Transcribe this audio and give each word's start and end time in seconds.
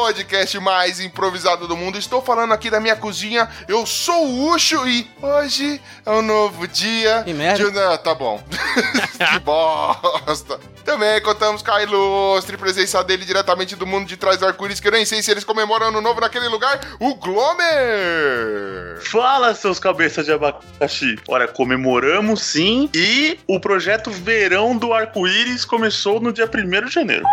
Podcast 0.00 0.58
mais 0.60 0.98
improvisado 0.98 1.68
do 1.68 1.76
mundo. 1.76 1.98
Estou 1.98 2.22
falando 2.22 2.54
aqui 2.54 2.70
da 2.70 2.80
minha 2.80 2.96
cozinha. 2.96 3.46
Eu 3.68 3.84
sou 3.84 4.26
o 4.26 4.50
Ucho 4.50 4.88
e 4.88 5.06
hoje 5.20 5.78
é 6.06 6.10
um 6.10 6.22
novo 6.22 6.66
dia. 6.66 7.22
Que 7.22 7.34
merda. 7.34 7.70
De... 7.70 7.70
Não, 7.70 7.98
tá 7.98 8.14
bom. 8.14 8.42
que 8.50 9.38
bosta. 9.40 10.58
Também 10.86 11.20
contamos 11.20 11.60
com 11.60 11.70
a 11.70 11.82
ilustre 11.82 12.56
presença 12.56 13.04
dele 13.04 13.26
diretamente 13.26 13.76
do 13.76 13.86
mundo 13.86 14.08
de 14.08 14.16
trás 14.16 14.38
do 14.38 14.46
arco-íris, 14.46 14.80
que 14.80 14.88
eu 14.88 14.92
nem 14.92 15.04
sei 15.04 15.22
se 15.22 15.30
eles 15.30 15.44
comemoram 15.44 15.88
ano 15.88 16.00
novo 16.00 16.18
naquele 16.18 16.48
lugar, 16.48 16.80
o 16.98 17.14
Glomer! 17.16 19.02
Fala, 19.02 19.54
seus 19.54 19.78
cabeças 19.78 20.24
de 20.24 20.32
abacaxi. 20.32 21.18
Olha, 21.28 21.46
comemoramos 21.46 22.42
sim 22.42 22.88
e 22.94 23.38
o 23.46 23.60
projeto 23.60 24.10
Verão 24.10 24.74
do 24.78 24.94
Arco-Íris 24.94 25.66
começou 25.66 26.18
no 26.20 26.32
dia 26.32 26.48
1 26.48 26.86
de 26.86 26.90
janeiro. 26.90 27.26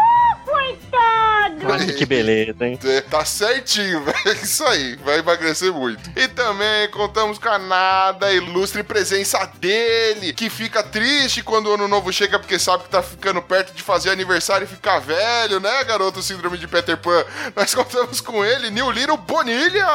Olha 1.69 1.93
que 1.93 2.05
beleza, 2.05 2.65
hein? 2.65 2.79
É, 2.83 3.01
Tá 3.01 3.25
certinho, 3.25 4.03
velho. 4.05 4.17
Isso 4.41 4.63
aí, 4.65 4.95
vai 4.97 5.19
emagrecer 5.19 5.71
muito. 5.71 6.09
E 6.15 6.27
também 6.27 6.89
contamos 6.91 7.37
com 7.37 7.49
a 7.49 7.57
nada 7.57 8.31
ilustre 8.31 8.83
presença 8.83 9.43
dele, 9.59 10.33
que 10.33 10.49
fica 10.49 10.83
triste 10.83 11.41
quando 11.43 11.67
o 11.67 11.73
ano 11.73 11.87
novo 11.87 12.11
chega 12.11 12.37
porque 12.39 12.59
sabe 12.59 12.83
que 12.83 12.89
tá 12.89 13.01
ficando 13.01 13.41
perto 13.41 13.73
de 13.73 13.81
fazer 13.81 14.09
aniversário 14.09 14.65
e 14.65 14.67
ficar 14.67 14.99
velho, 14.99 15.59
né, 15.59 15.83
garoto? 15.83 16.21
Síndrome 16.21 16.57
de 16.57 16.67
Peter 16.67 16.97
Pan. 16.97 17.23
Nós 17.55 17.73
contamos 17.73 18.21
com 18.21 18.43
ele, 18.43 18.69
New 18.69 18.91
Little 18.91 19.17
Bonilha! 19.17 19.87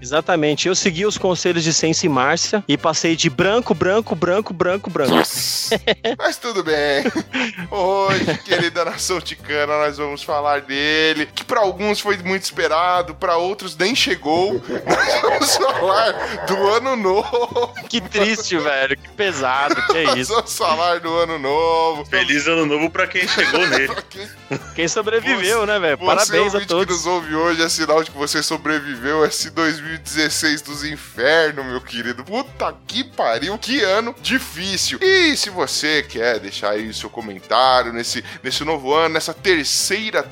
Exatamente. 0.00 0.68
Eu 0.68 0.74
segui 0.74 1.04
os 1.06 1.18
conselhos 1.18 1.64
de 1.64 1.72
Sense 1.72 2.06
e 2.06 2.08
Márcia 2.08 2.64
e 2.66 2.76
passei 2.76 3.16
de 3.16 3.28
branco, 3.28 3.74
branco, 3.74 4.14
branco, 4.14 4.52
branco, 4.52 4.90
branco. 4.90 5.14
Mas 6.18 6.36
tudo 6.36 6.62
bem. 6.62 7.04
Hoje, 7.70 8.38
querida 8.44 8.84
nação 8.84 9.20
ticana, 9.20 9.76
nós 9.80 9.96
vamos 9.98 10.22
falar 10.22 10.60
dele, 10.62 11.26
que 11.34 11.44
pra 11.44 11.60
alguns 11.60 12.00
foi 12.00 12.16
muito 12.18 12.42
esperado, 12.42 13.14
pra 13.14 13.36
outros 13.36 13.76
nem 13.76 13.94
chegou. 13.94 14.60
Nós 14.86 15.22
vamos 15.22 15.56
falar 15.56 16.12
do 16.46 16.66
ano 16.68 16.96
novo. 16.96 17.74
Que 17.88 18.00
triste, 18.00 18.56
velho. 18.58 18.96
Que 18.96 19.08
pesado. 19.10 19.74
Que 19.86 19.98
é 19.98 20.04
Nós 20.04 20.18
isso. 20.18 20.32
vamos 20.34 20.56
falar 20.56 21.00
do 21.00 21.12
ano 21.18 21.38
novo. 21.38 22.04
Feliz 22.06 22.46
ano 22.46 22.66
novo 22.66 22.90
pra 22.90 23.06
quem 23.06 23.26
chegou 23.26 23.66
nele. 23.66 23.88
Pra 23.90 24.02
quem- 24.02 24.28
Quem 24.74 24.88
sobreviveu, 24.88 25.64
né, 25.66 25.78
velho? 25.78 25.96
Você, 25.96 26.06
Parabéns 26.06 26.32
a 26.54 26.58
ouvinte 26.58 26.60
que 26.62 26.66
todos. 26.68 26.96
nos 26.96 27.06
ouve 27.06 27.34
hoje, 27.34 27.62
é 27.62 27.68
sinal 27.68 28.02
de 28.02 28.10
que 28.10 28.16
você 28.16 28.42
sobreviveu 28.42 29.22
a 29.24 29.26
esse 29.28 29.50
2016 29.50 30.62
dos 30.62 30.84
infernos, 30.84 31.64
meu 31.64 31.80
querido. 31.80 32.24
Puta 32.24 32.74
que 32.86 33.02
pariu, 33.04 33.56
que 33.58 33.82
ano 33.82 34.14
difícil. 34.20 34.98
E 35.00 35.36
se 35.36 35.50
você 35.50 36.02
quer 36.02 36.38
deixar 36.38 36.70
aí 36.70 36.88
o 36.88 36.94
seu 36.94 37.08
comentário 37.10 37.92
nesse, 37.92 38.24
nesse 38.42 38.64
novo 38.64 38.92
ano, 38.94 39.14
nessa 39.14 39.32
terceira 39.34 39.60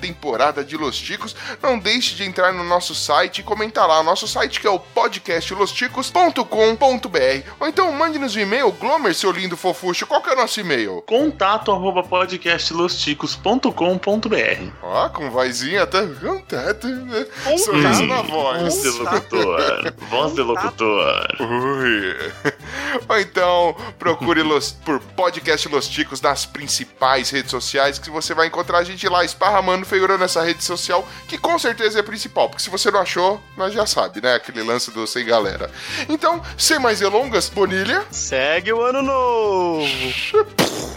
temporada 0.00 0.64
de 0.64 0.76
Los 0.76 0.98
Ticos, 0.98 1.34
não 1.62 1.78
deixe 1.78 2.14
de 2.14 2.24
entrar 2.24 2.52
no 2.52 2.64
nosso 2.64 2.94
site 2.94 3.38
e 3.38 3.42
comentar 3.42 3.86
lá. 3.86 4.00
O 4.00 4.04
nosso 4.04 4.26
site 4.26 4.60
que 4.60 4.66
é 4.66 4.70
o 4.70 4.78
podcastlosticos.com.br 4.78 7.50
Ou 7.60 7.68
então 7.68 7.92
mande-nos 7.92 8.34
um 8.36 8.40
e-mail, 8.40 8.72
Glomer, 8.72 9.14
seu 9.14 9.30
lindo 9.30 9.56
fofucho. 9.56 10.06
Qual 10.06 10.22
que 10.22 10.28
é 10.30 10.34
o 10.34 10.36
nosso 10.36 10.60
e-mail? 10.60 11.02
Contato 11.06 11.72
arroba 11.72 12.02
podcastlosticos.com.br 12.02 14.72
Ó, 14.82 15.08
com 15.10 15.30
vozinha 15.30 15.82
até. 15.82 16.06
Contato, 16.06 16.86
né? 16.86 17.26
Sorriso 17.58 18.06
na 18.06 18.22
voz. 18.22 18.62
Voz 18.62 18.82
de 18.82 18.88
locutor. 18.90 19.94
Voz 20.10 20.34
de 20.34 20.42
locutor. 20.42 21.26
Ui. 21.40 22.32
Ou 23.08 23.18
então, 23.18 23.74
procure 23.98 24.42
los, 24.42 24.72
por 24.72 25.00
podcast 25.00 25.68
Los 25.68 25.88
Ticos 25.88 26.20
nas 26.20 26.46
principais 26.46 27.30
redes 27.30 27.50
sociais, 27.50 27.98
que 27.98 28.10
você 28.10 28.34
vai 28.34 28.46
encontrar 28.46 28.78
a 28.78 28.84
gente 28.84 29.08
lá 29.08 29.24
esparramando 29.28 29.86
figurando 29.86 30.20
nessa 30.20 30.42
rede 30.42 30.62
social, 30.62 31.06
que 31.26 31.38
com 31.38 31.58
certeza 31.58 31.98
é 31.98 32.00
a 32.00 32.04
principal, 32.04 32.48
porque 32.48 32.62
se 32.62 32.70
você 32.70 32.90
não 32.90 33.00
achou, 33.00 33.42
nós 33.56 33.72
já 33.72 33.86
sabe, 33.86 34.20
né? 34.20 34.34
Aquele 34.34 34.62
lance 34.62 34.90
do 34.90 35.06
sem 35.06 35.24
galera. 35.24 35.70
Então, 36.08 36.42
sem 36.56 36.78
mais 36.78 36.98
delongas, 36.98 37.48
Bonilha. 37.48 38.04
Segue 38.10 38.72
o 38.72 38.82
ano 38.82 39.02
novo. 39.02 39.86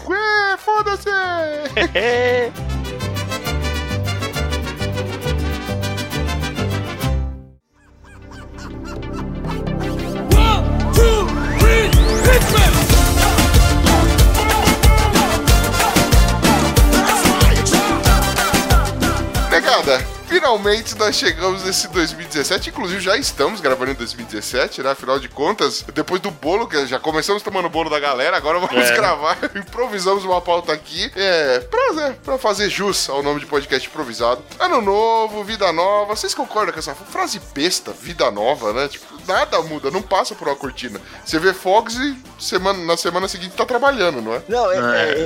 Ué, 0.08 0.56
foda-se! 0.58 1.10
finalmente 20.56 20.96
nós 20.98 21.16
chegamos 21.16 21.62
nesse 21.64 21.88
2017. 21.88 22.68
Inclusive, 22.70 23.00
já 23.00 23.16
estamos 23.16 23.60
gravando 23.60 23.92
em 23.92 23.94
2017, 23.94 24.82
né? 24.82 24.90
Afinal 24.90 25.18
de 25.18 25.28
contas, 25.28 25.82
depois 25.94 26.20
do 26.20 26.30
bolo, 26.30 26.66
que 26.66 26.86
já 26.86 26.98
começamos 26.98 27.42
tomando 27.42 27.68
bolo 27.70 27.88
da 27.88 27.98
galera, 27.98 28.36
agora 28.36 28.58
vamos 28.58 28.90
É. 28.90 28.94
gravar. 28.94 29.38
Improvisamos 29.56 30.24
uma 30.24 30.40
pauta 30.40 30.72
aqui. 30.72 31.10
É, 31.16 31.60
pra, 31.60 31.92
né, 31.94 32.16
pra 32.22 32.36
fazer 32.38 32.68
jus 32.68 33.08
ao 33.08 33.22
nome 33.22 33.40
de 33.40 33.46
podcast 33.46 33.88
improvisado. 33.88 34.42
Ano 34.58 34.80
novo, 34.82 35.42
vida 35.42 35.72
nova. 35.72 36.14
Vocês 36.14 36.34
concordam 36.34 36.72
com 36.72 36.78
essa 36.80 36.94
frase 36.94 37.40
besta, 37.54 37.92
vida 37.92 38.30
nova, 38.30 38.72
né? 38.72 38.88
Tipo, 38.88 39.06
nada 39.26 39.60
muda, 39.62 39.90
não 39.90 40.02
passa 40.02 40.34
por 40.34 40.48
uma 40.48 40.56
cortina. 40.56 41.00
Você 41.24 41.38
vê 41.38 41.54
fogos 41.54 41.94
e 41.96 42.16
semana, 42.38 42.78
na 42.84 42.96
semana 42.96 43.26
seguinte 43.28 43.54
tá 43.56 43.64
trabalhando, 43.64 44.20
não 44.20 44.34
é? 44.34 44.42
Não, 44.48 44.70
é- 44.70 44.76
É. 44.76 44.80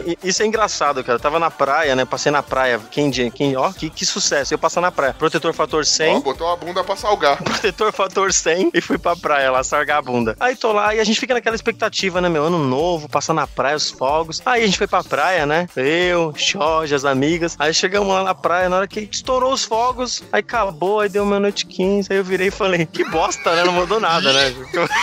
é- 0.09 0.13
é- 0.13 0.17
isso 0.23 0.43
é 0.43 0.47
engraçado, 0.47 1.03
cara. 1.03 1.17
Eu 1.17 1.21
tava 1.23 1.39
na 1.41 1.51
praia, 1.51 1.97
né? 1.97 2.05
Passei 2.05 2.31
na 2.31 2.43
praia. 2.43 2.81
Quem, 2.91 3.11
dia- 3.11 3.31
quem, 3.31 3.57
ó, 3.57 3.73
que, 3.73 3.91
que 3.91 4.07
sucesso. 4.07 4.55
Eu 4.55 4.59
passar 4.59 4.81
na 4.81 4.93
praia. 4.93 5.16
Protetor 5.19 5.53
fator 5.55 5.85
100. 5.85 6.17
Ó, 6.17 6.21
botou 6.21 6.49
a 6.53 6.57
bunda 6.57 6.85
pra 6.85 6.97
salgar. 6.97 7.41
protetor 7.45 7.93
fator 7.93 8.33
100 8.33 8.71
e 8.75 8.81
fui 8.81 8.99
pra 8.99 9.17
praia 9.17 9.51
lá, 9.51 9.63
sargar 9.65 9.99
a 9.99 10.03
bunda. 10.03 10.37
Aí 10.39 10.55
tô 10.57 10.73
lá 10.73 10.95
e 10.95 11.01
a 11.01 11.05
gente 11.05 11.19
fica 11.19 11.35
naquela 11.35 11.57
expectativa, 11.57 12.21
né, 12.21 12.29
meu? 12.29 12.45
Ano 12.45 12.59
novo, 12.59 13.09
passar 13.09 13.33
na 13.35 13.47
praia, 13.47 13.77
os 13.77 13.91
fogos. 13.91 14.43
Aí 14.45 14.63
a 14.63 14.67
gente 14.67 14.79
foi 14.79 14.87
pra 14.87 15.03
praia, 15.03 15.47
né? 15.47 15.67
Eu, 15.77 16.33
Jorge, 16.37 16.95
as 16.95 17.05
amigas. 17.05 17.57
Aí 17.59 17.73
chegamos 17.73 18.09
lá 18.09 18.23
na 18.23 18.35
praia, 18.35 18.69
na 18.69 18.77
hora 18.77 18.89
que 18.89 19.09
estourou 19.11 19.53
os 19.53 19.65
fogos, 19.65 20.23
aí 20.33 20.41
acabou, 20.41 21.01
aí 21.01 21.09
deu 21.09 21.25
meia-noite 21.25 21.67
15. 21.67 22.09
Aí 22.13 22.19
eu 22.19 22.25
virei 22.25 22.49
e 22.49 22.51
falei, 22.51 22.87
que 22.87 23.05
bosta, 23.05 23.55
né? 23.55 23.65
Não 23.65 23.73
mudou 23.73 23.99
nada, 24.01 24.33
né? 24.33 24.55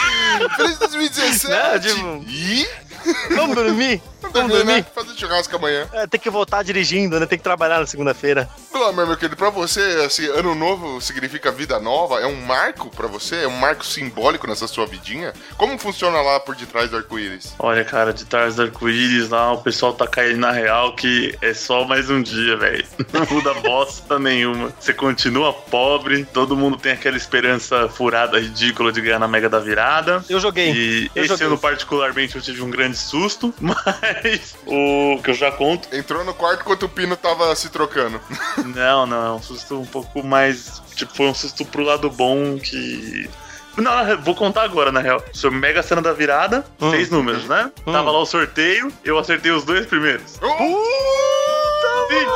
Feliz 0.57 0.77
2017! 0.77 1.47
Né, 1.47 1.79
tipo- 1.79 2.23
Ih! 2.29 2.67
Vamos 3.35 3.55
dormir? 3.55 4.01
Vamos 4.31 4.51
Né? 4.51 4.57
dormir? 4.63 4.85
Fazer 4.93 5.13
churrasco 5.17 5.55
amanhã. 5.55 5.87
É, 5.93 6.07
tem 6.07 6.19
que 6.19 6.29
voltar 6.29 6.63
dirigindo, 6.63 7.19
né? 7.19 7.25
Tem 7.25 7.37
que 7.37 7.43
trabalhar 7.43 7.79
na 7.79 7.85
segunda-feira. 7.85 8.49
Glomer, 8.71 9.05
meu 9.05 9.15
querido, 9.17 9.35
pra 9.35 9.49
você, 9.49 9.79
assim, 10.05 10.25
ano 10.27 10.55
novo 10.55 10.99
significa 11.01 11.51
vida 11.51 11.79
nova? 11.79 12.19
É 12.19 12.25
um 12.27 12.41
marco 12.41 12.89
pra 12.89 13.07
você? 13.07 13.43
É 13.43 13.47
um 13.47 13.57
marco 13.57 13.85
simbólico 13.85 14.47
nessa 14.47 14.67
sua 14.67 14.85
vidinha? 14.85 15.33
Como 15.57 15.77
funciona 15.77 16.21
lá 16.21 16.39
por 16.39 16.55
detrás 16.55 16.89
do 16.89 16.97
arco-íris? 16.97 17.53
Olha, 17.59 17.83
cara, 17.85 18.13
de 18.13 18.25
trás 18.25 18.55
do 18.55 18.63
arco-íris 18.63 19.29
lá, 19.29 19.51
o 19.53 19.59
pessoal 19.61 19.93
tá 19.93 20.07
caindo 20.07 20.39
na 20.39 20.51
real 20.51 20.95
que 20.95 21.37
é 21.41 21.53
só 21.53 21.83
mais 21.85 22.09
um 22.09 22.21
dia, 22.21 22.57
velho. 22.57 22.85
Não 23.13 23.25
muda 23.29 23.53
bosta 23.55 24.17
nenhuma. 24.19 24.73
Você 24.79 24.93
continua 24.93 25.53
pobre, 25.53 26.25
todo 26.25 26.55
mundo 26.55 26.77
tem 26.77 26.91
aquela 26.93 27.17
esperança 27.17 27.87
furada, 27.89 28.39
ridícula 28.39 28.91
de 28.91 29.01
ganhar 29.01 29.19
na 29.19 29.27
Mega 29.27 29.49
da 29.49 29.59
Virada. 29.59 30.23
Eu 30.29 30.39
joguei. 30.39 30.71
E 30.71 31.11
Eu 31.15 31.23
esse 31.23 31.27
joguei. 31.33 31.47
ano, 31.47 31.57
particularmente, 31.57 32.35
eu 32.35 32.41
tive 32.41 32.61
um 32.61 32.69
grande 32.69 32.97
susto, 32.97 33.53
mas 33.61 33.77
o 34.65 35.19
que 35.23 35.29
eu 35.31 35.33
já 35.33 35.51
conto. 35.51 35.93
Entrou 35.95 36.23
no 36.23 36.33
quarto 36.33 36.61
enquanto 36.61 36.83
o 36.83 36.89
Pino 36.89 37.15
tava 37.15 37.53
se 37.55 37.69
trocando. 37.69 38.19
Não, 38.75 39.05
não, 39.05 39.25
é 39.25 39.31
um 39.31 39.41
susto 39.41 39.79
um 39.79 39.85
pouco 39.85 40.23
mais. 40.23 40.81
Tipo, 40.95 41.15
foi 41.15 41.25
um 41.27 41.33
susto 41.33 41.65
pro 41.65 41.83
lado 41.83 42.09
bom 42.09 42.57
que. 42.59 43.29
Não, 43.77 44.21
vou 44.21 44.35
contar 44.35 44.63
agora, 44.63 44.91
na 44.91 44.99
real. 44.99 45.23
Sobre 45.33 45.57
Mega 45.59 45.81
Cena 45.81 46.01
da 46.01 46.13
Virada, 46.13 46.63
Hum. 46.79 46.91
seis 46.91 47.09
números, 47.09 47.45
né? 47.45 47.71
Hum. 47.85 47.91
Tava 47.91 48.11
lá 48.11 48.19
o 48.19 48.25
sorteio, 48.25 48.91
eu 49.03 49.17
acertei 49.17 49.51
os 49.51 49.63
dois 49.63 49.85
primeiros. 49.87 50.35
Uh! 50.35 51.42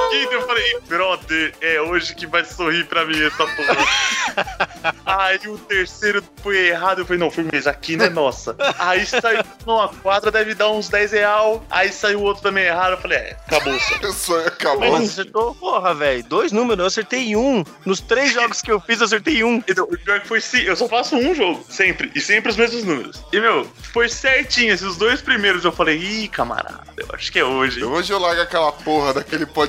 Seguido, 0.09 0.33
eu 0.33 0.47
falei, 0.47 0.79
brother, 0.88 1.53
é 1.62 1.81
hoje 1.81 2.15
que 2.15 2.25
vai 2.25 2.44
sorrir 2.45 2.85
pra 2.85 3.06
mim 3.06 3.21
essa 3.21 3.45
porra. 3.45 4.95
Aí 5.06 5.39
o 5.47 5.57
terceiro 5.57 6.24
foi 6.41 6.68
errado. 6.68 7.00
Eu 7.00 7.06
falei, 7.06 7.19
não, 7.19 7.31
firmeza, 7.31 7.69
aqui 7.69 7.95
não 7.95 8.06
é 8.06 8.09
nossa. 8.09 8.56
Aí 8.77 9.06
saiu, 9.06 9.44
não, 9.65 9.81
a 9.81 9.89
quadra 9.89 10.31
deve 10.31 10.53
dar 10.53 10.69
uns 10.69 10.89
10 10.89 11.12
real. 11.12 11.65
Aí 11.69 11.91
saiu 11.91 12.19
o 12.19 12.24
outro 12.24 12.44
também 12.44 12.65
errado. 12.65 12.94
Eu 12.94 12.97
falei, 12.97 13.18
é, 13.18 13.38
acabou 13.45 13.74
sonho 14.13 14.47
acabou. 14.47 14.91
Mas 14.91 15.09
você 15.12 15.21
acertou, 15.21 15.56
porra, 15.56 15.94
velho. 15.94 16.23
Dois 16.23 16.51
números, 16.51 16.80
eu 16.80 16.85
acertei 16.88 17.35
um. 17.35 17.63
Nos 17.85 18.00
três 18.00 18.33
jogos 18.33 18.62
que 18.62 18.71
eu 18.71 18.80
fiz, 18.80 19.00
eu 19.00 19.06
acertei 19.06 19.44
um. 19.44 19.62
Então, 19.68 19.85
o 19.85 19.97
pior 19.97 20.19
que 20.19 20.27
foi 20.27 20.41
sim, 20.41 20.62
eu 20.62 20.75
só 20.75 20.88
faço 20.88 21.15
um 21.15 21.33
jogo, 21.33 21.65
sempre, 21.69 22.12
e 22.15 22.21
sempre 22.21 22.51
os 22.51 22.57
mesmos 22.57 22.83
números. 22.83 23.23
E, 23.31 23.39
meu, 23.39 23.69
foi 23.94 24.09
certinho, 24.09 24.73
esses 24.73 24.97
dois 24.97 25.21
primeiros 25.21 25.63
eu 25.63 25.71
falei, 25.71 25.97
ih, 25.97 26.27
camarada, 26.27 26.83
eu 26.97 27.07
acho 27.13 27.31
que 27.31 27.39
é 27.39 27.45
hoje. 27.45 27.83
Hoje 27.83 28.12
eu 28.12 28.19
largo 28.19 28.41
aquela 28.41 28.71
porra 28.71 29.13
daquele 29.13 29.45
podcast. 29.45 29.66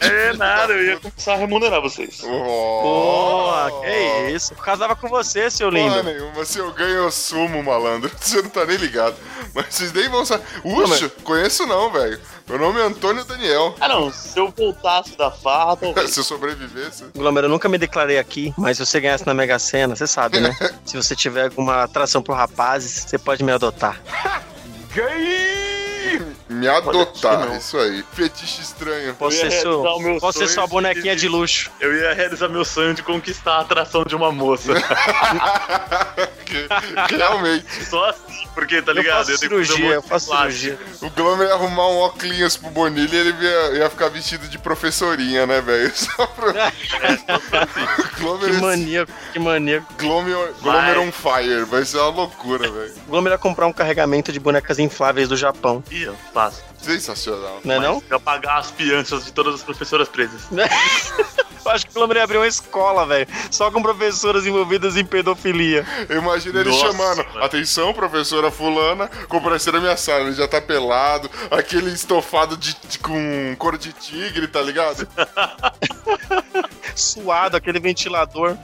É 0.00 0.32
nada, 0.34 0.72
eu 0.72 0.84
ia 0.84 0.96
começar 0.98 1.34
a 1.34 1.36
remunerar 1.36 1.80
vocês. 1.80 2.20
Porra, 2.20 3.70
que 3.82 4.30
isso. 4.32 4.52
Eu 4.52 4.58
casava 4.58 4.94
com 4.96 5.08
você, 5.08 5.50
seu 5.50 5.70
Porra 5.70 5.82
lindo. 5.82 6.02
nenhuma, 6.02 6.44
se 6.44 6.58
eu 6.58 6.72
ganho 6.72 6.96
eu 6.96 7.10
sumo, 7.10 7.62
malandro. 7.62 8.10
Você 8.20 8.42
não 8.42 8.50
tá 8.50 8.64
nem 8.64 8.76
ligado. 8.76 9.16
Mas 9.54 9.66
vocês 9.70 9.92
nem 9.92 10.08
vão 10.08 10.24
saber. 10.24 10.44
Uxa, 10.64 11.08
conheço 11.22 11.66
não, 11.66 11.90
velho. 11.90 12.20
Meu 12.48 12.58
nome 12.58 12.80
é 12.80 12.84
Antônio 12.84 13.24
Daniel. 13.24 13.74
Ah, 13.80 13.88
não, 13.88 14.12
se 14.12 14.38
eu 14.38 14.52
voltasse 14.56 15.16
da 15.16 15.30
farra, 15.30 15.76
talvez. 15.80 16.10
Se 16.10 16.20
eu 16.20 16.24
sobrevivesse. 16.24 17.04
Glomero, 17.14 17.46
eu 17.46 17.50
nunca 17.50 17.68
me 17.68 17.78
declarei 17.78 18.18
aqui, 18.18 18.52
mas 18.56 18.76
se 18.76 18.84
você 18.84 19.00
ganhasse 19.00 19.26
na 19.26 19.34
Mega 19.34 19.58
Sena, 19.58 19.96
você 19.96 20.06
sabe, 20.06 20.40
né? 20.40 20.56
se 20.84 20.96
você 20.96 21.16
tiver 21.16 21.44
alguma 21.44 21.84
atração 21.84 22.22
por 22.22 22.34
rapazes, 22.34 23.04
você 23.06 23.18
pode 23.18 23.42
me 23.42 23.52
adotar. 23.52 24.00
Me 26.48 26.68
adotar, 26.68 27.54
isso 27.56 27.76
aí. 27.78 28.04
Fetiche 28.12 28.62
estranho. 28.62 29.14
Posso 29.14 29.36
Eu 29.36 29.50
ser, 29.50 29.60
seu, 29.60 29.82
realizar 29.82 29.94
o 29.96 30.00
meu 30.00 30.20
posso 30.20 30.38
ser 30.38 30.48
sua 30.48 30.64
de- 30.64 30.70
bonequinha 30.70 31.16
de 31.16 31.28
luxo. 31.28 31.70
Eu 31.80 31.94
ia 31.96 32.14
realizar 32.14 32.48
meu 32.48 32.64
sonho 32.64 32.94
de 32.94 33.02
conquistar 33.02 33.56
a 33.56 33.60
atração 33.60 34.04
de 34.04 34.14
uma 34.14 34.30
moça. 34.32 34.72
Realmente. 37.08 37.84
Só 37.84 38.10
assim, 38.10 38.46
porque, 38.54 38.80
tá 38.80 38.92
Eu 38.92 38.96
ligado? 38.96 39.16
faço 39.26 39.32
fazer 39.32 39.34
um 39.34 39.38
cirurgia, 39.64 39.94
eu 39.94 40.02
de 40.02 40.08
faço 40.08 40.26
cirurgia. 40.26 40.78
O 41.02 41.10
Glomer 41.10 41.48
ia 41.48 41.54
arrumar 41.54 41.88
um 41.88 41.98
óculos 41.98 42.56
pro 42.56 42.70
Bonilha 42.70 43.14
e 43.16 43.18
ele 43.28 43.44
ia, 43.44 43.70
ia 43.78 43.90
ficar 43.90 44.08
vestido 44.08 44.46
de 44.48 44.58
professorinha, 44.58 45.46
né, 45.46 45.60
velho? 45.60 45.92
Só 45.94 46.26
pra... 46.26 46.72
O 48.16 48.20
Glomer, 48.20 48.50
Que 48.50 48.60
maníaco, 48.60 49.12
que 49.32 49.38
maníaco. 49.38 49.86
Glomer, 49.98 50.36
Glomer 50.62 50.98
on 50.98 51.12
fire. 51.12 51.64
Vai 51.64 51.84
ser 51.84 51.98
uma 51.98 52.08
loucura, 52.08 52.70
velho. 52.70 52.94
O 53.06 53.10
Glomero 53.10 53.34
ia 53.34 53.38
comprar 53.38 53.66
um 53.66 53.72
carregamento 53.72 54.32
de 54.32 54.40
bonecas 54.40 54.78
infláveis 54.78 55.28
do 55.28 55.36
Japão, 55.36 55.82
Faço. 56.32 56.62
Sensacional. 56.80 57.60
não 57.64 57.74
é 57.74 57.78
não? 57.80 58.02
Eu 58.08 58.20
pagar 58.20 58.58
as 58.58 58.70
fianças 58.70 59.24
de 59.24 59.32
todas 59.32 59.54
as 59.56 59.62
professoras 59.62 60.08
presas. 60.08 60.42
Eu 61.66 61.72
acho 61.72 61.84
que 61.86 61.90
o 61.90 61.94
Glomero 61.94 62.20
ia 62.20 62.22
abrir 62.22 62.36
uma 62.36 62.46
escola, 62.46 63.04
velho, 63.04 63.26
só 63.50 63.72
com 63.72 63.82
professoras 63.82 64.46
envolvidas 64.46 64.96
em 64.96 65.04
pedofilia. 65.04 65.84
Eu 66.08 66.18
imagino 66.22 66.60
ele 66.60 66.70
Nossa, 66.70 66.92
chamando. 66.92 67.26
mano. 67.26 67.42
Atenção, 67.44 67.92
professora 67.92 68.52
fulana, 68.52 69.08
comparecer 69.28 69.72
na 69.72 69.80
minha 69.80 69.96
sala. 69.96 70.20
Ele 70.20 70.32
já 70.34 70.46
tá 70.46 70.60
pelado, 70.60 71.28
aquele 71.50 71.90
estofado 71.92 72.56
de, 72.56 72.72
de- 72.88 73.00
com 73.00 73.56
couro 73.58 73.76
de 73.76 73.92
tigre, 73.92 74.46
tá 74.46 74.62
ligado? 74.62 75.08
Suado, 77.00 77.56
aquele 77.56 77.78
ventilador. 77.80 78.56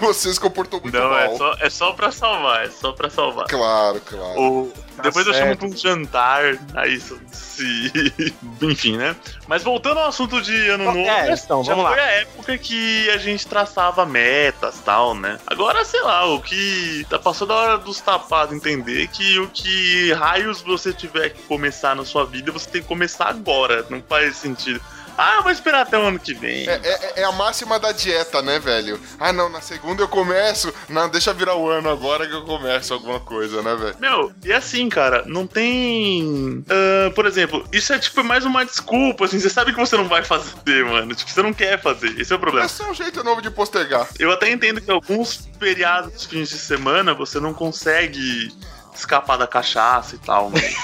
Você 0.00 0.32
se 0.32 0.40
comportou 0.40 0.80
muito 0.80 0.96
Não, 0.98 1.10
mal. 1.10 1.18
é 1.18 1.36
só, 1.36 1.54
é 1.60 1.70
só 1.70 1.92
pra 1.92 2.10
salvar, 2.10 2.64
é 2.66 2.70
só 2.70 2.92
pra 2.92 3.10
salvar. 3.10 3.46
Claro, 3.46 4.00
claro. 4.00 4.40
O- 4.40 4.72
depois 5.02 5.26
eu 5.26 5.32
chamo 5.34 5.46
certo. 5.46 5.58
pra 5.58 5.68
um 5.68 5.76
jantar, 5.76 6.42
aí 6.74 6.94
isso- 6.94 7.18
se. 7.32 7.92
Enfim, 8.62 8.96
né? 8.96 9.14
Mas 9.46 9.62
voltando 9.62 9.98
ao 9.98 10.08
assunto 10.08 10.40
de 10.40 10.68
ano 10.68 10.84
novo, 10.84 10.98
É, 10.98 11.28
né, 11.30 11.34
então, 11.42 11.62
já 11.64 11.74
vamos 11.74 11.90
foi 11.90 12.00
lá. 12.00 12.06
a 12.06 12.10
época 12.12 12.58
que 12.58 13.10
a 13.10 13.18
gente 13.18 13.46
traçava 13.46 14.06
metas 14.06 14.78
tal, 14.84 15.14
né? 15.14 15.38
Agora, 15.46 15.84
sei 15.84 16.00
lá, 16.02 16.24
o 16.26 16.40
que. 16.40 17.04
Tá 17.10 17.18
passou 17.18 17.46
da 17.46 17.54
hora 17.54 17.78
dos 17.78 18.00
tapados 18.00 18.54
entender 18.54 19.08
que 19.08 19.38
o 19.38 19.48
que 19.48 20.12
raios 20.12 20.60
você 20.62 20.92
tiver 20.92 21.30
que 21.30 21.42
começar 21.42 21.94
na 21.96 22.04
sua 22.04 22.24
vida, 22.24 22.50
você 22.52 22.68
tem 22.70 22.82
que 22.82 22.88
começar 22.88 23.26
agora. 23.28 23.84
Não 23.90 24.02
faz 24.08 24.36
sentido. 24.36 24.80
Ah, 25.16 25.36
eu 25.36 25.42
vou 25.42 25.52
esperar 25.52 25.82
até 25.82 25.96
o 25.98 26.02
ano 26.02 26.18
que 26.18 26.34
vem. 26.34 26.68
É, 26.68 26.74
é- 26.82 27.12
é 27.20 27.24
a 27.24 27.32
máxima 27.32 27.78
da 27.78 27.92
dieta, 27.92 28.42
né, 28.42 28.58
velho? 28.58 29.00
Ah, 29.18 29.32
não, 29.32 29.48
na 29.48 29.60
segunda 29.60 30.02
eu 30.02 30.08
começo. 30.08 30.72
Não, 30.88 31.08
deixa 31.08 31.32
virar 31.32 31.54
o 31.56 31.68
ano 31.68 31.88
agora 31.90 32.26
que 32.26 32.32
eu 32.34 32.42
começo 32.42 32.92
alguma 32.94 33.20
coisa, 33.20 33.62
né, 33.62 33.74
velho? 33.76 33.96
Meu, 34.00 34.32
e 34.44 34.52
assim, 34.52 34.88
cara, 34.88 35.22
não 35.26 35.46
tem. 35.46 36.64
ah, 36.68 37.10
por 37.14 37.26
exemplo, 37.26 37.66
isso 37.72 37.92
é 37.92 37.98
tipo 37.98 38.22
mais 38.24 38.44
uma 38.44 38.64
desculpa, 38.64 39.24
assim, 39.24 39.38
você 39.38 39.50
sabe 39.50 39.72
que 39.72 39.78
você 39.78 39.96
não 39.96 40.08
vai 40.08 40.22
fazer, 40.24 40.84
mano. 40.84 41.14
Tipo, 41.14 41.30
você 41.30 41.42
não 41.42 41.52
quer 41.52 41.80
fazer. 41.80 42.18
Esse 42.20 42.32
é 42.32 42.36
o 42.36 42.38
problema. 42.38 42.66
É 42.66 42.68
só 42.68 42.90
um 42.90 42.94
jeito 42.94 43.22
novo 43.22 43.40
de 43.42 43.50
postergar. 43.50 44.08
Eu 44.18 44.30
até 44.32 44.50
entendo 44.50 44.80
que 44.80 44.90
alguns 44.90 45.48
feriados, 45.58 46.24
fins 46.24 46.48
de 46.48 46.58
semana, 46.58 47.14
você 47.14 47.38
não 47.40 47.54
consegue 47.54 48.52
escapar 48.98 49.36
da 49.36 49.46
cachaça 49.46 50.14
e 50.14 50.18
tal, 50.18 50.50
mas. 50.50 50.74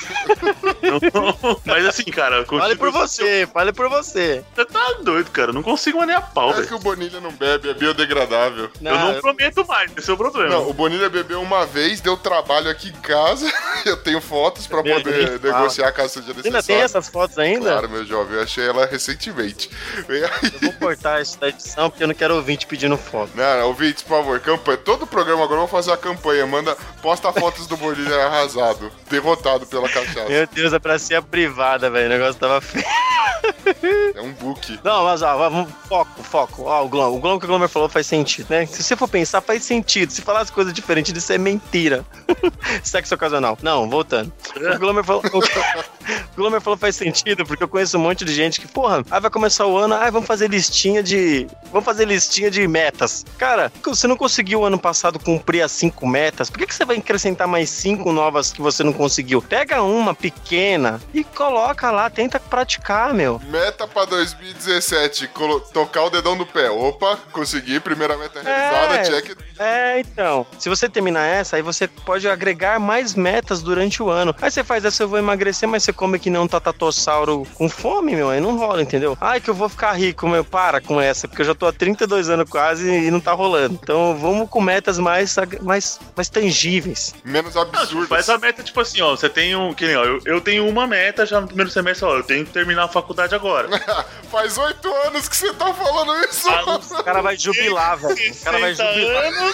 Não- 0.83 1.61
mas 1.65 1.87
assim, 1.87 2.05
cara, 2.05 2.45
Fale 2.45 2.77
por 2.77 2.91
você, 2.91 3.49
fale 3.53 3.73
por 3.73 3.89
você. 3.89 4.45
Você 4.55 4.65
tá 4.65 4.95
doido, 5.03 5.31
cara. 5.31 5.51
Eu 5.51 5.55
não 5.55 5.63
consigo 5.63 5.99
mais 5.99 6.09
nem 6.09 6.17
a 6.17 6.21
pau, 6.21 6.51
É 6.59 6.67
que 6.67 6.75
o 6.75 6.79
Bonilha 6.79 7.21
não 7.21 7.31
bebe, 7.33 7.71
é 7.71 7.75
biodegradável. 7.75 8.71
Eu 8.81 8.99
não 8.99 9.21
prometo 9.21 9.67
mais, 9.67 9.91
esse 9.97 10.11
é 10.11 10.13
o 10.13 10.17
problema. 10.17 10.51
Não, 10.51 10.69
o 10.69 10.73
Bonilha 10.73 11.09
bebeu 11.09 11.41
uma 11.41 11.65
vez, 11.67 12.01
deu 12.01 12.17
trabalho 12.17 12.71
aqui 12.71 12.89
em 12.89 13.01
casa. 13.01 13.51
Eu 13.85 13.97
tenho 13.97 14.21
fotos 14.21 14.67
pra 14.67 14.83
Meu 14.83 14.97
poder 14.97 15.39
Deus. 15.39 15.55
negociar 15.55 15.91
caso 15.93 16.15
seja 16.15 16.27
Você 16.27 16.31
ainda 16.33 16.43
tem 16.43 16.53
necessário. 16.53 16.85
essas 16.85 17.09
fotos 17.09 17.39
ainda? 17.39 17.71
Claro, 17.73 17.89
meu 17.89 18.05
jovem, 18.05 18.37
eu 18.37 18.43
achei 18.43 18.67
ela 18.69 18.85
recentemente. 18.85 19.71
Aí- 20.09 20.23
Eu 20.23 20.61
vou 20.61 20.73
cortar 20.75 21.21
isso 21.23 21.39
da 21.41 21.49
edição 21.49 21.89
porque 21.89 22.03
eu 22.05 22.09
não 22.09 22.15
quero 22.15 22.35
ouvinte 22.37 22.67
pedindo 22.67 22.97
foto. 22.99 23.31
Não, 23.35 23.59
não, 23.59 23.67
ouvintes, 23.69 24.03
por 24.03 24.19
favor, 24.19 24.39
campanha. 24.41 24.77
Todo 24.79 25.07
programa 25.07 25.43
agora 25.45 25.57
eu 25.63 25.67
vou 25.67 25.69
fazer 25.69 25.93
a 25.93 25.97
campanha. 25.97 26.47
Manda, 26.47 26.77
posta 27.01 27.33
fotos 27.33 27.67
do 27.67 27.77
Bonilha 27.77 28.00
arrasado, 28.09 28.91
derrotado 29.09 29.67
pela 29.67 29.89
cachaça. 29.89 30.29
Meu 30.29 30.47
Deus, 30.47 30.73
é 30.73 30.79
pra 30.79 30.99
ser 30.99 31.17
a 31.17 31.23
privada, 31.23 31.91
velho. 31.91 32.07
O 32.07 32.09
negócio 32.11 32.41
tava 32.41 32.61
feio. 32.61 32.85
É 34.15 34.21
um 34.21 34.33
book. 34.33 34.79
Não, 34.85 35.05
mas 35.05 35.23
ó, 35.23 35.37
vamos, 35.37 35.71
foco, 35.89 36.23
foco. 36.23 36.63
Ó, 36.65 36.85
o 36.85 36.89
Glom. 36.89 37.17
O 37.17 37.21
Glom 37.21 37.39
que 37.39 37.45
o 37.45 37.49
Glomer 37.49 37.69
falou 37.69 37.89
faz 37.89 38.07
sentido, 38.07 38.49
né? 38.51 38.67
Se 38.67 38.83
você 38.83 38.97
for 38.97 39.09
pensar, 39.09 39.41
faz 39.41 39.63
sentido. 39.65 40.11
Se 40.11 40.23
falar 40.23 40.41
as 40.41 40.51
coisas 40.51 40.73
diferentes 40.73 41.13
disso, 41.13 41.33
é 41.33 41.39
mentira. 41.39 42.05
Sexo 42.83 43.15
ocasional. 43.15 43.59
Não, 43.63 43.89
voltando. 43.89 44.33
O 44.57 44.79
Glomer 44.79 45.05
falou. 45.05 45.23
O 45.25 46.37
Glomer 46.37 46.61
falou 46.61 46.77
faz 46.77 46.97
sentido, 46.97 47.45
porque 47.45 47.63
eu 47.63 47.69
conheço 47.69 47.97
um 47.97 48.01
monte 48.01 48.25
de 48.25 48.35
gente 48.35 48.61
que, 48.61 48.69
porra, 48.69 49.05
aí 49.11 49.21
vai 49.21 49.31
começar 49.31 49.67
o 49.67 49.77
ano, 49.77 49.95
aí 49.95 50.11
vamos 50.11 50.27
fazer 50.27 50.49
listinha 50.49 51.03
de. 51.03 51.47
Vamos 51.71 51.85
fazer 51.85 52.07
listinha 52.07 52.51
de 52.51 52.67
metas. 52.67 53.25
Cara, 53.39 53.73
você 53.85 54.07
não 54.07 54.17
conseguiu 54.17 54.65
ano 54.65 54.79
passado 54.79 55.19
cumprir 55.19 55.63
as 55.63 55.73
cinco 55.73 56.07
metas, 56.07 56.51
por 56.51 56.59
que, 56.59 56.67
que 56.67 56.75
você 56.75 56.85
vai 56.85 56.97
acrescentar 56.97 57.47
mais 57.47 57.71
cinco 57.71 57.90
novas 57.97 58.53
que 58.53 58.61
você 58.63 58.83
não 58.83 58.93
conseguiu? 58.93 59.41
Pega 59.43 59.83
uma 59.83 60.15
pequena 60.15 61.01
e 61.15 61.23
coloca 61.25 61.91
lá, 61.91 62.09
tenta 62.11 62.39
praticar, 62.41 63.13
meu. 63.15 63.41
Meta 63.45 63.87
pra 63.87 64.05
2017, 64.05 65.29
colo- 65.29 65.61
tocar 65.61 66.05
o 66.05 66.11
dedão 66.11 66.35
no 66.37 66.47
pé. 66.47 66.71
Opa, 66.71 67.19
consegui, 67.33 67.81
primeira 67.81 68.17
meta 68.17 68.41
realizada, 68.43 68.95
É. 68.97 69.03
check. 69.05 69.37
É, 69.61 70.01
então. 70.01 70.47
Se 70.59 70.71
você 70.71 70.89
terminar 70.89 71.27
essa, 71.27 71.57
aí 71.57 71.63
você 71.63 71.87
pode 71.87 72.27
agregar 72.27 72.81
mais 72.81 73.15
metas 73.15 73.61
durante 73.63 74.03
o 74.03 74.09
ano. 74.09 74.35
Aí 74.41 74.51
você 74.51 74.65
faz 74.65 74.85
essa, 74.87 75.03
eu 75.03 75.09
vou 75.09 75.19
emagrecer, 75.19 75.69
mas 75.69 75.83
você 75.83 75.93
come 75.93 76.19
que 76.19 76.31
nem 76.31 76.41
um 76.41 76.49
tatatossauro 76.49 77.47
com 77.55 77.69
fome, 77.69 78.17
meu. 78.17 78.31
Aí 78.31 78.41
não 78.41 78.57
rola, 78.57 78.81
entendeu? 78.81 79.19
Ai, 79.21 79.39
que 79.39 79.51
eu 79.51 79.55
vou 79.55 79.69
ficar 79.69 79.93
rico, 79.93 80.27
meu. 80.27 80.43
Para 80.45 80.81
com 80.81 80.99
essa, 80.99 81.29
porque 81.29 81.43
eu 81.43 81.47
já 81.47 81.55
tô 81.55 81.67
há 81.67 81.73
32 81.73 82.31
anos 82.31 82.49
quase 82.49 82.89
e 82.91 83.11
não 83.11 83.21
tá 83.21 83.33
rolando. 83.33 83.79
Então 83.83 84.17
vamos 84.17 84.49
com 84.49 84.63
metas 84.63 84.99
mais, 84.99 85.37
mais, 85.61 86.01
mais 86.17 86.29
tangíveis. 86.31 87.15
Menos 87.23 87.55
Não, 87.55 87.65
tipo, 87.67 87.77
absurdo. 87.77 88.09
faz 88.09 88.29
a 88.31 88.39
meta, 88.39 88.63
tipo 88.63 88.81
assim, 88.81 89.03
ó, 89.03 89.11
você 89.11 89.29
tem 89.29 89.55
um. 89.55 89.75
Que 89.75 89.87
nem, 89.87 89.97
ó, 89.97 90.05
eu, 90.05 90.21
eu 90.25 90.41
tenho 90.41 90.67
uma 90.67 90.87
meta 90.87 91.27
já 91.27 91.39
no 91.39 91.47
primeiro 91.47 91.71
semestre, 91.71 92.07
ó, 92.07 92.17
eu 92.17 92.23
tenho 92.23 92.47
que 92.47 92.53
terminar 92.53 92.85
a 92.85 92.89
faculdade 92.89 93.35
agora. 93.35 93.69
Faz 94.31 94.57
oito 94.57 94.89
anos 95.07 95.29
que 95.29 95.37
você 95.37 95.53
tá 95.55 95.75
falando 95.75 96.15
isso. 96.25 96.49
Ah, 96.49 96.79
O 97.01 97.05
cara 97.05 97.21
vai 97.21 97.37
jubilar, 97.37 97.99
velho. 97.99 98.15
O 98.15 98.45
cara 98.45 98.59
vai 98.61 98.75
60 98.75 98.93
jubilar. 98.95 99.25
anos 99.25 99.50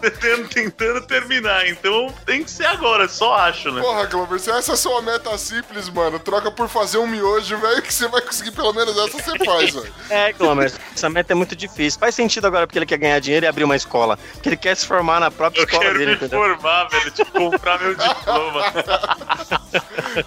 tentando, 0.00 0.48
tentando 0.48 1.00
terminar, 1.06 1.66
então 1.68 2.12
tem 2.26 2.44
que 2.44 2.50
ser 2.50 2.66
agora, 2.66 3.08
só 3.08 3.34
acho, 3.34 3.70
né? 3.70 3.80
Porra, 3.80 4.04
Glover, 4.06 4.38
se 4.38 4.50
essa 4.50 4.72
é 4.72 4.74
a 4.74 4.76
sua 4.76 5.00
meta 5.02 5.36
simples, 5.38 5.88
mano, 5.88 6.18
troca 6.18 6.50
por 6.50 6.68
fazer 6.68 6.98
um 6.98 7.06
miojo, 7.06 7.56
velho, 7.58 7.82
que 7.82 7.92
você 7.92 8.06
vai 8.08 8.20
conseguir 8.20 8.50
pelo 8.50 8.72
menos 8.72 8.96
essa 8.96 9.18
você 9.18 9.44
faz, 9.44 9.70
velho. 9.70 9.94
É, 10.10 10.32
Glomer, 10.32 10.72
essa 10.94 11.08
meta 11.08 11.32
é 11.32 11.34
muito 11.36 11.56
difícil. 11.56 11.98
Faz 11.98 12.14
sentido 12.14 12.46
agora 12.46 12.66
porque 12.66 12.78
ele 12.78 12.86
quer 12.86 12.98
ganhar 12.98 13.18
dinheiro 13.18 13.46
e 13.46 13.48
abrir 13.48 13.64
uma 13.64 13.76
escola. 13.76 14.18
Porque 14.34 14.48
ele 14.50 14.56
quer 14.56 14.76
se 14.76 14.86
formar 14.86 15.20
na 15.20 15.30
própria 15.30 15.60
Eu 15.60 15.64
escola 15.64 15.84
quero 15.84 15.98
dele, 15.98 16.10
me 16.12 16.16
entendeu? 16.16 16.38
formar, 16.38 16.88
velho, 16.88 17.10
tipo, 17.10 17.32
comprar 17.32 17.80
meu 17.80 17.94
diploma. 17.94 18.64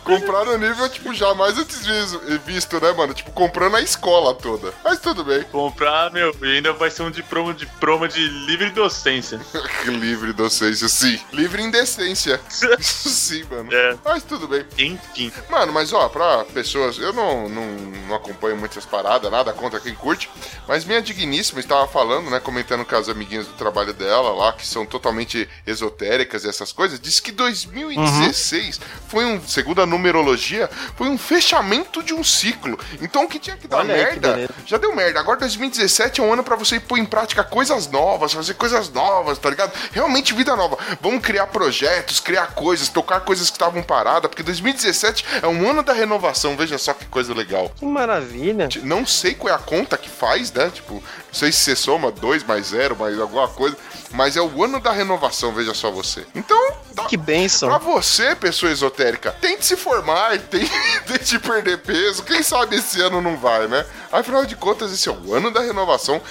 Comprar 0.04 0.44
no 0.46 0.58
nível, 0.58 0.90
tipo, 0.90 1.14
jamais 1.14 1.58
antes 1.58 1.86
visto, 1.86 2.20
visto, 2.46 2.82
né, 2.82 2.92
mano? 2.92 3.14
Tipo, 3.14 3.32
comprando 3.32 3.76
a 3.78 3.82
escola 3.82 4.34
toda. 4.34 4.74
Mas 4.84 5.00
tudo 5.00 5.24
bem. 5.24 5.44
comprar, 5.44 6.12
meu, 6.12 6.36
e 6.42 6.58
ainda 6.58 6.74
vai 6.74 6.90
ser 6.92 7.04
um 7.04 7.12
diploma, 7.12 7.54
diploma 7.54 8.08
de 8.08 8.27
livre 8.28 8.70
docência. 8.72 9.40
Livre 9.86 10.34
docência, 10.34 10.88
sim. 10.88 11.20
Livre 11.32 11.62
indecência. 11.62 12.40
Isso 12.80 13.10
sim, 13.10 13.44
mano. 13.50 13.74
É. 13.74 13.98
Mas 14.04 14.24
tudo 14.24 14.48
bem. 14.48 14.66
Enfim. 14.78 15.32
Mano, 15.50 15.72
mas 15.72 15.94
ó, 15.94 16.08
pra 16.10 16.46
pessoas, 16.46 16.98
eu 16.98 17.14
não, 17.14 17.48
não, 17.50 17.66
não 18.08 18.16
acompanho 18.16 18.58
muitas 18.58 18.86
paradas, 18.86 19.32
nada 19.32 19.54
contra 19.54 19.80
quem 19.80 19.94
curte, 19.96 20.30
mas 20.68 20.86
minha 20.86 21.02
digníssima 21.02 21.60
estava 21.60 21.88
falando, 21.88 22.30
né, 22.30 22.40
comentando 22.40 22.86
com 22.86 22.96
as 22.96 23.10
amiguinhas 23.10 23.48
do 23.48 23.54
trabalho 23.54 23.94
dela 23.94 24.34
lá, 24.34 24.54
que 24.54 24.66
são 24.66 24.86
totalmente 24.86 25.48
esotéricas 25.66 26.44
e 26.44 26.50
essas 26.50 26.72
coisas, 26.72 27.00
disse 27.00 27.22
que 27.22 27.32
2016 27.32 28.80
foi 29.08 29.26
um, 29.26 29.42
segundo 29.42 29.82
a 29.82 29.86
numerologia, 29.86 30.70
foi 30.96 31.08
um 31.08 31.18
fechamento 31.18 32.04
de 32.04 32.14
um 32.14 32.24
ciclo. 32.24 32.78
Então 33.02 33.26
o 33.26 33.28
que 33.28 33.40
tinha 33.40 33.58
que 33.58 33.68
dar 33.68 33.78
Olha 33.78 33.94
que 33.94 34.00
merda, 34.04 34.34
beleza. 34.34 34.54
já 34.66 34.78
deu 34.78 34.96
merda. 34.96 35.20
Agora 35.20 35.40
2017 35.40 36.22
é 36.22 36.24
um 36.24 36.34
ano 36.34 36.44
pra 36.44 36.56
você 36.56 36.80
pôr 36.80 36.98
em 36.98 37.06
prática 37.06 37.44
coisas 37.44 37.88
novas, 37.88 37.98
fazer 38.30 38.54
coisas 38.54 38.90
novas, 38.92 39.38
tá 39.38 39.50
ligado? 39.50 39.74
Realmente 39.92 40.34
vida 40.34 40.56
nova. 40.56 40.78
Vamos 41.02 41.22
criar 41.22 41.48
projetos, 41.48 42.20
criar 42.20 42.54
coisas, 42.54 42.90
tocar 42.90 43.22
coisas 43.22 43.50
que 43.50 43.56
estavam 43.56 43.82
paradas, 43.84 44.30
porque 44.30 44.44
2017 44.44 45.26
é 45.42 45.48
um 45.48 45.70
ano 45.70 45.84
da 45.84 45.94
renovação. 45.94 46.56
Veja 46.56 46.78
só 46.78 46.94
que 46.94 47.06
coisa 47.06 47.34
legal. 47.34 47.72
Que 47.76 47.86
maravilha. 47.86 48.70
Não 48.84 49.06
sei 49.06 49.34
qual 49.34 49.54
é 49.54 49.56
a 49.56 49.60
conta 49.60 49.98
que 49.98 50.10
faz, 50.10 50.52
né? 50.52 50.70
Tipo, 50.74 51.04
não 51.28 51.34
sei 51.34 51.52
se 51.52 51.60
você 51.60 51.76
soma 51.76 52.12
2 52.12 52.44
mais 52.44 52.68
0, 52.68 52.96
mais 52.96 53.20
alguma 53.20 53.48
coisa, 53.48 53.78
mas 54.12 54.36
é 54.38 54.42
o 54.42 54.64
ano 54.64 54.80
da 54.80 54.92
renovação, 54.92 55.54
veja 55.54 55.74
só 55.74 55.92
você. 55.92 56.26
Então, 56.34 56.58
dá- 56.94 57.06
Que 57.06 57.18
bênção. 57.18 57.70
Pra 57.70 57.78
você, 57.78 58.36
pessoa 58.36 58.72
esotérica, 58.72 59.32
tente 59.40 59.66
se 59.66 59.76
formar, 59.76 60.38
tente, 60.50 60.72
tente 61.06 61.40
perder 61.40 61.78
peso. 61.80 62.24
Quem 62.24 62.42
sabe 62.42 62.78
esse 62.78 63.00
ano 63.02 63.22
não 63.22 63.38
vai, 63.38 63.68
né? 63.68 63.86
Afinal 64.12 64.46
de 64.46 64.56
contas, 64.56 64.92
esse 64.94 65.08
é 65.10 65.12
o 65.12 65.34
ano 65.36 65.52
da 65.52 65.62
renovação. 65.62 66.22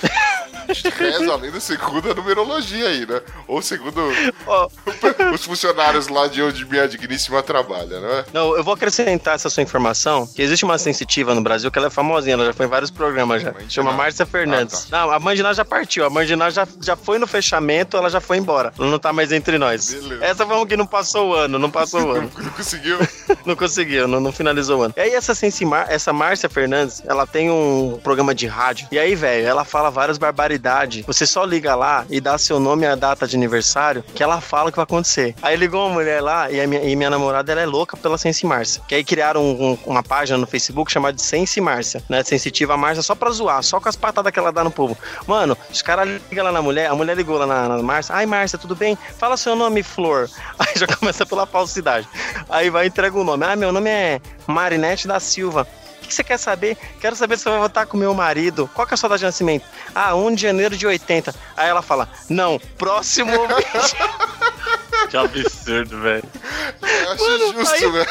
Reza 0.98 1.32
além 1.32 1.50
da 1.52 1.60
segunda 1.60 2.12
numerologia 2.12 2.88
aí, 2.88 3.06
né? 3.06 3.20
Ou 3.46 3.62
segundo 3.62 4.00
Ó, 4.46 4.68
os 5.32 5.44
funcionários 5.44 6.08
lá 6.08 6.26
de 6.26 6.42
onde 6.42 6.64
minha 6.64 6.88
digníssima 6.88 7.40
trabalha, 7.42 8.00
né? 8.00 8.24
não, 8.32 8.56
eu 8.56 8.64
vou 8.64 8.74
acrescentar 8.74 9.36
essa 9.36 9.48
sua 9.48 9.62
informação, 9.62 10.26
que 10.26 10.42
existe 10.42 10.64
uma 10.64 10.76
sensitiva 10.78 11.34
no 11.36 11.40
Brasil 11.40 11.70
que 11.70 11.78
ela 11.78 11.86
é 11.86 11.90
famosinha, 11.90 12.34
ela 12.34 12.46
já 12.46 12.52
foi 12.52 12.66
em 12.66 12.68
vários 12.68 12.90
programas 12.90 13.42
já. 13.42 13.54
Chama 13.68 13.92
Ná. 13.92 13.96
Márcia 13.96 14.26
Fernandes. 14.26 14.85
Ah, 14.85 14.85
Não, 14.90 15.10
a 15.10 15.18
Mãe 15.18 15.36
de 15.36 15.42
Ná 15.42 15.52
já 15.52 15.64
partiu, 15.64 16.04
a 16.06 16.10
Mãe 16.10 16.26
de 16.26 16.36
Ná 16.36 16.50
já, 16.50 16.66
já 16.80 16.96
foi 16.96 17.18
no 17.18 17.26
fechamento, 17.26 17.96
ela 17.96 18.08
já 18.10 18.20
foi 18.20 18.36
embora. 18.38 18.72
Ela 18.78 18.88
não 18.90 18.98
tá 18.98 19.12
mais 19.12 19.32
entre 19.32 19.58
nós. 19.58 19.92
Beleza. 19.94 20.24
Essa 20.24 20.46
foi 20.46 20.56
uma 20.56 20.66
que 20.66 20.76
não 20.76 20.86
passou 20.86 21.30
o 21.30 21.34
ano, 21.34 21.58
não 21.58 21.70
passou 21.70 22.02
o 22.02 22.10
ano. 22.12 22.30
Não 22.36 22.50
conseguiu? 22.52 22.98
Não 23.44 23.54
conseguiu, 23.56 24.08
não, 24.08 24.18
não 24.20 24.32
finalizou 24.32 24.80
o 24.80 24.82
ano. 24.82 24.94
E 24.96 25.00
aí, 25.00 25.10
essa 25.14 25.34
Sensi 25.34 25.64
Mar, 25.64 25.86
essa 25.88 26.12
Márcia 26.12 26.48
Fernandes, 26.48 27.02
ela 27.06 27.26
tem 27.26 27.48
um 27.50 27.98
programa 28.02 28.34
de 28.34 28.46
rádio. 28.46 28.88
E 28.90 28.98
aí, 28.98 29.14
velho, 29.14 29.46
ela 29.46 29.64
fala 29.64 29.88
várias 29.90 30.18
barbaridades. 30.18 31.04
Você 31.06 31.26
só 31.26 31.44
liga 31.44 31.74
lá 31.74 32.04
e 32.10 32.20
dá 32.20 32.36
seu 32.38 32.58
nome 32.58 32.82
e 32.84 32.86
a 32.86 32.94
data 32.94 33.26
de 33.26 33.36
aniversário, 33.36 34.02
que 34.14 34.22
ela 34.22 34.40
fala 34.40 34.68
o 34.68 34.72
que 34.72 34.76
vai 34.76 34.84
acontecer. 34.84 35.34
Aí 35.42 35.56
ligou 35.56 35.86
uma 35.86 35.94
mulher 35.94 36.20
lá 36.20 36.50
e, 36.50 36.60
a 36.60 36.66
minha, 36.66 36.82
e 36.82 36.94
minha 36.96 37.10
namorada 37.10 37.50
ela 37.52 37.60
é 37.60 37.66
louca 37.66 37.96
pela 37.96 38.18
Sensi 38.18 38.46
Márcia. 38.46 38.82
Que 38.88 38.94
aí 38.96 39.04
criaram 39.04 39.42
um- 39.44 39.72
um- 39.72 39.78
uma 39.86 40.02
página 40.02 40.38
no 40.38 40.46
Facebook 40.46 40.90
chamada 40.90 41.14
de 41.16 41.22
Sensi 41.22 41.60
Márcia, 41.60 42.02
né? 42.08 42.22
Sensitiva 42.24 42.76
Márcia 42.76 43.02
só 43.02 43.14
pra 43.14 43.30
zoar, 43.30 43.62
só 43.62 43.80
com 43.80 43.88
as 43.88 43.96
patadas 43.96 44.32
que 44.32 44.38
ela 44.38 44.52
dá 44.52 44.62
no 44.64 44.70
povo. 44.76 44.96
Mano, 45.26 45.56
os 45.70 45.80
caras 45.82 46.20
ligam 46.30 46.44
lá 46.44 46.52
na 46.52 46.60
mulher, 46.62 46.90
a 46.90 46.94
mulher 46.94 47.16
ligou 47.16 47.38
lá 47.38 47.46
na, 47.46 47.68
na 47.68 47.82
Márcia. 47.82 48.14
Ai, 48.14 48.26
Márcia, 48.26 48.58
tudo 48.58 48.76
bem? 48.76 48.96
Fala 49.18 49.36
seu 49.36 49.56
nome, 49.56 49.82
Flor. 49.82 50.28
Aí 50.58 50.74
já 50.76 50.86
começa 50.86 51.24
pela 51.24 51.46
falsidade. 51.46 52.06
Aí 52.48 52.68
vai 52.70 52.86
entrega 52.86 53.16
o 53.18 53.24
nome. 53.24 53.44
Ah, 53.44 53.56
meu 53.56 53.72
nome 53.72 53.88
é 53.90 54.20
Marinete 54.46 55.08
da 55.08 55.18
Silva. 55.18 55.66
O 56.02 56.06
que 56.08 56.14
você 56.14 56.22
quer 56.22 56.38
saber? 56.38 56.76
Quero 57.00 57.16
saber 57.16 57.36
se 57.36 57.42
você 57.42 57.50
vai 57.50 57.58
votar 57.58 57.84
com 57.86 57.96
meu 57.96 58.14
marido. 58.14 58.70
Qual 58.74 58.86
que 58.86 58.92
é 58.92 58.94
a 58.94 58.96
sua 58.96 59.08
data 59.08 59.18
de 59.18 59.24
nascimento? 59.24 59.64
Ah, 59.92 60.14
1 60.14 60.34
de 60.36 60.42
janeiro 60.42 60.76
de 60.76 60.86
80. 60.86 61.34
Aí 61.56 61.68
ela 61.68 61.82
fala: 61.82 62.08
Não, 62.28 62.60
próximo. 62.78 63.32
Que 65.10 65.16
absurdo, 65.16 66.00
velho. 66.00 66.24
Eu 66.82 67.12
acho 67.12 67.24
Mano, 67.24 67.52
justo, 67.52 67.74
aí- 67.74 67.92
né? 67.92 68.06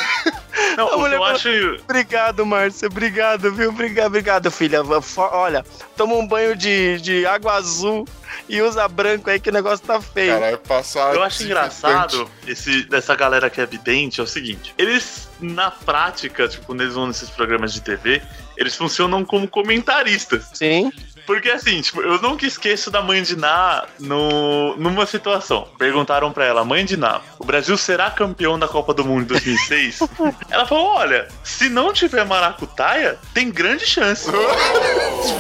Não, 0.78 0.94
A 0.94 0.98
mulher 0.98 1.16
eu 1.16 1.24
acho. 1.24 1.50
Obrigado, 1.84 2.46
Márcia. 2.46 2.88
Obrigado, 2.88 3.52
viu? 3.52 3.70
Obrigado, 3.70 4.08
obrigado, 4.08 4.52
filha. 4.52 4.82
Olha, 5.18 5.66
toma 5.96 6.16
um 6.16 6.28
banho 6.28 6.56
de, 6.56 7.00
de 7.02 7.26
água 7.26 7.54
azul 7.54 8.06
e 8.48 8.62
usa 8.62 8.88
branco 8.88 9.30
aí 9.30 9.40
que 9.40 9.50
o 9.50 9.54
negócio 9.54 9.86
tá 9.86 10.02
feio. 10.02 10.34
Caralho, 10.34 10.58
passar. 10.60 11.14
Eu 11.16 11.24
acho 11.24 11.44
engraçado 11.44 12.30
esse, 12.48 12.84
dessa 12.84 13.16
galera 13.16 13.50
que 13.50 13.60
é 13.60 13.66
vidente 13.66 14.20
é 14.20 14.24
o 14.24 14.28
seguinte: 14.28 14.74
eles, 14.78 15.30
na 15.40 15.72
prática, 15.72 16.48
tipo, 16.48 16.66
quando 16.66 16.82
eles 16.82 16.94
vão 16.94 17.08
nesses 17.08 17.30
programas 17.30 17.74
de 17.74 17.82
TV, 17.82 18.22
eles 18.58 18.76
funcionam 18.76 19.26
como 19.26 19.48
comentaristas. 19.48 20.50
Sim. 20.54 20.92
Porque 21.26 21.50
assim, 21.50 21.82
tipo, 21.82 22.02
eu 22.02 22.22
nunca 22.22 22.46
esqueço 22.46 22.92
da 22.92 23.02
mãe 23.02 23.22
de 23.22 23.36
Ná 23.36 23.86
no, 24.00 24.76
numa 24.78 25.06
situação. 25.06 25.68
Perguntaram 25.78 26.32
pra 26.32 26.46
ela, 26.46 26.64
mãe 26.64 26.86
de 26.86 26.98
Ná, 26.98 27.22
o 27.40 27.46
Brasil 27.46 27.78
será 27.78 28.12
campeão 28.12 28.58
da 28.60 28.68
Copa 28.68 28.94
do 28.94 29.04
Mundo 29.04 29.24
em 29.24 29.28
2006? 29.28 30.00
ela 30.50 30.66
falou: 30.66 30.86
olha, 30.86 31.28
se 31.44 31.70
não 31.70 31.92
tiver 31.92 32.26
maracutaia, 32.26 33.18
tem 33.34 33.50
grande 33.50 33.86
chance. 33.86 34.30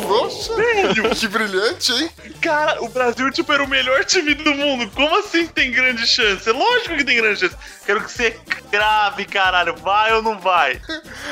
Poxa, 0.08 0.54
que 1.15 1.27
brilhante, 1.27 1.92
hein? 1.92 2.10
Cara, 2.42 2.84
o 2.84 2.89
Brasil, 2.89 3.30
tipo, 3.32 3.51
era 3.51 3.63
o 3.63 3.68
melhor 3.68 4.04
time 4.06 4.34
do 4.34 4.54
mundo. 4.54 4.89
Como 4.94 5.18
assim 5.20 5.48
tem 5.48 5.72
grande 5.72 6.06
chance? 6.06 6.50
Lógico 6.50 6.96
que 6.96 7.04
tem 7.04 7.18
grande 7.18 7.39
chance. 7.39 7.56
Quero 7.86 8.04
que 8.04 8.12
você 8.12 8.39
grave, 8.72 9.25
caralho. 9.25 9.75
Vai 9.75 10.13
ou 10.13 10.22
não 10.22 10.39
vai? 10.39 10.82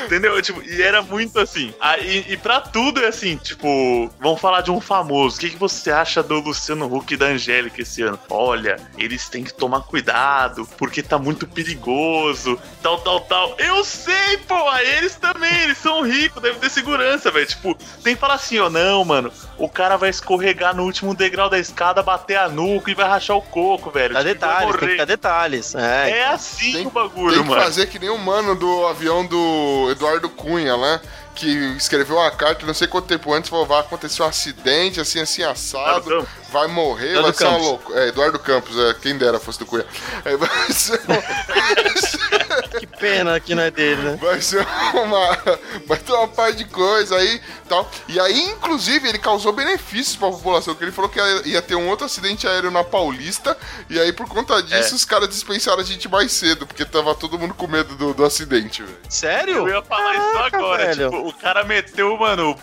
Entendeu? 0.04 0.40
Tipo, 0.40 0.62
e 0.62 0.82
era 0.82 1.02
muito 1.02 1.38
assim. 1.38 1.74
Ah, 1.80 1.98
e, 1.98 2.32
e 2.32 2.36
pra 2.36 2.60
tudo 2.60 3.02
é 3.02 3.08
assim, 3.08 3.36
tipo, 3.36 4.10
vamos 4.20 4.40
falar 4.44 4.60
de 4.60 4.70
um 4.70 4.78
famoso. 4.78 5.36
O 5.36 5.40
que, 5.40 5.48
que 5.50 5.56
você 5.56 5.90
acha 5.90 6.22
do 6.22 6.38
Luciano 6.38 6.84
Huck 6.94 7.14
e 7.14 7.16
da 7.16 7.26
Angélica 7.26 7.80
esse 7.80 8.02
ano? 8.02 8.18
Olha, 8.28 8.76
eles 8.98 9.26
têm 9.26 9.42
que 9.42 9.54
tomar 9.54 9.80
cuidado, 9.80 10.68
porque 10.76 11.02
tá 11.02 11.18
muito 11.18 11.46
perigoso, 11.46 12.58
tal, 12.82 12.98
tal, 13.00 13.20
tal. 13.22 13.54
Eu 13.58 13.82
sei, 13.84 14.36
pô, 14.46 14.68
a 14.68 14.82
eles 14.82 15.16
também, 15.16 15.54
eles 15.62 15.78
são 15.78 16.02
ricos, 16.02 16.42
devem 16.42 16.60
ter 16.60 16.68
segurança, 16.70 17.30
velho. 17.30 17.46
Tipo, 17.46 17.74
tem 18.02 18.14
que 18.14 18.20
falar 18.20 18.34
assim, 18.34 18.58
ó, 18.58 18.68
não, 18.68 19.02
mano, 19.02 19.32
o 19.56 19.66
cara 19.68 19.96
vai 19.96 20.10
escorregar 20.10 20.76
no 20.76 20.82
último 20.84 21.14
degrau 21.14 21.48
da 21.48 21.58
escada, 21.58 22.02
bater 22.02 22.36
a 22.36 22.46
nuca 22.48 22.90
e 22.90 22.94
vai 22.94 23.08
rachar 23.08 23.36
o 23.38 23.42
coco, 23.42 23.90
velho. 23.90 24.12
Dá 24.12 24.20
Tipo, 24.20 24.34
detalhes, 24.34 24.76
tem 24.76 24.88
que 24.90 24.96
dar 24.96 25.04
detalhes. 25.06 25.74
É. 25.74 26.10
É 26.10 26.26
assim 26.26 26.72
Tem- 26.72 26.86
o 26.86 26.90
bagulho, 26.90 27.32
Tem 27.34 27.42
que 27.42 27.48
mano. 27.48 27.62
fazer 27.62 27.86
que 27.86 27.98
nem 27.98 28.10
o 28.10 28.18
mano 28.18 28.54
do 28.54 28.86
avião 28.86 29.24
do 29.26 29.88
Eduardo 29.90 30.28
Cunha, 30.28 30.76
né? 30.76 31.00
Que 31.34 31.48
escreveu 31.76 32.16
uma 32.16 32.30
carta, 32.30 32.64
não 32.64 32.74
sei 32.74 32.86
quanto 32.86 33.08
tempo 33.08 33.32
antes, 33.32 33.50
falou: 33.50 33.66
vai 33.66 33.80
acontecer 33.80 34.22
um 34.22 34.26
acidente, 34.26 35.00
assim, 35.00 35.20
assim, 35.20 35.42
assado, 35.42 36.08
Eduardo 36.10 36.43
vai 36.54 36.68
morrer, 36.68 37.10
Eduardo 37.16 37.22
vai 37.24 37.32
ser 37.34 37.44
uma 37.44 37.52
Campos. 37.52 37.66
loucura. 37.66 38.00
É, 38.00 38.08
Eduardo 38.08 38.38
Campos, 38.38 38.78
é, 38.78 38.94
quem 38.94 39.18
dera 39.18 39.40
fosse 39.40 39.58
do 39.58 39.66
Cunha. 39.66 39.84
É, 40.24 40.36
vai, 40.36 40.48
ser, 40.72 41.00
Que 42.78 42.86
pena 42.86 43.38
que 43.40 43.54
não 43.54 43.62
é 43.62 43.70
dele, 43.70 44.00
né? 44.02 44.18
vai 44.20 44.40
ser 44.40 44.64
uma. 44.94 45.38
Vai 45.86 45.98
ter 45.98 46.12
uma 46.12 46.28
par 46.28 46.52
de 46.52 46.64
coisa 46.64 47.16
aí 47.16 47.40
tal. 47.68 47.88
E 48.08 48.18
aí, 48.20 48.40
inclusive, 48.50 49.08
ele 49.08 49.18
causou 49.18 49.52
benefícios 49.52 50.16
pra 50.16 50.30
população, 50.30 50.74
que 50.74 50.84
ele 50.84 50.92
falou 50.92 51.10
que 51.10 51.18
ia, 51.18 51.42
ia 51.48 51.62
ter 51.62 51.74
um 51.74 51.88
outro 51.88 52.06
acidente 52.06 52.46
aéreo 52.46 52.70
na 52.70 52.84
Paulista, 52.84 53.56
e 53.90 53.98
aí, 53.98 54.12
por 54.12 54.28
conta 54.28 54.62
disso, 54.62 54.92
É. 54.92 54.96
os 54.96 55.04
caras 55.04 55.28
dispensaram 55.28 55.80
a 55.80 55.84
gente 55.84 56.08
mais 56.08 56.30
cedo, 56.32 56.66
porque 56.66 56.84
tava 56.84 57.14
todo 57.14 57.38
mundo 57.38 57.54
com 57.54 57.66
medo 57.66 57.94
do, 57.96 58.14
do 58.14 58.24
acidente, 58.24 58.82
velho. 58.82 58.98
Sério? 59.08 59.56
Eu 59.56 59.68
ia 59.68 59.82
falar 59.82 60.14
isso 60.14 60.32
Caraca, 60.32 60.56
agora. 60.58 60.86
velho. 60.94 61.10
Tipo, 61.10 61.28
o 61.28 61.32
cara 61.32 61.64
meteu, 61.64 62.16
mano, 62.16 62.56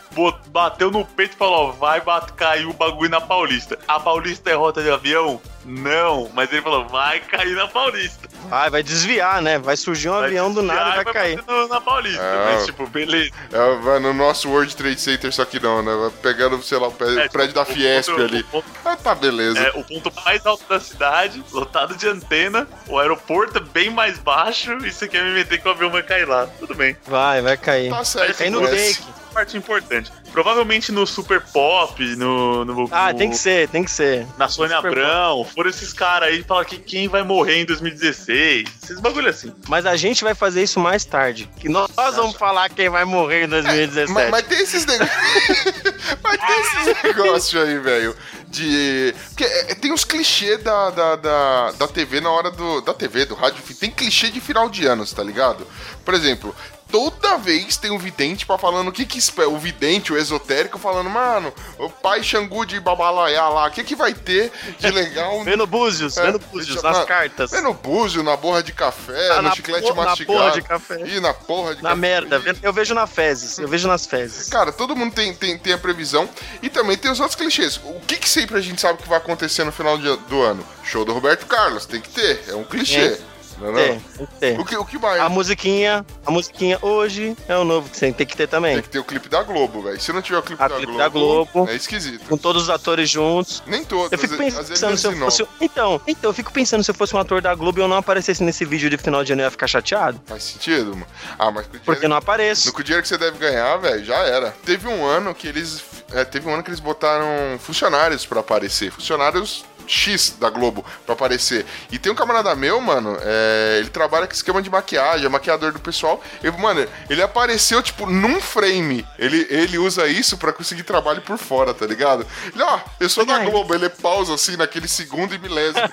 bateu 0.47 0.89
no 0.91 1.03
peito 1.05 1.33
e 1.35 1.37
falou: 1.37 1.69
ó, 1.69 1.71
vai 1.71 1.99
bate, 2.01 2.33
cair 2.33 2.65
o 2.67 2.73
bagulho 2.73 3.09
na 3.09 3.19
Paulista. 3.21 3.77
A 3.87 3.99
Paulista 3.99 4.49
é 4.49 4.53
rota 4.53 4.81
de 4.81 4.89
avião? 4.89 5.41
Não, 5.65 6.29
mas 6.33 6.51
ele 6.51 6.61
falou: 6.61 6.87
vai 6.87 7.19
cair 7.19 7.55
na 7.55 7.67
Paulista. 7.67 8.27
Vai, 8.49 8.69
vai 8.69 8.81
desviar, 8.83 9.41
né? 9.41 9.59
Vai 9.59 9.77
surgir 9.77 10.09
um 10.09 10.13
Vai 10.13 10.25
avião 10.25 10.51
do 10.53 10.61
nada 10.61 10.89
e 10.89 10.91
e 11.01 11.03
vai 11.03 11.13
cair. 11.13 11.43
no- 11.47 11.67
na 11.67 11.79
Paulista. 11.79 12.21
Ah. 12.21 12.51
Mas, 12.53 12.65
tipo, 12.65 12.87
beleza. 12.87 13.31
É, 13.51 13.75
vai 13.79 13.99
no 13.99 14.13
nosso 14.13 14.49
World 14.49 14.75
Trade 14.75 14.99
Center, 14.99 15.31
só 15.33 15.45
que 15.45 15.59
não, 15.59 15.81
né? 15.83 15.95
Vai 15.95 16.09
pegando, 16.21 16.61
sei 16.63 16.77
lá, 16.79 16.87
o 16.87 16.93
É, 17.19 17.27
prédio 17.29 17.53
da 17.55 17.61
o 17.61 17.65
Fiesp 17.65 18.09
ponto- 18.11 18.21
ali. 18.23 18.43
ponto- 18.43 18.65
Ah, 18.83 18.95
tá, 18.95 19.13
beleza. 19.15 19.59
É 19.59 19.69
o 19.77 19.83
ponto 19.83 20.11
mais 20.25 20.45
alto 20.45 20.63
da 20.67 20.79
cidade, 20.79 21.43
lotado 21.51 21.95
de 21.95 22.07
antena, 22.07 22.67
o 22.87 22.97
aeroporto 22.97 23.57
é 23.59 23.61
bem 23.61 23.89
mais 23.89 24.17
baixo 24.17 24.71
e 24.85 24.91
você 24.91 25.07
quer 25.07 25.23
me 25.23 25.31
meter 25.31 25.61
que 25.61 25.67
o 25.67 25.71
avião 25.71 25.91
vai 25.91 26.03
cair 26.03 26.27
lá. 26.27 26.47
Tudo 26.59 26.73
bem. 26.75 26.97
Vai, 27.05 27.41
vai 27.41 27.55
cair. 27.57 27.89
Tá 27.91 28.03
certo, 28.03 28.37
Cai 28.37 28.49
no 28.49 28.61
take. 28.67 29.21
Parte 29.33 29.55
importante. 29.55 30.11
Provavelmente 30.33 30.91
no 30.91 31.07
Super 31.07 31.39
Pop, 31.39 32.03
no. 32.17 32.65
no 32.65 32.89
Ah, 32.91 33.13
no- 33.13 33.17
tem 33.17 33.29
que 33.29 33.37
ser, 33.37 33.69
tem 33.69 33.81
que 33.81 33.89
ser. 33.91 34.27
Na 34.37 34.49
Sônia 34.49 34.77
Abrão, 34.77 35.47
foram 35.53 35.69
esses 35.69 35.93
caras 35.93 36.29
aí 36.29 36.43
falam 36.43 36.65
que 36.65 36.77
quem 36.77 37.07
vai 37.07 37.23
morrer 37.23 37.61
em 37.61 37.65
2016. 37.65 38.69
Esses 38.83 38.99
bagulho 38.99 39.29
assim. 39.29 39.53
Mas 39.67 39.85
a 39.85 39.95
gente 39.95 40.23
vai 40.23 40.33
fazer 40.33 40.63
isso 40.63 40.79
mais 40.79 41.05
tarde. 41.05 41.49
Que 41.59 41.69
nós 41.69 41.89
vamos 42.15 42.35
falar 42.35 42.69
quem 42.69 42.89
vai 42.89 43.05
morrer 43.05 43.45
em 43.45 43.47
2017. 43.47 44.11
Mas, 44.11 44.29
mas 44.29 44.47
tem 44.47 44.59
esses 44.59 44.85
negócios. 44.85 45.15
mas 46.23 46.37
tem 46.37 46.61
esses 46.61 47.03
negócios 47.03 47.61
aí, 47.61 47.79
velho. 47.79 48.15
De. 48.47 49.15
Porque 49.29 49.43
é, 49.43 49.75
tem 49.75 49.93
os 49.93 50.03
clichês 50.03 50.61
da, 50.61 50.89
da, 50.89 51.15
da, 51.15 51.71
da 51.71 51.87
TV 51.87 52.19
na 52.21 52.31
hora 52.31 52.51
do. 52.51 52.81
Da 52.81 52.93
TV, 52.93 53.25
do 53.25 53.35
rádio, 53.35 53.63
tem 53.79 53.91
clichê 53.91 54.29
de 54.29 54.41
final 54.41 54.69
de 54.69 54.85
anos, 54.85 55.11
tá 55.13 55.23
ligado? 55.23 55.65
Por 56.03 56.13
exemplo. 56.13 56.55
Toda 56.91 57.37
vez 57.37 57.77
tem 57.77 57.89
um 57.91 57.97
vidente 57.97 58.45
pra 58.45 58.57
falando 58.57 58.89
o 58.89 58.91
que 58.91 59.05
que 59.05 59.17
espera. 59.17 59.49
O 59.49 59.57
vidente, 59.57 60.11
o 60.13 60.17
esotérico, 60.17 60.77
falando, 60.77 61.09
mano, 61.09 61.53
o 61.79 61.89
pai 61.89 62.21
Xangu 62.23 62.65
de 62.65 62.79
Babalaiá 62.79 63.47
lá, 63.49 63.67
o 63.67 63.71
que 63.71 63.83
que 63.83 63.95
vai 63.95 64.13
ter 64.13 64.51
de 64.79 64.91
legal? 64.91 65.41
Vendo 65.45 65.65
búzios, 65.65 66.17
É, 66.17 66.25
vendo 66.25 66.39
búzios, 66.39 66.81
na- 66.83 66.91
nas 66.91 67.05
cartas. 67.05 67.51
No 67.61 67.73
búzio, 67.73 68.21
na 68.23 68.35
borra 68.35 68.61
de 68.61 68.73
café, 68.73 69.29
Ah, 69.31 69.35
no 69.37 69.41
na 69.43 69.55
chiclete 69.55 69.87
por- 69.87 69.95
na 69.95 70.03
mastigado. 70.05 70.37
porra 70.39 70.51
de 70.51 70.61
café. 70.61 71.01
Ih, 71.05 71.19
na 71.19 71.33
porra 71.33 71.75
de 71.75 71.81
Na 71.83 71.89
café. 71.91 72.01
merda, 72.01 72.39
vendo- 72.39 72.59
eu 72.63 72.73
vejo 72.73 72.93
na 72.93 73.07
fezes, 73.07 73.57
eu 73.59 73.67
vejo 73.67 73.87
nas 73.87 74.05
fezes. 74.05 74.49
Cara, 74.49 74.71
todo 74.71 74.95
mundo 74.95 75.13
tem, 75.13 75.33
tem, 75.33 75.57
tem 75.57 75.73
a 75.73 75.77
previsão. 75.77 76.27
E 76.61 76.69
também 76.69 76.97
tem 76.97 77.09
os 77.11 77.19
outros 77.19 77.35
clichês. 77.35 77.77
O 77.83 77.99
que, 78.05 78.17
que 78.17 78.27
sempre 78.29 78.57
a 78.57 78.61
gente 78.61 78.81
sabe 78.81 79.01
que 79.01 79.07
vai 79.07 79.17
acontecer 79.17 79.63
no 79.63 79.71
final 79.71 79.97
do 79.97 80.41
ano? 80.41 80.65
Show 80.83 81.05
do 81.05 81.13
Roberto 81.13 81.45
Carlos, 81.45 81.85
tem 81.85 82.01
que 82.01 82.09
ter. 82.09 82.43
É 82.47 82.55
um 82.55 82.63
clichê. 82.63 82.99
É 82.99 83.30
não? 83.67 83.73
Tem, 83.73 84.01
tem. 84.39 84.59
O 84.59 84.65
que, 84.65 84.75
o 84.77 84.85
que 84.85 84.97
mais? 84.97 85.19
A 85.21 85.29
musiquinha, 85.29 86.05
a 86.25 86.31
musiquinha 86.31 86.79
hoje 86.81 87.35
é 87.47 87.57
o 87.57 87.63
novo 87.63 87.89
que 87.89 87.97
você 87.97 88.11
tem 88.11 88.25
que 88.25 88.35
ter 88.37 88.47
também. 88.47 88.75
Tem 88.75 88.83
que 88.83 88.89
ter 88.89 88.99
o 88.99 89.03
clipe 89.03 89.27
da 89.29 89.43
Globo, 89.43 89.81
velho. 89.83 89.99
Se 89.99 90.11
não 90.13 90.21
tiver 90.21 90.37
o 90.39 90.43
clipe, 90.43 90.61
A 90.63 90.67
da, 90.67 90.75
clipe 90.75 90.85
Globo, 90.91 90.97
da 91.03 91.09
Globo. 91.09 91.69
é 91.69 91.75
esquisito. 91.75 92.25
Com 92.27 92.37
todos 92.37 92.63
os 92.63 92.69
atores 92.69 93.09
juntos. 93.09 93.61
Nem 93.67 93.83
todos. 93.83 94.11
Eu 94.11 94.17
fico 94.17 94.37
pensando 94.37 94.97
se 94.97 95.05
eu 95.07 95.15
fosse. 95.17 95.47
Então, 95.59 96.01
então, 96.07 96.29
eu 96.29 96.33
fico 96.33 96.51
pensando 96.51 96.83
se 96.83 96.89
eu 96.91 96.95
fosse 96.95 97.15
um 97.15 97.19
ator 97.19 97.41
da 97.41 97.53
Globo 97.53 97.79
e 97.79 97.81
eu 97.81 97.87
não 97.87 97.97
aparecesse 97.97 98.43
nesse 98.43 98.63
vídeo 98.65 98.89
de 98.89 98.97
final 98.97 99.23
de 99.23 99.33
ano, 99.33 99.41
eu 99.41 99.45
ia 99.45 99.51
ficar 99.51 99.67
chateado. 99.67 100.21
Faz 100.25 100.43
sentido, 100.43 100.91
mano. 100.91 101.07
Ah, 101.37 101.51
mas 101.51 101.67
com 101.67 101.75
o 101.75 101.79
Porque 101.79 101.91
dinheiro, 101.93 102.09
não 102.09 102.17
apareço. 102.17 102.67
no- 102.67 102.73
com 102.73 102.79
o 102.81 102.83
dinheiro 102.83 103.01
que 103.03 103.07
você 103.09 103.17
deve 103.17 103.37
ganhar, 103.37 103.77
velho, 103.77 104.03
já 104.05 104.17
era. 104.17 104.51
Teve 104.65 104.87
um 104.87 105.05
ano 105.05 105.33
que 105.35 105.47
eles. 105.47 105.83
é, 106.13 106.23
teve 106.25 106.47
um 106.49 106.53
ano 106.53 106.61
que 106.63 106.69
eles 106.69 106.79
botaram 106.79 107.25
funcionários 107.59 108.25
pra 108.25 108.39
aparecer. 108.41 108.91
Funcionários. 108.91 109.63
X 109.87 110.35
da 110.39 110.49
Globo 110.49 110.85
pra 111.05 111.13
aparecer. 111.13 111.65
E 111.91 111.99
tem 111.99 112.11
um 112.11 112.15
camarada 112.15 112.55
meu, 112.55 112.79
mano, 112.79 113.17
é, 113.21 113.77
ele 113.79 113.89
trabalha 113.89 114.27
com 114.27 114.33
esquema 114.33 114.61
de 114.61 114.69
maquiagem, 114.69 115.25
é 115.25 115.29
maquiador 115.29 115.71
do 115.71 115.79
pessoal. 115.79 116.23
E, 116.43 116.49
mano, 116.51 116.87
ele 117.09 117.21
apareceu, 117.21 117.81
tipo, 117.81 118.05
num 118.05 118.39
frame. 118.39 119.05
Ele, 119.17 119.45
ele 119.49 119.77
usa 119.77 120.07
isso 120.07 120.37
pra 120.37 120.53
conseguir 120.53 120.83
trabalho 120.83 121.21
por 121.21 121.37
fora, 121.37 121.73
tá 121.73 121.85
ligado? 121.85 122.25
Ele, 122.53 122.63
ó, 122.63 122.79
eu 122.99 123.09
sou 123.09 123.25
da. 123.25 123.41
Globo, 123.41 123.73
ele 123.73 123.89
pausa 123.89 124.33
assim 124.35 124.55
naquele 124.55 124.87
segundo 124.87 125.33
e 125.33 125.39
milésimo. 125.39 125.89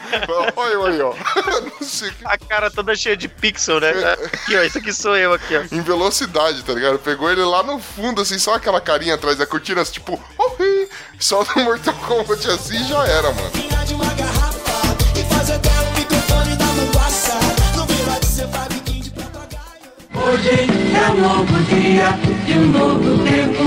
Olha 0.57 0.73
eu 0.73 0.87
aí, 0.87 1.01
ó. 1.01 1.15
Não 1.81 1.87
sei 1.87 2.11
o 2.11 2.15
que. 2.15 2.27
A 2.27 2.39
cara 2.39 2.71
toda 2.71 2.95
cheia 2.95 3.17
de 3.17 3.29
pixel, 3.29 3.81
né? 3.81 3.91
Aqui, 4.33 4.57
ó, 4.57 4.63
isso 4.63 4.79
aqui 4.79 4.93
sou 4.93 5.17
eu 5.17 5.33
aqui, 5.33 5.57
ó. 5.57 5.63
em 5.73 5.81
velocidade, 5.81 6.63
tá 6.63 6.73
ligado? 6.73 6.99
Pegou 6.99 7.31
ele 7.31 7.43
lá 7.43 7.63
no 7.63 7.79
fundo, 7.79 8.21
assim, 8.21 8.39
só 8.39 8.55
aquela 8.55 8.81
carinha 8.81 9.15
atrás 9.15 9.39
da 9.39 9.47
cortina, 9.47 9.81
assim, 9.81 9.93
tipo, 9.93 10.23
oh, 10.37 10.63
hi", 10.63 10.89
solta 11.19 11.59
o 11.59 11.65
Mortal 11.65 11.95
Kombat 12.07 12.49
assim 12.51 12.77
e 12.77 12.85
já 12.85 13.07
era, 13.07 13.33
mano. 13.33 13.51
Hoje 20.15 20.51
é 20.95 21.11
um 21.11 21.21
novo 21.23 21.63
dia 21.65 22.09
e 22.47 22.53
um 22.59 22.67
novo 22.67 23.25
tempo. 23.25 23.63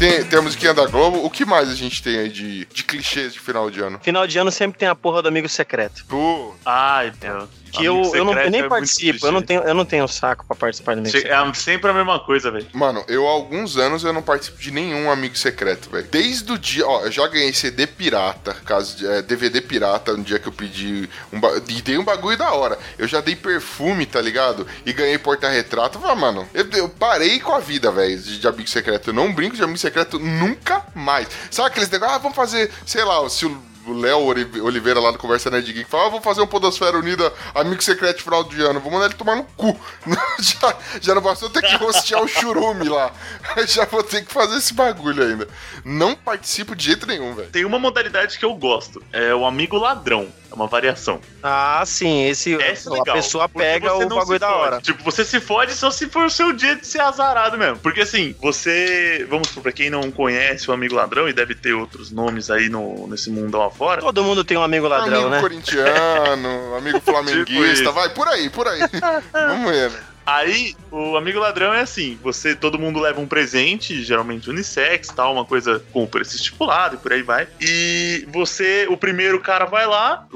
Tem, 0.00 0.24
tem 0.24 0.38
a 0.38 0.40
musiquinha 0.40 0.72
da 0.72 0.86
Globo, 0.86 1.22
o 1.22 1.28
que 1.28 1.44
mais 1.44 1.68
a 1.68 1.74
gente 1.74 2.02
tem 2.02 2.16
aí 2.16 2.30
de, 2.30 2.64
de 2.64 2.84
clichês 2.84 3.34
de 3.34 3.38
final 3.38 3.70
de 3.70 3.82
ano? 3.82 4.00
Final 4.00 4.26
de 4.26 4.38
ano 4.38 4.50
sempre 4.50 4.78
tem 4.78 4.88
a 4.88 4.94
porra 4.94 5.20
do 5.20 5.28
amigo 5.28 5.46
secreto. 5.46 6.06
Pô, 6.08 6.54
Ai, 6.64 7.12
meu. 7.22 7.46
Que 7.72 7.84
eu, 7.84 8.02
eu, 8.14 8.24
não, 8.24 8.32
eu 8.32 8.50
nem 8.50 8.62
é 8.62 8.68
participo, 8.68 9.26
eu 9.26 9.32
não, 9.32 9.42
tenho, 9.42 9.62
eu 9.62 9.74
não 9.74 9.84
tenho 9.84 10.06
saco 10.08 10.44
pra 10.46 10.56
participar 10.56 10.94
do 10.94 11.00
amigo 11.00 11.12
Che- 11.12 11.22
secreto. 11.22 11.50
É 11.50 11.54
sempre 11.54 11.90
a 11.90 11.94
mesma 11.94 12.18
coisa, 12.20 12.50
velho. 12.50 12.66
Mano, 12.72 13.04
eu 13.08 13.26
há 13.28 13.30
alguns 13.30 13.76
anos 13.76 14.02
eu 14.04 14.12
não 14.12 14.22
participo 14.22 14.58
de 14.58 14.70
nenhum 14.70 15.10
amigo 15.10 15.36
secreto, 15.36 15.88
velho. 15.90 16.06
Desde 16.10 16.50
o 16.52 16.58
dia, 16.58 16.86
ó, 16.86 17.02
eu 17.02 17.12
já 17.12 17.26
ganhei 17.28 17.52
CD 17.52 17.86
pirata, 17.86 18.54
caso 18.64 18.96
de, 18.96 19.06
é, 19.06 19.22
DVD 19.22 19.60
pirata, 19.60 20.16
no 20.16 20.24
dia 20.24 20.38
que 20.38 20.48
eu 20.48 20.52
pedi 20.52 21.08
um 21.32 21.38
e 21.68 21.82
dei 21.82 21.96
um 21.98 22.04
bagulho 22.04 22.36
da 22.36 22.52
hora. 22.52 22.78
Eu 22.98 23.06
já 23.06 23.20
dei 23.20 23.36
perfume, 23.36 24.06
tá 24.06 24.20
ligado? 24.20 24.66
E 24.84 24.92
ganhei 24.92 25.18
porta-retrato. 25.18 26.00
Ah, 26.04 26.14
mano, 26.14 26.48
eu, 26.52 26.68
eu 26.72 26.88
parei 26.88 27.38
com 27.40 27.54
a 27.54 27.60
vida, 27.60 27.90
velho, 27.90 28.18
de, 28.18 28.38
de 28.38 28.48
amigo 28.48 28.68
secreto. 28.68 29.10
Eu 29.10 29.14
não 29.14 29.32
brinco 29.32 29.56
de 29.56 29.62
amigo 29.62 29.78
secreto 29.78 30.18
nunca 30.18 30.84
mais. 30.94 31.28
Sabe 31.50 31.68
aqueles 31.68 31.88
negócios? 31.90 32.16
Ah, 32.16 32.18
vamos 32.18 32.36
fazer, 32.36 32.70
sei 32.84 33.04
lá, 33.04 33.28
se 33.28 33.46
o 33.46 33.69
o 33.90 33.98
Léo 34.00 34.20
Oli- 34.20 34.60
Oliveira 34.60 35.00
lá 35.00 35.10
do 35.10 35.18
Conversa 35.18 35.50
Nerd 35.50 35.72
Geek 35.72 35.88
fala, 35.90 36.06
ah, 36.06 36.10
vou 36.10 36.20
fazer 36.20 36.40
um 36.40 36.46
Podosfera 36.46 36.96
Unida 36.98 37.32
Amigo 37.54 37.82
Secreto 37.82 38.22
final 38.22 38.44
de 38.44 38.60
ano, 38.62 38.80
vou 38.80 38.90
mandar 38.92 39.06
ele 39.06 39.14
tomar 39.14 39.36
no 39.36 39.44
cu. 39.56 39.78
já, 40.40 40.76
já 41.00 41.14
não 41.14 41.22
bastou 41.22 41.50
ter 41.50 41.62
que 41.62 41.76
rostear 41.76 42.22
o 42.22 42.28
churume 42.28 42.88
lá. 42.88 43.12
já 43.66 43.84
vou 43.84 44.02
ter 44.02 44.24
que 44.24 44.32
fazer 44.32 44.56
esse 44.56 44.72
bagulho 44.74 45.22
ainda. 45.22 45.48
Não 45.84 46.14
participo 46.14 46.74
de 46.74 46.84
jeito 46.86 47.06
nenhum, 47.06 47.34
velho. 47.34 47.50
Tem 47.50 47.64
uma 47.64 47.78
modalidade 47.78 48.38
que 48.38 48.44
eu 48.44 48.54
gosto. 48.54 49.02
É 49.12 49.34
o 49.34 49.44
amigo 49.44 49.76
ladrão. 49.76 50.28
É 50.50 50.54
uma 50.54 50.66
variação. 50.66 51.20
Ah, 51.44 51.80
sim, 51.86 52.24
esse. 52.24 52.60
Essa 52.60 52.88
é 52.88 52.92
a 52.92 52.96
legal. 52.96 53.14
pessoa 53.14 53.48
porque 53.48 53.64
pega 53.64 53.88
você 53.90 54.04
o 54.04 54.08
não 54.08 54.16
bagulho 54.16 54.38
da 54.40 54.50
hora. 54.50 54.80
Tipo, 54.80 55.04
você 55.04 55.24
se 55.24 55.38
fode 55.38 55.72
só 55.74 55.92
se 55.92 56.08
for 56.08 56.24
o 56.26 56.30
seu 56.30 56.52
dia 56.52 56.74
de 56.74 56.84
ser 56.84 57.00
azarado 57.00 57.56
mesmo. 57.56 57.78
Porque 57.78 58.00
assim, 58.00 58.34
você. 58.42 59.24
Vamos 59.30 59.46
supor, 59.46 59.62
pra 59.62 59.72
quem 59.72 59.88
não 59.90 60.10
conhece 60.10 60.68
o 60.68 60.74
amigo 60.74 60.96
ladrão, 60.96 61.28
e 61.28 61.32
deve 61.32 61.54
ter 61.54 61.72
outros 61.72 62.10
nomes 62.10 62.50
aí 62.50 62.68
no, 62.68 63.06
nesse 63.06 63.30
mundão 63.30 63.62
afora. 63.80 64.00
Todo 64.02 64.22
mundo 64.22 64.44
tem 64.44 64.56
um 64.58 64.62
amigo 64.62 64.86
ladrão, 64.86 65.20
amigo 65.20 65.30
né? 65.30 65.40
corintiano, 65.40 66.74
amigo 66.76 66.98
Tipo 66.98 67.12
flamenguista, 67.12 67.84
isso. 67.84 67.92
vai 67.92 68.10
por 68.10 68.28
aí, 68.28 68.50
por 68.50 68.68
aí. 68.68 68.80
Vamos 69.32 69.70
ver, 69.70 69.90
né? 69.90 70.00
Aí, 70.26 70.76
o 70.92 71.16
amigo 71.16 71.40
ladrão 71.40 71.72
é 71.72 71.80
assim: 71.80 72.18
você, 72.22 72.54
todo 72.54 72.78
mundo 72.78 73.00
leva 73.00 73.20
um 73.20 73.26
presente, 73.26 74.02
geralmente 74.02 74.50
unissex, 74.50 75.08
tal, 75.08 75.32
uma 75.32 75.44
coisa 75.44 75.82
com 75.92 76.06
preço 76.06 76.36
estipulado 76.36 76.96
e 76.96 76.98
por 76.98 77.12
aí 77.12 77.22
vai. 77.22 77.48
E 77.60 78.26
você, 78.28 78.86
o 78.88 78.96
primeiro 78.96 79.40
cara 79.40 79.64
vai 79.64 79.86
lá, 79.86 80.26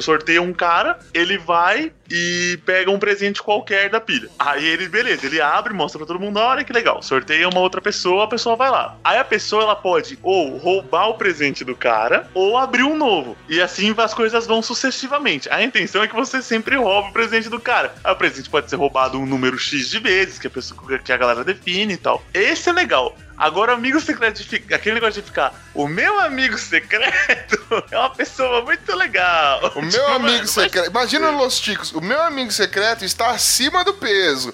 sorteia 0.00 0.42
um 0.42 0.52
cara, 0.52 0.98
ele 1.14 1.38
vai 1.38 1.92
e 2.10 2.58
pega 2.66 2.90
um 2.90 2.98
presente 2.98 3.42
qualquer 3.42 3.88
da 3.88 4.00
pilha. 4.00 4.28
Aí 4.38 4.66
ele, 4.66 4.88
beleza, 4.88 5.26
ele 5.26 5.40
abre, 5.40 5.72
mostra 5.72 5.98
pra 5.98 6.06
todo 6.06 6.20
mundo, 6.20 6.38
olha 6.38 6.64
que 6.64 6.72
legal. 6.72 7.02
Sorteia 7.02 7.48
uma 7.48 7.60
outra 7.60 7.80
pessoa, 7.80 8.24
a 8.24 8.28
pessoa 8.28 8.56
vai 8.56 8.70
lá. 8.70 8.96
Aí 9.04 9.18
a 9.18 9.24
pessoa 9.24 9.62
ela 9.62 9.76
pode 9.76 10.18
ou 10.22 10.56
roubar 10.56 11.08
o 11.08 11.14
presente 11.14 11.64
do 11.64 11.76
cara 11.76 12.28
ou 12.34 12.58
abrir 12.58 12.82
um 12.82 12.96
novo. 12.96 13.36
E 13.48 13.60
assim 13.60 13.94
as 13.96 14.14
coisas 14.14 14.46
vão 14.46 14.62
sucessivamente. 14.62 15.48
A 15.50 15.62
intenção 15.62 16.02
é 16.02 16.08
que 16.08 16.14
você 16.14 16.40
sempre 16.42 16.76
roube 16.76 17.10
o 17.10 17.12
presente 17.12 17.48
do 17.48 17.60
cara. 17.60 17.94
Aí 18.02 18.12
o 18.12 18.16
presente 18.16 18.48
pode 18.48 18.68
ser 18.68 18.76
roubado 18.76 19.18
um 19.18 19.26
número 19.26 19.58
X 19.58 19.88
de 19.88 19.98
vezes, 19.98 20.38
que 20.38 20.46
a 20.46 20.50
pessoa 20.50 20.98
que 20.98 21.12
a 21.12 21.16
galera 21.16 21.44
define 21.44 21.94
e 21.94 21.96
tal. 21.96 22.24
Esse 22.32 22.70
é 22.70 22.72
legal. 22.72 23.14
Agora, 23.40 23.72
amigo 23.72 23.98
secreto, 24.02 24.42
aquele 24.74 24.96
negócio 24.96 25.22
de 25.22 25.26
ficar, 25.26 25.54
o 25.72 25.88
meu 25.88 26.20
amigo 26.20 26.58
secreto 26.58 27.58
é 27.90 27.98
uma 27.98 28.10
pessoa 28.10 28.60
muito 28.62 28.94
legal. 28.94 29.72
O 29.76 29.80
meu 29.80 29.88
Tipo, 29.90 30.04
amigo 30.04 30.32
mano, 30.34 30.46
secreto. 30.46 30.90
Imagina 30.90 31.30
Los 31.30 31.58
Ticos, 31.58 31.90
o 31.92 32.02
meu 32.02 32.20
amigo 32.22 32.52
secreto 32.52 33.02
está 33.02 33.30
acima 33.30 33.82
do 33.82 33.94
peso. 33.94 34.52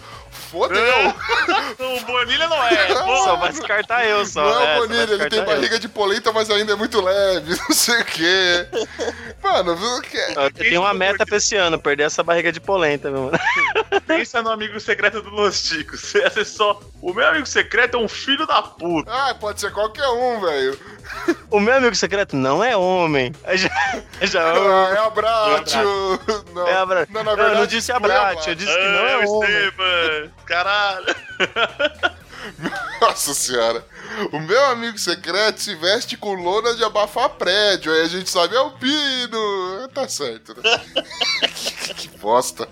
Fodeu! 0.51 1.15
O 1.79 2.01
Bonilha 2.07 2.49
não 2.49 2.63
é. 2.67 2.95
pô. 2.95 3.17
Só 3.19 3.37
vai 3.37 3.51
descartar 3.51 4.07
eu, 4.07 4.25
só. 4.25 4.43
Não 4.43 4.51
é 4.51 4.55
o 4.55 4.67
vai 4.67 4.79
Bonilha, 4.81 5.01
ele 5.03 5.07
tem 5.07 5.19
descartar 5.29 5.37
eu. 5.37 5.57
barriga 5.57 5.79
de 5.79 5.89
polenta, 5.89 6.33
mas 6.33 6.51
ainda 6.51 6.73
é 6.73 6.77
muito 6.77 7.01
leve, 7.03 7.55
não 7.69 7.75
sei 7.77 8.01
o 8.01 8.05
quê. 8.05 8.67
Mano, 9.43 9.77
viu 9.77 10.01
que 10.03 10.17
é? 10.17 10.33
Eu 10.37 10.51
tenho 10.51 10.81
uma 10.81 10.95
meta 10.95 11.27
pra 11.27 11.37
esse 11.37 11.55
ano, 11.57 11.79
perder 11.79 12.05
essa 12.05 12.23
barriga 12.23 12.51
de 12.51 12.61
polenta, 12.61 13.11
meu 13.11 13.25
mano. 13.25 13.39
Pensa 14.07 14.43
no 14.43 14.51
amigo 14.51 14.79
secreto 14.81 15.21
do 15.23 15.31
Los 15.31 15.63
Ticos. 15.63 16.01
Você 16.01 16.29
ser 16.31 16.45
só. 16.47 16.81
O 17.03 17.13
meu 17.13 17.27
amigo 17.29 17.47
secreto 17.47 17.97
é 17.97 18.01
um 18.01 18.09
filho 18.09 18.47
da 18.47 18.63
puta. 18.63 19.11
Ah, 19.13 19.35
pode 19.35 19.61
ser 19.61 19.71
qualquer 19.73 20.09
um, 20.09 20.41
velho. 20.41 20.79
O 21.51 21.61
meu 21.61 21.75
amigo 21.75 21.95
secreto 21.95 22.35
não 22.37 22.65
é 22.65 22.77
homem. 22.77 23.33
Aí 23.45 23.59
Já, 23.59 23.69
já, 24.23 24.43
Ah, 24.43 24.95
é 24.95 24.99
Abratio. 25.07 26.21
Não, 26.55 26.67
é 26.67 26.75
abra... 26.75 27.07
não, 27.11 27.23
na 27.23 27.33
eu 27.33 27.37
verdade, 27.37 27.61
não 27.61 27.67
disse 27.67 27.93
abrate, 27.93 28.49
eu 28.49 28.55
disse 28.55 28.73
que 28.73 28.85
não 28.89 29.07
é 29.07 29.15
Ah, 29.15 29.19
homem. 29.29 29.51
Esteban, 29.51 30.31
caralho. 30.47 31.15
Nossa 33.01 33.35
senhora. 33.35 33.85
O 34.33 34.41
meu 34.41 34.65
amigo 34.67 34.99
secreto 34.99 35.61
se 35.61 35.75
veste 35.75 36.17
com 36.17 36.35
lona 36.35 36.75
de 36.75 36.85
abafar 36.85 37.31
prédio. 37.31 37.93
Aí 37.93 38.03
a 38.03 38.09
gente 38.09 38.29
sabe, 38.29 38.55
é 38.55 38.61
o 38.61 38.71
Pino. 38.73 39.89
Tá 39.95 40.09
certo, 40.09 40.55
né? 40.61 40.81
que, 41.55 41.95
que 41.95 42.09
bosta. 42.19 42.69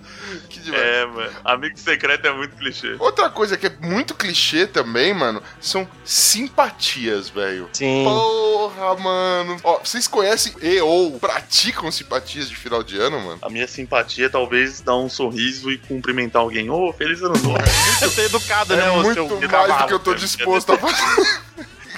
Que 0.48 0.60
demais. 0.60 0.82
É, 0.82 1.06
mano. 1.06 1.32
Amigo 1.44 1.78
secreto 1.78 2.26
é 2.26 2.32
muito 2.32 2.56
clichê. 2.56 2.96
Outra 2.98 3.30
coisa 3.30 3.56
que 3.56 3.66
é 3.66 3.72
muito 3.80 4.14
clichê 4.14 4.66
também, 4.66 5.14
mano, 5.14 5.42
são 5.60 5.88
simpatias, 6.04 7.28
velho. 7.28 7.68
Sim. 7.72 8.04
Porra, 8.04 8.94
mano. 8.96 9.56
Ó, 9.62 9.78
vocês 9.78 10.06
conhecem 10.08 10.54
e 10.60 10.80
ou 10.80 11.18
praticam 11.18 11.90
simpatias 11.90 12.48
de 12.48 12.56
final 12.56 12.82
de 12.82 12.98
ano, 12.98 13.20
mano? 13.20 13.38
A 13.42 13.48
minha 13.48 13.66
simpatia 13.66 14.26
é 14.26 14.28
talvez 14.28 14.80
dar 14.80 14.96
um 14.96 15.08
sorriso 15.08 15.70
e 15.70 15.78
cumprimentar 15.78 16.42
alguém. 16.42 16.70
Ô, 16.70 16.92
feliz 16.92 17.22
ano 17.22 17.36
novo. 17.38 17.58
Eu 18.02 18.10
sou 18.10 18.24
educado, 18.24 18.74
É 18.74 18.76
né, 18.76 18.90
muito 18.90 19.14
seu 19.14 19.48
mais 19.48 19.82
do 19.82 19.86
que 19.86 19.94
eu 19.94 19.98
tô 19.98 20.14
disposto 20.14 20.72
a 20.72 20.78
fazer. 20.78 21.23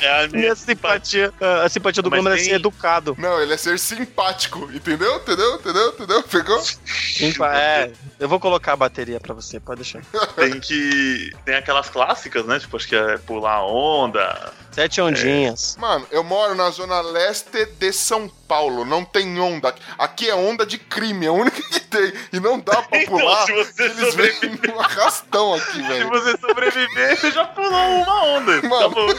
É 0.01 0.25
a 0.25 0.29
minha 0.29 0.41
Minha 0.41 0.55
simpatia, 0.55 1.33
a 1.65 1.69
simpatia 1.69 2.03
do 2.03 2.11
Glomer 2.11 2.35
é 2.35 2.39
ser 2.39 2.53
educado. 2.53 3.15
Não, 3.19 3.41
ele 3.41 3.55
é 3.55 3.57
ser 3.57 3.79
simpático, 3.79 4.71
entendeu? 4.73 5.17
Entendeu? 5.17 5.55
Entendeu? 5.57 5.89
Entendeu? 5.89 6.23
Pegou? 6.23 6.61
Simpa- 6.61 7.57
é, 7.57 7.91
eu 8.21 8.29
vou 8.29 8.39
colocar 8.39 8.75
a 8.75 8.77
bateria 8.77 9.19
pra 9.19 9.33
você, 9.35 9.59
pode 9.59 9.83
deixar. 9.83 10.03
Tem 10.35 10.61
que. 10.61 11.33
Tem 11.45 11.55
aquelas 11.57 11.89
clássicas, 11.89 12.45
né? 12.45 12.59
Tipo, 12.61 12.77
acho 12.77 12.87
que 12.89 12.97
é 12.97 13.17
pular 13.19 13.62
onda. 13.65 14.53
Sete 14.77 15.01
ondinhas. 15.01 15.75
Mano, 15.81 16.07
eu 16.11 16.23
moro 16.23 16.55
na 16.55 16.69
zona 16.69 17.01
leste 17.01 17.65
de 17.65 17.91
São 17.95 18.29
Paulo, 18.47 18.85
não 18.85 19.07
tem 19.07 19.41
onda. 19.41 19.75
Aqui 19.97 20.29
é 20.29 20.35
onda 20.35 20.67
de 20.67 20.77
crime, 20.77 21.25
é 21.25 21.29
a 21.31 21.33
única 21.33 21.62
que 21.62 21.81
tem. 21.81 22.12
E 22.31 22.39
não 22.39 22.61
dá 22.61 22.83
pra 22.83 23.01
Então, 23.01 23.17
pular. 23.19 23.47
se 23.47 23.53
você 23.55 23.83
Eles 23.85 24.15
vêm 24.15 24.59
num 24.69 24.79
arrastão 24.79 25.55
aqui, 25.55 25.73
Se 25.73 25.83
velho. 25.83 26.11
você 26.11 26.37
sobreviver, 26.37 27.17
você 27.19 27.31
já 27.31 27.47
pulou 27.47 27.71
uma 27.73 28.25
onda. 28.27 28.61
Tá 28.61 28.69
Mano. 28.69 28.91
bom. 28.91 29.07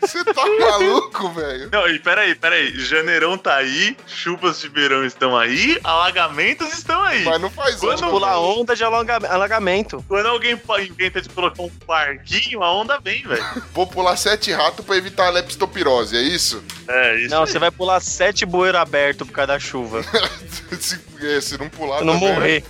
Você 0.00 0.24
tá 0.24 0.44
maluco, 0.60 1.28
velho? 1.30 1.68
Não, 1.70 1.86
e 1.88 1.98
peraí, 1.98 2.34
peraí. 2.34 2.78
Janeirão 2.80 3.36
tá 3.36 3.56
aí, 3.56 3.96
chuvas 4.06 4.60
de 4.60 4.68
verão 4.68 5.04
estão 5.04 5.36
aí, 5.36 5.78
alagamentos 5.84 6.72
estão 6.72 7.02
aí. 7.02 7.24
Mas 7.24 7.40
não 7.40 7.50
faz 7.50 7.76
Quando 7.76 7.98
onda. 8.02 8.10
Pular 8.10 8.38
onda 8.40 8.74
de 8.76 8.84
alagamento. 8.84 10.04
Quando 10.08 10.26
alguém 10.26 10.58
inventa 10.80 11.20
de 11.20 11.28
colocar 11.28 11.62
um 11.62 11.70
parquinho, 11.86 12.62
a 12.62 12.72
onda 12.72 12.98
vem, 13.00 13.22
velho. 13.22 13.44
Vou 13.72 13.86
pular 13.86 14.15
sete 14.16 14.52
ratos 14.52 14.84
pra 14.84 14.96
evitar 14.96 15.26
a 15.26 15.30
leptopirose, 15.30 16.16
é 16.16 16.20
isso? 16.22 16.62
É, 16.88 17.20
isso. 17.20 17.30
Não, 17.34 17.42
aí. 17.42 17.48
você 17.48 17.58
vai 17.58 17.70
pular 17.70 18.00
sete 18.00 18.44
bueiros 18.46 18.80
abertos 18.80 19.26
por 19.26 19.32
causa 19.32 19.48
da 19.48 19.58
chuva. 19.58 20.02
se, 20.80 20.98
é, 21.20 21.40
se 21.40 21.58
não 21.58 21.68
pular, 21.68 21.98
Se 22.00 22.04
não 22.04 22.14
também, 22.14 22.28
né? 22.28 22.34
morrer. 22.34 22.64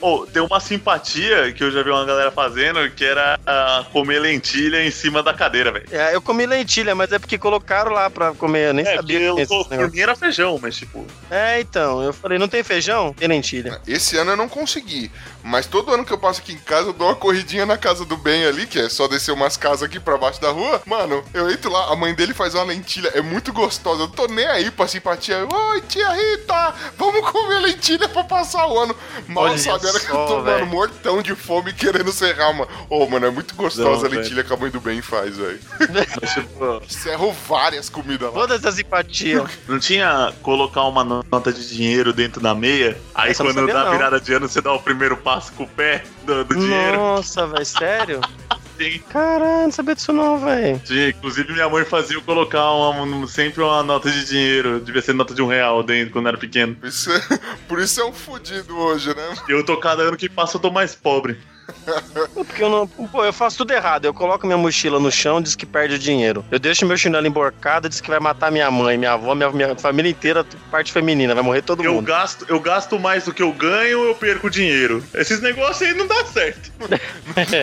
Ô, 0.00 0.26
tem 0.26 0.42
uma 0.42 0.58
simpatia 0.60 1.52
que 1.52 1.62
eu 1.62 1.70
já 1.70 1.82
vi 1.82 1.90
uma 1.90 2.04
galera 2.04 2.30
fazendo, 2.30 2.90
que 2.90 3.04
era 3.04 3.38
ah, 3.46 3.84
comer 3.92 4.18
lentilha 4.20 4.84
em 4.84 4.90
cima 4.90 5.22
da 5.22 5.32
cadeira, 5.34 5.70
velho. 5.72 5.86
É, 5.90 6.14
eu 6.14 6.20
comi 6.22 6.46
lentilha, 6.46 6.94
mas 6.94 7.12
é 7.12 7.18
porque 7.18 7.38
colocaram 7.38 7.92
lá 7.92 8.08
pra 8.10 8.32
comer. 8.34 8.68
Eu 8.68 8.74
nem 8.74 8.86
É, 8.86 8.96
sabia 8.96 9.20
eu, 9.20 9.46
tô- 9.46 9.64
por 9.64 9.90
mim 9.90 10.00
era 10.00 10.16
feijão, 10.16 10.58
mas 10.60 10.76
tipo... 10.76 11.06
É, 11.30 11.60
então. 11.60 12.02
Eu 12.02 12.12
falei, 12.12 12.38
não 12.38 12.48
tem 12.48 12.62
feijão? 12.62 13.12
Tem 13.12 13.28
lentilha. 13.28 13.80
Esse 13.86 14.16
ano 14.16 14.32
eu 14.32 14.36
não 14.36 14.48
consegui, 14.48 15.10
mas 15.42 15.66
todo 15.66 15.92
ano 15.92 16.04
que 16.04 16.12
eu 16.12 16.18
passo 16.18 16.40
aqui 16.40 16.52
em 16.52 16.58
casa, 16.58 16.88
eu 16.88 16.92
dou 16.92 17.06
uma 17.08 17.14
corridinha 17.16 17.64
na 17.66 17.76
casa 17.78 18.04
do 18.04 18.16
bem 18.16 18.44
ali, 18.46 18.66
que 18.66 18.78
é 18.78 18.88
só 18.88 19.06
descer 19.06 19.32
umas 19.32 19.56
casas 19.56 19.82
aqui 19.84 20.00
pra 20.00 20.16
baixo 20.16 20.40
da 20.40 20.50
rua. 20.50 20.82
Mano, 20.90 21.22
eu 21.32 21.48
entro 21.48 21.70
lá, 21.70 21.92
a 21.92 21.94
mãe 21.94 22.12
dele 22.12 22.34
faz 22.34 22.52
uma 22.52 22.64
lentilha, 22.64 23.12
é 23.14 23.22
muito 23.22 23.52
gostosa. 23.52 24.02
Eu 24.02 24.06
não 24.08 24.12
tô 24.12 24.26
nem 24.26 24.44
aí 24.44 24.72
pra 24.72 24.88
simpatia. 24.88 25.46
Oi, 25.46 25.80
tia 25.82 26.08
Rita, 26.12 26.74
vamos 26.98 27.30
comer 27.30 27.60
lentilha 27.60 28.08
pra 28.08 28.24
passar 28.24 28.66
o 28.66 28.76
ano. 28.76 28.96
Mal 29.28 29.44
Olha 29.44 29.56
sabendo 29.56 30.00
que 30.00 30.10
eu 30.10 30.14
só, 30.16 30.26
tô, 30.26 30.32
mano, 30.38 30.44
velho. 30.46 30.66
mortão 30.66 31.22
de 31.22 31.32
fome 31.36 31.72
querendo 31.72 32.10
serrar, 32.10 32.52
mano. 32.52 32.68
Ô, 32.88 33.06
mano, 33.06 33.24
é 33.24 33.30
muito 33.30 33.54
gostosa 33.54 34.08
Não, 34.08 34.16
a 34.16 34.20
lentilha 34.20 34.42
que 34.42 34.52
a 34.52 34.56
mãe 34.56 34.68
do 34.68 34.80
bem 34.80 35.00
faz, 35.00 35.36
velho. 35.36 35.60
tipo, 36.34 36.82
Serro 36.88 37.32
várias 37.48 37.88
comidas 37.88 38.26
lá. 38.34 38.40
Toda 38.40 38.56
essa 38.56 38.72
simpatia. 38.72 39.44
não 39.68 39.78
tinha 39.78 40.34
colocar 40.42 40.82
uma 40.86 41.04
nota 41.04 41.52
de 41.52 41.68
dinheiro 41.68 42.12
dentro 42.12 42.40
da 42.40 42.52
meia, 42.52 43.00
aí 43.14 43.30
Essa 43.30 43.44
quando 43.44 43.64
dá 43.64 43.84
não. 43.84 43.92
virada 43.92 44.20
de 44.20 44.34
ano, 44.34 44.48
você 44.48 44.60
dá 44.60 44.72
o 44.72 44.80
primeiro 44.82 45.16
passo 45.16 45.52
com 45.52 45.62
o 45.62 45.68
pé 45.68 46.02
do, 46.24 46.42
do 46.44 46.54
dinheiro. 46.56 46.96
Nossa, 46.96 47.46
velho, 47.46 47.64
sério? 47.64 48.20
Sim. 48.80 48.98
Caralho, 49.10 49.64
não 49.64 49.70
sabia 49.72 49.94
disso 49.94 50.10
não, 50.12 50.38
velho. 50.38 50.80
Inclusive 51.10 51.52
minha 51.52 51.68
mãe 51.68 51.84
fazia 51.84 52.16
eu 52.16 52.22
colocar 52.22 52.70
uma- 52.72 53.02
um- 53.02 53.26
sempre 53.26 53.62
uma 53.62 53.82
nota 53.82 54.10
de 54.10 54.24
dinheiro, 54.24 54.80
devia 54.80 55.02
ser 55.02 55.12
nota 55.12 55.34
de 55.34 55.42
um 55.42 55.46
real 55.46 55.82
dentro 55.82 56.12
quando 56.12 56.24
eu 56.26 56.30
era 56.30 56.38
pequeno. 56.38 56.74
Por 56.76 56.88
isso, 56.88 57.12
é- 57.12 57.20
por 57.68 57.78
isso 57.78 58.00
é 58.00 58.04
um 58.06 58.12
fudido 58.12 58.74
hoje, 58.78 59.14
né? 59.14 59.34
Eu 59.48 59.62
tô 59.64 59.76
cada 59.76 60.04
ano 60.04 60.16
que 60.16 60.28
passa, 60.30 60.56
eu 60.56 60.60
tô 60.60 60.70
mais 60.70 60.94
pobre. 60.94 61.38
Porque 62.34 62.62
eu 62.62 62.68
não. 62.68 62.86
Pô, 62.86 63.24
eu 63.24 63.32
faço 63.32 63.58
tudo 63.58 63.72
errado. 63.72 64.04
Eu 64.04 64.14
coloco 64.14 64.46
minha 64.46 64.58
mochila 64.58 64.98
no 65.00 65.10
chão, 65.10 65.40
diz 65.40 65.54
que 65.54 65.66
perde 65.66 65.94
o 65.94 65.98
dinheiro. 65.98 66.44
Eu 66.50 66.58
deixo 66.58 66.84
meu 66.86 66.96
chinelo 66.96 67.26
emborcado, 67.26 67.88
diz 67.88 68.00
que 68.00 68.08
vai 68.10 68.20
matar 68.20 68.50
minha 68.50 68.70
mãe, 68.70 68.96
minha 68.98 69.12
avó, 69.12 69.34
minha, 69.34 69.50
minha 69.50 69.76
família 69.76 70.10
inteira, 70.10 70.44
parte 70.70 70.92
feminina, 70.92 71.34
vai 71.34 71.42
morrer 71.42 71.62
todo 71.62 71.82
Eu 71.84 71.94
mundo. 71.94 72.06
gasto, 72.06 72.44
eu 72.48 72.60
gasto 72.60 72.98
mais 72.98 73.24
do 73.24 73.32
que 73.34 73.42
eu 73.42 73.52
ganho, 73.52 74.04
eu 74.04 74.14
perco 74.14 74.48
dinheiro. 74.50 75.02
Esses 75.14 75.40
negócios 75.40 75.82
aí 75.88 75.94
não 75.94 76.06
dá 76.06 76.24
certo. 76.26 76.70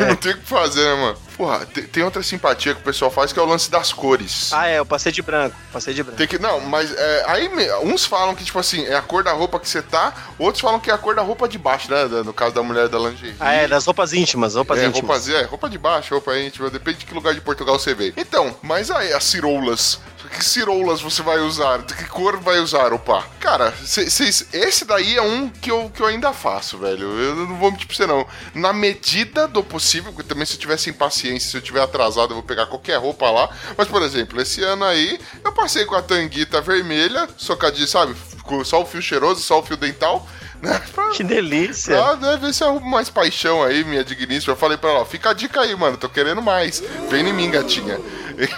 Não 0.08 0.16
tem 0.16 0.32
o 0.32 0.38
que 0.38 0.46
fazer, 0.46 0.84
né, 0.84 0.96
mano? 0.96 1.18
Porra, 1.36 1.66
te- 1.66 1.82
tem, 1.84 2.02
outra 2.04 2.24
simpatia 2.24 2.74
que 2.74 2.80
o 2.82 2.84
pessoal 2.84 3.12
faz 3.12 3.32
que 3.32 3.38
é 3.40 3.42
o 3.42 3.46
lance 3.46 3.70
das 3.70 3.92
cores. 3.94 4.52
Ah, 4.54 4.68
é, 4.68 4.80
eu 4.80 4.86
passei 4.86 5.12
de 5.12 5.22
branco. 5.22 5.56
Passei 5.72 5.94
de 5.94 6.02
branco. 6.02 6.18
Tem 6.18 6.26
que. 6.28 6.40
Não, 6.40 6.60
mas 6.62 6.92
é, 6.92 7.24
aí 7.28 7.50
me- 7.50 7.72
uns 7.84 8.06
falam 8.06 8.34
que, 8.34 8.44
tipo 8.44 8.58
assim, 8.58 8.86
é 8.86 8.96
a 8.96 9.02
cor 9.02 9.24
da 9.24 9.34
roupa 9.34 9.60
que 9.60 9.68
você 9.70 9.82
tá, 9.82 10.14
outros 10.40 10.62
falam 10.62 10.80
que 10.80 10.90
é 10.90 10.94
a 10.94 10.98
cor 10.98 11.16
da 11.16 11.22
roupa 11.22 11.48
de 11.48 11.58
baixo, 11.60 11.92
né? 11.92 12.06
No 12.26 12.34
caso 12.34 12.56
da 12.56 12.64
mulher 12.64 12.88
da 12.88 12.98
lingerie. 12.98 13.36
Ah, 13.40 13.54
é, 13.54 13.68
das 13.68 13.86
roupas 13.86 14.07
íntimas, 14.14 14.56
roupas 14.56 14.80
É, 14.80 14.86
íntimas. 14.88 15.02
roupas, 15.02 15.30
é, 15.30 15.42
roupa 15.44 15.70
de 15.70 15.78
baixo, 15.78 16.14
roupa 16.14 16.38
íntima, 16.38 16.70
depende 16.70 17.00
de 17.00 17.06
que 17.06 17.14
lugar 17.14 17.34
de 17.34 17.42
Portugal 17.42 17.78
você 17.80 17.94
veio. 17.94 18.14
Então, 18.18 18.56
mas 18.62 18.90
aí, 18.92 19.14
as 19.14 19.24
ciroulas. 19.24 20.00
Que 20.30 20.44
ciroulas 20.44 21.00
você 21.00 21.22
vai 21.22 21.40
usar? 21.40 21.78
De 21.84 21.94
que 21.94 22.04
cor 22.06 22.38
vai 22.38 22.60
usar, 22.60 22.92
opa? 22.92 23.24
Cara, 23.40 23.74
cê- 23.86 24.10
cês- 24.10 24.46
esse 24.52 24.84
daí 24.84 25.16
é 25.16 25.22
um 25.22 25.48
que 25.48 25.72
eu, 25.72 25.90
que 25.90 26.02
eu 26.02 26.06
ainda 26.06 26.34
faço, 26.34 26.78
velho. 26.78 27.08
Eu 27.18 27.36
não 27.36 27.56
vou 27.58 27.72
mentir 27.72 27.88
pra 27.88 27.96
você, 27.96 28.06
não. 28.06 28.28
Na 28.54 28.74
medida 28.74 29.48
do 29.48 29.64
possível, 29.64 30.12
porque 30.12 30.28
também 30.28 30.46
se 30.46 30.56
eu 30.56 30.60
tiver 30.60 30.76
sem 30.78 30.92
paciência, 30.92 31.50
se 31.52 31.56
eu 31.58 31.62
tiver 31.62 31.82
atrasado, 31.82 32.32
eu 32.32 32.36
vou 32.36 32.44
pegar 32.44 32.66
qualquer 32.66 32.98
roupa 32.98 33.32
lá. 33.32 33.50
Mas, 33.78 33.88
por 33.88 34.02
exemplo, 34.02 34.42
esse 34.42 34.62
ano 34.64 34.84
aí, 34.84 35.18
eu 35.46 35.54
passei 35.54 35.86
com 35.86 35.96
a 35.96 36.02
tanguita 36.02 36.60
vermelha, 36.60 37.30
socadinha, 37.38 37.88
sabe? 37.88 38.14
Com 38.44 38.64
só 38.66 38.82
o 38.82 38.86
fio 38.86 39.02
cheiroso, 39.02 39.42
só 39.42 39.60
o 39.60 39.64
fio 39.64 39.78
dental. 39.78 40.28
Né? 40.62 40.82
Pra- 40.94 41.10
Que 41.12 41.24
delícia. 41.24 41.98
ah, 42.04 42.16
deve 42.16 42.48
ver 42.48 42.54
se 42.54 42.64
arruma 42.64 42.90
mais 42.90 43.10
paixão 43.10 43.62
aí, 43.64 43.84
minha 43.84 44.04
digníssima. 44.04 44.54
Eu 44.54 44.58
falei 44.58 44.78
pra 44.78 44.90
ela, 44.90 45.00
ó, 45.02 45.06
fica 45.06 45.30
a 45.30 45.34
dica 45.34 45.62
aí, 45.62 45.76
mano, 45.76 45.98
tô 45.98 46.10
querendo 46.10 46.42
mais. 46.42 46.82
Vem 47.10 47.28
em 47.28 47.34
mim, 47.34 47.50
gatinha. 47.52 48.00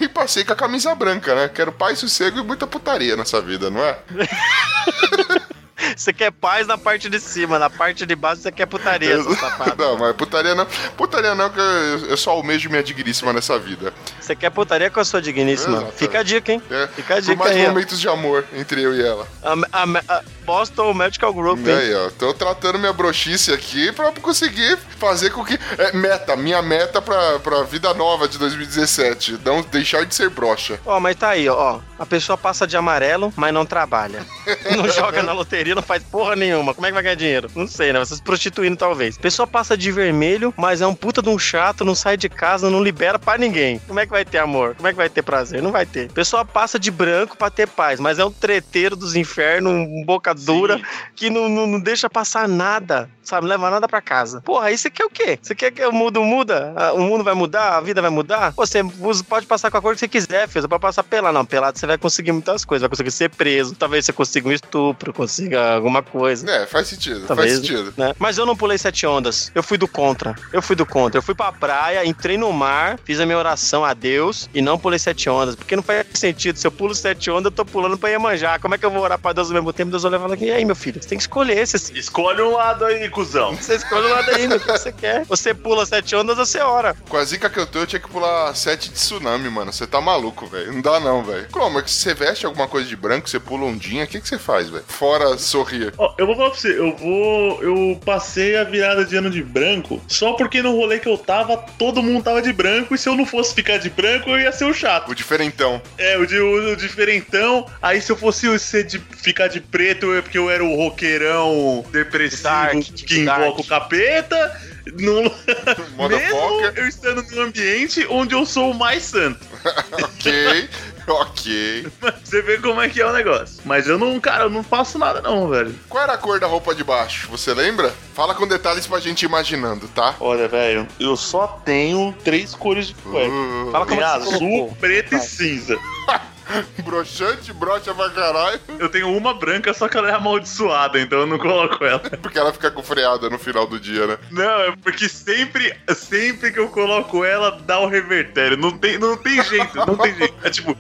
E 0.02 0.10
passei 0.10 0.44
com 0.44 0.52
a 0.52 0.56
camisa 0.58 0.94
branca, 0.94 1.34
né? 1.34 1.48
Quero 1.48 1.72
paz, 1.72 2.00
sossego 2.00 2.38
e 2.40 2.44
muita 2.44 2.68
putaria 2.68 3.16
nessa 3.16 3.40
vida, 3.42 3.70
não 3.70 3.82
é? 3.82 3.98
Você 6.00 6.14
quer 6.14 6.32
paz 6.32 6.66
na 6.66 6.78
parte 6.78 7.10
de 7.10 7.20
cima, 7.20 7.60
na 7.60 7.70
parte 7.70 8.06
de 8.06 8.16
baixo 8.16 8.42
você 8.42 8.52
quer 8.54 8.66
putaria, 8.66 9.22
safado. 9.22 9.76
não, 9.84 9.98
mas 9.98 10.16
putaria 10.16 10.56
não. 10.56 10.66
Putaria 10.96 11.36
não, 11.36 11.50
que 11.50 11.60
eu, 11.60 12.06
eu 12.12 12.16
só 12.16 12.32
almejo 12.32 12.70
minha 12.70 12.82
digníssima 12.82 13.34
nessa 13.34 13.60
vida. 13.60 13.94
Você 14.18 14.34
quer 14.34 14.50
putaria 14.50 14.90
com 14.90 15.02
a 15.02 15.04
sua 15.04 15.22
digníssima. 15.22 15.76
Exato. 15.80 15.92
Fica 15.92 16.20
a 16.20 16.24
dica, 16.24 16.54
hein? 16.54 16.62
É, 16.72 16.88
Fica 16.88 17.16
a 17.16 17.18
por 17.18 17.24
dica 17.24 17.36
mais 17.36 17.52
aí, 17.52 17.66
ó. 17.66 17.68
momentos 17.68 18.00
de 18.00 18.08
amor 18.08 18.46
entre 18.56 18.82
eu 18.82 18.96
e 18.96 19.06
ela. 19.06 19.28
A, 19.44 19.54
a, 19.84 20.18
a 20.18 20.24
Boston 20.46 20.94
Medical 20.94 21.34
Group, 21.34 21.60
E 21.68 21.70
hein? 21.70 21.76
aí, 21.78 21.94
ó, 21.96 22.10
tô 22.12 22.34
tratando 22.34 22.80
minha 22.80 22.94
broxice 22.94 23.52
aqui 23.52 23.92
pra 23.92 24.14
conseguir 24.14 24.78
fazer 24.98 25.32
com 25.32 25.44
que. 25.44 25.60
É, 25.78 25.92
meta, 25.92 26.34
minha 26.38 26.62
meta 26.62 27.02
pra, 27.02 27.40
pra 27.40 27.64
vida 27.64 27.94
nova 27.94 28.26
de 28.26 28.38
2017. 28.38 29.38
Não 29.44 29.62
deixar 29.64 30.06
de 30.06 30.16
ser 30.16 30.30
broxa. 30.30 30.80
Ó, 30.86 30.98
mas 31.02 31.18
tá 31.18 31.32
aí, 31.32 31.50
ó. 31.50 31.82
A 32.00 32.06
pessoa 32.06 32.38
passa 32.38 32.66
de 32.66 32.78
amarelo, 32.78 33.34
mas 33.36 33.54
não 33.54 33.66
trabalha. 33.66 34.26
Não 34.76 34.88
joga 34.90 35.22
na 35.24 35.34
loteria, 35.34 35.76
não 35.76 35.82
faz 35.82 36.02
porra 36.04 36.36
nenhuma. 36.36 36.74
Como 36.74 36.86
é 36.86 36.90
que 36.90 36.94
vai 36.94 37.04
ganhar 37.04 37.16
dinheiro? 37.16 37.50
Não 37.56 37.68
sei, 37.68 37.92
né? 37.92 38.00
Vai 38.00 38.06
se 38.06 38.22
prostituindo, 38.22 38.78
talvez. 38.78 39.18
A 39.18 39.22
pessoa 39.22 39.46
passa 39.48 39.76
de 39.76 39.92
vermelho, 39.92 40.54
mas 40.56 40.80
é 40.82 40.88
um 40.88 40.94
puta 40.96 41.22
de 41.22 41.30
um 41.30 41.38
chato, 41.38 41.84
não 41.84 41.96
sai 41.96 42.16
de 42.18 42.30
casa, 42.30 42.70
não 42.70 42.82
libera 42.84 43.18
pra 43.20 43.38
ninguém. 43.38 43.80
Como 43.88 44.00
é 44.00 44.06
que 44.06 44.12
vai 44.12 44.24
ter 44.24 44.38
amor? 44.38 44.76
Como 44.76 44.88
é 44.88 44.92
que 44.92 44.98
vai 44.98 45.10
ter 45.10 45.22
prazer? 45.22 45.62
Não 45.62 45.72
vai 45.72 45.86
ter. 45.86 46.10
A 46.10 46.14
pessoa 46.14 46.46
passa 46.46 46.80
de 46.80 46.90
branco 46.92 47.36
pra 47.38 47.50
ter 47.50 47.68
paz, 47.68 48.00
mas 48.00 48.20
é 48.20 48.26
um 48.26 48.32
treteiro 48.32 48.96
dos 48.96 49.16
infernos, 49.16 49.72
um 49.74 50.04
boca 50.06 50.34
dura, 50.34 50.80
que 51.16 51.30
não, 51.30 51.50
não, 51.50 51.68
não 51.68 51.80
deixa 51.80 52.10
passar 52.10 52.48
nada, 52.48 53.10
sabe? 53.24 53.42
Não 53.44 53.50
leva 53.50 53.70
nada 53.70 53.88
pra 53.88 54.02
casa. 54.02 54.42
Porra, 54.42 54.68
aí 54.68 54.78
você 54.78 54.90
quer 54.90 55.06
o 55.06 55.10
quê? 55.10 55.38
Você 55.42 55.54
quer 55.56 55.72
que 55.72 55.84
o 55.86 55.92
mundo 55.92 56.24
muda? 56.24 56.74
Ah, 56.76 56.94
O 56.94 57.00
mundo 57.02 57.24
vai 57.24 57.34
mudar? 57.34 57.78
A 57.78 57.82
vida 57.82 58.02
vai 58.02 58.12
mudar? 58.12 58.54
Pô, 58.54 58.66
Você 58.66 58.82
pode 59.28 59.46
passar 59.46 59.70
com 59.72 59.78
a 59.78 59.82
cor 59.82 59.94
que 59.94 60.00
você 60.00 60.08
quiser, 60.08 60.48
filho. 60.48 60.62
Você 60.62 60.68
pode 60.68 60.82
passar 60.82 61.04
pelado. 61.04 61.34
Não, 61.34 61.46
pelado 61.46 61.78
você 61.78 61.86
vai 61.90 61.98
conseguir 61.98 62.32
muitas 62.32 62.64
coisas. 62.66 62.82
Vai 62.82 62.90
conseguir 62.90 63.12
ser 63.12 63.30
preso. 63.30 63.76
Talvez 63.76 64.06
você 64.06 64.14
consiga 64.14 64.50
um 64.50 64.52
estupro, 64.52 65.14
consiga 65.14 65.76
alguma 65.76 66.02
coisa. 66.02 66.50
É, 66.50 66.66
faz 66.66 66.88
sentido, 66.88 67.26
Talvez, 67.28 67.52
faz 67.52 67.62
sentido. 67.68 67.94
né? 67.98 68.14
Mas 68.18 68.38
eu 68.38 68.46
não 68.46 68.56
pulei 68.56 68.78
sete 68.78 69.06
ondas. 69.06 69.52
Eu 69.54 69.62
fui 69.64 69.78
do 69.78 69.88
contra. 69.88 70.36
Eu 70.54 70.62
fui 70.62 70.76
do 70.76 70.86
contra. 70.86 71.18
Eu 71.20 71.24
fui 71.24 71.36
pra 71.36 71.52
praia, 71.52 72.06
entrei 72.06 72.38
no 72.38 72.52
mar, 72.52 73.00
fiz 73.04 73.20
a 73.20 73.26
minha 73.26 73.38
oração 73.38 73.84
a 73.84 73.94
Deus 73.94 74.50
e 74.54 74.62
não 74.62 74.78
pulei 74.78 75.00
sete 75.00 75.30
ondas. 75.30 75.56
Porque 75.56 75.76
não 75.76 75.84
faz 75.84 76.06
sentido. 76.14 76.58
Se 76.58 76.66
eu 76.68 76.72
pulo 76.72 76.94
sete 76.96 77.30
ondas, 77.30 77.46
eu 77.46 77.52
tô 77.52 77.66
pulando 77.66 77.98
pra 77.98 78.10
Iemanjá. 78.10 78.60
Como 78.60 78.76
é 78.76 78.78
que 78.78 78.86
eu 78.86 78.92
vou 78.92 79.02
orar 79.04 79.18
pra 79.20 79.34
Deus 79.34 79.48
ao 79.50 79.54
mesmo 79.54 79.72
tempo? 79.74 79.92
Deus 79.92 80.04
vai 80.04 80.12
levar 80.12 80.32
aqui. 80.32 80.46
E 80.46 80.52
aí, 80.52 80.66
meu 80.66 80.76
filho? 80.76 81.02
Você 81.02 81.10
tem 81.10 81.18
que 81.18 81.24
escolher. 81.24 81.66
Você, 81.68 81.78
Escolhe 81.94 82.42
um 82.42 82.54
lado 82.54 82.86
aí, 82.86 83.10
cuzão. 83.10 83.56
você 83.56 83.76
escolhe 83.76 84.06
o 84.06 84.10
lado 84.10 84.30
aí, 84.32 84.48
meu, 84.48 84.58
o 84.58 84.60
que 84.60 84.72
você 84.72 84.92
quer. 84.92 85.26
Você 85.26 85.54
pula 85.54 85.86
sete 85.86 86.16
ondas, 86.16 86.38
você 86.38 86.60
ora. 86.60 86.96
Com 87.08 87.18
a 87.18 87.24
zica 87.24 87.50
que 87.50 87.60
eu 87.60 87.66
tô, 87.66 87.80
eu 87.80 87.88
tinha 87.88 88.00
que 88.00 88.10
pular 88.10 88.54
sete 88.56 88.90
de 88.90 88.96
tsunami, 88.96 89.50
mano. 89.50 89.72
Você 89.74 89.86
tá 89.88 90.00
maluco, 90.02 90.46
velho. 90.48 90.74
Não 90.74 90.82
dá 90.82 91.00
não, 91.00 91.24
velho. 91.24 91.48
Como? 91.52 91.79
Mas 91.82 91.92
você 91.92 92.14
veste 92.14 92.46
alguma 92.46 92.68
coisa 92.68 92.88
de 92.88 92.96
branco, 92.96 93.30
você 93.30 93.40
pula 93.40 93.66
ondinha, 93.66 94.04
o 94.04 94.08
que, 94.08 94.20
que 94.20 94.28
você 94.28 94.38
faz, 94.38 94.70
velho? 94.70 94.84
Fora 94.88 95.38
sorrir. 95.38 95.94
Ó, 95.98 96.14
eu 96.18 96.26
vou 96.26 96.36
falar 96.36 96.50
pra 96.52 96.60
você, 96.60 96.78
eu 96.78 96.96
vou. 96.96 97.64
Eu 97.64 98.00
passei 98.04 98.58
a 98.58 98.64
virada 98.64 99.06
de 99.06 99.16
ano 99.16 99.30
de 99.30 99.44
branco 99.44 100.02
só 100.08 100.34
porque 100.34 100.62
no 100.62 100.76
rolê 100.76 101.00
que 101.00 101.08
eu 101.08 101.18
tava, 101.18 101.58
todo 101.78 102.04
mundo 102.04 102.24
tava 102.24 102.42
de 102.42 102.52
branco, 102.52 102.94
e 102.94 102.98
se 102.98 103.08
eu 103.08 103.16
não 103.16 103.26
fosse 103.26 103.54
ficar 103.54 103.78
de 103.78 103.90
branco, 103.90 104.30
eu 104.30 104.40
ia 104.40 104.52
ser 104.52 104.66
o 104.66 104.74
chato. 104.74 105.10
O 105.10 105.16
diferentão. 105.16 105.82
É, 105.98 106.18
o, 106.18 106.26
de, 106.26 106.40
o, 106.40 106.74
o 106.74 106.76
diferentão. 106.76 107.66
Aí 107.82 108.02
se 108.02 108.12
eu 108.12 108.16
fosse 108.16 108.60
ser 108.60 108.84
de, 108.84 109.00
ficar 109.00 109.48
de 109.48 109.60
preto, 109.60 110.14
é 110.14 110.22
porque 110.22 110.38
eu 110.38 110.50
era 110.50 110.64
o 110.64 110.76
roqueirão 110.76 111.86
depressivo 111.92 112.44
Dark, 112.44 112.80
que 112.80 113.26
dark. 113.26 113.42
invoca 113.42 113.62
o 113.62 113.66
capeta. 113.66 114.62
No, 114.94 115.24
mesmo 116.08 116.62
eu 116.76 116.88
estando 116.88 117.22
num 117.24 117.44
ambiente 117.44 118.06
onde 118.10 118.34
eu 118.34 118.46
sou 118.46 118.72
o 118.72 118.74
mais 118.74 119.04
santo. 119.04 119.40
ok, 119.92 120.70
ok. 121.08 121.88
Você 122.24 122.42
vê 122.42 122.58
como 122.58 122.82
é 122.82 122.90
que 122.90 123.02
é 123.02 123.06
o 123.06 123.14
negócio. 123.14 123.62
Mas 123.66 123.88
eu 123.88 123.98
não, 123.98 124.20
cara, 124.20 124.44
eu 124.44 124.50
não 124.50 124.64
faço 124.64 124.98
nada 124.98 125.22
não, 125.22 125.50
velho. 125.50 125.76
Qual 125.88 126.04
era 126.04 126.14
a 126.14 126.18
cor 126.18 126.40
da 126.40 126.48
roupa 126.48 126.74
de 126.74 126.84
baixo? 126.84 127.28
Você 127.32 127.54
lembra? 127.54 127.94
Fala 128.14 128.34
com 128.36 128.48
detalhes 128.48 128.88
pra 128.88 129.00
gente 129.00 129.24
ir 129.24 129.26
imaginando, 129.26 129.88
tá? 129.90 130.16
Olha, 130.20 130.48
velho, 130.48 130.88
eu 131.00 131.16
só 131.16 131.48
tenho 131.66 132.14
três 132.24 132.54
cores 132.54 132.88
de 132.88 132.94
cueca. 132.96 133.32
Uh, 133.32 133.72
Fala 133.72 133.86
como 133.86 134.02
é 134.02 134.04
azul, 134.04 134.78
preto 134.80 135.16
e 135.16 135.20
cinza. 135.20 135.78
broxante, 136.84 137.54
brocha 137.54 137.94
pra 137.94 138.10
caralho. 138.10 138.60
Eu 138.80 138.90
tenho 138.90 139.16
uma 139.16 139.34
branca, 139.34 139.74
só 139.74 139.88
que 139.88 139.98
ela 139.98 140.10
é 140.10 140.14
amaldiçoada, 140.14 141.00
então 141.00 141.20
eu 141.20 141.28
não 141.28 141.38
coloco 141.38 141.84
ela. 141.84 142.00
Porque 142.22 142.38
ela 142.38 142.54
fica 142.54 142.72
com 142.72 142.84
freada 142.84 143.30
no 143.30 143.38
final 143.38 143.68
do 143.68 143.80
dia, 143.80 144.08
né? 144.08 144.18
Não, 144.32 144.62
é 144.62 144.76
porque 144.84 145.08
sempre, 145.08 145.76
sempre 145.96 146.52
que 146.52 146.60
eu 146.60 146.70
coloco 146.70 147.24
ela, 147.24 147.52
dá 147.66 147.80
o 147.80 147.88
revertério. 147.88 148.58
Não 148.58 148.78
tem, 148.78 148.98
não 148.98 149.18
tem 149.18 149.44
jeito, 149.44 149.76
não 149.76 149.98
tem 149.98 150.16
jeito. 150.16 150.34
É 150.44 150.50
tipo, 150.50 150.76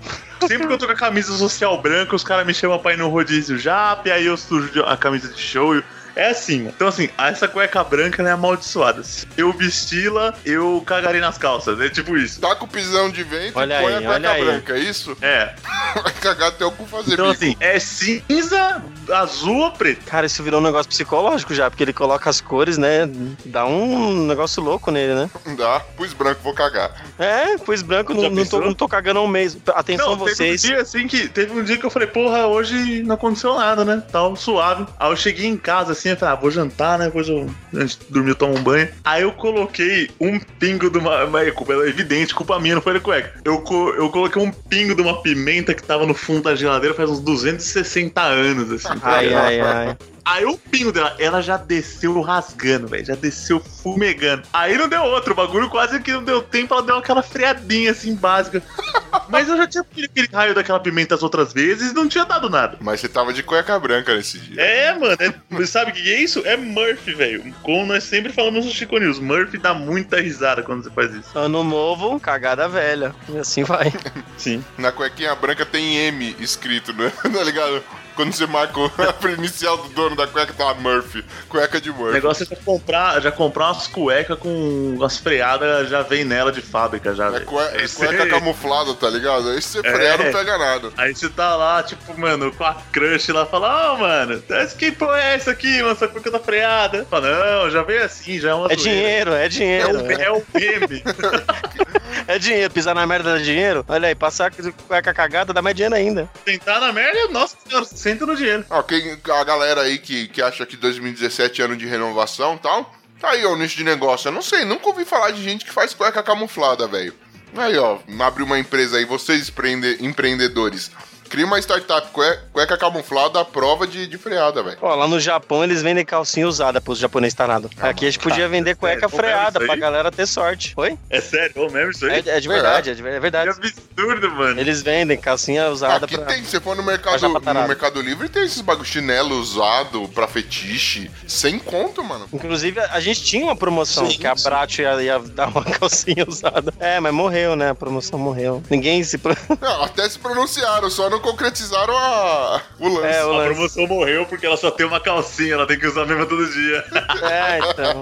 sempre 0.47 0.67
que 0.67 0.73
eu 0.73 0.77
tô 0.77 0.85
com 0.85 0.93
a 0.93 0.95
camisa 0.95 1.33
social 1.33 1.81
branca, 1.81 2.15
os 2.15 2.23
caras 2.23 2.45
me 2.45 2.53
chamam 2.53 2.79
pra 2.79 2.93
ir 2.93 2.97
no 2.97 3.09
rodízio 3.09 3.57
já, 3.57 3.99
e 4.05 4.11
aí 4.11 4.25
eu 4.25 4.37
sujo 4.37 4.83
a 4.83 4.97
camisa 4.97 5.27
de 5.29 5.41
show. 5.41 5.81
É 6.19 6.31
assim, 6.31 6.59
mano. 6.59 6.73
Então, 6.75 6.87
assim, 6.89 7.09
essa 7.17 7.47
cueca 7.47 7.81
branca 7.83 8.21
ela 8.21 8.29
é 8.29 8.33
amaldiçoada. 8.33 9.01
Se 9.03 9.25
eu 9.37 9.53
vesti-la, 9.53 10.33
eu 10.45 10.83
cagarei 10.85 11.21
nas 11.21 11.37
calças. 11.37 11.79
É 11.79 11.87
tipo 11.89 12.17
isso. 12.17 12.41
Tá 12.41 12.55
com 12.55 12.67
pisão 12.67 13.09
de 13.09 13.23
vento 13.23 13.57
Olha 13.57 13.79
e 13.79 13.83
põe 13.83 13.93
aí, 13.93 13.95
a 13.95 13.97
cueca 14.01 14.13
olha 14.13 14.31
aí. 14.31 14.43
branca, 14.45 14.73
é 14.73 14.79
isso? 14.79 15.17
É. 15.21 15.53
Vai 16.03 16.13
cagar 16.13 16.49
até 16.49 16.65
o 16.65 16.71
cu 16.71 16.85
fazer 16.85 17.13
Então, 17.13 17.31
bico. 17.31 17.43
assim, 17.43 17.55
é 17.61 17.79
cinza, 17.79 18.83
azul 19.11 19.59
ou 19.59 19.71
preto. 19.71 20.03
Cara, 20.05 20.25
isso 20.25 20.43
virou 20.43 20.59
um 20.59 20.63
negócio 20.63 20.89
psicológico 20.89 21.53
já, 21.53 21.69
porque 21.69 21.83
ele 21.83 21.93
coloca 21.93 22.29
as 22.29 22.41
cores, 22.41 22.77
né? 22.77 23.09
Dá 23.45 23.65
um 23.65 24.25
negócio 24.25 24.61
louco 24.61 24.91
nele, 24.91 25.13
né? 25.13 25.29
Não 25.45 25.55
dá, 25.55 25.79
pus 25.95 26.13
branco, 26.13 26.41
vou 26.43 26.53
cagar. 26.53 26.91
É, 27.17 27.57
pus 27.59 27.81
branco, 27.81 28.13
não, 28.13 28.29
não, 28.29 28.45
tô, 28.45 28.59
não 28.59 28.73
tô 28.73 28.87
cagando 28.87 29.19
há 29.19 29.23
um 29.23 29.27
mês. 29.27 29.57
Atenção 29.73 30.09
Não, 30.11 30.17
vocês. 30.17 30.61
Teve 30.61 30.73
um 30.73 30.75
dia 30.75 30.81
assim 30.81 31.07
que 31.07 31.29
teve 31.29 31.51
um 31.57 31.63
dia 31.63 31.77
que 31.77 31.85
eu 31.85 31.89
falei, 31.89 32.07
porra, 32.07 32.45
hoje 32.47 33.03
não 33.03 33.15
aconteceu 33.15 33.55
nada, 33.55 33.85
né? 33.85 34.03
Tava 34.11 34.35
suave. 34.35 34.85
Aí 34.99 35.09
eu 35.09 35.15
cheguei 35.15 35.45
em 35.47 35.57
casa 35.57 35.93
assim, 35.93 36.08
eu 36.11 36.17
falei, 36.17 36.35
ah, 36.35 36.39
vou 36.39 36.51
jantar, 36.51 36.97
né? 36.97 37.05
Depois 37.05 37.27
eu 37.27 37.49
antes 37.73 37.97
de 37.97 38.05
dormir 38.09 38.29
eu 38.31 38.35
tomo 38.35 38.55
um 38.55 38.63
banho. 38.63 38.87
Aí 39.03 39.21
eu 39.21 39.31
coloquei 39.31 40.09
um 40.19 40.39
pingo 40.39 40.89
de 40.89 40.97
uma. 40.97 41.25
Mas 41.27 41.47
é 41.47 41.51
culpa 41.51 41.73
é 41.73 41.87
evidente, 41.89 42.35
culpa 42.35 42.59
minha, 42.59 42.75
não 42.75 42.81
foi 42.81 42.93
da 42.93 42.99
cueca. 42.99 43.33
Eu, 43.43 43.63
eu 43.97 44.09
coloquei 44.09 44.41
um 44.41 44.51
pingo 44.51 44.95
de 44.95 45.01
uma 45.01 45.21
pimenta 45.21 45.73
que 45.73 45.83
tava 45.83 46.05
no 46.05 46.13
fundo 46.13 46.43
da 46.43 46.55
geladeira 46.55 46.95
faz 46.95 47.09
uns 47.09 47.19
260 47.19 48.21
anos, 48.21 48.71
assim. 48.71 48.99
Ai, 49.01 49.33
ai, 49.33 49.59
ai. 49.61 49.97
Aí 50.29 50.45
o 50.45 50.55
pingo 50.57 50.91
dela, 50.91 51.15
ela 51.17 51.41
já 51.41 51.57
desceu 51.57 52.21
rasgando, 52.21 52.87
velho. 52.87 53.03
Já 53.03 53.15
desceu 53.15 53.59
fumegando. 53.59 54.43
Aí 54.53 54.77
não 54.77 54.87
deu 54.87 55.01
outro, 55.03 55.33
o 55.33 55.35
bagulho 55.35 55.69
quase 55.69 55.99
que 55.99 56.11
não 56.11 56.23
deu 56.23 56.41
tempo, 56.41 56.73
ela 56.73 56.83
deu 56.83 56.97
aquela 56.97 57.23
freadinha 57.23 57.89
assim 57.91 58.13
básica. 58.15 58.61
Mas 59.27 59.49
eu 59.49 59.57
já 59.57 59.67
tinha 59.67 59.83
pedido 59.83 60.09
aquele 60.11 60.27
raio 60.31 60.53
daquela 60.55 60.79
pimenta 60.79 61.15
as 61.15 61.23
outras 61.23 61.51
vezes 61.51 61.91
e 61.91 61.95
não 61.95 62.07
tinha 62.07 62.25
dado 62.25 62.49
nada. 62.49 62.77
Mas 62.79 62.99
você 62.99 63.07
tava 63.07 63.33
de 63.33 63.41
cueca 63.41 63.79
branca 63.79 64.15
nesse 64.15 64.37
dia. 64.39 64.61
É, 64.61 64.93
mano, 64.93 65.17
é- 65.19 65.65
sabe 65.65 65.91
o 65.91 65.93
que 65.93 66.13
é 66.13 66.21
isso? 66.21 66.41
É 66.45 66.55
Murphy, 66.55 67.13
velho. 67.13 67.53
Como 67.63 67.85
nós 67.87 68.03
sempre 68.03 68.31
falamos 68.31 68.65
no 68.65 68.71
Chico 68.71 68.97
News, 68.97 69.19
Murphy 69.19 69.57
dá 69.57 69.73
muita 69.73 70.21
risada 70.21 70.61
quando 70.61 70.83
você 70.83 70.91
faz 70.91 71.11
isso. 71.13 71.37
Ano 71.37 71.63
novo, 71.63 72.19
cagada 72.19 72.67
velha. 72.67 73.15
E 73.29 73.37
assim 73.37 73.63
vai. 73.63 73.91
Sim. 74.37 74.63
Na 74.77 74.91
cuequinha 74.91 75.33
branca 75.35 75.65
tem 75.65 75.95
M 76.07 76.35
escrito, 76.39 76.93
né? 76.93 77.11
tá 77.21 77.43
ligado? 77.43 77.83
Quando 78.19 78.33
você 78.33 78.45
marca 78.47 78.73
a 79.23 79.31
inicial 79.31 79.77
do 79.77 79.87
dono 79.93 80.13
da 80.13 80.27
cueca, 80.27 80.51
tá 80.53 80.73
Murphy. 80.73 81.23
Cueca 81.47 81.79
de 81.79 81.89
O 81.89 81.93
Murphy. 81.93 82.15
negócio 82.15 82.43
é 82.43 82.45
já 82.53 82.55
comprar, 82.57 83.21
já 83.21 83.31
comprar 83.31 83.67
umas 83.67 83.87
cuecas 83.87 84.37
com 84.37 84.97
as 85.01 85.15
freadas, 85.17 85.87
já 85.89 86.01
vem 86.01 86.25
nela 86.25 86.51
de 86.51 86.61
fábrica, 86.61 87.15
já, 87.15 87.27
É 87.33 87.39
cue- 87.39 87.57
Aí 87.63 87.87
você- 87.87 88.05
cueca 88.07 88.27
camuflada, 88.27 88.93
tá 88.95 89.09
ligado? 89.09 89.47
Aí 89.51 89.61
você 89.61 89.79
frear, 89.81 90.19
É. 90.19 90.25
não 90.25 90.33
pega 90.33 90.57
nada. 90.57 90.91
Aí 90.97 91.15
você 91.15 91.29
tá 91.29 91.55
lá, 91.55 91.81
tipo, 91.81 92.19
mano, 92.19 92.51
com 92.51 92.65
a 92.65 92.75
crush 92.91 93.29
lá, 93.31 93.45
fala, 93.45 93.93
ó, 93.93 93.97
mano, 93.97 94.43
esse 94.49 94.75
que 94.75 94.91
porra 94.91 95.17
é 95.17 95.35
essa 95.35 95.51
aqui, 95.51 95.77
mano? 95.81 95.93
Essa 95.93 96.09
cueca 96.09 96.29
tá 96.29 96.39
freada. 96.39 97.07
Fala, 97.09 97.61
não, 97.63 97.71
já 97.71 97.83
veio 97.83 98.03
assim, 98.03 98.37
já 98.37 98.49
é 98.49 98.53
uma 98.53 98.65
É 98.65 98.75
zoeira. 98.75 98.81
dinheiro, 98.83 99.33
é 99.33 99.45
É 99.45 99.47
dinheiro. 99.47 100.03
o, 100.03 100.11
é 100.11 100.29
o 100.31 100.43
meme. 100.53 101.03
É 102.27 102.37
dinheiro. 102.37 102.71
Pisar 102.71 102.93
na 102.93 103.07
merda 103.07 103.33
dá 103.33 103.39
dinheiro. 103.39 103.83
Olha 103.87 104.07
aí, 104.07 104.13
passar 104.13 104.51
cueca 104.87 105.11
cagada 105.13 105.51
dá 105.51 105.61
mais 105.63 105.75
dinheiro 105.75 105.95
ainda. 105.95 106.29
Tentar 106.45 106.79
na 106.79 106.91
merda, 106.93 107.27
nossa 107.29 107.55
senhora, 107.67 107.85
senta 108.09 108.25
no 108.25 108.35
dinheiro. 108.35 108.65
Quem, 108.87 109.17
a 109.31 109.43
galera 109.43 109.81
aí 109.81 109.97
que, 109.97 110.27
que 110.27 110.41
acha 110.41 110.65
que 110.65 110.75
2017 110.77 111.61
é 111.61 111.65
ano 111.65 111.75
de 111.77 111.85
renovação 111.85 112.55
e 112.55 112.59
tal, 112.59 112.93
tá 113.19 113.29
aí, 113.31 113.45
ó, 113.45 113.53
o 113.53 113.55
nicho 113.57 113.77
de 113.77 113.83
negócio. 113.83 114.27
Eu 114.29 114.31
não 114.31 114.41
sei, 114.41 114.65
nunca 114.65 114.87
ouvi 114.87 115.05
falar 115.05 115.31
de 115.31 115.43
gente 115.43 115.65
que 115.65 115.71
faz 115.71 115.93
cueca 115.93 116.23
camuflada, 116.23 116.87
velho. 116.87 117.13
Aí, 117.55 117.77
ó, 117.77 117.97
abre 118.19 118.43
uma 118.43 118.59
empresa 118.59 118.97
aí, 118.97 119.05
vocês 119.05 119.49
empreende- 119.49 119.97
empreendedores. 120.01 120.91
Cria 121.29 121.45
uma 121.45 121.59
startup, 121.59 122.07
cue- 122.11 122.39
cueca 122.51 122.77
camuflada 122.77 123.39
à 123.39 123.45
prova 123.45 123.85
de, 123.85 124.07
de 124.07 124.17
freada, 124.17 124.63
velho. 124.63 124.77
Ó, 124.81 124.95
lá 124.95 125.07
no 125.07 125.19
Japão 125.19 125.63
eles 125.63 125.81
vendem 125.81 126.03
calcinha 126.03 126.47
usada 126.47 126.81
pros 126.81 126.97
japoneses 126.97 127.33
tarados. 127.35 127.69
Aqui 127.79 128.05
a 128.05 128.09
gente 128.11 128.19
podia 128.19 128.47
vender 128.49 128.75
cueca 128.75 129.01
sério, 129.07 129.15
freada 129.15 129.59
pra 129.59 129.75
galera 129.75 130.11
ter 130.11 130.25
sorte. 130.25 130.73
Oi? 130.75 130.97
É 131.09 131.21
sério, 131.21 131.53
ô 131.67 131.69
mesmo 131.69 131.91
isso 131.91 132.05
aí? 132.05 132.23
É, 132.25 132.37
é 132.37 132.39
de 132.39 132.47
verdade, 132.47 132.89
é, 132.89 132.93
de, 132.93 133.07
é 133.07 133.13
Que 133.13 133.19
verdade. 133.19 133.49
absurdo, 133.51 134.31
mano. 134.31 134.59
Eles 134.59 134.81
vendem 134.81 135.17
calcinha 135.17 135.69
usada 135.69 136.05
Aqui 136.05 136.15
pra. 136.17 136.25
tem, 136.25 136.43
se 136.43 136.49
você 136.51 136.59
for 136.59 136.75
no 136.75 136.83
mercado, 136.83 137.17
japatarada. 137.19 137.61
no 137.61 137.67
mercado 137.67 138.01
Livre, 138.01 138.27
tem 138.29 138.43
esses 138.43 138.61
bagulho 138.61 138.85
chinelo 138.87 139.35
usado 139.39 140.07
pra 140.09 140.27
fetiche, 140.27 141.11
sem 141.27 141.59
conto, 141.59 142.03
mano. 142.03 142.27
Inclusive, 142.33 142.79
a 142.79 142.99
gente 142.99 143.23
tinha 143.23 143.43
uma 143.45 143.55
promoção 143.55 144.09
Sim, 144.09 144.17
que 144.17 144.25
a 144.27 144.35
sim. 144.35 144.43
Brat 144.43 144.79
ia, 144.79 145.01
ia 145.01 145.19
dar 145.19 145.49
uma 145.49 145.63
calcinha 145.79 146.25
usada. 146.27 146.73
É, 146.79 146.99
mas 146.99 147.13
morreu, 147.13 147.55
né? 147.55 147.69
A 147.69 147.75
promoção 147.75 148.17
morreu. 148.17 148.63
Ninguém 148.69 149.03
se. 149.03 149.19
Não, 149.61 149.83
até 149.83 150.09
se 150.09 150.17
pronunciaram, 150.17 150.89
só 150.89 151.09
não 151.09 151.18
concretizaram 151.19 151.97
a, 151.97 152.61
o 152.79 152.87
lance. 152.87 153.07
É, 153.15 153.25
o 153.25 153.33
A 153.33 153.37
lance. 153.37 153.53
promoção 153.53 153.87
morreu 153.87 154.25
porque 154.25 154.45
ela 154.45 154.57
só 154.57 154.71
tem 154.71 154.85
uma 154.85 154.99
calcinha, 154.99 155.53
ela 155.53 155.67
tem 155.67 155.77
que 155.79 155.87
usar 155.87 156.03
a 156.03 156.05
mesma 156.05 156.25
todo 156.25 156.45
dia. 156.51 156.85
É, 157.29 157.59
então. 157.59 158.01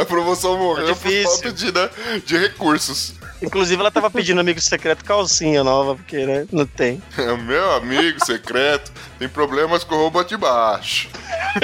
A 0.00 0.04
promoção 0.04 0.56
morreu 0.58 0.88
É 0.90 0.94
por 0.94 1.10
falta 1.24 1.52
de, 1.52 1.72
né, 1.72 1.90
de 2.24 2.38
recursos. 2.38 3.14
Inclusive, 3.42 3.80
ela 3.80 3.90
tava 3.90 4.10
pedindo 4.10 4.40
amigo 4.40 4.60
secreto 4.60 5.04
calcinha 5.04 5.62
nova, 5.62 5.94
porque, 5.94 6.24
né? 6.24 6.46
Não 6.50 6.64
tem. 6.64 7.02
É 7.18 7.36
meu 7.36 7.72
amigo 7.72 8.24
secreto, 8.24 8.90
tem 9.18 9.28
problemas 9.28 9.84
com 9.84 9.94
o 9.94 9.98
robô 9.98 10.22
de 10.24 10.36
baixo. 10.36 11.08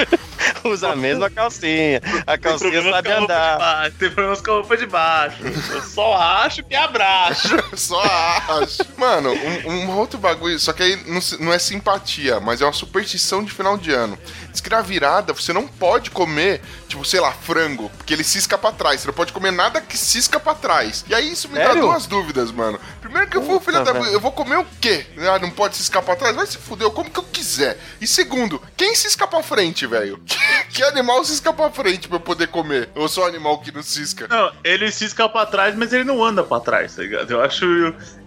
Usa 0.63 0.91
a 0.91 0.95
mesma 0.95 1.29
calcinha. 1.29 2.01
A 2.27 2.37
calcinha 2.37 2.81
sabe 2.91 3.11
a 3.11 3.19
roupa 3.19 3.33
andar. 3.33 3.91
tem 3.91 4.09
problemas 4.09 4.41
com 4.41 4.51
a 4.51 4.53
roupa 4.55 4.77
de 4.77 4.85
baixo. 4.85 5.37
Eu 5.71 5.81
só 5.81 6.13
acho 6.15 6.63
que 6.63 6.75
abraço. 6.75 7.49
Só 7.75 8.01
acho. 8.01 8.77
Mano, 8.97 9.33
um, 9.33 9.69
um 9.71 9.97
outro 9.97 10.17
bagulho, 10.19 10.57
só 10.59 10.71
que 10.73 10.83
aí 10.83 10.95
não, 11.05 11.19
não 11.39 11.53
é 11.53 11.59
simpatia, 11.59 12.39
mas 12.39 12.61
é 12.61 12.65
uma 12.65 12.73
superstição 12.73 13.43
de 13.43 13.51
final 13.51 13.77
de 13.77 13.91
ano. 13.91 14.17
Diz 14.53 14.61
que 14.61 14.69
na 14.69 14.81
virada 14.81 15.33
você 15.33 15.51
não 15.51 15.67
pode 15.67 16.11
comer, 16.11 16.61
tipo, 16.87 17.03
sei 17.03 17.19
lá, 17.19 17.31
frango, 17.31 17.89
porque 17.97 18.13
ele 18.13 18.23
cisca 18.23 18.55
pra 18.55 18.71
trás. 18.71 19.01
Você 19.01 19.07
não 19.07 19.13
pode 19.13 19.33
comer 19.33 19.51
nada 19.51 19.81
que 19.81 19.97
cisca 19.97 20.39
pra 20.39 20.53
trás. 20.53 21.03
E 21.09 21.15
aí 21.15 21.31
isso 21.31 21.49
me 21.49 21.55
dá 21.55 21.73
duas 21.73 22.05
dúvidas, 22.05 22.51
mano. 22.51 22.79
Primeiro 23.01 23.27
que 23.27 23.35
eu 23.35 23.41
vou, 23.41 23.59
filho 23.59 23.83
da. 23.83 23.91
Eu 23.91 24.19
vou 24.19 24.31
comer 24.31 24.57
o 24.59 24.65
quê? 24.79 25.07
Ah, 25.17 25.39
não 25.39 25.49
pode 25.49 25.75
ciscar 25.75 26.03
pra 26.03 26.15
trás? 26.15 26.35
Vai 26.35 26.45
se 26.45 26.57
fuder, 26.57 26.85
eu 26.85 26.91
como 26.91 27.09
que 27.09 27.19
eu 27.19 27.23
quiser. 27.23 27.79
E 27.99 28.05
segundo, 28.05 28.61
quem 28.77 28.95
cisca 28.95 29.27
pra 29.27 29.41
frente, 29.41 29.87
velho? 29.87 30.21
Que 30.73 30.83
animal 30.83 31.23
cisca 31.23 31.53
pra 31.53 31.69
frente 31.69 32.07
pra 32.07 32.15
eu 32.17 32.19
poder 32.19 32.47
comer? 32.47 32.89
Ou 32.95 33.07
só 33.07 33.27
animal 33.27 33.59
que 33.59 33.71
não 33.71 33.83
cisca? 33.83 34.27
Não, 34.27 34.51
ele 34.63 34.91
cisca 34.91 35.29
pra 35.29 35.45
trás, 35.45 35.75
mas 35.75 35.93
ele 35.93 36.03
não 36.03 36.23
anda 36.23 36.43
pra 36.43 36.59
trás, 36.59 36.95
tá 36.95 37.03
ligado? 37.03 37.29
Eu 37.29 37.41
acho. 37.41 37.65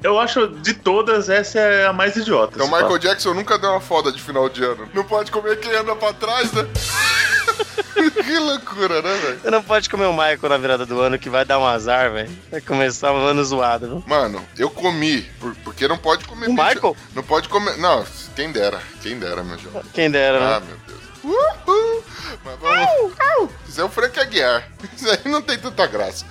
Eu 0.01 0.21
acho 0.21 0.47
de 0.47 0.73
todas, 0.75 1.29
essa 1.29 1.59
é 1.59 1.87
a 1.87 1.93
mais 1.93 2.15
idiota. 2.15 2.53
Então 2.55 2.69
Michael. 2.69 2.99
Jackson 2.99 3.35
nunca 3.35 3.59
deu 3.59 3.71
uma 3.71 3.81
foda 3.81 4.13
de 4.13 4.23
final 4.23 4.49
de 4.49 4.63
ano. 4.63 4.89
Não 4.95 5.03
pode 5.03 5.31
comer 5.33 5.59
quem 5.59 5.75
anda 5.75 5.97
pra 5.97 6.13
trás, 6.17 6.53
né? 6.53 6.67
que 8.25 8.39
loucura, 8.39 9.01
né, 9.03 9.15
velho? 9.17 9.41
Você 9.41 9.51
não 9.51 9.63
pode 9.63 9.89
comer 9.89 10.07
o 10.07 10.13
Michael 10.13 10.49
na 10.49 10.57
virada 10.59 10.87
do 10.87 11.01
ano, 11.01 11.19
que 11.19 11.31
vai 11.31 11.45
dar 11.45 11.59
um 11.59 11.67
azar, 11.67 12.13
velho. 12.13 12.31
Vai 12.51 12.61
começar 12.61 13.13
um 13.13 13.25
ano 13.27 13.45
zoado, 13.45 13.87
viu? 13.87 14.05
Mano, 14.07 14.45
eu 14.59 14.69
comi, 14.71 15.23
por- 15.41 15.55
porque 15.65 15.87
não 15.89 15.97
pode 15.99 16.25
comer 16.25 16.47
O 16.49 16.55
bicho- 16.55 16.63
Michael? 16.75 16.97
Não 17.15 17.23
pode 17.23 17.49
comer. 17.49 17.77
Não, 17.79 18.05
quem 18.35 18.51
dera, 18.53 18.81
quem 19.03 19.19
dera, 19.19 19.43
meu 19.43 19.59
jovem. 19.59 19.83
Quem 19.93 20.11
dera, 20.11 20.39
Ah, 20.57 20.61
né? 20.61 20.67
meu 20.67 20.77
Deus. 20.87 20.97
Uhul. 21.25 22.05
Mas 22.45 22.59
vamos. 22.61 23.51
Isso 23.69 23.81
é 23.81 23.85
o 23.85 23.89
Frank 23.89 24.19
Aguiar. 24.21 24.69
Isso 24.97 25.09
aí 25.11 25.21
não 25.31 25.43
tem 25.43 25.59
tanta 25.59 25.87
graça. 25.87 26.25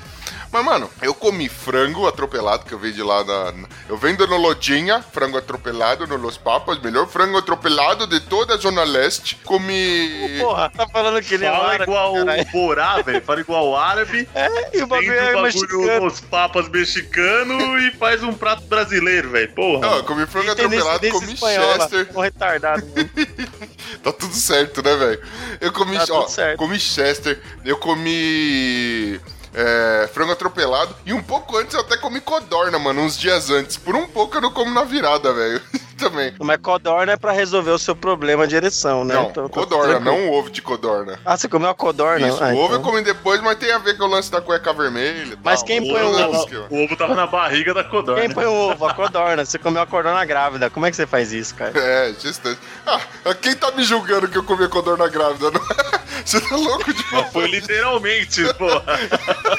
Mas, 0.55 0.63
mano, 0.63 0.89
eu 1.01 1.13
comi 1.13 1.49
frango 1.49 2.07
atropelado, 2.07 2.63
que 2.63 2.71
eu 2.73 2.79
vendi 2.79 3.03
lá 3.03 3.25
na. 3.25 3.67
Eu 3.89 3.97
vendo 3.97 4.25
no 4.25 4.37
Lodinha, 4.37 5.01
frango 5.01 5.37
atropelado 5.37 6.07
no 6.07 6.15
Los 6.15 6.37
Papas, 6.37 6.79
melhor 6.79 7.09
frango 7.09 7.37
atropelado 7.37 8.07
de 8.07 8.21
toda 8.21 8.53
a 8.53 8.57
Zona 8.57 8.85
Leste. 8.85 9.35
Comi. 9.43 10.37
Porra, 10.39 10.69
tá 10.69 10.87
falando 10.87 11.21
que 11.21 11.33
ele 11.33 11.43
é 11.45 11.51
Fala 11.51 11.67
árabe, 11.73 11.83
igual 11.83 12.13
o 12.15 12.45
Borá, 12.53 13.01
velho. 13.01 13.21
Fala 13.21 13.41
igual 13.41 13.67
o 13.67 13.75
árabe. 13.75 14.29
É, 14.33 14.77
e 14.77 14.81
o 14.81 14.87
bagulho 14.87 15.11
é 15.11 15.41
mexicano. 15.41 16.05
os 16.07 16.21
papas 16.21 16.69
mexicano 16.69 17.77
e 17.79 17.91
faz 17.91 18.23
um 18.23 18.33
prato 18.33 18.63
brasileiro, 18.63 19.31
velho. 19.31 19.51
Porra. 19.51 19.81
Não, 19.81 19.97
eu 19.97 20.03
comi 20.05 20.25
frango 20.25 20.51
atropelado, 20.51 20.99
descendência 21.01 21.19
comi 21.19 21.33
espanhola, 21.33 21.79
Chester. 21.81 22.07
Um 22.15 22.21
retardado. 22.21 22.85
mano. 22.95 23.09
Tá 24.01 24.11
tudo 24.11 24.33
certo, 24.35 24.83
né, 24.83 24.95
velho? 24.95 25.21
Eu 25.59 25.71
comi, 25.71 25.97
Tá 25.97 26.05
ó, 26.11 26.21
tudo 26.21 26.29
certo. 26.31 26.57
comi 26.57 26.79
Chester, 26.79 27.41
eu 27.63 27.75
comi 27.77 29.19
é, 29.55 30.09
frango 30.13 30.33
atropelado 30.33 30.93
e 31.05 31.13
um 31.13 31.23
pouco 31.23 31.57
antes 31.57 31.73
eu 31.73 31.79
até 31.81 31.95
comi 31.97 32.19
codorna, 32.21 32.77
mano, 32.77 33.01
uns 33.01 33.17
dias 33.17 33.49
antes. 33.49 33.77
Por 33.77 33.95
um 33.95 34.05
pouco 34.07 34.35
eu 34.37 34.41
não 34.41 34.51
como 34.51 34.71
na 34.71 34.83
virada, 34.83 35.33
velho. 35.33 35.61
Também. 35.95 36.35
Mas 36.41 36.57
codorna 36.61 37.13
é 37.13 37.15
pra 37.15 37.31
resolver 37.31 37.71
o 37.71 37.79
seu 37.79 37.95
problema 37.95 38.45
de 38.45 38.53
ereção, 38.53 39.05
né? 39.05 39.13
Não, 39.15 39.29
Então, 39.29 39.47
codorna, 39.47 39.97
não 39.97 40.29
ovo 40.29 40.49
de 40.49 40.61
codorna. 40.61 41.17
Ah, 41.25 41.37
você 41.37 41.47
comeu 41.47 41.69
a 41.69 41.73
codorna? 41.73 42.27
Isso, 42.27 42.43
Ah, 42.43 42.49
o 42.49 42.57
ovo 42.57 42.73
eu 42.73 42.79
então. 42.79 42.91
comi 42.91 43.01
depois, 43.01 43.39
mas 43.41 43.57
tem 43.57 43.71
a 43.71 43.77
ver 43.77 43.97
com 43.97 44.03
o 44.03 44.07
lance 44.07 44.29
da 44.29 44.41
cueca 44.41 44.73
vermelha. 44.73 45.37
Mas 45.41 45.61
tal. 45.61 45.67
quem 45.67 45.79
põe 45.81 46.01
ovo 46.03 46.17
o 46.19 46.35
ovo 46.35 46.47
eu- 46.53 46.67
o 46.69 46.83
ovo 46.83 46.97
tava 46.97 47.15
na 47.15 47.25
barriga 47.25 47.73
da 47.73 47.81
codorna. 47.85 48.19
Quem 48.21 48.29
põe 48.29 48.45
o 48.45 48.51
ovo? 48.71 48.85
A 48.85 48.93
codorna. 48.93 49.45
Você 49.45 49.57
comeu 49.57 49.81
a 49.83 49.87
codorna 49.87 50.25
grávida. 50.25 50.69
Como 50.69 50.85
é 50.85 50.89
que 50.89 50.97
você 50.97 51.07
faz 51.07 51.31
isso, 51.31 51.55
cara? 51.55 51.71
É, 51.79 52.13
gestante. 52.19 52.59
Ah, 52.85 52.99
quem 53.41 53.55
tá 53.55 53.71
me 53.71 53.83
julgando 53.85 54.27
que 54.27 54.37
eu 54.37 54.43
comi 54.43 54.67
codorna 54.67 55.07
grávida? 55.07 55.49
Não? 55.49 55.61
Você 56.25 56.41
tá 56.41 56.55
louco 56.55 56.91
de 56.91 57.03
foi 57.31 57.45
literalmente, 57.47 58.41
porra. 58.55 58.83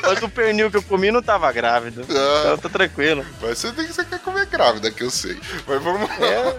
Mas 0.02 0.22
o 0.22 0.28
pernil 0.28 0.70
que 0.70 0.76
eu 0.76 0.82
comi 0.82 1.10
não 1.10 1.22
tava 1.22 1.50
grávido. 1.52 2.04
Ah. 2.08 2.40
Então 2.40 2.58
tá 2.58 2.68
tranquilo. 2.68 3.24
Mas 3.40 3.58
você 3.58 3.72
tem 3.72 3.86
que 3.86 3.92
você 3.92 4.04
quer 4.04 4.18
comer 4.20 4.46
grávida, 4.46 4.90
que 4.90 5.02
eu 5.02 5.10
sei. 5.10 5.38
Mas 5.66 5.82
vamos. 5.82 6.10
É, 6.20 6.56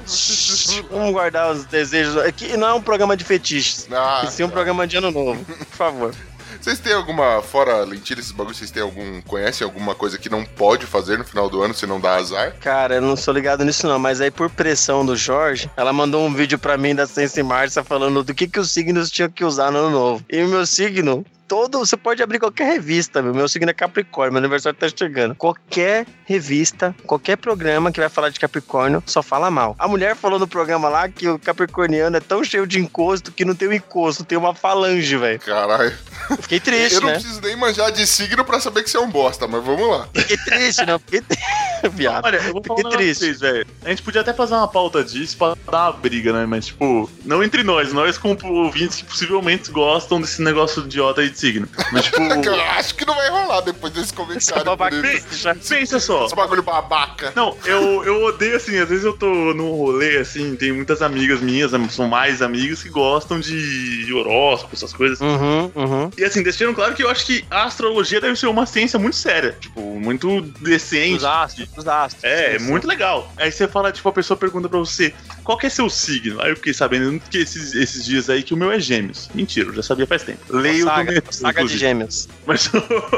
vamos 0.90 1.12
guardar 1.12 1.52
os 1.52 1.66
desejos. 1.66 2.18
Aqui 2.18 2.56
não 2.58 2.68
é 2.68 2.74
um 2.74 2.82
programa 2.82 3.16
de 3.16 3.24
fetiches. 3.24 3.88
Ah, 3.92 4.24
e 4.26 4.32
sim 4.32 4.44
um 4.44 4.48
tá. 4.48 4.54
programa 4.54 4.88
de 4.88 4.98
ano 4.98 5.12
novo. 5.12 5.44
Por 5.46 5.66
favor. 5.78 6.13
Vocês 6.62 6.80
têm 6.80 6.94
alguma, 6.94 7.42
fora 7.42 7.84
lentilha, 7.84 8.20
esses 8.20 8.32
bagulhos, 8.32 8.58
vocês 8.58 8.72
têm 8.72 8.82
algum, 8.82 9.22
conhecem 9.22 9.63
alguma 9.63 9.94
coisa 9.94 10.18
que 10.18 10.30
não 10.30 10.44
pode 10.44 10.86
fazer 10.86 11.18
no 11.18 11.24
final 11.24 11.50
do 11.50 11.62
ano 11.62 11.74
se 11.74 11.86
não 11.86 12.00
dá 12.00 12.16
azar? 12.16 12.56
Cara, 12.60 12.96
eu 12.96 13.02
não 13.02 13.16
sou 13.16 13.34
ligado 13.34 13.63
nisso 13.63 13.88
não, 13.88 14.00
mas 14.00 14.20
aí 14.20 14.32
por 14.32 14.50
pressão 14.50 15.06
do 15.06 15.16
Jorge, 15.16 15.70
ela 15.78 15.94
mandou 15.94 16.26
um 16.26 16.34
vídeo 16.34 16.58
pra 16.58 16.78
mim 16.78 16.96
da 16.96 17.06
Sense 17.06 17.42
Marcia 17.44 17.84
falando 17.84 18.24
do 18.24 18.34
que, 18.34 18.48
que 18.48 18.60
os 18.60 18.72
signos 18.72 19.12
tinham 19.12 19.30
que 19.30 19.46
usar 19.46 19.72
no 19.72 19.80
ano 19.80 19.90
novo. 19.92 20.26
E 20.30 20.42
o 20.44 20.48
meu 20.48 20.66
signo, 20.66 21.26
todo, 21.48 21.80
você 21.80 21.96
pode 21.96 22.22
abrir 22.22 22.40
qualquer 22.40 22.66
revista, 22.66 23.22
meu, 23.22 23.34
meu 23.34 23.48
signo 23.48 23.70
é 23.70 23.74
Capricórnio, 23.74 24.34
meu 24.34 24.40
aniversário 24.40 24.78
tá 24.78 24.88
chegando. 24.90 25.36
Qualquer 25.36 26.06
revista, 26.26 26.96
qualquer 27.06 27.38
programa 27.38 27.92
que 27.92 28.00
vai 28.00 28.10
falar 28.10 28.30
de 28.30 28.40
Capricórnio, 28.40 29.02
só 29.06 29.24
fala 29.24 29.50
mal. 29.50 29.76
A 29.80 29.88
mulher 29.88 30.16
falou 30.16 30.38
no 30.38 30.48
programa 30.48 30.90
lá 30.90 31.08
que 31.08 31.28
o 31.28 31.40
capricorniano 31.40 32.18
é 32.18 32.20
tão 32.20 32.44
cheio 32.44 32.68
de 32.68 32.80
encosto 32.80 33.32
que 33.32 33.46
não 33.46 33.56
tem 33.56 33.68
um 33.68 33.74
encosto, 33.74 34.24
tem 34.24 34.38
uma 34.38 34.54
falange, 34.54 35.16
velho. 35.16 35.40
Caralho. 35.40 35.94
Fiquei 36.42 36.60
triste, 36.60 36.96
eu 36.96 37.02
não 37.02 37.10
né? 37.10 37.14
preciso 37.16 37.42
nem 37.42 37.56
manjar 37.56 37.92
de 37.92 38.06
signo 38.06 38.44
pra 38.44 38.60
saber 38.60 38.84
que 38.84 38.90
você 38.90 38.98
é 38.98 39.00
um 39.00 39.10
bosta, 39.10 39.48
mas 39.48 39.64
vamos 39.64 39.88
lá. 39.90 40.10
Fiquei 40.14 40.38
triste, 40.38 40.86
não? 40.86 41.00
Fiquei 41.00 41.22
triste. 41.22 41.46
Viado. 41.94 42.26
Olha, 42.26 42.38
eu 42.38 42.54
vou 42.54 42.64
falar 42.64 42.80
um 42.80 42.84
Fiquei 42.84 42.92
pra 42.92 43.00
triste. 43.00 43.34
velho. 43.34 43.68
A 43.86 43.90
gente 43.90 44.02
podia 44.02 44.22
até 44.22 44.34
fazer 44.34 44.56
uma 44.56 44.68
pauta 44.68 45.04
disso 45.04 45.38
pra 45.38 45.56
dar 45.72 45.92
uma 45.92 45.94
briga, 45.94 46.34
né? 46.34 46.46
Mas, 46.46 46.68
tipo, 46.68 47.10
não 47.24 47.44
entre 47.44 47.64
nós, 47.64 47.94
nós 47.94 48.18
como 48.18 48.38
ouvintes 48.44 48.98
que 48.98 49.06
possivelmente 49.06 49.72
gostam 49.72 50.20
desse 50.20 50.42
negócio 50.42 50.84
idiota 50.84 51.22
aí 51.22 51.30
de 51.38 51.41
signo. 51.41 51.67
Mas, 51.91 52.06
tipo, 52.06 52.17
Eu 52.47 52.62
acho 52.62 52.95
que 52.95 53.06
não 53.06 53.15
vai 53.15 53.30
rolar 53.30 53.62
depois 53.62 53.93
desse 53.93 54.13
comentário. 54.13 54.63
babaca- 54.65 54.97
já- 55.32 55.56
pensa 55.56 56.00
só. 56.00 56.26
Esse 56.26 56.36
bagulho 56.36 56.63
babaca. 56.63 57.32
Não, 57.36 57.56
eu, 57.65 58.04
eu 58.04 58.23
odeio 58.23 58.56
assim, 58.58 58.78
às 58.78 58.89
vezes 58.89 59.06
eu 59.06 59.13
tô 59.13 59.28
num 59.54 59.71
rolê 59.71 60.17
assim, 60.17 60.56
tem 60.56 60.71
muitas 60.71 61.02
amigas 61.02 61.39
minhas, 61.41 61.71
são 61.91 62.08
mais 62.08 62.41
amigas 62.41 62.82
que 62.84 62.89
gostam 62.89 63.39
de 63.39 64.12
horóscopo, 64.13 64.76
essas 64.76 64.93
coisas. 64.93 65.19
Uhum, 65.21 65.71
uhum. 65.76 66.12
E 66.17 66.23
assim, 66.23 66.41
deixando 66.43 66.73
claro 66.73 66.93
que 66.95 67.04
eu 67.04 67.10
acho 67.10 67.26
que 67.26 67.45
a 67.50 67.63
astrologia 67.65 68.19
deve 68.19 68.36
ser 68.36 68.47
uma 68.47 68.65
ciência 68.65 68.97
muito 69.00 69.15
séria, 69.15 69.56
tipo, 69.60 69.82
muito 69.82 70.41
decente. 70.62 71.17
Os 71.17 71.23
astros, 71.23 71.69
os 71.78 71.88
astros. 71.88 72.23
É, 72.23 72.56
é 72.56 72.60
Sim, 72.60 72.65
muito 72.65 72.84
sim. 72.84 72.89
legal. 72.89 73.32
Aí 73.38 73.52
você 73.52 73.67
fala, 73.67 73.91
tipo, 73.91 74.08
a 74.10 74.12
pessoa 74.13 74.38
pergunta 74.38 74.67
pra 74.69 74.80
você, 74.80 75.13
qual 75.48 75.58
que 75.58 75.66
é 75.66 75.70
seu 75.70 75.90
signo? 75.90 76.42
Aí 76.42 76.50
eu 76.50 76.58
fiquei 76.58 76.74
sabendo 76.74 77.22
que 77.22 77.38
esses, 77.38 77.74
esses 77.74 78.04
dias 78.04 78.30
aí 78.30 78.44
que 78.44 78.54
o 78.54 78.58
meu 78.58 78.70
é 78.70 78.82
gêmeos. 78.82 79.30
Mentira, 79.34 79.70
eu 79.70 79.74
já 79.76 79.82
sabia 79.82 80.06
faz 80.06 80.22
tempo. 80.22 80.40
Leio 80.50 80.84
Uma 80.84 80.92
do 80.92 80.98
saga, 80.98 81.12
metrô, 81.14 81.32
saga 81.32 81.64
de 81.64 81.78
gêmeos. 81.78 82.28
Mas 82.46 82.70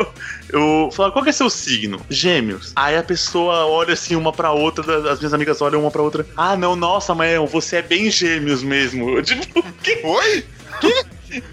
eu 0.54 0.92
falo, 0.94 1.12
qual 1.12 1.24
que 1.24 1.32
é 1.32 1.34
seu 1.34 1.50
signo? 1.50 2.00
Gêmeos. 2.08 2.72
Aí 2.76 2.96
a 2.96 3.02
pessoa 3.02 3.66
olha 3.66 3.94
assim 3.94 4.16
uma 4.16 4.32
pra 4.32 4.52
outra, 4.52 5.12
as 5.12 5.18
minhas 5.18 5.34
amigas 5.34 5.60
olham 5.60 5.82
uma 5.82 5.90
pra 5.90 6.04
outra. 6.04 6.24
Ah, 6.38 6.56
não, 6.56 6.76
nossa, 6.76 7.16
mas 7.16 7.36
você 7.50 7.78
é 7.78 7.82
bem 7.82 8.12
gêmeos 8.12 8.62
mesmo. 8.62 9.10
Eu, 9.10 9.24
tipo, 9.26 9.64
que, 9.82 10.00
Oi? 10.04 10.46
que, 10.80 11.06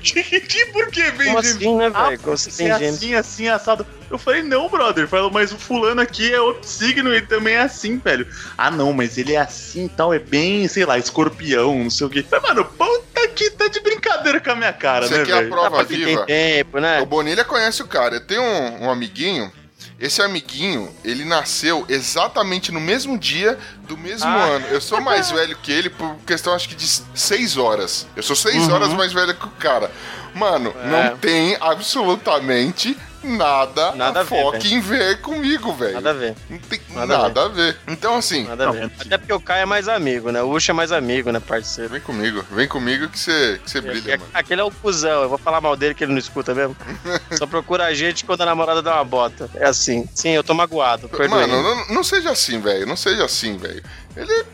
que 0.02 0.66
por 0.72 0.86
que 0.88 1.10
bem 1.12 1.26
Como 1.28 1.38
assim, 1.38 1.76
né, 1.76 1.90
Ah, 1.94 2.08
velho? 2.10 2.20
Tem 2.56 2.70
é 2.70 2.78
gêmeos? 2.78 2.94
assim, 2.96 3.14
assim, 3.14 3.48
assado. 3.48 3.86
Eu 4.10 4.18
falei, 4.18 4.42
não, 4.42 4.68
brother. 4.68 5.06
Falou, 5.08 5.30
mas 5.30 5.52
o 5.52 5.58
fulano 5.58 6.00
aqui 6.00 6.32
é 6.32 6.40
outro 6.40 6.66
signo, 6.68 7.12
ele 7.12 7.26
também 7.26 7.54
é 7.54 7.60
assim, 7.62 7.98
velho. 7.98 8.26
Ah, 8.56 8.70
não, 8.70 8.92
mas 8.92 9.18
ele 9.18 9.34
é 9.34 9.38
assim 9.40 9.86
e 9.86 9.88
tal, 9.88 10.14
é 10.14 10.18
bem, 10.18 10.66
sei 10.68 10.84
lá, 10.84 10.98
escorpião, 10.98 11.76
não 11.84 11.90
sei 11.90 12.06
o 12.06 12.10
quê. 12.10 12.22
Falei, 12.22 12.48
mano, 12.48 12.64
puta 12.64 13.28
que 13.28 13.50
tá 13.50 13.68
de 13.68 13.80
brincadeira 13.80 14.40
com 14.40 14.50
a 14.50 14.56
minha 14.56 14.72
cara, 14.72 15.06
Você 15.08 15.18
né, 15.18 15.24
quer 15.24 15.32
a 15.32 15.36
velho? 15.38 15.50
prova 15.50 15.76
Pra 15.76 15.84
quem 15.84 16.04
viva? 16.04 16.24
tem 16.24 16.54
tempo, 16.56 16.78
né? 16.78 17.00
O 17.00 17.06
Bonilha 17.06 17.44
conhece 17.44 17.82
o 17.82 17.86
cara. 17.86 18.16
Eu 18.16 18.26
tenho 18.26 18.42
um, 18.42 18.84
um 18.84 18.90
amiguinho. 18.90 19.52
Esse 19.98 20.20
amiguinho, 20.20 20.94
ele 21.02 21.24
nasceu 21.24 21.86
exatamente 21.88 22.70
no 22.70 22.78
mesmo 22.80 23.18
dia 23.18 23.58
do 23.88 23.96
mesmo 23.96 24.28
Ah. 24.28 24.44
ano. 24.44 24.66
Eu 24.66 24.80
sou 24.80 25.00
mais 25.00 25.30
velho 25.32 25.56
que 25.62 25.72
ele 25.72 25.88
por 25.88 26.16
questão, 26.26 26.52
acho 26.54 26.68
que 26.68 26.74
de 26.74 26.86
seis 27.14 27.56
horas. 27.56 28.06
Eu 28.14 28.22
sou 28.22 28.36
seis 28.36 28.66
Uhum. 28.68 28.74
horas 28.74 28.88
mais 28.90 29.12
velho 29.14 29.34
que 29.34 29.46
o 29.46 29.50
cara. 29.52 29.90
Mano, 30.34 30.74
É. 30.84 31.08
não 31.10 31.16
tem 31.16 31.56
absolutamente 31.60 32.96
nada, 33.26 33.92
Nada 33.92 34.20
a 34.20 34.22
a 34.22 34.24
ver, 34.24 34.28
foque 34.42 34.72
em 34.74 34.80
ver 34.80 35.20
comigo, 35.20 35.72
velho. 35.74 35.94
Nada 35.94 36.10
a 36.10 36.12
ver. 36.12 36.34
Não 36.48 36.58
tem 36.58 36.80
Nada 36.90 37.18
nada, 37.18 37.40
a 37.42 37.44
a, 37.46 37.48
ver. 37.48 37.76
Então, 37.88 38.16
assim, 38.16 38.44
Nada 38.44 38.68
a 38.68 38.72
ver. 38.72 38.82
é- 38.84 38.90
Até 39.02 39.18
porque 39.18 39.32
o 39.32 39.40
Caio 39.40 39.62
é 39.62 39.66
mais 39.66 39.88
amigo, 39.88 40.30
né? 40.30 40.40
O 40.42 40.50
Ucho 40.50 40.70
é 40.70 40.74
mais 40.74 40.92
amigo, 40.92 41.30
né, 41.32 41.40
parceiro? 41.40 41.90
vem 41.90 42.00
comigo. 42.00 42.44
Vem 42.50 42.66
comigo 42.68 43.08
que 43.08 43.18
você 43.18 43.60
que 43.64 43.70
você 43.70 43.80
brilha, 43.80 44.12
É- 44.14 44.16
mano. 44.16 44.30
Aquele 44.32 44.60
é 44.60 44.64
o 44.64 44.70
cuzão, 44.70 45.22
eu 45.22 45.28
vou 45.28 45.38
falar 45.38 45.60
mal 45.60 45.76
dele 45.76 45.94
que 45.94 46.04
ele 46.04 46.12
não 46.12 46.18
escuta 46.18 46.54
mesmo. 46.54 46.76
Só 47.36 47.46
procura 47.46 47.84
a 47.86 47.94
gente 47.94 48.24
quando 48.24 48.40
a 48.42 48.46
namorada 48.46 48.80
dá 48.80 48.94
uma 48.94 49.04
bota. 49.04 49.50
É 49.54 49.66
assim. 49.66 50.08
Sim, 50.14 50.30
eu 50.30 50.44
tô 50.44 50.54
magoado. 50.54 51.08
Perdoe. 51.08 51.28
Mano, 51.28 51.62
não, 51.62 51.88
não 51.88 52.04
seja 52.04 52.30
assim, 52.30 52.60
velho. 52.60 52.86
Não 52.86 52.96
seja 52.96 53.24
assim, 53.24 53.56
velho. 53.56 53.82
Ele. 54.16 54.44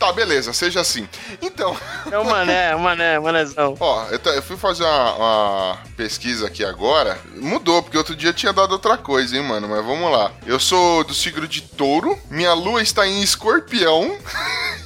Tá, 0.00 0.10
beleza, 0.14 0.52
seja 0.54 0.80
assim. 0.80 1.06
Então, 1.42 1.76
É 2.10 2.18
o 2.18 2.24
mané, 2.24 2.70
é 2.70 2.74
o 2.74 2.80
mané, 2.80 3.18
manézão. 3.20 3.76
ó, 3.78 4.06
eu, 4.06 4.18
eu 4.32 4.42
fui 4.42 4.56
fazer 4.56 4.82
uma, 4.82 5.12
uma 5.14 5.78
pesquisa 5.94 6.46
aqui 6.46 6.64
agora. 6.64 7.18
Mudou, 7.36 7.82
porque 7.82 7.98
outro 7.98 8.16
dia 8.16 8.32
tinha 8.32 8.50
dado 8.50 8.72
outra 8.72 8.96
coisa, 8.96 9.36
hein, 9.36 9.42
mano. 9.42 9.68
Mas 9.68 9.84
vamos 9.84 10.10
lá. 10.10 10.32
Eu 10.46 10.58
sou 10.58 11.04
do 11.04 11.12
signo 11.12 11.46
de 11.46 11.60
touro. 11.60 12.18
Minha 12.30 12.54
lua 12.54 12.80
está 12.82 13.06
em 13.06 13.20
escorpião. 13.22 14.16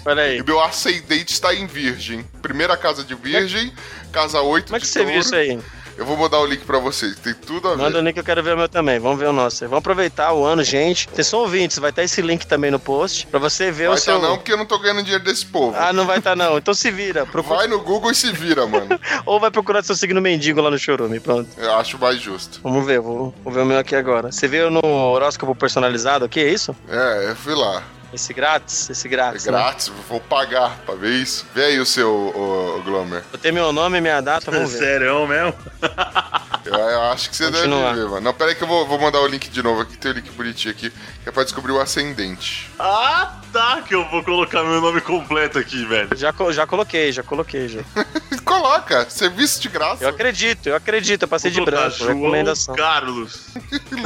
Olha 0.05 0.22
aí. 0.24 0.38
E 0.40 0.42
meu 0.42 0.61
ascendente 0.61 1.33
está 1.33 1.55
em 1.55 1.66
virgem. 1.66 2.24
Primeira 2.42 2.77
casa 2.77 3.05
de 3.05 3.14
virgem, 3.14 3.72
casa 4.12 4.40
8 4.42 4.64
Como 4.66 4.77
é 4.77 4.81
que 4.81 4.85
de 4.87 4.92
você 4.92 4.98
touro. 4.98 5.12
viu 5.12 5.20
isso 5.20 5.35
aí? 5.37 5.61
Eu 5.96 6.04
vou 6.04 6.16
mandar 6.16 6.40
o 6.40 6.46
link 6.46 6.64
pra 6.64 6.78
vocês, 6.78 7.16
tem 7.18 7.33
tudo 7.35 7.68
a 7.68 7.76
ver. 7.76 7.83
Manda 7.83 7.98
o 7.98 8.02
link, 8.02 8.16
eu 8.16 8.24
quero 8.24 8.42
ver 8.42 8.54
o 8.54 8.57
meu 8.57 8.68
também. 8.68 8.98
Vamos 8.98 9.18
ver 9.18 9.26
o 9.26 9.33
nosso. 9.33 9.61
Vamos 9.64 9.78
aproveitar 9.78 10.33
o 10.33 10.44
ano, 10.44 10.62
gente. 10.64 11.09
Vocês 11.12 11.26
são 11.26 11.40
ouvintes, 11.40 11.78
vai 11.78 11.90
estar 11.90 12.02
esse 12.02 12.20
link 12.20 12.46
também 12.46 12.70
no 12.70 12.78
post 12.80 13.26
pra 13.28 13.38
você 13.38 13.70
ver 13.70 13.88
Vai 13.88 13.96
o 13.96 14.00
seu. 14.00 14.20
tá 14.20 14.26
não, 14.26 14.37
porque 14.37 14.52
eu 14.52 14.57
não 14.57 14.66
tô 14.66 14.78
ganhando 14.78 15.02
dinheiro 15.02 15.22
desse 15.24 15.46
povo. 15.46 15.76
Ah, 15.78 15.92
não 15.92 16.04
vai 16.04 16.18
estar 16.18 16.35
não. 16.35 16.59
Então 16.59 16.74
se 16.74 16.90
vira. 16.90 17.24
Procura... 17.30 17.59
Vai 17.59 17.68
no 17.68 17.80
Google 17.80 18.11
e 18.11 18.14
se 18.14 18.33
vira, 18.33 18.66
mano. 18.66 18.98
Ou 19.24 19.38
vai 19.38 19.50
procurar 19.50 19.83
seu 19.85 19.94
signo 19.94 20.20
mendigo 20.20 20.61
lá 20.61 20.70
no 20.70 20.78
Chorume. 20.78 21.20
Pronto. 21.20 21.48
Eu 21.57 21.74
acho 21.76 21.96
mais 21.98 22.20
justo. 22.20 22.61
Vamos 22.62 22.85
ver, 22.85 23.00
vou, 23.00 23.33
vou 23.44 23.52
ver 23.52 23.61
o 23.61 23.66
meu 23.66 23.78
aqui 23.78 23.94
agora. 23.94 24.33
Você 24.33 24.48
viu 24.48 24.70
no 24.70 24.85
horóscopo 24.85 25.54
personalizado 25.54 26.24
aqui, 26.24 26.40
é 26.40 26.48
isso? 26.48 26.74
É, 26.88 27.30
eu 27.30 27.37
fui 27.37 27.54
lá. 27.54 27.83
Esse 28.14 28.33
grátis? 28.33 28.88
Esse 28.88 29.07
É 29.07 29.11
grátis. 29.11 29.44
né? 29.46 29.53
grátis, 29.53 29.92
vou 30.09 30.20
pagar 30.20 30.79
pra 30.87 30.94
ver 30.94 31.11
isso. 31.14 31.44
Vê 31.55 31.64
aí 31.64 31.81
o 31.81 31.87
seu, 31.87 32.11
o, 32.11 32.83
Glomer. 32.85 33.22
Eu 33.33 33.38
tenho 33.38 33.55
meu 33.55 33.72
nome 33.72 33.98
e 33.98 34.00
minha 34.00 34.20
data, 34.20 34.50
vamos 34.50 34.72
ver. 34.72 34.79
Sério 34.85 35.27
mesmo? 35.27 35.55
Eu, 36.64 36.74
eu 36.74 37.03
acho 37.03 37.29
que 37.29 37.37
você 37.37 37.44
Continua. 37.50 37.88
deve 37.90 38.00
ver, 38.03 38.09
mano. 38.09 38.20
Não, 38.22 38.33
pera 38.33 38.50
aí 38.50 38.57
que 38.57 38.62
eu 38.62 38.68
vou, 38.68 38.87
vou 38.87 38.98
mandar 38.98 39.20
o 39.20 39.27
link 39.27 39.48
de 39.50 39.62
novo 39.62 39.83
aqui. 39.83 39.96
Tem 39.98 40.12
o 40.12 40.14
link 40.14 40.31
bonitinho 40.31 40.72
aqui, 40.72 40.90
que 41.22 41.29
é 41.29 41.33
pra 41.33 41.42
descobrir 41.44 41.72
o 41.72 41.81
ascendente. 41.81 42.70
Ah, 42.79 43.40
tá, 43.53 43.83
que 43.83 43.94
eu 43.94 44.09
vou 44.09 44.22
colocar 44.24 44.62
meu 44.62 44.81
nome 44.81 45.00
completo 45.00 45.59
aqui, 45.59 45.85
velho. 45.85 46.09
Já, 46.16 46.33
já 46.53 46.66
coloquei, 46.66 47.12
já 47.12 47.22
coloquei, 47.22 47.68
já. 47.68 47.81
Coloca, 48.44 49.09
serviço 49.09 49.59
de 49.61 49.70
graça. 49.70 50.05
Eu 50.05 50.11
acredito, 50.11 50.68
eu 50.68 50.77
acredito, 50.77 51.22
eu 51.22 51.29
passei 51.29 51.50
de 51.50 51.57
Vou 51.57 51.64
colocar 51.64 51.85
branco, 51.88 51.98
João 51.98 52.14
recomendação. 52.14 52.74
Carlos. 52.77 53.46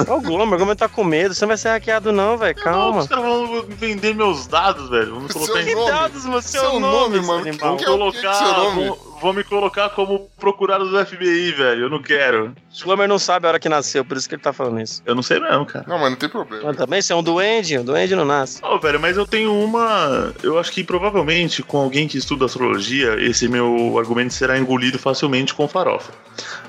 O 0.09 0.21
Glomer, 0.21 0.55
o 0.55 0.57
Glomer 0.59 0.77
tá 0.77 0.89
com 0.89 1.03
medo, 1.03 1.35
você 1.35 1.45
não 1.45 1.49
vai 1.49 1.57
ser 1.57 1.71
hackeado 1.71 2.13
não, 2.13 2.39
velho, 2.39 2.57
Não, 2.57 2.63
calma. 2.65 3.01
os 3.01 3.09
caras 3.09 3.25
vão 3.25 3.38
vender 3.75 4.15
meus 4.15 4.47
dados, 4.47 4.89
velho. 4.89 5.13
Vou 5.13 5.21
me 5.23 5.33
Seu 5.33 5.41
colocar 5.41 5.63
em... 5.63 5.67
Que 5.67 5.75
nome. 5.75 5.91
dados, 5.91 6.25
meu 6.27 6.43
seu, 6.43 6.61
Seu 6.61 6.81
nome, 6.81 7.17
nome, 7.17 7.27
mano, 7.27 7.45
que- 7.45 7.57
que 7.59 7.65
é 7.65 7.69
o- 7.69 7.77
que 7.77 7.85
que 7.85 7.91
é 7.91 7.93
colocar. 7.93 8.35
seu 8.35 8.53
nome? 8.53 8.87
Vou, 8.89 9.19
vou 9.21 9.33
me 9.33 9.45
colocar 9.45 9.91
como 9.91 10.29
procurado 10.39 10.89
do 10.89 11.07
FBI, 11.07 11.53
velho. 11.53 11.83
Eu 11.85 11.91
não 11.91 12.03
quero. 12.03 12.55
O 12.81 12.85
Glomer 12.85 13.09
não 13.09 13.19
sabe 13.19 13.47
a 13.47 13.51
hora 13.51 13.59
que 13.61 13.69
nasceu, 13.69 14.05
por 14.05 14.17
isso 14.17 14.29
que 14.29 14.35
ele 14.35 14.43
tá 14.43 14.53
falando 14.53 14.81
isso. 14.81 15.03
Eu 15.05 15.15
não 15.15 15.23
sei 15.23 15.39
mesmo, 15.41 15.67
cara. 15.67 15.85
Não, 15.89 15.99
mas 15.99 16.11
não 16.11 16.17
tem 16.17 16.29
problema. 16.29 16.65
Mas 16.67 16.77
também, 16.77 17.03
você 17.03 17.13
é 17.13 17.17
um 17.17 17.23
duende, 17.23 17.79
o 17.79 17.85
duende 17.85 18.15
não 18.17 18.25
nasce. 18.25 18.65
Ô, 18.65 18.79
velho, 18.79 18.99
mas 19.01 19.17
eu 19.17 19.27
tenho 19.27 19.53
uma. 19.53 20.33
Eu 20.43 20.59
acho 20.59 20.71
que 20.73 20.83
provavelmente 20.85 21.63
com 21.63 21.79
alguém 21.79 22.07
que 22.09 22.19
estuda 22.19 22.45
astrologia, 22.47 23.17
esse 23.19 23.49
meu 23.49 23.97
argumento 23.99 24.33
será 24.33 24.59
engolido 24.59 24.99
facilmente 24.99 25.53
com 25.55 25.67
farofa. 25.69 26.13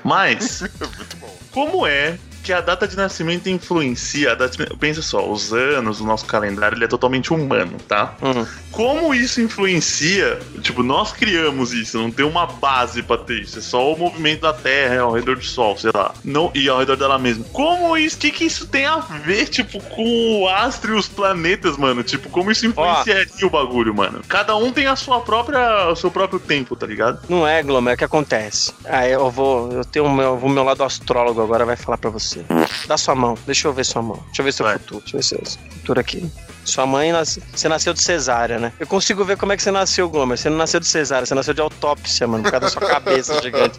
Mas, 0.04 0.60
Muito 0.96 1.16
bom. 1.18 1.38
como 1.52 1.86
é 1.86 2.18
que 2.50 2.54
a 2.54 2.60
data 2.60 2.88
de 2.88 2.96
nascimento 2.96 3.48
influencia 3.48 4.32
a 4.32 4.34
data 4.34 4.56
de... 4.56 4.76
Pensa 4.76 5.00
só, 5.00 5.30
os 5.30 5.52
anos, 5.52 6.00
o 6.00 6.04
nosso 6.04 6.26
calendário, 6.26 6.76
ele 6.76 6.84
é 6.84 6.88
totalmente 6.88 7.32
humano, 7.32 7.76
tá? 7.86 8.16
Hum. 8.20 8.44
Como 8.72 9.14
isso 9.14 9.40
influencia? 9.40 10.40
Tipo, 10.60 10.82
nós 10.82 11.12
criamos 11.12 11.72
isso, 11.72 11.96
não 11.96 12.10
tem 12.10 12.26
uma 12.26 12.46
base 12.46 13.04
pra 13.04 13.18
ter 13.18 13.42
isso. 13.42 13.60
É 13.60 13.62
só 13.62 13.92
o 13.92 13.96
movimento 13.96 14.40
da 14.40 14.52
Terra 14.52 15.02
ao 15.02 15.12
redor 15.12 15.36
do 15.36 15.44
Sol, 15.44 15.78
sei 15.78 15.92
lá. 15.94 16.12
Não, 16.24 16.50
e 16.52 16.68
ao 16.68 16.80
redor 16.80 16.96
dela 16.96 17.20
mesma. 17.20 17.44
Como 17.52 17.96
isso? 17.96 18.16
O 18.16 18.18
que, 18.18 18.32
que 18.32 18.44
isso 18.44 18.66
tem 18.66 18.84
a 18.84 18.96
ver, 18.96 19.46
tipo, 19.46 19.80
com 19.80 20.42
o 20.42 20.48
astro 20.48 20.96
e 20.96 20.98
os 20.98 21.06
planetas, 21.06 21.76
mano? 21.76 22.02
Tipo, 22.02 22.28
como 22.30 22.50
isso 22.50 22.66
influenciaria 22.66 23.46
o 23.46 23.50
bagulho, 23.50 23.94
mano? 23.94 24.22
Cada 24.26 24.56
um 24.56 24.72
tem 24.72 24.88
a 24.88 24.96
sua 24.96 25.20
própria, 25.20 25.88
o 25.88 25.94
seu 25.94 26.10
próprio 26.10 26.40
tempo, 26.40 26.74
tá 26.74 26.84
ligado? 26.84 27.20
Não 27.28 27.46
é, 27.46 27.62
Glomer, 27.62 27.92
é 27.92 27.94
o 27.94 27.98
que 27.98 28.04
acontece. 28.04 28.72
Aí 28.86 29.12
eu 29.12 29.30
vou. 29.30 29.70
Eu 29.70 29.84
tenho 29.84 30.06
o 30.06 30.12
meu, 30.12 30.34
o 30.34 30.48
meu 30.48 30.64
lado 30.64 30.82
astrólogo 30.82 31.40
agora, 31.40 31.64
vai 31.64 31.76
falar 31.76 31.98
pra 31.98 32.10
você. 32.10 32.39
Dá 32.86 32.96
sua 32.96 33.14
mão, 33.14 33.36
deixa 33.46 33.68
eu 33.68 33.72
ver 33.72 33.84
sua 33.84 34.02
mão. 34.02 34.18
Deixa 34.26 34.40
eu 34.40 34.44
ver 34.44 34.52
seu 34.52 34.66
Vai. 34.66 34.78
futuro. 34.78 35.00
Deixa 35.00 35.16
eu 35.16 35.20
ver 35.20 35.46
seu 35.46 35.60
futuro 35.70 36.00
aqui. 36.00 36.30
Sua 36.70 36.86
mãe 36.86 37.12
nasce... 37.12 37.42
Você 37.54 37.68
nasceu 37.68 37.92
de 37.92 38.02
cesárea, 38.02 38.58
né? 38.58 38.72
Eu 38.78 38.86
consigo 38.86 39.24
ver 39.24 39.36
como 39.36 39.52
é 39.52 39.56
que 39.56 39.62
você 39.62 39.70
nasceu, 39.70 40.08
Glomer. 40.08 40.38
Você 40.38 40.48
não 40.48 40.56
nasceu 40.56 40.80
de 40.80 40.86
cesárea, 40.86 41.26
você 41.26 41.34
nasceu 41.34 41.52
de 41.54 41.60
autópsia, 41.60 42.26
mano, 42.26 42.44
por 42.44 42.50
causa 42.50 42.66
da 42.66 42.70
sua 42.70 42.82
cabeça 42.88 43.38
gigante. 43.42 43.78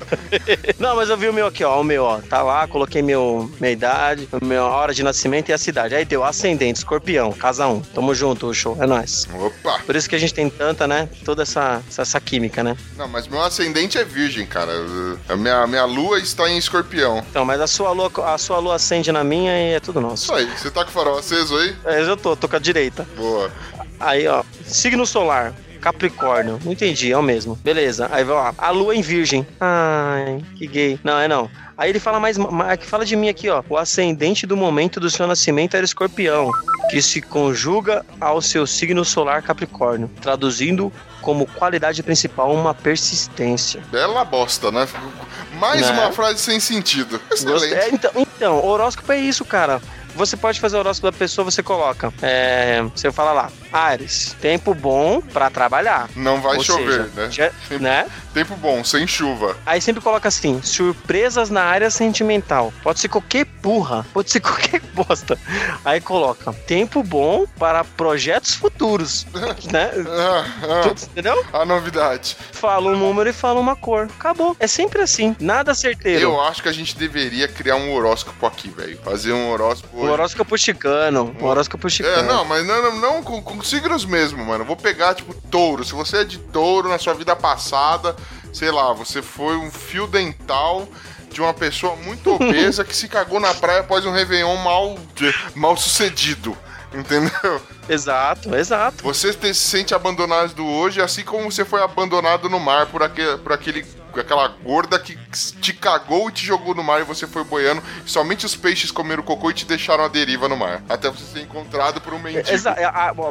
não, 0.80 0.96
mas 0.96 1.10
eu 1.10 1.18
vi 1.18 1.28
o 1.30 1.34
meu 1.34 1.48
aqui, 1.48 1.64
ó. 1.64 1.80
O 1.80 1.84
meu, 1.84 2.04
ó. 2.04 2.20
Tá 2.20 2.42
lá, 2.42 2.68
coloquei 2.68 3.02
meu, 3.02 3.50
minha 3.60 3.72
idade, 3.72 4.28
minha 4.42 4.64
hora 4.64 4.94
de 4.94 5.04
nascimento 5.04 5.50
e 5.50 5.54
a 5.54 5.58
cidade. 5.58 5.96
Aí 5.96 6.06
deu 6.06 6.24
ascendente, 6.24 6.80
escorpião, 6.80 7.32
casa 7.32 7.68
1. 7.68 7.82
Tamo 7.94 8.14
junto, 8.14 8.54
show. 8.54 8.78
É 8.80 8.86
nóis. 8.86 9.28
Opa! 9.34 9.80
Por 9.86 9.96
isso 9.96 10.10
que 10.10 10.16
a 10.16 10.20
gente 10.20 10.34
tem 10.34 10.50
tanta, 10.50 10.88
né? 10.88 11.08
Toda 11.24 11.44
essa, 11.44 11.82
essa, 11.88 12.02
essa 12.02 12.20
química, 12.20 12.64
né? 12.64 12.76
Não, 12.98 13.08
mas 13.08 13.28
meu 13.28 13.42
ascendente 13.42 13.98
é 13.98 14.04
virgem, 14.04 14.46
cara. 14.46 14.72
A 15.30 15.36
minha, 15.36 15.66
minha 15.68 15.86
lua 15.86 16.20
está 16.20 16.50
em 16.50 16.58
escorpião. 16.58 17.24
Então, 17.30 17.46
mas 17.46 17.62
a 17.62 17.68
sua 17.68 17.92
lua, 17.92 18.12
a 18.34 18.38
sua 18.38 18.60
lua 18.60 18.76
acende 18.76 19.12
na 19.12 19.24
minha 19.24 19.52
e 19.52 19.74
é 19.74 19.80
tudo 19.80 20.00
Isso 20.00 20.08
nosso. 20.08 20.34
aí. 20.34 20.46
Você 20.58 20.70
tá 20.70 20.84
com 20.84 20.90
o 20.90 20.94
farol 20.94 21.18
aceso 21.18 21.56
aí? 21.58 21.76
É, 21.86 22.02
eu 22.02 22.18
tô, 22.18 22.36
tô 22.36 22.48
com 22.48 22.56
a 22.56 22.60
direita. 22.60 22.81
Boa. 23.18 23.52
Aí, 24.00 24.28
ó, 24.28 24.44
signo 24.66 25.06
solar. 25.06 25.54
Capricórnio, 25.82 26.60
não 26.64 26.72
entendi, 26.72 27.12
é 27.12 27.18
o 27.18 27.24
mesmo. 27.24 27.56
Beleza, 27.64 28.08
aí 28.12 28.24
vai 28.24 28.36
lá. 28.36 28.54
A 28.56 28.70
lua 28.70 28.96
em 28.96 29.02
virgem. 29.02 29.46
Ai, 29.60 30.44
que 30.56 30.68
gay. 30.68 31.00
Não, 31.04 31.18
é 31.20 31.28
não. 31.28 31.50
Aí 31.76 31.90
ele 31.90 32.00
fala 32.00 32.20
mais, 32.20 32.38
que 32.80 32.86
fala 32.86 33.04
de 33.04 33.16
mim 33.16 33.28
aqui, 33.30 33.50
ó. 33.50 33.64
O 33.68 33.76
ascendente 33.76 34.46
do 34.46 34.56
momento 34.56 35.00
do 35.00 35.10
seu 35.10 35.26
nascimento 35.26 35.74
era 35.76 35.84
escorpião, 35.84 36.52
que 36.92 37.02
se 37.02 37.20
conjuga 37.20 38.06
ao 38.20 38.40
seu 38.44 38.68
signo 38.68 39.04
solar 39.04 39.42
Capricórnio, 39.42 40.08
traduzindo 40.22 40.94
como 41.20 41.48
qualidade 41.48 42.04
principal 42.04 42.54
uma 42.54 42.76
persistência. 42.76 43.82
Bela 43.92 44.24
bosta, 44.24 44.72
né? 44.72 44.88
Mais 45.60 45.82
Né? 45.82 45.92
uma 45.92 46.12
frase 46.12 46.40
sem 46.40 46.60
sentido. 46.60 47.20
Excelente. 47.32 47.74
É, 47.74 47.90
então, 47.90 48.12
então, 48.16 48.64
horóscopo 48.64 49.12
é 49.12 49.20
isso, 49.20 49.44
cara. 49.44 49.82
Você 50.16 50.36
pode 50.38 50.60
fazer 50.60 50.78
o 50.78 50.80
horóscopo 50.80 51.12
da 51.12 51.18
pessoa, 51.18 51.46
você 51.46 51.64
coloca. 51.64 52.14
É, 52.22 52.82
você 52.96 53.12
fala 53.12 53.32
lá, 53.32 53.50
Ares, 53.72 54.36
tempo 54.42 54.74
bom 54.74 55.22
pra 55.22 55.50
trabalhar. 55.50 56.10
Não 56.16 56.42
vai 56.42 56.58
Ou 56.58 56.64
chover, 56.64 57.10
seja, 57.10 57.10
né? 57.16 57.30
já- 57.32 57.52
né? 57.80 58.08
Tempo 58.34 58.56
bom, 58.56 58.84
sem 58.84 59.06
chuva. 59.08 59.58
Aí 59.66 59.82
sempre 59.82 60.02
coloca 60.02 60.28
assim, 60.28 60.62
surpresas 60.62 61.50
na 61.50 61.64
área 61.64 61.90
sentimental. 61.90 62.74
Pode 62.84 63.00
ser 63.00 63.08
qualquer 63.10 63.46
burra, 63.46 64.06
pode 64.14 64.32
ser 64.32 64.40
qualquer 64.42 64.80
bosta. 64.94 65.38
Aí 65.84 66.00
coloca, 66.02 66.54
tempo 66.54 67.02
bom 67.04 67.46
para 67.58 67.84
projetos 67.84 68.54
futuros, 68.54 69.26
né? 69.72 69.92
Ah, 70.08 70.82
Tudo- 70.84 71.02
Entendeu? 71.12 71.46
ah, 71.54 71.60
a 71.62 71.66
novidade. 71.66 72.38
Fala 72.52 72.90
um 72.92 72.98
número 72.98 73.30
e 73.30 73.34
fala 73.34 73.60
uma 73.60 73.76
cor. 73.76 74.08
Acabou. 74.20 74.56
É 74.60 74.68
sempre 74.68 75.02
assim. 75.02 75.36
Nada 75.40 75.74
certeiro. 75.74 76.22
Eu 76.22 76.42
acho 76.42 76.62
que 76.62 76.70
a 76.70 76.74
gente 76.74 76.98
deveria 76.98 77.48
criar 77.48 77.76
um 77.76 77.94
horóscopo 77.94 78.46
aqui, 78.46 78.70
velho. 78.70 78.98
Fazer 79.04 79.32
um 79.34 79.50
horóscopo. 79.52 80.01
O 80.02 80.06
hoje. 80.06 80.14
horóscopo 80.14 80.58
chicano. 80.58 81.36
O 81.40 81.46
horóscopo 81.46 81.90
chicano. 81.90 82.18
É, 82.18 82.24
não, 82.24 82.44
mas 82.44 82.66
não, 82.66 82.82
não, 82.82 82.96
não 83.00 83.24
com, 83.24 83.42
com 83.42 83.62
signos 83.62 84.04
mesmo, 84.04 84.44
mano. 84.44 84.64
Eu 84.64 84.68
vou 84.68 84.76
pegar, 84.76 85.14
tipo, 85.14 85.34
touro. 85.50 85.86
Se 85.86 85.94
você 85.94 86.18
é 86.18 86.24
de 86.24 86.40
touro 86.40 86.90
na 86.90 86.98
sua 86.98 87.14
vida 87.14 87.36
passada, 87.36 88.16
sei 88.52 88.72
lá, 88.72 88.92
você 88.94 89.22
foi 89.22 89.56
um 89.56 89.70
fio 89.70 90.08
dental 90.08 90.88
de 91.30 91.40
uma 91.40 91.54
pessoa 91.54 91.96
muito 91.96 92.34
obesa 92.34 92.84
que 92.84 92.96
se 92.96 93.08
cagou 93.08 93.40
na 93.40 93.54
praia 93.54 93.82
após 93.82 94.06
um 94.06 94.12
Réveillon 94.12 94.56
mal, 94.58 94.98
mal 95.56 95.78
sucedido. 95.78 96.58
Entendeu? 96.94 97.62
Exato, 97.88 98.54
exato. 98.54 99.04
Você 99.04 99.32
se 99.32 99.54
sente 99.54 99.94
abandonado 99.94 100.66
hoje, 100.66 101.02
assim 101.02 101.24
como 101.24 101.50
você 101.50 101.64
foi 101.64 101.82
abandonado 101.82 102.50
no 102.50 102.60
mar 102.60 102.88
por 102.88 103.02
aquele, 103.02 103.38
por 103.38 103.54
aquele 103.54 103.86
aquela 104.20 104.48
gorda 104.48 105.00
que 105.00 105.18
te 105.62 105.74
cagou 105.74 106.30
e 106.30 106.34
te 106.34 106.46
jogou 106.46 106.76
no 106.76 106.84
mar 106.84 107.02
e 107.02 107.04
você 107.04 107.26
foi 107.26 107.44
boiando. 107.44 107.82
Somente 108.06 108.46
os 108.46 108.56
peixes 108.56 108.92
comeram 108.92 109.24
cocô 109.24 109.50
e 109.50 109.54
te 109.54 109.66
deixaram 109.66 110.04
à 110.04 110.08
deriva 110.08 110.48
no 110.48 110.58
mar. 110.58 110.82
Até 110.90 111.10
você 111.10 111.24
ser 111.24 111.42
encontrado 111.42 112.02
por 112.02 112.14
um 112.14 112.20
mendigo. 112.20 112.48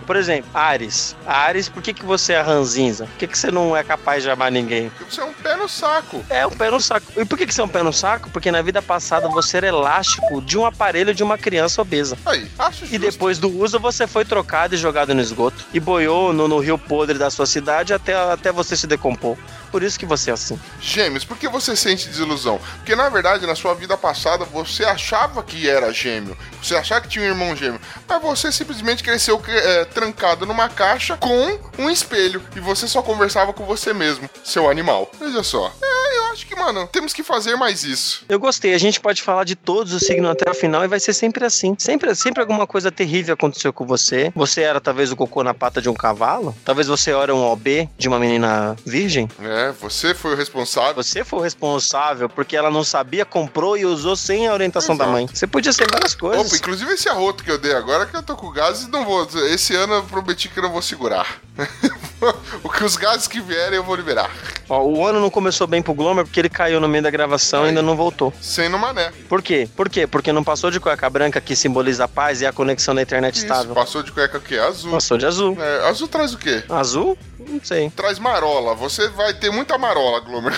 Por 0.06 0.16
exemplo, 0.16 0.50
Ares. 0.54 1.16
Ares, 1.26 1.68
por 1.68 1.82
que, 1.82 1.92
que 1.92 2.04
você 2.04 2.32
é 2.32 2.40
ranzinza? 2.40 3.06
Por 3.06 3.16
que, 3.16 3.26
que 3.26 3.38
você 3.38 3.50
não 3.50 3.76
é 3.76 3.82
capaz 3.82 4.22
de 4.22 4.30
amar 4.30 4.50
ninguém? 4.50 4.90
Porque 4.90 5.14
Você 5.14 5.20
é 5.20 5.24
um 5.24 5.32
pé 5.32 5.56
no 5.56 5.68
saco. 5.68 6.24
É 6.30 6.46
um 6.46 6.50
pé 6.50 6.70
no 6.70 6.80
saco. 6.80 7.06
E 7.16 7.24
por 7.24 7.36
que, 7.36 7.46
que 7.46 7.54
você 7.54 7.60
é 7.60 7.64
um 7.64 7.68
pé 7.68 7.82
no 7.82 7.92
saco? 7.92 8.30
Porque 8.30 8.50
na 8.50 8.62
vida 8.62 8.80
passada 8.80 9.28
você 9.28 9.58
era 9.58 9.66
elástico 9.66 10.40
de 10.40 10.56
um 10.58 10.64
aparelho 10.64 11.14
de 11.14 11.22
uma 11.22 11.36
criança 11.36 11.82
obesa. 11.82 12.16
Aí, 12.24 12.48
acho 12.58 12.80
justo. 12.80 12.94
E 12.94 12.98
depois 12.98 13.38
do 13.38 13.48
uso 13.48 13.78
você 13.78 14.06
foi 14.06 14.24
trocado 14.24 14.74
e 14.74 14.78
jogado 14.78 15.14
no 15.14 15.20
esgoto. 15.20 15.64
E 15.72 15.80
boiou 15.80 16.32
no, 16.32 16.48
no 16.48 16.58
rio 16.58 16.78
podre 16.78 17.18
da 17.18 17.30
sua 17.30 17.46
cidade 17.46 17.92
até, 17.92 18.14
até 18.14 18.52
você 18.52 18.76
se 18.76 18.86
decompor. 18.86 19.36
Por 19.70 19.82
isso 19.82 19.98
que 19.98 20.06
você 20.06 20.30
é 20.30 20.34
assim. 20.34 20.58
Gêmeos, 20.80 21.24
por 21.24 21.36
que 21.36 21.48
você 21.48 21.76
sente 21.76 22.08
desilusão? 22.08 22.60
Porque 22.76 22.96
na 22.96 23.08
verdade, 23.08 23.46
na 23.46 23.54
sua 23.54 23.74
vida 23.74 23.96
passada, 23.96 24.44
você 24.44 24.84
achava 24.84 25.42
que 25.42 25.68
era 25.68 25.92
gêmeo. 25.92 26.36
Você 26.62 26.74
achava 26.74 27.02
que 27.02 27.08
tinha 27.08 27.24
um 27.24 27.28
irmão 27.28 27.54
gêmeo. 27.56 27.80
Mas 28.08 28.22
você 28.22 28.50
simplesmente 28.52 29.02
cresceu 29.02 29.42
é, 29.46 29.84
trancado 29.84 30.46
numa 30.46 30.68
caixa 30.68 31.16
com 31.16 31.58
um 31.78 31.90
espelho. 31.90 32.42
E 32.56 32.60
você 32.60 32.86
só 32.86 33.02
conversava 33.02 33.52
com 33.52 33.64
você 33.64 33.92
mesmo, 33.92 34.28
seu 34.44 34.70
animal. 34.70 35.10
Veja 35.18 35.42
só. 35.42 35.72
É, 35.82 36.18
eu 36.18 36.32
acho 36.32 36.46
que, 36.46 36.54
mano, 36.54 36.86
temos 36.86 37.12
que 37.12 37.22
fazer 37.22 37.56
mais 37.56 37.84
isso. 37.84 38.24
Eu 38.28 38.38
gostei. 38.38 38.74
A 38.74 38.78
gente 38.78 39.00
pode 39.00 39.22
falar 39.22 39.44
de 39.44 39.56
todos 39.56 39.92
os 39.92 40.02
signos 40.02 40.30
até 40.30 40.50
o 40.50 40.54
final 40.54 40.84
e 40.84 40.88
vai 40.88 41.00
ser 41.00 41.12
sempre 41.12 41.44
assim. 41.44 41.74
Sempre, 41.78 42.14
sempre 42.14 42.40
alguma 42.40 42.66
coisa 42.66 42.90
terrível 42.90 43.34
aconteceu 43.34 43.72
com 43.72 43.86
você. 43.86 44.32
Você 44.34 44.62
era 44.62 44.80
talvez 44.80 45.10
o 45.10 45.16
cocô 45.16 45.42
na 45.42 45.54
pata 45.54 45.80
de 45.80 45.88
um 45.88 45.94
cavalo. 45.94 46.54
Talvez 46.64 46.86
você 46.86 47.10
era 47.10 47.34
um 47.34 47.42
OB 47.42 47.88
de 47.98 48.08
uma 48.08 48.18
menina 48.18 48.76
virgem. 48.84 49.28
É, 49.40 49.72
você 49.72 50.14
foi 50.14 50.32
o 50.32 50.36
responsável. 50.36 50.59
Você 50.96 51.24
foi 51.24 51.38
o 51.38 51.42
responsável 51.42 52.28
porque 52.28 52.56
ela 52.56 52.70
não 52.70 52.84
sabia, 52.84 53.24
comprou 53.24 53.76
e 53.76 53.84
usou 53.84 54.16
sem 54.16 54.46
a 54.46 54.52
orientação 54.52 54.96
da 54.96 55.04
Exato. 55.04 55.12
mãe. 55.12 55.26
Você 55.32 55.46
podia 55.46 55.72
ser 55.72 55.90
várias 55.90 56.14
coisas. 56.14 56.46
Opa, 56.46 56.56
inclusive 56.56 56.92
esse 56.92 57.08
arroto 57.08 57.44
que 57.44 57.50
eu 57.50 57.58
dei 57.58 57.74
agora, 57.74 58.06
que 58.06 58.16
eu 58.16 58.22
tô 58.22 58.36
com 58.36 58.50
gases, 58.50 58.88
não 58.88 59.04
vou. 59.04 59.28
Esse 59.48 59.74
ano 59.74 59.94
eu 59.94 60.04
prometi 60.04 60.48
que 60.48 60.58
eu 60.58 60.62
não 60.62 60.72
vou 60.72 60.82
segurar. 60.82 61.40
o 62.62 62.68
que 62.68 62.84
os 62.84 62.96
gases 62.96 63.26
que 63.26 63.40
vierem 63.40 63.76
eu 63.76 63.84
vou 63.84 63.94
liberar. 63.94 64.30
Ó, 64.68 64.82
o 64.84 65.06
ano 65.06 65.20
não 65.20 65.30
começou 65.30 65.66
bem 65.66 65.82
pro 65.82 65.94
Glomer 65.94 66.24
porque 66.24 66.40
ele 66.40 66.48
caiu 66.48 66.80
no 66.80 66.88
meio 66.88 67.02
da 67.02 67.10
gravação 67.10 67.64
e 67.64 67.68
ainda 67.68 67.82
não 67.82 67.96
voltou. 67.96 68.32
Sem 68.40 68.68
no 68.68 68.78
mané. 68.78 69.12
Por 69.28 69.42
quê? 69.42 69.68
Por 69.76 69.88
quê? 69.88 70.06
Porque 70.06 70.32
não 70.32 70.44
passou 70.44 70.70
de 70.70 70.78
cueca 70.78 71.08
branca 71.10 71.40
que 71.40 71.56
simboliza 71.56 72.04
a 72.04 72.08
paz 72.08 72.40
e 72.40 72.46
a 72.46 72.52
conexão 72.52 72.94
da 72.94 73.02
internet 73.02 73.34
Isso, 73.36 73.44
estável. 73.46 73.74
passou 73.74 74.02
de 74.02 74.12
cueca 74.12 74.38
o 74.38 74.40
quê? 74.40 74.58
Azul. 74.58 74.92
Passou 74.92 75.18
de 75.18 75.26
azul. 75.26 75.56
É, 75.60 75.88
azul 75.88 76.08
traz 76.08 76.34
o 76.34 76.38
quê? 76.38 76.62
Azul? 76.68 77.18
Não 77.38 77.60
sei. 77.62 77.90
Traz 77.90 78.18
marola. 78.18 78.74
Você 78.74 79.08
vai 79.08 79.34
ter 79.34 79.50
muita 79.50 79.76
marola, 79.76 80.20
Glomer. 80.20 80.49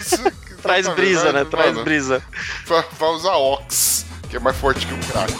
Você- 0.00 0.32
Traz 0.64 0.88
brisa, 0.88 1.24
né? 1.26 1.40
Mano, 1.40 1.50
Traz 1.50 1.76
brisa. 1.78 2.22
Vai, 2.66 2.82
usar 3.10 3.36
Ox, 3.36 4.06
que 4.30 4.36
é 4.36 4.40
mais 4.40 4.56
forte 4.56 4.86
que 4.86 4.94
o 4.94 4.98
crack. 5.12 5.32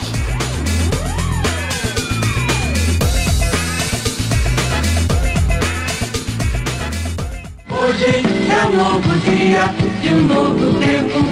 Hoje 7.70 8.04
é 8.50 8.66
um 8.66 8.76
novo 8.76 9.18
dia 9.20 9.64
e 10.02 10.08
um 10.14 10.26
novo 10.26 10.78
tempo. 10.78 11.24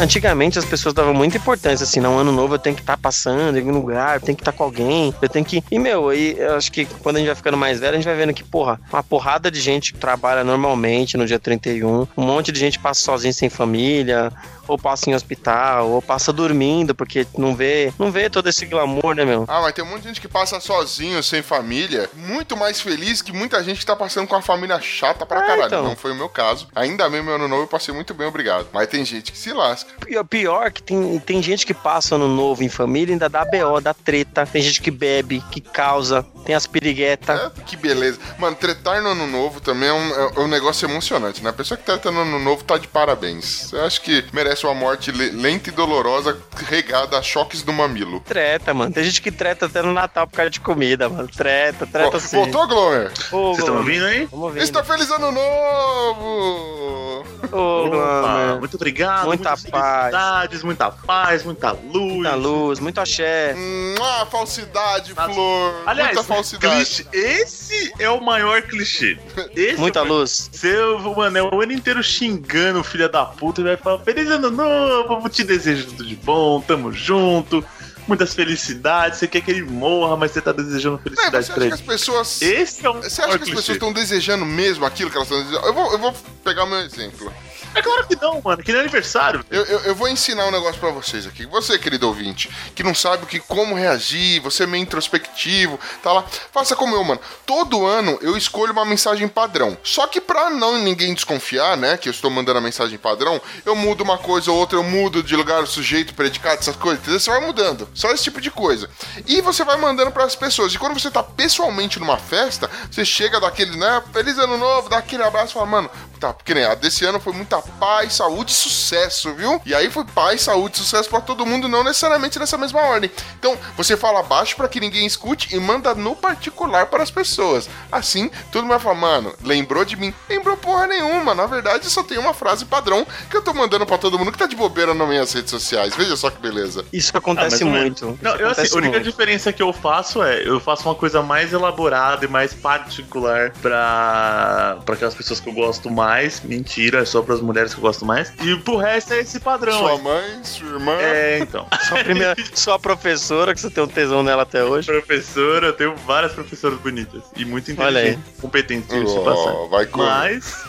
Antigamente 0.00 0.58
as 0.58 0.64
pessoas 0.64 0.94
davam 0.94 1.12
muita 1.12 1.36
importância, 1.36 1.84
assim, 1.84 2.00
não, 2.00 2.18
ano 2.18 2.32
novo 2.32 2.54
eu 2.54 2.58
tenho 2.58 2.74
que 2.74 2.80
estar 2.82 2.96
passando 2.96 3.56
em 3.56 3.60
algum 3.60 3.72
lugar, 3.78 4.16
eu 4.16 4.20
tenho 4.20 4.34
que 4.34 4.40
estar 4.40 4.52
com 4.52 4.64
alguém, 4.64 5.14
eu 5.20 5.28
tenho 5.28 5.44
que. 5.44 5.62
E, 5.70 5.78
meu, 5.78 6.08
aí 6.08 6.34
eu 6.38 6.56
acho 6.56 6.72
que 6.72 6.86
quando 6.86 7.16
a 7.16 7.18
gente 7.18 7.26
vai 7.26 7.36
ficando 7.36 7.56
mais 7.58 7.78
velho, 7.78 7.92
a 7.92 7.96
gente 7.96 8.06
vai 8.06 8.16
vendo 8.16 8.32
que, 8.32 8.42
porra, 8.42 8.80
uma 8.90 9.02
porrada 9.02 9.50
de 9.50 9.60
gente 9.60 9.92
trabalha 9.94 10.42
normalmente 10.42 11.16
no 11.18 11.26
dia 11.26 11.38
31, 11.38 12.08
um 12.16 12.22
monte 12.22 12.50
de 12.50 12.58
gente 12.58 12.78
passa 12.78 13.00
sozinho 13.02 13.34
sem 13.34 13.50
família, 13.50 14.32
ou 14.66 14.78
passa 14.78 15.10
em 15.10 15.14
hospital, 15.14 15.90
ou 15.90 16.00
passa 16.00 16.32
dormindo, 16.32 16.94
porque 16.94 17.26
não 17.36 17.54
vê, 17.54 17.92
não 17.98 18.10
vê 18.10 18.30
todo 18.30 18.48
esse 18.48 18.64
glamour, 18.64 19.14
né, 19.14 19.24
meu? 19.24 19.44
Ah, 19.48 19.60
mas 19.60 19.72
tem 19.72 19.84
um 19.84 19.88
monte 19.88 20.02
de 20.02 20.08
gente 20.08 20.20
que 20.20 20.28
passa 20.28 20.60
sozinho, 20.60 21.22
sem 21.22 21.42
família, 21.42 22.08
muito 22.14 22.56
mais 22.56 22.80
feliz 22.80 23.20
que 23.20 23.32
muita 23.32 23.62
gente 23.62 23.80
que 23.80 23.86
tá 23.86 23.96
passando 23.96 24.28
com 24.28 24.36
a 24.36 24.40
família 24.42 24.80
chata 24.80 25.26
pra 25.26 25.40
É, 25.40 25.46
caralho. 25.46 25.66
então. 25.66 25.82
Não 25.82 25.96
foi 25.96 26.12
o 26.12 26.14
meu 26.14 26.28
caso. 26.28 26.68
Ainda 26.74 27.10
meu 27.10 27.34
ano 27.34 27.48
novo 27.48 27.64
eu 27.64 27.66
passei 27.66 27.92
muito 27.92 28.14
bem, 28.14 28.26
obrigado. 28.28 28.68
Mas 28.72 28.88
tem 28.88 29.04
gente 29.04 29.32
que 29.32 29.38
se 29.38 29.52
lasca. 29.52 29.89
Pior, 30.04 30.24
pior 30.24 30.72
que 30.72 30.82
tem, 30.82 31.18
tem 31.20 31.42
gente 31.42 31.66
que 31.66 31.74
passa 31.74 32.14
ano 32.14 32.28
novo 32.28 32.62
em 32.62 32.68
família 32.68 33.12
e 33.12 33.14
ainda 33.14 33.28
dá 33.28 33.44
BO, 33.44 33.80
dá 33.80 33.94
treta. 33.94 34.46
Tem 34.46 34.62
gente 34.62 34.80
que 34.80 34.90
bebe, 34.90 35.42
que 35.50 35.60
causa, 35.60 36.26
tem 36.44 36.54
as 36.54 36.66
piriguetas. 36.66 37.38
É, 37.40 37.50
que 37.66 37.76
beleza. 37.76 38.18
Mano, 38.38 38.56
tretar 38.56 39.02
no 39.02 39.10
ano 39.10 39.26
novo 39.26 39.60
também 39.60 39.88
é 39.88 39.92
um, 39.92 40.08
é 40.36 40.40
um 40.40 40.48
negócio 40.48 40.88
emocionante, 40.88 41.42
né? 41.42 41.50
A 41.50 41.52
pessoa 41.52 41.76
que 41.78 41.84
treta 41.84 42.10
no 42.10 42.20
ano 42.20 42.38
novo 42.38 42.64
tá 42.64 42.76
de 42.78 42.88
parabéns. 42.88 43.72
Eu 43.72 43.84
acho 43.84 44.00
que 44.00 44.24
merece 44.32 44.64
uma 44.66 44.74
morte 44.74 45.10
le- 45.12 45.30
lenta 45.30 45.68
e 45.68 45.72
dolorosa, 45.72 46.38
regada 46.66 47.18
a 47.18 47.22
choques 47.22 47.62
do 47.62 47.72
mamilo. 47.72 48.20
Treta, 48.20 48.72
mano. 48.74 48.92
Tem 48.92 49.04
gente 49.04 49.20
que 49.22 49.30
treta 49.30 49.66
até 49.66 49.82
no 49.82 49.92
Natal 49.92 50.26
por 50.26 50.36
causa 50.36 50.50
de 50.50 50.60
comida, 50.60 51.08
mano. 51.08 51.28
Treta, 51.28 51.86
treta 51.86 52.16
Ó, 52.16 52.20
sim. 52.20 52.36
Voltou, 52.36 52.66
Glomer? 52.66 53.10
Vocês 53.30 53.58
estão 53.58 53.76
ouvindo 53.76 54.04
aí? 54.06 54.24
Vamos 54.26 54.46
ouvir. 54.46 54.62
Está 54.62 54.82
feliz 54.82 55.10
ano 55.10 55.30
novo! 55.32 57.24
Ô, 57.52 57.88
Glomer. 57.90 58.58
muito 58.60 58.76
obrigado. 58.76 59.26
Muita 59.26 59.50
paz. 59.50 59.62
felicidades, 59.62 60.62
muita 60.62 60.90
paz, 60.90 61.42
muita 61.44 61.72
luz. 61.72 62.12
Muita 62.14 62.34
luz, 62.34 62.78
muito 62.80 63.00
axé. 63.00 63.54
Hum, 63.56 63.94
ah, 64.00 64.26
falsidade, 64.26 65.14
Nossa. 65.14 65.32
Flor. 65.32 65.74
Aliás, 65.86 66.14
Muita 66.14 66.22
falsidade. 66.34 66.84
clichê- 67.04 67.06
esse 67.12 67.92
é 67.98 68.08
o 68.10 68.20
maior 68.20 68.62
clichê. 68.62 69.18
Esse 69.54 69.78
Muita 69.80 69.98
é 69.98 70.02
o 70.02 70.04
maior- 70.06 70.18
luz. 70.20 70.48
Seu, 70.52 70.98
mano, 71.14 71.38
é 71.38 71.42
o 71.42 71.60
ano 71.62 71.72
inteiro 71.72 72.02
xingando 72.02 72.80
o 72.80 72.84
filho 72.84 73.08
da 73.10 73.24
puta 73.24 73.60
e 73.60 73.64
vai 73.64 73.76
falar: 73.76 73.98
Feliz 74.04 74.28
ano 74.28 74.50
novo, 74.50 75.28
te 75.28 75.44
desejo 75.44 75.86
tudo 75.88 76.04
de 76.04 76.16
bom, 76.16 76.60
tamo 76.60 76.92
junto, 76.92 77.64
muitas 78.08 78.34
felicidades. 78.34 79.18
Você 79.18 79.26
quer 79.28 79.40
que 79.40 79.50
ele 79.50 79.62
morra, 79.62 80.16
mas 80.16 80.30
você 80.32 80.40
tá 80.40 80.52
desejando 80.52 80.96
É, 80.98 81.02
felicidade 81.02 81.46
você 81.46 81.52
pra 81.52 81.54
acha 81.54 81.54
que 81.54 81.60
ele. 81.66 81.74
as 81.74 81.80
pessoas. 81.80 82.42
Esse 82.42 82.86
é 82.86 82.90
o 82.90 82.94
Você 82.94 83.06
acha 83.22 83.28
que 83.30 83.34
as 83.34 83.40
clichê. 83.42 83.56
pessoas 83.56 83.76
estão 83.76 83.92
desejando 83.92 84.44
mesmo 84.46 84.84
aquilo 84.84 85.10
que 85.10 85.16
elas 85.16 85.28
estão 85.28 85.42
desejando? 85.44 85.66
Eu 85.66 85.74
vou, 85.74 85.92
eu 85.92 85.98
vou 85.98 86.12
pegar 86.44 86.64
o 86.64 86.66
meu 86.66 86.78
exemplo. 86.80 87.32
É 87.74 87.82
claro 87.82 88.06
que 88.06 88.16
não, 88.16 88.40
mano, 88.42 88.62
que 88.62 88.72
nem 88.72 88.80
aniversário. 88.80 89.44
Eu, 89.50 89.64
eu, 89.64 89.78
eu 89.80 89.94
vou 89.94 90.08
ensinar 90.08 90.46
um 90.46 90.50
negócio 90.50 90.80
pra 90.80 90.90
vocês 90.90 91.26
aqui. 91.26 91.46
Você, 91.46 91.78
querido 91.78 92.06
ouvinte, 92.08 92.50
que 92.74 92.82
não 92.82 92.94
sabe 92.94 93.24
o 93.24 93.26
que, 93.26 93.38
como 93.38 93.74
reagir, 93.74 94.40
você 94.40 94.64
é 94.64 94.66
meio 94.66 94.82
introspectivo, 94.82 95.78
tá 96.02 96.12
lá. 96.12 96.24
Faça 96.52 96.74
como 96.74 96.96
eu, 96.96 97.04
mano. 97.04 97.20
Todo 97.46 97.86
ano 97.86 98.18
eu 98.22 98.36
escolho 98.36 98.72
uma 98.72 98.84
mensagem 98.84 99.28
padrão. 99.28 99.76
Só 99.82 100.06
que 100.06 100.20
pra 100.20 100.50
não 100.50 100.78
ninguém 100.78 101.14
desconfiar, 101.14 101.76
né, 101.76 101.96
que 101.96 102.08
eu 102.08 102.12
estou 102.12 102.30
mandando 102.30 102.58
a 102.58 102.62
mensagem 102.62 102.98
padrão, 102.98 103.40
eu 103.64 103.76
mudo 103.76 104.02
uma 104.02 104.18
coisa 104.18 104.50
ou 104.50 104.58
outra, 104.58 104.76
eu 104.76 104.82
mudo 104.82 105.22
de 105.22 105.36
lugar, 105.36 105.66
sujeito, 105.66 106.14
predicado, 106.14 106.60
essas 106.60 106.76
coisas, 106.76 107.00
entendeu? 107.00 107.20
Você 107.20 107.30
vai 107.30 107.40
mudando. 107.40 107.88
Só 107.94 108.10
esse 108.10 108.24
tipo 108.24 108.40
de 108.40 108.50
coisa. 108.50 108.90
E 109.26 109.40
você 109.40 109.64
vai 109.64 109.76
mandando 109.76 110.10
pras 110.10 110.34
pessoas. 110.34 110.74
E 110.74 110.78
quando 110.78 110.98
você 110.98 111.10
tá 111.10 111.22
pessoalmente 111.22 112.00
numa 112.00 112.18
festa, 112.18 112.68
você 112.90 113.04
chega 113.04 113.38
daquele, 113.40 113.76
né, 113.76 114.02
feliz 114.12 114.38
ano 114.38 114.58
novo, 114.58 114.88
dá 114.88 114.98
aquele 114.98 115.22
abraço 115.22 115.52
e 115.52 115.54
fala, 115.54 115.66
mano, 115.66 115.90
tá, 116.18 116.32
porque 116.32 116.52
nem 116.52 116.64
a 116.64 116.74
desse 116.74 117.04
ano 117.04 117.20
foi 117.20 117.32
muita 117.32 117.59
paz, 117.62 118.14
saúde 118.14 118.52
e 118.52 118.54
sucesso, 118.54 119.32
viu? 119.34 119.60
E 119.64 119.74
aí 119.74 119.90
foi 119.90 120.04
paz, 120.04 120.42
saúde 120.42 120.76
e 120.76 120.78
sucesso 120.78 121.08
pra 121.08 121.20
todo 121.20 121.44
mundo, 121.46 121.68
não 121.68 121.82
necessariamente 121.84 122.38
nessa 122.38 122.56
mesma 122.58 122.80
ordem. 122.80 123.10
Então, 123.38 123.56
você 123.76 123.96
fala 123.96 124.22
baixo 124.22 124.56
pra 124.56 124.68
que 124.68 124.80
ninguém 124.80 125.06
escute 125.06 125.54
e 125.54 125.60
manda 125.60 125.94
no 125.94 126.14
particular 126.16 126.86
para 126.86 127.02
as 127.02 127.10
pessoas. 127.10 127.68
Assim, 127.90 128.30
todo 128.52 128.62
mundo 128.62 128.70
vai 128.72 128.80
falar, 128.80 128.94
mano, 128.94 129.34
lembrou 129.42 129.84
de 129.84 129.96
mim? 129.96 130.12
Lembrou 130.28 130.56
porra 130.56 130.86
nenhuma. 130.86 131.34
Na 131.34 131.46
verdade, 131.46 131.88
só 131.90 132.02
tem 132.02 132.18
uma 132.18 132.34
frase 132.34 132.64
padrão 132.64 133.06
que 133.30 133.36
eu 133.36 133.42
tô 133.42 133.52
mandando 133.52 133.86
pra 133.86 133.98
todo 133.98 134.18
mundo 134.18 134.32
que 134.32 134.38
tá 134.38 134.46
de 134.46 134.56
bobeira 134.56 134.94
nas 134.94 135.08
minhas 135.08 135.32
redes 135.32 135.50
sociais. 135.50 135.94
Veja 135.96 136.16
só 136.16 136.30
que 136.30 136.40
beleza. 136.40 136.84
Isso 136.92 137.10
Ah, 137.14 137.18
acontece 137.18 137.64
ou 137.64 137.70
menos. 137.70 138.00
muito. 138.00 138.18
Não, 138.22 138.34
Isso 138.34 138.42
eu, 138.42 138.48
assim, 138.48 138.60
acontece 138.62 138.74
a 138.74 138.76
única 138.78 138.92
muito. 138.98 139.10
diferença 139.10 139.52
que 139.52 139.62
eu 139.62 139.72
faço 139.72 140.22
é 140.22 140.40
eu 140.46 140.58
faço 140.60 140.88
uma 140.88 140.94
coisa 140.94 141.22
mais 141.22 141.52
elaborada 141.52 142.24
e 142.24 142.28
mais 142.28 142.52
particular 142.54 143.52
pra, 143.60 144.78
pra 144.84 144.94
aquelas 144.94 145.14
pessoas 145.14 145.40
que 145.40 145.48
eu 145.48 145.52
gosto 145.52 145.90
mais. 145.90 146.40
Mentira, 146.42 147.00
é 147.02 147.04
só 147.04 147.22
pras 147.22 147.40
mulheres 147.50 147.72
que 147.74 147.78
eu 147.78 147.82
gosto 147.82 148.04
mais. 148.04 148.32
E 148.42 148.56
pro 148.56 148.76
resto 148.76 149.12
é 149.12 149.20
esse 149.20 149.38
padrão. 149.40 149.78
Sua 149.78 149.92
aí. 149.92 150.02
mãe, 150.02 150.44
sua 150.44 150.68
irmã. 150.68 150.92
É, 150.98 151.38
então. 151.40 151.66
Sua, 151.90 151.98
primeira, 152.04 152.36
sua 152.54 152.78
professora, 152.78 153.52
que 153.54 153.60
você 153.60 153.70
tem 153.70 153.82
um 153.82 153.88
tesão 153.88 154.22
nela 154.22 154.42
até 154.42 154.62
hoje. 154.64 154.86
Professora, 154.86 155.68
eu 155.68 155.72
tenho 155.72 155.94
várias 156.06 156.32
professoras 156.32 156.78
bonitas 156.78 157.22
e 157.36 157.44
muito 157.44 157.70
Olha 157.80 158.00
aí. 158.00 158.10
inteligentes, 158.10 158.40
competentes, 158.40 158.88
diga-se 158.88 159.12
de 159.14 159.18
Ó, 159.20 159.24
passagem. 159.24 159.68
vai 159.70 159.86
comer. 159.86 160.06
Mas. 160.06 160.64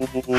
o- 0.00 0.32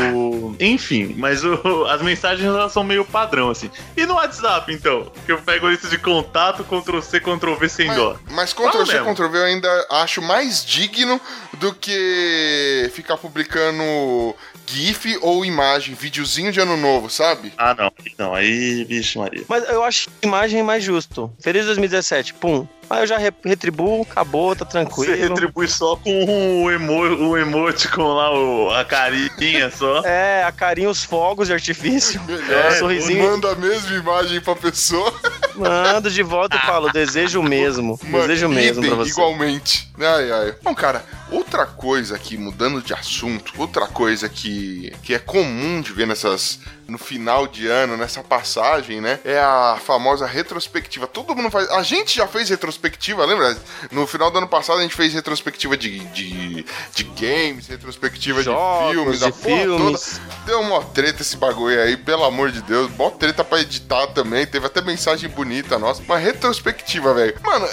o- 0.50 0.56
enfim, 0.60 1.16
mas 1.18 1.44
o- 1.44 1.86
as 1.90 2.02
mensagens 2.02 2.46
elas 2.48 2.72
são 2.72 2.84
meio 2.84 3.04
padrão, 3.06 3.50
assim. 3.50 3.70
E 3.96 4.06
no 4.06 4.16
WhatsApp, 4.16 4.72
então? 4.74 5.12
Que 5.26 5.32
eu 5.32 5.38
pego 5.40 5.70
isso 5.72 5.88
de 5.88 5.98
contato, 5.98 6.64
Ctrl 6.64 7.00
C, 7.02 7.20
Ctrl 7.20 7.54
V 7.56 7.70
sem 7.70 7.92
dó. 7.94 8.16
Mas 8.32 8.52
Fala 8.52 8.70
Ctrl 8.72 8.86
C, 8.86 8.94
mesmo. 8.94 9.14
Ctrl 9.16 9.30
V 9.30 9.38
eu 9.38 9.44
ainda 9.46 9.88
acho 9.92 10.22
mais 10.22 10.64
digno 10.66 11.20
do 11.54 11.74
que 11.74 12.92
ficar 12.94 13.18
publicando 13.18 14.36
GIF 14.66 15.18
ou 15.22 15.44
imagem, 15.46 15.94
videozinho 15.96 16.52
de 16.52 16.60
ano 16.60 16.78
novo, 16.78 17.10
sabe? 17.10 17.54
Ah, 17.58 17.76
não. 17.78 17.92
Não, 18.18 18.34
aí, 18.34 18.84
vixe, 18.86 19.18
Maria. 19.18 19.44
Mas 19.48 19.68
eu 19.70 19.84
acho 19.84 20.10
imagem 20.22 20.64
mais 20.64 20.84
justo. 20.84 21.32
Feliz 21.42 21.66
2017, 21.66 22.34
pum. 22.36 22.68
Aí 22.90 23.02
eu 23.02 23.08
já 23.08 23.18
re- 23.18 23.34
retribuo, 23.46 24.02
acabou, 24.04 24.56
tá 24.56 24.66
Você 24.66 24.72
tranquilo. 24.72 25.16
retribui 25.30 25.68
só 25.68 25.96
com 25.96 26.64
o, 26.64 26.70
emo, 26.72 26.94
o 27.30 27.38
emoticon 27.38 28.14
lá, 28.14 28.32
o, 28.34 28.70
a 28.72 28.84
carinha 28.86 29.72
só. 29.72 30.02
É, 30.06 30.44
a 30.44 30.52
carinha, 30.52 30.90
os 30.90 31.04
fogos 31.04 31.48
de 31.48 31.54
artifício. 31.54 32.22
Melhor, 32.28 32.72
sorrisinho. 32.74 33.24
manda 33.32 33.52
a 33.52 33.56
mesma 33.56 33.96
imagem 33.96 34.42
pra 34.42 34.56
pessoa. 34.56 35.14
Mando 35.56 36.10
de 36.12 36.24
volta 36.24 36.58
e 36.58 36.60
falo, 36.60 36.92
desejo 36.92 37.40
o 37.40 37.44
mesmo. 37.44 38.00
Desejo 38.04 38.48
o 38.48 38.50
mesmo 38.50 38.84
pra 38.86 38.96
você. 38.96 39.12
Igualmente. 39.12 39.90
Ai, 40.00 40.32
ai. 40.32 40.56
Bom, 40.64 40.74
cara, 40.76 41.06
outra 41.54 41.68
coisa 41.68 42.16
aqui, 42.16 42.36
mudando 42.36 42.82
de 42.82 42.94
assunto, 42.94 43.54
outra 43.58 43.86
coisa 43.86 44.28
que, 44.28 44.92
que 45.04 45.14
é 45.14 45.20
comum 45.20 45.82
de 45.82 45.94
ver 45.94 46.08
nessas. 46.08 46.60
No 46.86 46.98
final 46.98 47.48
de 47.48 47.66
ano, 47.66 47.96
nessa 47.96 48.22
passagem, 48.22 49.00
né? 49.00 49.18
É 49.24 49.40
a 49.40 49.80
famosa 49.84 50.26
retrospectiva. 50.26 51.08
Todo 51.08 51.34
mundo 51.34 51.50
faz. 51.50 51.70
A 51.70 51.82
gente 51.82 52.18
já 52.18 52.28
fez 52.28 52.50
retrospectiva, 52.50 53.26
lembra? 53.26 53.58
No 53.90 54.06
final 54.06 54.30
do 54.30 54.38
ano 54.40 54.50
passado 54.50 54.80
a 54.80 54.82
gente 54.82 54.94
fez 54.94 55.14
retrospectiva 55.14 55.78
de, 55.78 56.00
de, 56.00 56.66
de 56.94 57.04
games, 57.06 57.68
retrospectiva 57.68 58.44
Jogos, 58.44 58.90
de 58.90 58.94
filmes, 58.94 59.20
de 59.20 59.26
a 59.26 59.32
filmes. 59.32 60.20
toda. 60.20 60.46
Deu 60.46 60.60
uma 60.60 60.84
treta 60.84 61.22
esse 61.22 61.38
bagulho 61.38 61.82
aí, 61.82 61.96
pelo 61.96 62.26
amor 62.26 62.52
de 62.52 62.62
Deus. 62.62 62.92
Mó 62.98 63.10
treta 63.12 63.46
pra 63.46 63.62
editar 63.62 64.08
também. 64.08 64.46
Teve 64.46 64.66
até 64.66 64.82
mensagem 64.82 65.30
bonita 65.30 65.80
nossa. 65.80 66.02
Uma 66.04 66.18
retrospectiva, 66.18 67.14
velho. 67.14 67.40
Mano, 67.42 67.66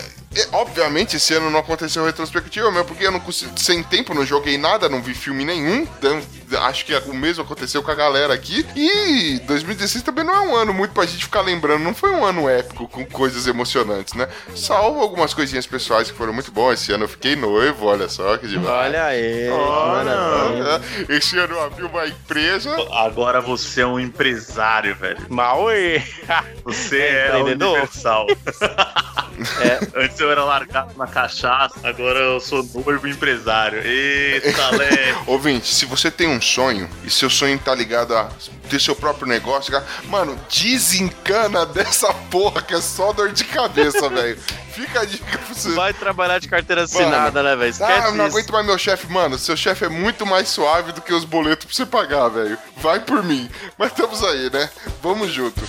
obviamente 0.53 1.17
esse 1.17 1.35
ano 1.35 1.51
não 1.51 1.59
aconteceu 1.59 2.05
retrospectiva, 2.05 2.71
meu, 2.71 2.85
porque 2.85 3.05
eu 3.05 3.11
não 3.11 3.21
consegui, 3.21 3.61
sem 3.71 3.85
tempo, 3.85 4.13
não 4.13 4.27
joguei 4.27 4.59
nada, 4.59 4.89
não 4.89 5.01
vi 5.01 5.15
filme 5.15 5.45
nenhum. 5.45 5.83
Então, 5.83 6.21
acho 6.59 6.85
que 6.85 6.95
o 6.95 7.15
mesmo 7.15 7.43
aconteceu 7.43 7.83
com 7.83 7.91
a 7.91 7.95
galera 7.95 8.35
aqui. 8.35 8.67
E 8.77 9.39
2016 9.47 10.03
também 10.03 10.25
não 10.25 10.35
é 10.35 10.41
um 10.41 10.57
ano 10.57 10.75
muito 10.75 10.93
pra 10.93 11.07
gente 11.07 11.25
ficar 11.25 11.41
lembrando. 11.41 11.83
Não 11.83 11.95
foi 11.95 12.11
um 12.11 12.25
ano 12.25 12.49
épico 12.49 12.89
com 12.89 13.05
coisas 13.05 13.47
emocionantes, 13.47 14.15
né? 14.15 14.29
Salvo 14.55 15.01
algumas 15.01 15.35
coisinhas 15.35 15.67
pessoais 15.67 16.11
que 16.11 16.17
foram 16.17 16.33
muito 16.33 16.51
boas. 16.53 16.81
Esse 16.81 16.93
ano 16.93 17.05
eu 17.05 17.09
fiquei 17.09 17.37
noivo, 17.37 17.87
olha 17.87 18.09
só 18.09 18.37
que 18.37 18.47
demais. 18.47 18.69
Olha 18.69 19.05
aí. 19.05 19.49
Olha, 19.51 20.81
esse 21.09 21.39
ano 21.39 21.55
eu 21.55 21.63
abri 21.63 21.85
uma 21.85 22.07
empresa. 22.07 22.75
Agora 22.93 23.41
você 23.41 23.83
é 23.83 23.87
um 23.87 23.99
empresário, 23.99 24.95
velho. 24.95 25.27
Maui. 25.29 26.03
Você 26.65 26.99
É, 27.01 27.29
é, 27.29 27.37
universal. 27.37 28.27
Antes 29.95 30.21
eu 30.21 30.31
era 30.31 30.45
largado 30.45 30.97
na 30.97 31.07
cachaça, 31.07 31.75
agora 31.83 32.19
eu 32.19 32.41
sou 32.41 32.63
noivo 32.63 33.09
empresário. 33.09 33.81
Eita, 33.85 34.77
Lé. 34.77 35.15
Ouvinte, 35.27 35.69
se 35.69 35.87
você 35.87 36.11
tem 36.11 36.29
um 36.29 36.40
sonho 36.41 36.89
e 37.05 37.11
seu 37.11 37.29
sonho 37.31 37.59
tá 37.59 37.75
ligado 37.75 38.17
a 38.17 38.29
ter 38.69 38.81
seu 38.81 38.95
próprio 38.97 39.27
negócio, 39.27 39.71
cara, 39.73 39.85
mano, 40.07 40.39
desencana 40.53 41.67
dessa 41.67 42.13
porra 42.31 42.63
que 42.63 42.75
é 42.75 42.81
só 42.81 43.13
dor 43.13 43.33
de 43.33 43.45
cabeça, 43.45 44.09
velho. 44.11 44.39
Fica 44.73 45.01
a 45.01 45.05
dica 45.05 45.37
pra 45.39 45.55
você. 45.55 45.71
Vai 45.73 45.93
trabalhar 45.93 46.39
de 46.39 46.49
carteira 46.49 46.85
assinada, 46.85 47.43
né, 47.43 47.57
velho? 47.57 47.71
Esquece 47.71 47.93
Ah, 47.93 48.07
eu 48.07 48.15
não 48.15 48.27
isso. 48.29 48.37
aguento 48.37 48.53
mais 48.53 48.67
meu 48.67 48.79
chefe, 48.79 49.13
mano. 49.13 49.37
Seu 49.39 49.57
chefe 49.57 49.85
é 49.85 49.89
muito 49.89 50.25
mais 50.25 50.49
suave 50.49 50.93
do 50.93 51.03
que 51.03 51.13
os 51.13 51.25
boletos 51.25 51.67
pra 51.67 51.75
você 51.75 51.85
pagar, 51.85 52.29
velho. 52.29 52.57
Vai 52.77 53.01
por 53.01 53.23
mim. 53.23 53.51
Mas 53.77 53.91
estamos 53.91 54.23
aí, 54.23 54.49
né? 54.51 54.71
Vamos 55.03 55.33
junto. 55.33 55.61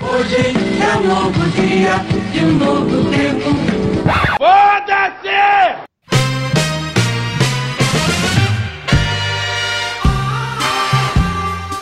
Hoje 0.00 0.53
um 0.96 1.08
novo 1.08 1.50
dia 1.50 1.94
e 2.32 2.44
um 2.44 2.52
novo 2.52 3.10
tempo. 3.10 3.50
Foda-se! 4.38 5.84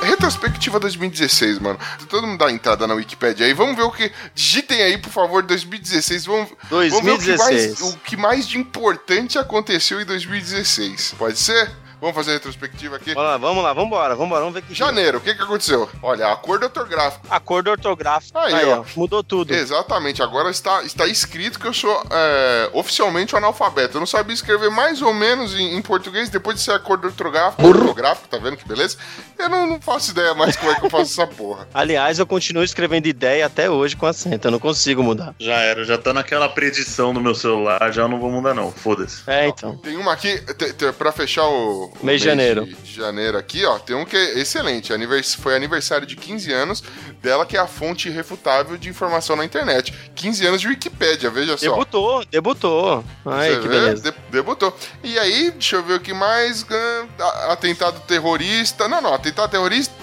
Retrospectiva 0.03 0.81
2016, 0.81 1.59
mano. 1.59 1.79
Todo 2.09 2.27
mundo 2.27 2.39
dá 2.39 2.51
entrada 2.51 2.87
na 2.87 2.95
Wikipedia 2.95 3.45
aí. 3.45 3.53
Vamos 3.53 3.77
ver 3.77 3.83
o 3.83 3.91
que. 3.91 4.11
Digitem 4.35 4.83
aí, 4.83 4.99
por 4.99 5.11
favor, 5.11 5.43
2016. 5.43 6.27
Vamos, 6.27 6.49
2016. 6.71 6.93
vamos 6.93 7.25
ver 7.25 7.33
o 7.35 7.37
que, 7.37 7.43
mais, 7.43 7.81
o 7.81 7.99
que 7.99 8.17
mais 8.17 8.49
de 8.49 8.59
importante 8.59 9.39
aconteceu 9.39 10.01
em 10.01 10.05
2016. 10.05 11.15
Pode 11.19 11.39
ser? 11.39 11.71
Vamos 12.03 12.17
fazer 12.17 12.33
a 12.33 12.35
retrospectiva 12.35 12.97
aqui? 12.97 13.15
Vamos 13.15 13.31
lá, 13.31 13.37
vamos 13.39 13.63
lá, 13.63 13.73
vambora, 13.73 14.17
vambora, 14.17 14.41
vamos 14.41 14.55
ver 14.55 14.63
que 14.63 14.75
Janeiro, 14.75 15.19
o 15.19 15.21
que, 15.21 15.37
que 15.37 15.43
aconteceu? 15.43 15.89
Olha, 16.03 16.33
acordo 16.33 16.65
ortográfico. 16.65 17.25
Acordo 17.31 17.71
ortográfico. 17.71 18.37
Aí, 18.37 18.53
Aí, 18.55 18.65
ó. 18.67 18.81
ó. 18.81 18.85
Mudou 18.97 19.23
tudo. 19.23 19.55
Exatamente, 19.55 20.21
agora 20.21 20.51
está, 20.51 20.83
está 20.83 21.07
escrito 21.07 21.61
que 21.61 21.67
eu 21.69 21.73
sou 21.73 22.03
é, 22.11 22.71
oficialmente 22.73 23.37
um 23.37 23.39
analfabeto. 23.39 23.99
Eu 23.99 24.01
não 24.01 24.07
sabia 24.09 24.35
escrever 24.35 24.69
mais 24.69 25.01
ou 25.01 25.15
menos 25.15 25.55
em, 25.55 25.77
em 25.77 25.81
português 25.81 26.29
depois 26.29 26.57
de 26.57 26.63
ser 26.63 26.73
acordo 26.73 27.07
ortográfico, 27.07 27.65
ortográfico, 27.65 28.27
tá 28.27 28.37
vendo 28.37 28.57
que 28.57 28.67
beleza? 28.67 28.97
Eu 29.39 29.49
não, 29.49 29.65
não 29.69 29.81
faço 29.81 30.11
ideia 30.11 30.35
mais 30.35 30.57
como 30.57 30.73
é 30.73 30.75
que 30.75 30.85
eu 30.87 30.91
faço 30.91 31.21
essa 31.23 31.27
porra. 31.29 31.69
Aliás, 31.73 32.19
eu 32.19 32.27
continuo 32.27 32.65
escrevendo 32.65 33.07
ideia 33.07 33.47
até 33.47 33.71
hoje 33.71 33.95
com 33.95 34.07
acento, 34.07 34.49
eu 34.49 34.51
não 34.51 34.59
consigo 34.59 35.05
mudar. 35.05 35.37
Já 35.39 35.55
era, 35.61 35.85
já 35.85 35.97
tá 35.97 36.13
naquela 36.13 36.49
predição 36.49 37.13
no 37.13 37.21
meu 37.21 37.37
celular, 37.37 37.93
já 37.93 38.09
não 38.09 38.19
vou 38.19 38.29
mudar 38.29 38.55
não, 38.55 38.73
foda-se. 38.73 39.23
É, 39.29 39.47
então. 39.47 39.77
Tem 39.79 39.97
uma 39.97 40.13
aqui, 40.13 40.41
te- 40.55 40.73
te- 40.73 40.91
pra 40.95 41.13
fechar 41.13 41.47
o 41.47 41.92
Mês 42.03 42.21
de 42.21 42.27
janeiro. 42.27 42.65
De, 42.65 42.75
de 42.75 42.95
janeiro 42.95 43.37
aqui, 43.39 43.65
ó, 43.65 43.79
tem 43.79 43.95
um 43.97 44.05
que 44.05 44.17
é 44.17 44.39
excelente. 44.39 44.93
Anivers, 44.93 45.35
foi 45.35 45.55
aniversário 45.55 46.07
de 46.07 46.17
15 46.17 46.53
anos 46.53 46.83
dela, 47.21 47.47
que 47.47 47.57
é 47.57 47.61
a 47.61 47.67
fonte 47.67 48.09
irrefutável 48.09 48.77
de 48.77 48.89
informação 48.89 49.37
na 49.37 49.45
internet. 49.45 49.95
15 50.15 50.47
anos 50.47 50.61
de 50.61 50.69
Wikipédia, 50.69 51.31
veja 51.31 51.57
só. 51.57 51.71
Debutou, 51.71 52.25
debutou. 52.27 53.05
Ai, 53.25 53.51
Você 53.51 53.61
que 53.61 53.69
vê? 53.69 53.81
beleza. 53.81 54.11
De- 54.11 54.19
debutou. 54.31 54.77
E 55.05 55.19
aí, 55.19 55.51
deixa 55.53 55.77
eu 55.77 55.83
ver 55.83 55.95
o 55.95 56.01
que 56.01 56.13
mais. 56.13 56.67
Atentado 57.49 58.01
terrorista. 58.07 58.89
Não, 58.89 59.01
não, 59.01 59.15
atentado 59.15 59.51
terrorista 59.51 59.95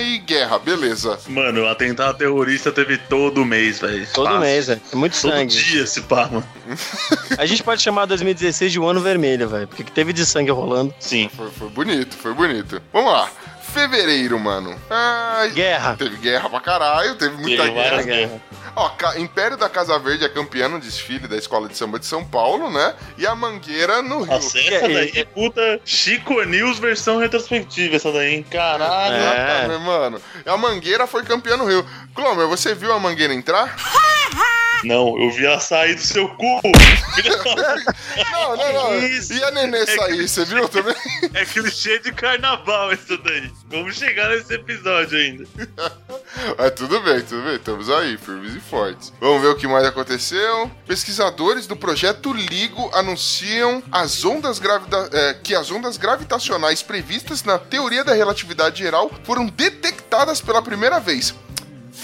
e 0.00 0.18
guerra, 0.18 0.58
beleza. 0.58 1.18
Mano, 1.28 1.62
o 1.62 1.68
atentado 1.68 2.16
terrorista 2.18 2.72
teve 2.72 2.98
todo 2.98 3.44
mês, 3.44 3.80
velho. 3.80 4.06
Todo 4.12 4.26
Fácil. 4.26 4.40
mês, 4.40 4.66
velho. 4.66 4.80
É 4.92 4.96
muito 4.96 5.20
Todo 5.20 5.30
sangue. 5.32 5.54
dia 5.54 5.82
esse 5.84 6.00
pá, 6.02 6.26
mano. 6.26 6.44
A 7.38 7.46
gente 7.46 7.62
pode 7.62 7.80
chamar 7.82 8.06
2016 8.06 8.72
de 8.72 8.80
um 8.80 8.86
ano 8.88 9.00
vermelho, 9.00 9.48
velho. 9.48 9.68
Porque 9.68 9.84
que 9.84 9.92
teve 9.92 10.12
de 10.12 10.26
sangue 10.26 10.50
rolando. 10.50 10.94
Sim. 10.98 11.30
Foi, 11.36 11.50
foi 11.50 11.68
bonito, 11.68 12.16
foi 12.16 12.34
bonito. 12.34 12.82
Vamos 12.92 13.12
lá. 13.12 13.30
Fevereiro, 13.72 14.38
mano. 14.38 14.76
Ai, 14.90 15.50
Guerra. 15.50 15.96
Teve 15.96 16.16
guerra 16.16 16.50
pra 16.50 16.60
caralho, 16.60 17.14
teve 17.14 17.36
muita 17.36 17.62
Teve 17.62 17.74
guerra. 17.74 18.02
guerras. 18.02 18.40
Ó, 18.74 18.90
Império 19.18 19.56
da 19.56 19.68
Casa 19.68 19.98
Verde 19.98 20.24
é 20.24 20.28
campeã 20.28 20.68
no 20.68 20.80
desfile 20.80 21.28
da 21.28 21.36
Escola 21.36 21.68
de 21.68 21.76
Samba 21.76 21.98
de 21.98 22.06
São 22.06 22.24
Paulo, 22.24 22.70
né? 22.70 22.94
E 23.18 23.26
a 23.26 23.34
Mangueira 23.34 24.00
no 24.00 24.22
Rio. 24.22 24.32
Nossa, 24.32 24.58
essa 24.58 24.74
É, 24.74 24.88
daí, 24.88 25.24
puta, 25.26 25.80
Chico 25.84 26.42
News 26.44 26.78
versão 26.78 27.18
retrospectiva, 27.18 27.96
essa 27.96 28.10
daí, 28.10 28.36
hein? 28.36 28.46
Caralho. 28.50 29.14
É. 29.14 29.18
Exatamente, 29.18 29.84
mano. 29.84 30.22
A 30.46 30.56
Mangueira 30.56 31.06
foi 31.06 31.22
campeã 31.22 31.56
no 31.56 31.66
Rio. 31.66 31.86
Clomer, 32.14 32.46
você 32.46 32.74
viu 32.74 32.92
a 32.92 32.98
Mangueira 32.98 33.34
entrar? 33.34 33.76
Não, 34.84 35.16
eu 35.20 35.30
vi 35.30 35.46
ela 35.46 35.60
sair 35.60 35.94
do 35.94 36.00
seu 36.00 36.28
cu. 36.28 36.60
Não, 38.32 38.56
não, 38.56 38.72
não. 38.72 38.98
Isso. 39.06 39.32
E 39.32 39.42
a 39.44 39.50
Nenê 39.50 39.86
sair, 39.86 40.28
você 40.28 40.44
viu 40.44 40.68
também? 40.68 40.94
é 41.34 41.44
clichê 41.44 41.98
de 42.00 42.12
carnaval 42.12 42.90
essa 42.92 43.16
daí. 43.18 43.50
Vamos 43.70 43.96
chegar 43.96 44.28
nesse 44.30 44.54
episódio 44.54 45.16
ainda. 45.18 45.44
Mas 46.58 46.70
tudo 46.72 47.00
bem, 47.00 47.20
tudo 47.22 47.42
bem. 47.44 47.56
Estamos 47.56 47.88
aí, 47.90 48.16
firmes 48.18 48.54
e 48.54 48.60
fortes. 48.60 49.12
Vamos 49.20 49.42
ver 49.42 49.48
o 49.48 49.56
que 49.56 49.66
mais 49.66 49.84
aconteceu. 49.86 50.70
Pesquisadores 50.86 51.66
do 51.66 51.76
projeto 51.76 52.32
LIGO 52.32 52.90
anunciam 52.94 53.82
as 53.92 54.24
ondas 54.24 54.58
gravida- 54.58 55.08
eh, 55.12 55.36
que 55.42 55.54
as 55.54 55.70
ondas 55.70 55.96
gravitacionais 55.96 56.82
previstas 56.82 57.44
na 57.44 57.58
teoria 57.58 58.02
da 58.04 58.14
relatividade 58.14 58.78
geral 58.82 59.10
foram 59.24 59.46
detectadas 59.46 60.40
pela 60.40 60.62
primeira 60.62 60.98
vez. 60.98 61.34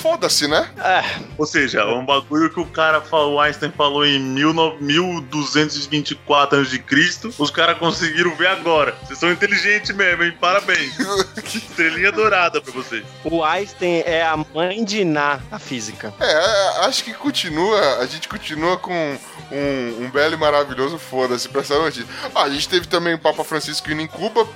Foda-se, 0.01 0.47
né? 0.47 0.69
É, 0.79 1.03
Ou 1.37 1.47
seja, 1.47 1.85
um 1.87 2.05
bagulho 2.05 2.51
que 2.51 2.61
o 2.61 2.67
cara 2.67 3.01
falou, 3.01 3.35
o 3.35 3.41
Einstein 3.41 3.73
falou 3.77 4.07
em 4.07 4.35
19- 4.35 4.79
1224 4.81 6.61
a.C., 6.61 7.35
os 7.39 7.51
caras 7.51 7.79
conseguiram 7.79 8.35
ver 8.37 8.47
agora. 8.49 8.95
Vocês 9.05 9.19
são 9.19 9.31
inteligentes 9.31 9.95
mesmo, 9.95 10.23
hein? 10.25 10.35
Parabéns. 10.41 10.93
Estrelinha 11.55 12.13
dourada 12.13 12.61
pra 12.61 12.73
vocês. 12.73 13.05
o 13.25 13.43
Einstein 13.45 14.03
é 14.07 14.23
a 14.23 14.37
mãe 14.37 14.85
de 14.85 15.01
Iná, 15.01 15.41
a 15.51 15.59
física. 15.59 16.13
É, 16.21 16.85
acho 16.87 17.05
que 17.05 17.13
continua, 17.15 17.99
a 17.99 18.07
gente 18.07 18.29
continua 18.29 18.77
com 18.77 19.19
um, 19.51 20.05
um 20.05 20.11
belo 20.11 20.35
e 20.35 20.37
maravilhoso 20.37 20.99
foda-se 20.99 21.49
pra 21.49 21.61
essa 21.63 21.79
notícia. 21.79 22.07
Ah, 22.35 22.43
a 22.43 22.51
gente 22.51 22.69
teve 22.69 22.87
também 22.87 23.15
o 23.15 23.19
Papa 23.19 23.43
Francisco 23.45 23.91
indo 23.91 24.03
em 24.03 24.07
Cuba, 24.07 24.47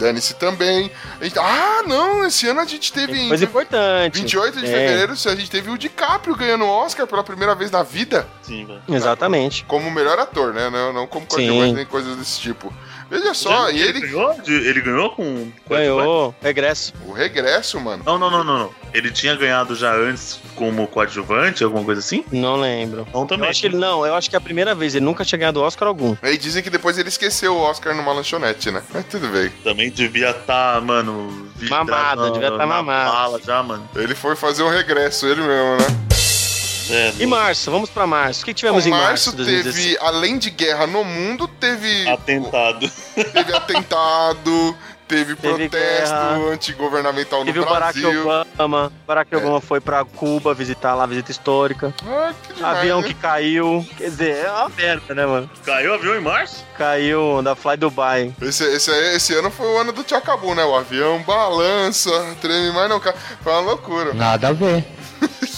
dane-se 0.00 0.34
também. 0.34 0.90
Gente- 1.20 1.38
ah, 1.38 1.82
não, 1.86 2.26
esse 2.26 2.48
ano 2.48 2.60
a 2.60 2.64
gente 2.64 2.92
teve 2.92 3.28
Coisa 3.28 3.44
importante. 3.44 4.14
28 4.20 4.58
de 4.58 4.64
É, 4.66 4.68
fevereiro, 4.68 5.12
a 5.12 5.34
gente 5.36 5.50
teve 5.50 5.70
o 5.70 5.76
DiCaprio 5.78 6.34
ganhando 6.34 6.64
o 6.64 6.68
Oscar 6.68 7.06
pela 7.06 7.22
primeira 7.22 7.54
vez 7.54 7.70
na 7.70 7.82
vida, 7.82 8.26
Sim, 8.42 8.64
velho. 8.64 8.82
Exatamente. 8.88 9.64
como 9.66 9.90
melhor 9.90 10.18
ator, 10.18 10.52
né? 10.54 10.70
Não, 10.70 10.92
não 10.92 11.06
como 11.06 11.26
coadjuvante 11.26 11.74
nem 11.74 11.86
coisas 11.86 12.16
desse 12.16 12.40
tipo. 12.40 12.72
Veja 13.10 13.34
só, 13.34 13.68
e 13.70 13.82
ele... 13.82 14.00
ganhou? 14.00 14.40
De- 14.40 14.52
Ele 14.68 14.80
ganhou 14.80 15.10
com. 15.10 15.50
Ganhou, 15.68 16.34
regresso. 16.40 16.92
O 17.06 17.12
regresso, 17.12 17.80
mano. 17.80 18.02
Não, 18.06 18.18
não, 18.18 18.30
não, 18.30 18.44
não, 18.44 18.58
não. 18.60 18.70
Ele 18.94 19.10
tinha 19.10 19.34
ganhado 19.36 19.74
já 19.74 19.92
antes 19.94 20.38
como 20.54 20.86
coadjuvante, 20.86 21.62
alguma 21.64 21.84
coisa 21.84 22.00
assim? 22.00 22.24
Não 22.32 22.56
lembro. 22.56 23.06
Não 23.12 23.22
Eu 23.22 23.26
também. 23.26 23.48
acho 23.48 23.60
que 23.60 23.66
ele 23.66 23.76
não, 23.76 24.04
eu 24.06 24.14
acho 24.14 24.28
que 24.30 24.36
é 24.36 24.38
a 24.38 24.40
primeira 24.40 24.74
vez, 24.74 24.94
ele 24.94 25.04
nunca 25.04 25.24
tinha 25.24 25.38
ganhado 25.38 25.60
Oscar 25.60 25.88
algum. 25.88 26.16
Aí 26.22 26.36
dizem 26.38 26.62
que 26.62 26.70
depois 26.70 26.98
ele 26.98 27.08
esqueceu 27.08 27.54
o 27.54 27.60
Oscar 27.60 27.94
numa 27.96 28.12
lanchonete, 28.12 28.70
né? 28.70 28.82
Mas 28.92 29.04
tudo 29.06 29.26
bem. 29.28 29.50
Também 29.64 29.90
devia 29.90 30.30
estar, 30.30 30.80
mano. 30.80 31.48
vidrado 31.56 31.86
Mamado, 31.90 32.22
na- 32.22 32.30
devia 32.30 32.50
tá 32.52 32.56
na 32.58 32.66
mamado. 32.66 33.10
bala 33.12 33.40
já, 33.44 33.62
mano. 33.62 33.88
Ele 33.96 34.14
foi 34.14 34.36
fazer 34.36 34.62
um 34.62 34.68
regresso, 34.70 35.26
ele 35.26 35.40
mesmo, 35.42 35.76
né? 35.76 35.86
É, 36.90 37.12
E 37.18 37.26
março, 37.26 37.70
vamos 37.70 37.88
pra 37.90 38.06
março. 38.06 38.42
O 38.42 38.44
que 38.44 38.54
tivemos 38.54 38.82
Bom, 38.84 38.88
em 38.88 38.92
março 38.92 39.06
março? 39.08 39.30
de 39.32 39.36
2016? 39.44 39.84
teve, 39.84 39.98
além 40.00 40.38
de 40.38 40.50
guerra 40.50 40.86
no 40.86 41.04
mundo, 41.04 41.46
teve, 41.48 42.08
atentado. 42.08 42.90
teve 43.14 43.54
atentado, 43.54 44.76
teve, 45.08 45.34
Teve 45.36 45.68
protesto 45.68 46.14
guerra. 46.14 46.52
anti-governamental 46.52 47.40
no 47.40 47.46
Teve 47.46 47.60
o 47.60 47.64
Barack 47.64 48.00
Brasil. 48.00 48.20
Obama. 48.54 48.92
Barack 49.06 49.34
Obama 49.36 49.60
foi 49.60 49.80
pra 49.80 50.04
Cuba 50.04 50.54
visitar 50.54 50.94
lá, 50.94 51.04
visita 51.06 51.30
histórica. 51.32 51.92
Ah, 52.06 52.32
que 52.46 52.54
demais, 52.54 52.78
Avião 52.78 53.00
né? 53.00 53.08
que 53.08 53.14
caiu. 53.14 53.86
Quer 53.96 54.04
dizer, 54.10 54.36
é 54.44 54.50
uma 54.50 54.68
merda, 54.68 55.14
né, 55.14 55.26
mano? 55.26 55.50
Caiu 55.64 55.90
o 55.90 55.94
avião 55.94 56.16
em 56.16 56.20
março? 56.20 56.64
Caiu 56.78 57.42
da 57.42 57.54
Fly 57.56 57.76
Dubai. 57.76 58.32
Esse, 58.40 58.64
esse, 58.64 58.90
esse 59.14 59.34
ano 59.34 59.50
foi 59.50 59.66
o 59.66 59.78
ano 59.78 59.92
do 59.92 60.02
Tchacabu, 60.04 60.54
né? 60.54 60.64
O 60.64 60.76
avião 60.76 61.20
balança, 61.22 62.10
treme 62.40 62.72
mais 62.72 62.88
não 62.88 63.00
cai. 63.00 63.14
Foi 63.42 63.52
uma 63.52 63.60
loucura. 63.62 64.14
Nada 64.14 64.48
a 64.48 64.52
ver. 64.52 64.84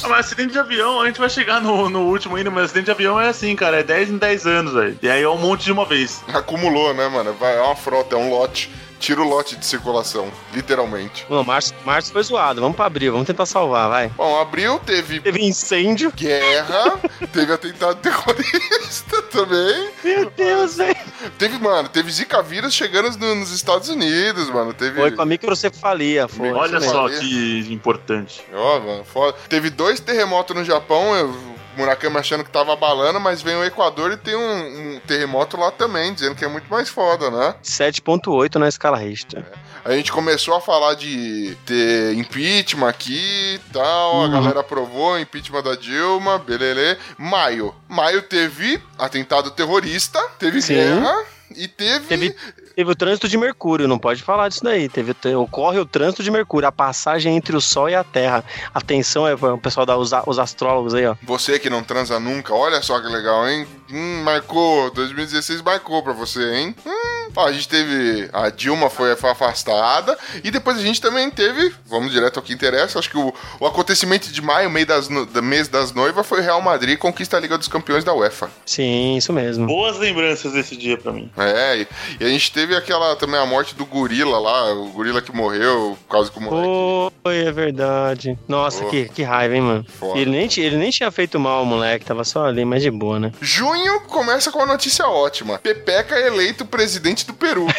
Ah, 0.04 0.08
mas 0.08 0.26
acidente 0.26 0.52
de 0.52 0.58
avião, 0.58 1.00
a 1.00 1.06
gente 1.06 1.20
vai 1.20 1.30
chegar 1.30 1.60
no, 1.60 1.88
no 1.88 2.00
último 2.00 2.34
ainda, 2.34 2.50
mas 2.50 2.64
acidente 2.64 2.86
de 2.86 2.90
avião 2.90 3.20
é 3.20 3.28
assim, 3.28 3.54
cara, 3.54 3.78
é 3.78 3.82
10 3.84 4.10
em 4.10 4.18
10 4.18 4.46
anos, 4.46 4.72
velho. 4.72 4.98
E 5.00 5.08
aí 5.08 5.22
é 5.22 5.28
um 5.28 5.38
monte 5.38 5.64
de 5.64 5.70
uma 5.70 5.86
vez. 5.86 6.24
Acumulou, 6.34 6.92
né, 6.92 7.06
mano? 7.08 7.32
Vai, 7.34 7.56
é 7.56 7.60
uma 7.60 7.76
frota, 7.76 8.16
é 8.16 8.18
um 8.18 8.28
lote. 8.28 8.68
Tira 9.02 9.20
o 9.20 9.28
lote 9.28 9.56
de 9.56 9.66
circulação, 9.66 10.30
literalmente. 10.54 11.26
Não, 11.28 11.42
março, 11.42 11.74
março 11.84 12.12
foi 12.12 12.22
zoado. 12.22 12.60
Vamos 12.60 12.76
pra 12.76 12.86
abril, 12.86 13.10
vamos 13.10 13.26
tentar 13.26 13.46
salvar, 13.46 13.88
vai. 13.88 14.08
Bom, 14.10 14.40
abril 14.40 14.78
teve 14.86 15.18
Teve 15.18 15.42
incêndio. 15.44 16.12
guerra, 16.14 17.00
teve 17.32 17.52
atentado 17.52 17.96
terrorista 17.96 19.20
também. 19.32 19.90
Meu 20.04 20.30
Deus, 20.30 20.76
velho. 20.76 20.96
Teve, 21.36 21.58
mano, 21.58 21.88
teve 21.88 22.12
Zika 22.12 22.40
vírus 22.44 22.72
chegando 22.72 23.10
no- 23.18 23.34
nos 23.34 23.50
Estados 23.50 23.88
Unidos, 23.88 24.48
mano. 24.50 24.72
Teve. 24.72 25.00
Foi 25.00 25.10
com 25.10 25.22
a 25.22 25.26
microcefalia, 25.26 26.28
foi. 26.28 26.52
Olha 26.52 26.80
só 26.80 27.08
mesmo. 27.08 27.20
que 27.20 27.72
importante. 27.72 28.44
Ó, 28.54 28.78
mano, 28.78 29.04
foda. 29.04 29.36
Teve 29.48 29.68
dois 29.68 29.98
terremotos 29.98 30.54
no 30.54 30.64
Japão, 30.64 31.12
eu- 31.16 31.34
Murakami 31.76 32.18
achando 32.18 32.44
que 32.44 32.50
tava 32.50 32.72
abalando, 32.72 33.20
mas 33.20 33.42
vem 33.42 33.56
o 33.56 33.64
Equador 33.64 34.12
e 34.12 34.16
tem 34.16 34.34
um, 34.34 34.96
um 34.96 35.00
terremoto 35.00 35.56
lá 35.56 35.70
também, 35.70 36.12
dizendo 36.12 36.34
que 36.34 36.44
é 36.44 36.48
muito 36.48 36.68
mais 36.68 36.88
foda, 36.88 37.30
né? 37.30 37.54
7.8 37.62 38.56
na 38.56 38.68
escala 38.68 38.98
Richter. 38.98 39.44
A 39.84 39.92
gente 39.92 40.12
começou 40.12 40.54
a 40.54 40.60
falar 40.60 40.94
de 40.94 41.56
ter 41.66 42.14
impeachment 42.14 42.88
aqui 42.88 43.54
e 43.56 43.60
tal, 43.72 44.24
a 44.24 44.28
galera 44.28 44.60
aprovou 44.60 45.14
o 45.14 45.18
impeachment 45.18 45.62
da 45.62 45.74
Dilma, 45.74 46.38
belele. 46.38 46.96
Maio. 47.18 47.74
Maio 47.88 48.22
teve 48.22 48.80
atentado 48.96 49.50
terrorista, 49.50 50.20
teve 50.38 50.62
Sim. 50.62 50.74
guerra 50.74 51.24
e 51.56 51.66
teve... 51.66 52.06
Teve, 52.06 52.36
teve 52.74 52.90
o 52.90 52.94
trânsito 52.94 53.28
de 53.28 53.36
Mercúrio, 53.38 53.86
não 53.88 53.98
pode 53.98 54.22
falar 54.22 54.48
disso 54.48 54.62
daí. 54.64 54.88
Teve, 54.88 55.14
te- 55.14 55.34
ocorre 55.34 55.78
o 55.78 55.86
trânsito 55.86 56.22
de 56.22 56.30
Mercúrio, 56.30 56.68
a 56.68 56.72
passagem 56.72 57.36
entre 57.36 57.56
o 57.56 57.60
Sol 57.60 57.88
e 57.88 57.94
a 57.94 58.02
Terra. 58.04 58.44
Atenção, 58.74 59.26
é 59.26 59.34
o 59.34 59.58
pessoal 59.58 59.84
da 59.86 59.96
os, 59.96 60.10
os 60.26 60.38
astrólogos 60.38 60.94
aí, 60.94 61.06
ó. 61.06 61.14
Você 61.22 61.58
que 61.58 61.68
não 61.70 61.82
transa 61.82 62.18
nunca, 62.18 62.54
olha 62.54 62.80
só 62.82 63.00
que 63.00 63.06
legal, 63.06 63.48
hein? 63.48 63.66
Hum, 63.92 64.22
marcou, 64.24 64.90
2016 64.92 65.60
marcou 65.62 66.02
pra 66.02 66.12
você, 66.12 66.54
hein? 66.54 66.74
Hum, 66.86 67.12
Ó, 67.34 67.46
a 67.46 67.52
gente 67.52 67.66
teve. 67.68 68.28
A 68.32 68.50
Dilma 68.50 68.90
foi, 68.90 69.12
afastada. 69.12 70.18
E 70.44 70.50
depois 70.50 70.76
a 70.76 70.82
gente 70.82 71.00
também 71.00 71.30
teve. 71.30 71.72
Vamos 71.86 72.12
direto 72.12 72.36
ao 72.36 72.42
que 72.42 72.52
interessa. 72.52 72.98
Acho 72.98 73.08
que 73.08 73.16
o, 73.16 73.32
o 73.58 73.66
acontecimento 73.66 74.30
de 74.30 74.42
maio, 74.42 74.68
meio 74.70 74.84
das, 74.86 75.08
no- 75.08 75.24
da 75.24 75.40
mês 75.40 75.66
das 75.66 75.92
noivas, 75.92 76.26
foi 76.26 76.40
o 76.40 76.42
Real 76.42 76.60
Madrid 76.60 76.98
conquista 76.98 77.38
a 77.38 77.40
Liga 77.40 77.56
dos 77.56 77.68
Campeões 77.68 78.04
da 78.04 78.12
UEFA. 78.12 78.50
Sim, 78.66 79.16
isso 79.16 79.32
mesmo. 79.32 79.66
Boas 79.66 79.98
lembranças 79.98 80.52
desse 80.52 80.76
dia 80.76 80.98
pra 80.98 81.10
mim. 81.10 81.30
É, 81.38 81.78
e, 81.78 81.88
e 82.20 82.24
a 82.24 82.28
gente 82.28 82.52
teve 82.52 82.76
aquela 82.76 83.16
também 83.16 83.40
a 83.40 83.46
morte 83.46 83.74
do 83.74 83.86
gorila 83.86 84.38
lá, 84.38 84.72
o 84.74 84.88
gorila 84.90 85.22
que 85.22 85.34
morreu 85.34 85.96
por 86.06 86.12
causa 86.12 86.30
que 86.30 86.38
o 86.38 86.42
moleque. 86.42 87.14
Foi, 87.22 87.38
é 87.46 87.50
verdade. 87.52 88.38
Nossa, 88.46 88.84
Pô. 88.84 88.90
que, 88.90 89.08
que 89.08 89.22
raiva, 89.22 89.54
hein, 89.54 89.62
mano. 89.62 89.86
Foda. 89.88 90.18
Ele 90.18 90.30
nem, 90.30 90.48
ele 90.58 90.76
nem 90.76 90.90
tinha 90.90 91.10
feito 91.10 91.40
mal, 91.40 91.62
o 91.62 91.66
moleque. 91.66 92.04
Tava 92.04 92.24
só 92.24 92.44
ali, 92.44 92.62
mas 92.62 92.82
de 92.82 92.90
boa, 92.90 93.18
né? 93.18 93.32
Junho 93.40 93.81
começa 94.00 94.50
com 94.50 94.58
uma 94.58 94.66
notícia 94.66 95.06
ótima. 95.06 95.58
Pepeca 95.58 96.14
é 96.14 96.26
eleito 96.26 96.64
presidente 96.64 97.26
do 97.26 97.34
Peru. 97.34 97.66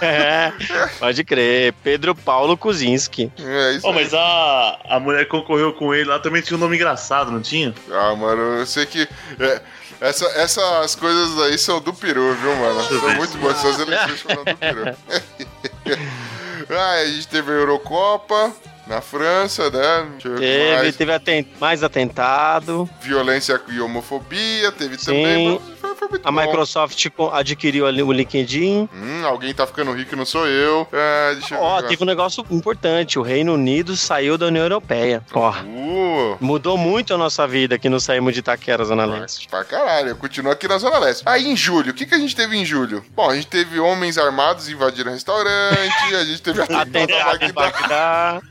É, 0.00 0.52
pode 0.98 1.24
crer. 1.24 1.74
Pedro 1.84 2.14
Paulo 2.14 2.56
Kuzinski. 2.56 3.30
é 3.38 3.72
isso 3.72 3.86
Oh, 3.86 3.92
mas 3.92 4.14
a, 4.14 4.78
a 4.88 5.00
mulher 5.00 5.24
que 5.24 5.30
concorreu 5.30 5.72
com 5.72 5.94
ele 5.94 6.08
lá 6.08 6.18
também 6.18 6.42
tinha 6.42 6.56
um 6.56 6.60
nome 6.60 6.76
engraçado, 6.76 7.30
não 7.30 7.40
tinha? 7.40 7.74
Ah, 7.90 8.14
mano, 8.14 8.40
eu 8.58 8.66
sei 8.66 8.86
que. 8.86 9.08
é, 9.38 9.60
essa, 10.00 10.24
essas 10.26 10.94
coisas 10.94 11.38
aí 11.42 11.58
são 11.58 11.80
do 11.80 11.92
Peru, 11.92 12.34
viu, 12.34 12.56
mano? 12.56 12.82
São 12.82 13.14
muito 13.16 13.36
boas. 13.38 13.58
Essas 13.58 13.80
eleições 13.80 14.20
foram 14.20 14.44
do 14.44 14.56
Peru. 14.56 14.84
ah, 16.70 16.92
a 16.92 17.06
gente 17.06 17.28
teve 17.28 17.50
a 17.50 17.54
Eurocopa 17.54 18.52
na 18.86 19.00
França, 19.00 19.70
né? 19.70 20.08
Teve, 20.20 20.74
mais. 20.74 20.96
teve 20.96 21.12
aten- 21.12 21.46
mais 21.60 21.82
atentado. 21.82 22.88
Violência 23.00 23.60
e 23.68 23.80
homofobia, 23.80 24.72
teve 24.72 24.98
Sim. 24.98 25.06
também. 25.06 25.60
Foi, 26.00 26.08
muito 26.08 26.26
A 26.26 26.32
bom. 26.32 26.40
Microsoft 26.40 27.06
adquiriu 27.32 27.86
ali 27.86 28.02
o 28.02 28.10
LinkedIn. 28.10 28.88
Hum, 28.92 29.22
alguém 29.26 29.52
tá 29.54 29.66
ficando 29.66 29.92
rico 29.92 30.14
e 30.14 30.16
não 30.16 30.24
sou 30.24 30.46
eu. 30.48 30.88
É, 30.92 31.34
deixa 31.34 31.54
eu 31.54 31.60
Ó, 31.60 31.80
ver. 31.82 31.88
teve 31.88 32.02
um 32.02 32.06
negócio 32.06 32.44
importante. 32.50 33.18
O 33.18 33.22
Reino 33.22 33.52
Unido 33.54 33.94
saiu 33.96 34.38
da 34.38 34.46
União 34.46 34.64
Europeia. 34.64 35.22
Ó, 35.32 35.50
Uh, 35.60 36.36
mudou 36.40 36.78
muito 36.78 37.12
a 37.12 37.18
nossa 37.18 37.46
vida 37.46 37.78
que 37.78 37.88
não 37.88 38.00
saímos 38.00 38.32
de 38.32 38.40
Itaquera, 38.40 38.84
Zona 38.84 39.04
Leste. 39.04 39.46
pra 39.48 39.62
caralho, 39.64 40.08
eu 40.10 40.16
continuo 40.16 40.50
aqui 40.52 40.66
na 40.68 40.78
Zona 40.78 40.98
Leste. 40.98 41.22
Aí 41.26 41.46
em 41.46 41.56
julho, 41.56 41.90
o 41.90 41.94
que, 41.94 42.06
que 42.06 42.14
a 42.14 42.18
gente 42.18 42.34
teve 42.34 42.56
em 42.56 42.64
julho? 42.64 43.04
Bom, 43.14 43.28
a 43.28 43.34
gente 43.34 43.48
teve 43.48 43.78
homens 43.78 44.16
armados 44.16 44.68
invadiram 44.68 45.12
restaurante, 45.12 46.14
a 46.14 46.24
gente 46.24 46.40
teve 46.40 46.62
atentado 46.72 47.44
a 47.44 47.52
Bagdá. 47.52 48.40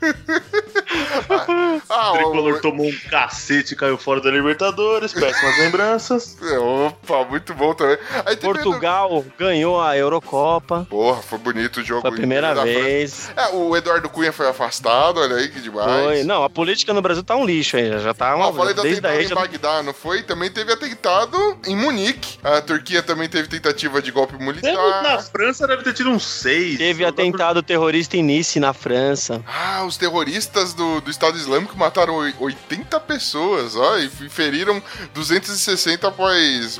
Ah, 1.88 2.12
O 2.12 2.14
tricolor 2.16 2.54
o, 2.54 2.60
tomou 2.60 2.86
um 2.86 2.98
cacete 3.10 3.74
e 3.74 3.76
caiu 3.76 3.96
fora 3.96 4.20
da 4.20 4.30
Libertadores. 4.30 5.12
Péssimas 5.12 5.58
lembranças. 5.58 6.36
É, 6.42 6.58
Opa, 6.58 7.24
muito 7.24 7.39
bom 7.54 7.74
também. 7.74 7.98
Aí 8.26 8.36
Portugal 8.36 9.24
ganhou 9.38 9.80
a 9.80 9.96
Eurocopa. 9.96 10.86
Porra, 10.88 11.20
foi 11.22 11.38
bonito 11.38 11.80
o 11.80 11.84
jogo. 11.84 12.02
Foi 12.02 12.10
a 12.10 12.12
primeira 12.12 12.54
da 12.54 12.64
vez. 12.64 13.30
É, 13.36 13.48
o 13.54 13.76
Eduardo 13.76 14.08
Cunha 14.08 14.32
foi 14.32 14.48
afastado, 14.48 15.20
olha 15.20 15.36
aí 15.36 15.48
que 15.48 15.60
demais. 15.60 16.04
Foi. 16.04 16.24
Não, 16.24 16.44
a 16.44 16.50
política 16.50 16.92
no 16.92 17.02
Brasil 17.02 17.22
tá 17.22 17.36
um 17.36 17.44
lixo 17.44 17.76
aí. 17.76 17.90
Já 18.00 18.14
tá 18.14 18.30
Ah, 18.30 18.36
uma. 18.36 18.46
eu 18.46 18.54
falei 18.54 18.74
do 18.74 18.82
desde 18.82 19.00
atentado 19.00 19.18
aí 19.18 19.24
em 19.24 19.28
já... 19.28 19.34
Bagdá, 19.34 19.82
não 19.82 19.92
foi? 19.94 20.22
Também 20.22 20.50
teve 20.50 20.72
atentado 20.72 21.58
em 21.66 21.76
Munique. 21.76 22.38
A 22.42 22.60
Turquia 22.60 23.02
também 23.02 23.28
teve 23.28 23.48
tentativa 23.48 24.00
de 24.02 24.10
golpe 24.10 24.32
Deve- 24.36 24.44
militar. 24.44 25.02
na 25.02 25.18
França 25.18 25.66
deve 25.66 25.82
ter 25.82 25.92
tido 25.94 26.10
uns 26.10 26.24
seis. 26.24 26.78
Teve 26.78 27.04
atentado 27.04 27.62
terrorista 27.62 28.16
em 28.16 28.22
Nice, 28.22 28.58
na 28.60 28.72
França. 28.72 29.42
Ah, 29.46 29.84
os 29.84 29.96
terroristas 29.96 30.74
do, 30.74 31.00
do 31.00 31.10
Estado 31.10 31.36
Islâmico 31.36 31.76
mataram 31.76 32.14
oi- 32.16 32.34
80 32.38 32.98
pessoas, 33.00 33.76
ó, 33.76 33.98
e 33.98 34.08
feriram 34.08 34.82
260 35.14 36.08
após 36.08 36.78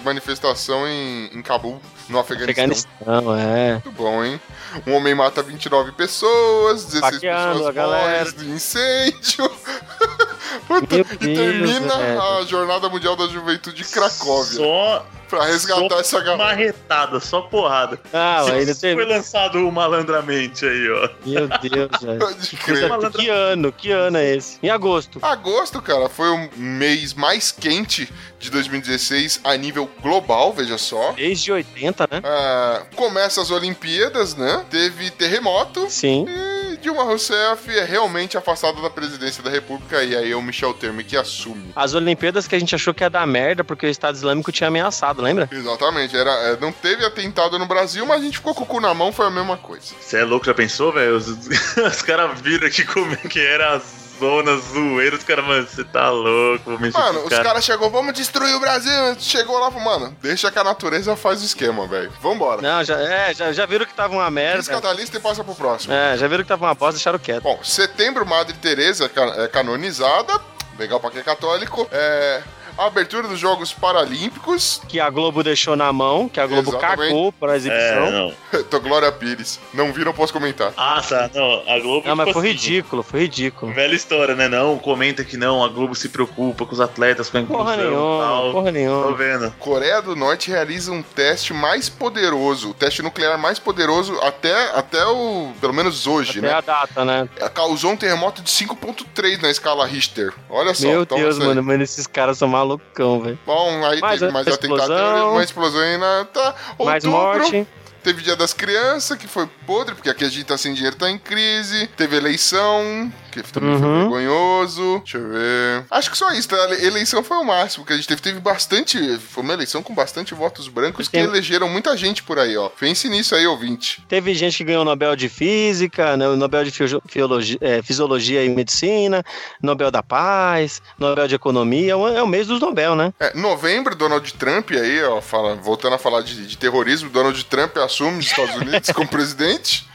manifestação 0.50 0.86
em, 0.86 1.30
em 1.32 1.42
Cabul, 1.42 1.80
no 2.08 2.18
Afeganistão. 2.18 2.64
Afeganistão, 3.00 3.36
é. 3.36 3.72
Muito 3.72 3.92
bom, 3.92 4.24
hein? 4.24 4.40
Um 4.86 4.94
homem 4.94 5.14
mata 5.14 5.42
29 5.42 5.92
pessoas, 5.92 6.84
16 6.84 7.14
Faqueando 7.14 7.72
pessoas 7.72 7.74
morrem 7.74 8.32
do 8.32 8.44
incêndio. 8.44 9.50
Puta, 10.66 10.94
Meu 10.96 11.06
e 11.12 11.16
Deus, 11.16 11.38
termina 11.38 11.96
velho. 11.98 12.22
a 12.22 12.44
Jornada 12.44 12.88
Mundial 12.88 13.16
da 13.16 13.26
Juventude 13.26 13.76
de 13.76 13.84
Cracóvia 13.84 14.56
Só, 14.58 15.06
pra 15.28 15.44
resgatar 15.44 15.88
só 15.88 16.00
essa 16.00 16.18
galera. 16.20 16.36
marretada, 16.38 17.20
só 17.20 17.42
porrada. 17.42 18.00
Ah, 18.12 18.42
Se 18.44 18.50
ainda 18.52 18.74
foi 18.74 18.80
teve. 18.80 19.04
lançado 19.04 19.58
o 19.66 19.70
malandramente 19.72 20.64
aí, 20.66 20.90
ó. 20.90 21.08
Meu 21.24 21.48
Deus, 21.48 21.90
velho. 22.02 23.10
Que 23.12 23.28
ano? 23.28 23.72
Que 23.72 23.90
ano 23.92 24.16
é 24.18 24.36
esse? 24.36 24.58
Em 24.62 24.70
agosto. 24.70 25.18
Agosto, 25.22 25.80
cara, 25.80 26.08
foi 26.08 26.28
o 26.30 26.50
mês 26.56 27.14
mais 27.14 27.52
quente 27.52 28.12
de 28.38 28.50
2016 28.50 29.40
a 29.44 29.56
nível 29.56 29.88
global, 30.02 30.52
veja 30.52 30.78
só. 30.78 31.12
Desde 31.12 31.52
80, 31.52 32.08
né? 32.10 32.20
Ah, 32.24 32.82
começa 32.96 33.40
as 33.40 33.50
Olimpíadas, 33.50 34.34
né? 34.34 34.64
Teve 34.70 35.10
terremoto. 35.10 35.88
Sim. 35.90 36.26
E 36.28 36.59
Dilma 36.76 37.02
Rousseff 37.04 37.70
é 37.70 37.84
realmente 37.84 38.36
afastada 38.36 38.80
da 38.80 38.90
presidência 38.90 39.42
da 39.42 39.50
República 39.50 40.02
e 40.02 40.16
aí 40.16 40.32
é 40.32 40.36
o 40.36 40.42
Michel 40.42 40.74
Temer 40.74 41.04
que 41.04 41.16
assume. 41.16 41.72
As 41.74 41.94
Olimpíadas 41.94 42.46
que 42.46 42.54
a 42.54 42.58
gente 42.58 42.74
achou 42.74 42.92
que 42.92 43.02
ia 43.02 43.10
dar 43.10 43.26
merda 43.26 43.64
porque 43.64 43.86
o 43.86 43.90
Estado 43.90 44.14
Islâmico 44.14 44.52
tinha 44.52 44.68
ameaçado, 44.68 45.22
lembra? 45.22 45.48
Exatamente, 45.50 46.16
era, 46.16 46.30
é, 46.30 46.56
não 46.60 46.72
teve 46.72 47.04
atentado 47.04 47.58
no 47.58 47.66
Brasil, 47.66 48.04
mas 48.06 48.20
a 48.20 48.24
gente 48.24 48.38
ficou 48.38 48.54
com 48.54 48.64
o 48.64 48.66
cu 48.66 48.80
na 48.80 48.94
mão, 48.94 49.12
foi 49.12 49.26
a 49.26 49.30
mesma 49.30 49.56
coisa. 49.56 49.94
Você 50.00 50.18
é 50.18 50.24
louco, 50.24 50.46
já 50.46 50.54
pensou, 50.54 50.92
velho? 50.92 51.16
Os, 51.16 51.28
os 51.76 52.02
caras 52.02 52.40
viram 52.40 52.66
aqui 52.66 52.84
como 52.84 53.12
é 53.12 53.28
que 53.28 53.40
era 53.40 53.76
a 53.76 53.99
zona 54.20 54.56
zoeira. 54.58 55.16
Os 55.16 55.24
caras, 55.24 55.44
mano, 55.44 55.66
você 55.66 55.82
tá 55.82 56.10
louco, 56.10 56.70
vou 56.70 56.78
mexer 56.78 56.96
Mano, 56.98 57.14
com 57.20 57.20
os 57.20 57.26
o 57.26 57.30
cara. 57.30 57.44
caras 57.44 57.64
chegou, 57.64 57.90
vamos 57.90 58.12
destruir 58.12 58.54
o 58.54 58.60
Brasil. 58.60 59.16
Chegou 59.18 59.58
lá, 59.58 59.70
mano, 59.70 60.14
deixa 60.22 60.50
que 60.52 60.58
a 60.58 60.64
natureza 60.64 61.16
faz 61.16 61.40
o 61.42 61.44
esquema, 61.44 61.86
velho. 61.86 62.12
Vambora. 62.20 62.60
Não, 62.62 62.84
já, 62.84 62.98
é, 63.00 63.34
já, 63.34 63.52
já 63.52 63.66
viram 63.66 63.86
que 63.86 63.94
tava 63.94 64.12
uma 64.14 64.30
merda. 64.30 64.80
da 64.80 64.92
lista 64.92 65.16
e 65.16 65.20
passa 65.20 65.42
pro 65.42 65.54
próximo. 65.54 65.92
É, 65.92 66.16
já 66.16 66.28
viram 66.28 66.42
que 66.44 66.48
tava 66.48 66.66
uma 66.66 66.74
bosta, 66.74 66.92
deixaram 66.94 67.18
quieto. 67.18 67.42
Bom, 67.42 67.58
setembro, 67.64 68.24
Madre 68.26 68.54
Teresa 68.58 69.10
é 69.38 69.48
canonizada. 69.48 70.40
Legal 70.78 71.00
pra 71.00 71.10
quem 71.10 71.20
é 71.20 71.24
católico. 71.24 71.88
É. 71.90 72.42
A 72.80 72.86
abertura 72.86 73.28
dos 73.28 73.38
Jogos 73.38 73.74
Paralímpicos. 73.74 74.80
Que 74.88 74.98
a 74.98 75.10
Globo 75.10 75.42
deixou 75.42 75.76
na 75.76 75.92
mão, 75.92 76.30
que 76.30 76.40
a 76.40 76.46
Globo 76.46 76.70
Exatamente. 76.70 77.08
cagou 77.10 77.30
pra 77.30 77.54
exibição. 77.54 78.06
É, 78.06 78.10
não. 78.10 78.62
Tô 78.70 78.80
Glória 78.80 79.12
Pires. 79.12 79.60
Não 79.74 79.92
viram, 79.92 80.14
posso 80.14 80.32
comentar. 80.32 80.72
Ah, 80.78 81.02
tá. 81.06 81.30
Não, 81.34 81.62
a 81.68 81.78
Globo. 81.78 82.08
Não, 82.08 82.16
mas 82.16 82.28
tipo 82.28 82.40
foi 82.40 82.48
assim, 82.48 82.56
ridículo, 82.58 83.02
foi 83.02 83.20
ridículo. 83.20 83.74
Velha 83.74 83.94
história, 83.94 84.34
né? 84.34 84.48
Não, 84.48 84.78
comenta 84.78 85.22
que 85.22 85.36
não, 85.36 85.62
a 85.62 85.68
Globo 85.68 85.94
se 85.94 86.08
preocupa 86.08 86.64
com 86.64 86.72
os 86.72 86.80
atletas, 86.80 87.28
com 87.28 87.36
a 87.36 87.40
inclusão 87.42 87.64
Porra 87.66 87.76
e 87.76 87.84
nenhuma, 87.84 88.24
tal. 88.24 88.52
porra 88.52 88.64
Tô 88.64 88.70
nenhuma. 88.70 89.14
vendo. 89.14 89.54
Coreia 89.58 90.00
do 90.00 90.16
Norte 90.16 90.50
realiza 90.50 90.90
um 90.90 91.02
teste 91.02 91.52
mais 91.52 91.90
poderoso, 91.90 92.70
o 92.70 92.74
teste 92.74 93.02
nuclear 93.02 93.38
mais 93.38 93.58
poderoso 93.58 94.18
até, 94.22 94.70
até 94.70 95.04
o. 95.04 95.52
pelo 95.60 95.74
menos 95.74 96.06
hoje, 96.06 96.38
Até 96.38 96.48
né? 96.48 96.54
a 96.54 96.60
data, 96.62 97.04
né? 97.04 97.28
Causou 97.52 97.90
um 97.92 97.96
terremoto 97.96 98.40
de 98.40 98.50
5,3 98.50 99.42
na 99.42 99.50
escala 99.50 99.86
Richter. 99.86 100.32
Olha 100.48 100.72
só. 100.72 100.86
Meu 100.86 101.04
toma 101.04 101.20
Deus, 101.20 101.38
mano, 101.38 101.62
mano, 101.62 101.82
esses 101.82 102.06
caras 102.06 102.38
são 102.38 102.48
malucão, 102.78 103.20
velho. 103.20 103.38
Bom, 103.46 103.84
aí 103.86 104.00
Mais 104.00 104.18
teve 104.20 104.30
uma 104.30 104.32
mais 104.32 104.46
atentado, 104.48 104.80
explosão. 104.80 105.32
uma 105.32 105.42
explosão 105.44 105.80
aí 105.80 105.96
na. 105.98 106.24
Tá, 106.26 106.54
Mais 106.78 107.04
outubro, 107.04 107.38
morte. 107.38 107.66
Teve 108.02 108.22
Dia 108.22 108.34
das 108.34 108.54
Crianças, 108.54 109.18
que 109.18 109.28
foi 109.28 109.46
podre, 109.66 109.94
porque 109.94 110.08
aqui 110.08 110.24
a 110.24 110.28
gente 110.28 110.44
tá 110.44 110.56
sem 110.56 110.72
dinheiro, 110.72 110.96
tá 110.96 111.10
em 111.10 111.18
crise. 111.18 111.86
Teve 111.98 112.16
eleição, 112.16 113.12
que 113.30 113.42
também 113.42 113.78
foi 113.78 113.86
Uhum. 113.88 114.00
vergonhoso. 114.00 114.98
Deixa 114.98 115.18
eu 115.18 115.28
ver. 115.28 115.84
Acho 115.90 116.10
que 116.10 116.18
só 116.18 116.30
isso, 116.32 116.48
tá? 116.48 116.56
A 116.56 116.74
eleição 116.84 117.22
foi 117.22 117.36
o 117.38 117.44
máximo 117.44 117.84
que 117.84 117.92
a 117.92 117.96
gente 117.96 118.06
teve. 118.08 118.20
Teve 118.20 118.40
bastante. 118.40 119.18
Foi 119.18 119.42
uma 119.42 119.52
eleição 119.54 119.82
com 119.82 119.94
bastante 119.94 120.34
votos 120.34 120.68
brancos 120.68 121.08
que 121.08 121.16
elegeram 121.16 121.68
muita 121.68 121.96
gente 121.96 122.22
por 122.22 122.38
aí, 122.38 122.56
ó. 122.56 122.68
Pense 122.68 123.08
nisso 123.08 123.34
aí, 123.34 123.46
ouvinte. 123.46 124.02
Teve 124.08 124.34
gente 124.34 124.56
que 124.58 124.64
ganhou 124.64 124.84
Nobel 124.84 125.14
de 125.16 125.28
Física, 125.28 126.16
né, 126.16 126.26
Nobel 126.28 126.64
de 126.64 126.70
Fiologia- 127.06 127.58
é, 127.60 127.82
Fisiologia 127.82 128.44
e 128.44 128.48
Medicina, 128.48 129.24
Nobel 129.62 129.90
da 129.90 130.02
Paz, 130.02 130.80
Nobel 130.98 131.26
de 131.28 131.34
Economia. 131.34 131.92
É 131.92 132.22
o 132.22 132.26
mês 132.26 132.46
dos 132.46 132.60
Nobel, 132.60 132.94
né? 132.94 133.12
É, 133.18 133.36
novembro, 133.36 133.94
Donald 133.94 134.32
Trump 134.34 134.70
aí, 134.72 135.02
ó, 135.04 135.20
fala, 135.20 135.54
voltando 135.56 135.94
a 135.94 135.98
falar 135.98 136.22
de, 136.22 136.46
de 136.46 136.56
terrorismo, 136.56 137.08
Donald 137.10 137.42
Trump 137.44 137.76
assume 137.78 138.18
os 138.18 138.26
Estados 138.26 138.54
Unidos 138.56 138.90
como 138.94 139.08
presidente, 139.08 139.88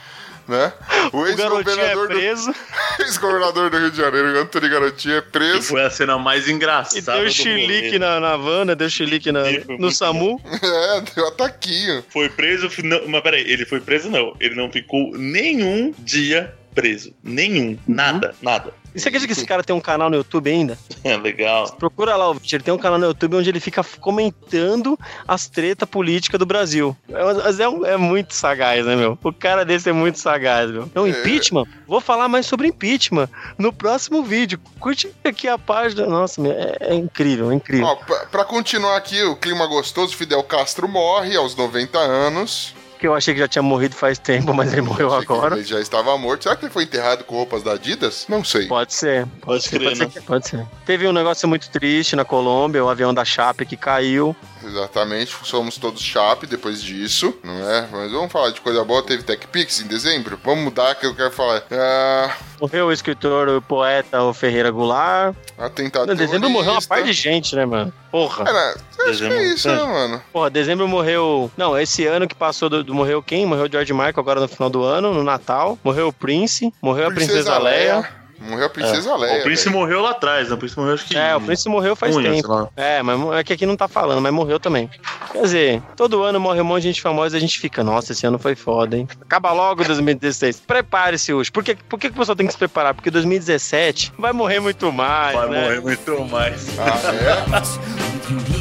né? 0.48 0.74
O 1.12 1.26
é 1.26 1.30
ex-governador 1.30 2.08
do, 2.08 2.14
preso 2.14 2.56
ex-governador 3.00 3.70
do 3.70 3.78
Rio 3.78 3.92
de 3.92 3.98
Janeiro, 3.98 4.40
Antônio 4.40 4.70
Garotinho, 4.70 5.16
é 5.16 5.22
preso. 5.22 5.70
foi 5.70 5.84
a 5.84 5.90
cena 5.90 6.18
mais 6.18 6.48
e 6.48 6.52
engraçada. 6.52 7.18
deu 7.20 7.26
do 7.26 7.32
chilique 7.32 7.88
rolê. 7.88 8.00
na, 8.00 8.20
na 8.20 8.34
Havana, 8.34 8.76
deu 8.76 8.90
chilique 8.90 9.32
na- 9.32 9.44
no 9.80 9.92
SAMU. 9.92 10.42
É, 10.66 11.02
deu 11.16 11.28
ataquinho. 11.28 12.04
Foi 12.10 12.30
preso. 12.30 12.70
Não, 12.84 13.08
mas 13.08 13.22
peraí, 13.22 13.42
ele 13.50 13.66
foi 13.66 13.80
preso 13.80 14.10
não. 14.10 14.36
Ele 14.40 14.56
não 14.56 14.72
ficou 14.72 15.12
nenhum 15.18 15.94
dia 16.00 16.54
preso. 16.76 17.14
Nenhum. 17.24 17.78
Nada, 17.88 18.36
nada. 18.42 18.74
E 18.94 19.00
você 19.00 19.10
acredita 19.10 19.34
que 19.34 19.38
esse 19.38 19.46
cara 19.46 19.62
tem 19.62 19.76
um 19.76 19.82
canal 19.82 20.10
no 20.10 20.16
YouTube 20.16 20.50
ainda? 20.50 20.78
É 21.06 21.16
legal. 21.16 21.72
Procura 21.74 22.16
lá, 22.16 22.36
ele 22.52 22.64
tem 22.64 22.74
um 22.74 22.80
canal 22.80 22.98
no 22.98 23.06
YouTube 23.06 23.36
onde 23.36 23.48
ele 23.48 23.60
fica 23.60 23.84
comentando 24.00 24.98
as 25.28 25.48
tretas 25.48 25.88
políticas 25.88 26.40
do 26.40 26.48
Brasil. 26.48 26.98
É, 27.08 27.24
mas 27.24 27.60
é, 27.60 27.64
é 27.64 27.96
muito 27.96 28.34
sagaz, 28.34 28.84
né, 28.88 28.96
meu? 28.96 29.16
O 29.24 29.32
cara 29.32 29.64
desse 29.64 29.88
é 29.88 29.94
muito 29.94 30.18
sagaz, 30.18 30.72
meu. 30.72 30.84
Então, 30.86 31.08
impeachment? 31.08 31.66
Vou 31.88 32.02
falar 32.02 32.28
mais 32.28 32.48
sobre 32.48 32.68
impeachment 32.70 33.30
no 33.56 33.72
próximo 33.72 34.24
vídeo. 34.24 34.60
Curte 34.80 35.14
aqui 35.24 35.48
a 35.48 35.60
página. 35.60 36.08
Nossa, 36.08 36.42
meu, 36.42 36.54
é, 36.54 36.76
é 36.80 36.96
incrível, 36.96 37.52
é 37.52 37.54
incrível. 37.54 37.86
Ó, 37.86 37.96
pra, 37.98 38.26
pra 38.26 38.44
continuar 38.44 38.98
aqui, 38.98 39.22
o 39.22 39.36
clima 39.36 39.68
gostoso, 39.68 40.18
Fidel 40.18 40.42
Castro 40.42 40.88
morre 40.88 41.36
aos 41.36 41.56
90 41.56 42.00
anos. 42.00 42.74
Que 43.06 43.08
eu 43.08 43.14
achei 43.14 43.36
que 43.36 43.40
já 43.40 43.48
tinha 43.48 43.62
morrido 43.62 43.96
faz 43.96 44.18
tempo, 44.18 44.52
mas 44.54 44.74
ele 44.74 44.82
morreu 44.82 45.14
agora. 45.14 45.56
Ele 45.56 45.64
já 45.64 45.80
estava 45.80 46.18
morto. 46.18 46.44
Será 46.44 46.56
que 46.56 46.66
ele 46.66 46.74
foi 46.74 46.84
enterrado 46.84 47.24
com 47.24 47.36
roupas 47.36 47.62
da 47.62 47.74
Adidas? 47.74 48.26
Não 48.28 48.44
sei. 48.44 48.68
Pode 48.68 48.94
ser. 48.94 49.28
Pode 49.42 49.64
ser, 49.64 49.78
crer, 49.78 49.90
pode, 49.90 50.00
né? 50.00 50.10
ser, 50.10 50.22
pode 50.22 50.48
ser. 50.48 50.66
Teve 50.86 51.08
um 51.08 51.14
negócio 51.14 51.48
muito 51.48 51.70
triste 51.70 52.16
na 52.16 52.26
Colômbia, 52.26 52.84
o 52.84 52.90
avião 52.90 53.14
da 53.14 53.24
Chape 53.24 53.66
que 53.66 53.78
caiu. 53.78 54.36
Exatamente, 54.66 55.36
somos 55.44 55.78
todos 55.78 56.02
chape 56.02 56.48
depois 56.48 56.82
disso, 56.82 57.38
não 57.44 57.70
é? 57.70 57.88
Mas 57.92 58.12
vamos 58.12 58.32
falar 58.32 58.50
de 58.52 58.60
coisa 58.62 58.84
boa. 58.84 59.04
Teve 59.04 59.24
TechPix 59.24 59.82
em 59.82 59.88
dezembro? 59.88 60.40
Vamos 60.44 60.64
mudar 60.66 60.96
que 60.96 61.06
eu 61.06 61.14
quero 61.16 61.32
falar. 61.32 61.64
Ah, 61.72 62.36
Morreu 62.60 62.88
o 62.88 62.92
escritor, 62.92 63.48
o 63.50 63.62
poeta, 63.62 64.24
o 64.24 64.34
Ferreira 64.34 64.72
Goulart. 64.72 65.36
atentado 65.58 66.12
Em 66.12 66.16
dezembro 66.16 66.50
morreu 66.50 66.72
uma 66.74 66.82
par 66.82 67.04
de 67.04 67.14
gente, 67.14 67.56
né, 67.56 67.66
mano? 67.66 67.94
Porra. 68.12 68.46
É? 68.50 68.52
Acho 68.52 68.78
que 68.96 69.02
é 69.02 69.06
Dezembro, 69.08 69.42
isso, 69.44 69.68
né, 69.68 69.82
é. 69.82 69.86
mano? 69.86 70.24
Porra, 70.32 70.50
dezembro 70.50 70.88
morreu. 70.88 71.52
Não, 71.58 71.78
esse 71.78 72.06
ano 72.08 72.28
que 72.28 72.34
passou 72.36 72.70
do, 72.70 72.84
do- 72.84 72.94
morreu 72.94 73.22
quem? 73.22 73.46
Morreu 73.46 73.66
o 73.66 73.72
George 73.72 73.94
Michael 73.94 74.14
agora 74.18 74.40
no 74.40 74.48
final 74.48 74.70
do 74.70 74.84
ano, 74.84 75.14
no 75.14 75.24
Natal. 75.24 75.78
Morreu 75.84 76.08
o 76.08 76.14
Prince, 76.14 76.74
morreu 76.82 77.08
a 77.08 77.12
Princesa 77.12 77.58
Leia. 77.58 78.08
Morreu 78.48 78.66
a 78.66 78.70
Princesa 78.70 79.16
Leia. 79.16 79.40
o 79.40 79.44
Prince 79.44 79.66
velho. 79.66 79.76
morreu 79.78 80.02
lá 80.02 80.12
atrás, 80.12 80.50
né? 80.50 80.56
O 80.56 80.58
Prince 80.58 80.78
morreu 80.78 80.94
acho 80.94 81.06
que. 81.06 81.18
É, 81.18 81.36
o 81.36 81.42
Prince 81.42 81.68
morreu 81.68 81.96
faz 81.96 82.16
tempo. 82.16 82.72
É, 82.76 83.02
mas 83.02 83.20
é 83.40 83.44
que 83.44 83.54
aqui 83.54 83.66
não 83.66 83.76
tá 83.76 83.88
falando, 83.88 84.22
mas 84.22 84.32
morreu 84.34 84.60
também. 84.60 84.90
Quer 85.32 85.42
dizer, 85.42 85.82
todo 85.96 86.22
ano 86.24 86.40
morre 86.40 86.62
um 86.62 86.64
monte 86.66 86.84
de 86.84 86.88
gente 86.90 87.02
famosa 87.02 87.36
e 87.36 87.38
a 87.38 87.42
gente 87.42 87.60
fica, 87.60 87.84
nossa, 87.84 88.12
esse 88.12 88.26
ano 88.26 88.38
foi 88.38 88.56
foda, 88.56 88.98
hein? 88.98 89.08
Acaba 89.22 89.52
logo 89.52 89.84
2016. 89.84 90.62
Prepare-se 90.62 91.34
hoje. 91.34 91.52
Por 91.52 91.64
que, 91.64 91.76
por 91.76 92.00
que 92.00 92.10
que 92.10 92.16
o 92.16 92.20
pessoal 92.20 92.36
tem 92.36 92.46
que 92.46 92.54
se 92.54 92.60
preparar? 92.60 92.94
Porque 92.94 93.10
2017 93.12 94.14
vai 94.18 94.32
morrer 94.32 94.60
muito 94.60 94.92
mais, 94.92 95.36
Vai 95.36 95.50
né? 95.50 95.62
morrer 95.62 95.82
muito 95.82 96.26
mais. 96.26 96.68
Ah, 96.80 97.14
é? 97.14 98.56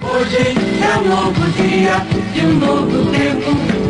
Hoje 0.00 0.67
é 0.82 0.98
um 0.98 1.08
novo 1.08 1.50
dia 1.52 2.06
e 2.34 2.40
um 2.46 2.54
novo 2.58 3.10
tempo. 3.10 3.88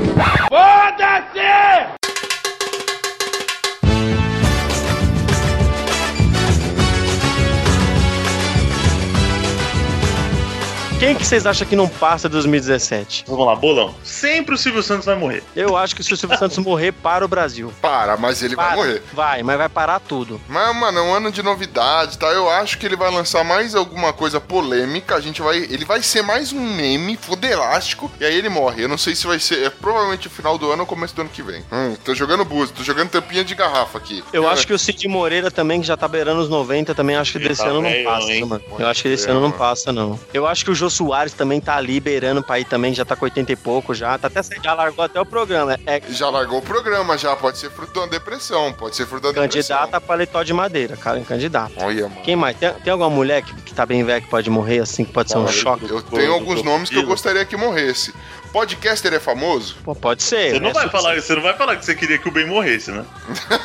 Quem 10.99 11.15
que 11.15 11.25
vocês 11.25 11.47
acham 11.47 11.65
que 11.65 11.77
não 11.77 11.89
passa 11.89 12.29
2017? 12.29 13.25
Vamos 13.29 13.47
lá, 13.47 13.55
bolão. 13.55 13.95
Sempre 14.03 14.57
o 14.57 14.59
Silvio 14.59 14.83
Santos 14.83 15.07
vai 15.07 15.15
morrer. 15.15 15.45
Eu 15.55 15.77
acho 15.77 15.95
que 15.95 16.03
se 16.03 16.13
o 16.13 16.17
Silvio 16.17 16.37
Santos 16.39 16.59
morrer, 16.59 16.91
para 16.91 17.25
o 17.25 17.29
Brasil. 17.29 17.73
Para, 17.81 18.17
mas 18.17 18.43
ele 18.43 18.57
vai 18.57 18.67
Para. 18.67 18.77
morrer. 18.77 19.03
Vai, 19.13 19.43
mas 19.45 19.57
vai 19.59 19.69
parar 19.69 20.01
tudo. 20.01 20.41
Mas, 20.49 20.75
mano, 20.75 20.99
é 20.99 21.03
um 21.03 21.15
ano 21.15 21.31
de 21.31 21.41
novidade, 21.41 22.19
tá? 22.19 22.27
Eu 22.27 22.51
acho 22.51 22.79
que 22.79 22.85
ele 22.85 22.97
vai 22.97 23.13
lançar 23.13 23.45
mais 23.45 23.77
alguma 23.77 24.13
coisa 24.13 24.41
polêmica. 24.41 25.15
A 25.15 25.21
gente 25.21 25.41
vai. 25.41 25.59
Ele 25.59 25.85
vai 25.85 26.03
ser 26.03 26.23
mais 26.23 26.53
um 26.53 26.61
meme 26.61 27.17
fodelástico. 27.17 28.11
E 28.19 28.25
aí 28.25 28.35
ele 28.35 28.49
morre. 28.49 28.83
Eu 28.83 28.89
não 28.89 28.99
sei 28.99 29.15
se 29.15 29.25
vai 29.25 29.39
ser. 29.39 29.63
É 29.67 29.71
provavelmente 29.71 30.27
o 30.27 30.31
final 30.31 30.59
do 30.59 30.69
ano 30.73 30.81
ou 30.83 30.87
começo 30.87 31.15
do 31.15 31.21
ano 31.21 31.31
que 31.31 31.43
vem. 31.45 31.63
Hum, 31.73 31.95
tô 32.05 32.13
jogando 32.13 32.45
búzio, 32.45 32.75
tô 32.75 32.83
jogando 32.83 33.09
tampinha 33.11 33.45
de 33.45 33.55
garrafa 33.55 33.99
aqui. 33.99 34.25
Eu 34.33 34.49
acho 34.49 34.67
que 34.67 34.73
o 34.73 34.79
Cid 34.79 35.07
Moreira 35.07 35.49
também, 35.49 35.81
que 35.81 35.87
já 35.87 35.97
tá 35.97 36.09
beirando 36.09 36.41
os 36.41 36.49
90, 36.49 36.93
também 36.93 37.15
acho 37.15 37.31
que 37.31 37.39
Ele 37.39 37.49
desse 37.49 37.63
tá 37.63 37.69
ano 37.69 37.83
não 37.83 38.05
passa, 38.05 38.33
hein? 38.33 38.45
mano. 38.45 38.63
Eu 38.77 38.87
acho 38.89 39.03
que 39.03 39.09
desse 39.09 39.31
ano 39.31 39.41
não 39.41 39.53
passa, 39.53 39.93
não. 39.93 40.19
Eu 40.35 40.45
acho 40.45 40.65
que 40.65 40.73
o 40.73 40.75
Jô 40.75 40.88
Soares 40.91 41.33
também 41.33 41.61
tá 41.61 41.77
ali 41.77 42.01
beirando 42.01 42.43
pra 42.43 42.59
ir 42.59 42.65
também, 42.65 42.95
já 42.95 43.05
tá 43.05 43.15
com 43.17 43.25
80 43.25 43.53
e 43.53 43.57
pouco 43.57 43.95
já. 43.95 44.17
Tá 44.19 44.29
até, 44.29 44.41
já 44.63 44.75
largou 44.75 45.05
até 45.05 45.21
o 45.21 45.27
programa. 45.27 45.79
É 45.87 46.01
Já 46.09 46.29
largou 46.31 46.59
o 46.59 46.63
programa, 46.63 47.17
já. 47.17 47.35
Pode 47.37 47.59
ser 47.59 47.71
fruto 47.71 48.01
da 48.01 48.07
depressão. 48.07 48.73
Pode 48.73 48.97
ser 48.97 49.07
fruto 49.07 49.29
da 49.29 49.35
candidata 49.35 49.83
depressão. 49.85 49.97
a 49.97 50.01
paletó 50.01 50.43
de 50.43 50.53
madeira, 50.53 50.97
cara, 50.97 51.21
candidato. 51.21 51.73
Olha, 51.79 52.09
mano. 52.09 52.23
Quem 52.23 52.37
mais? 52.37 52.57
Tem, 52.57 52.73
tem 52.73 52.93
alguma 52.93 53.11
mulher 53.11 53.43
que, 53.43 53.55
que 53.63 53.75
tá 53.75 53.85
bem 53.87 54.05
velha 54.05 54.21
que 54.21 54.29
pode 54.29 54.49
morrer 54.51 54.81
assim, 54.81 55.05
que 55.05 55.13
pode 55.13 55.31
ser 55.31 55.39
um 55.39 55.43
Olha, 55.43 55.53
choque? 55.53 55.89
Eu 55.89 56.03
tenho 56.03 56.33
alguns 56.33 56.63
nomes 56.63 56.89
que 56.91 56.97
eu 56.97 57.07
gostaria 57.07 57.45
que 57.45 57.57
morresse. 57.57 58.15
Podcaster 58.53 59.13
é 59.13 59.21
famoso? 59.21 59.77
Pô, 59.85 59.95
pode 59.95 60.23
ser. 60.23 60.53
Você 60.53 60.61
não 60.61 60.71
é 60.71 60.73
vai 60.73 60.89
falar, 60.89 61.21
você 61.21 61.35
não 61.35 61.43
vai 61.43 61.55
falar 61.57 61.77
que 61.77 61.85
você 61.85 61.95
queria 61.95 62.19
que 62.19 62.29
o 62.29 62.31
Ben 62.33 62.47
morresse, 62.47 62.91
né? 62.91 63.05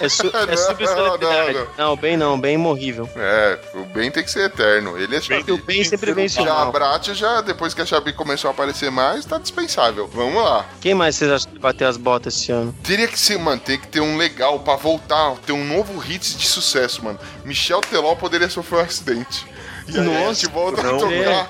É, 0.01 0.09
su, 0.09 0.27
é 0.35 0.45
Não, 0.45 0.57
subcelebridade. 0.57 1.53
não, 1.77 1.87
Não, 1.89 1.95
bem 1.95 2.17
não, 2.17 2.39
bem 2.39 2.57
morrível. 2.57 3.09
É, 3.15 3.59
o 3.75 3.85
bem 3.85 4.11
tem 4.11 4.23
que 4.23 4.29
ser 4.31 4.45
eterno. 4.45 4.97
Ele 4.97 5.15
é 5.15 5.19
Porque 5.19 5.51
o 5.51 5.57
bem 5.57 5.83
sempre 5.83 6.13
vence 6.13 6.39
o 6.41 6.43
Já 6.43 6.51
a 6.51 6.55
mal. 6.55 6.71
Brat, 6.71 7.07
já, 7.13 7.41
depois 7.41 7.73
que 7.73 7.81
a 7.81 7.85
Xabi 7.85 8.13
começou 8.13 8.49
a 8.49 8.51
aparecer 8.51 8.91
mais, 8.91 9.25
tá 9.25 9.37
dispensável. 9.37 10.07
Vamos 10.13 10.43
lá. 10.43 10.65
Quem 10.81 10.93
mais 10.93 11.15
vocês 11.15 11.31
acham 11.31 11.51
que 11.51 11.59
bateu 11.59 11.87
as 11.87 11.97
botas 11.97 12.35
esse 12.35 12.51
ano? 12.51 12.75
Teria 12.83 13.07
que 13.07 13.19
se 13.19 13.37
manter, 13.37 13.79
que 13.79 13.87
ter 13.87 14.01
um 14.01 14.17
legal 14.17 14.59
pra 14.59 14.75
voltar, 14.75 15.35
ter 15.45 15.53
um 15.53 15.63
novo 15.65 15.97
hit 15.97 16.37
de 16.37 16.45
sucesso, 16.47 17.03
mano. 17.03 17.19
Michel 17.45 17.81
Teló 17.81 18.15
poderia 18.15 18.49
sofrer 18.49 18.79
um 18.79 18.81
acidente. 18.81 19.45
E 19.87 19.97
aí 19.97 19.99
a 19.99 20.03
Nossa, 20.03 20.33
gente 20.41 20.51
volta 20.53 20.81
a 20.81 20.83
não. 20.83 20.97
tocar. 20.97 21.49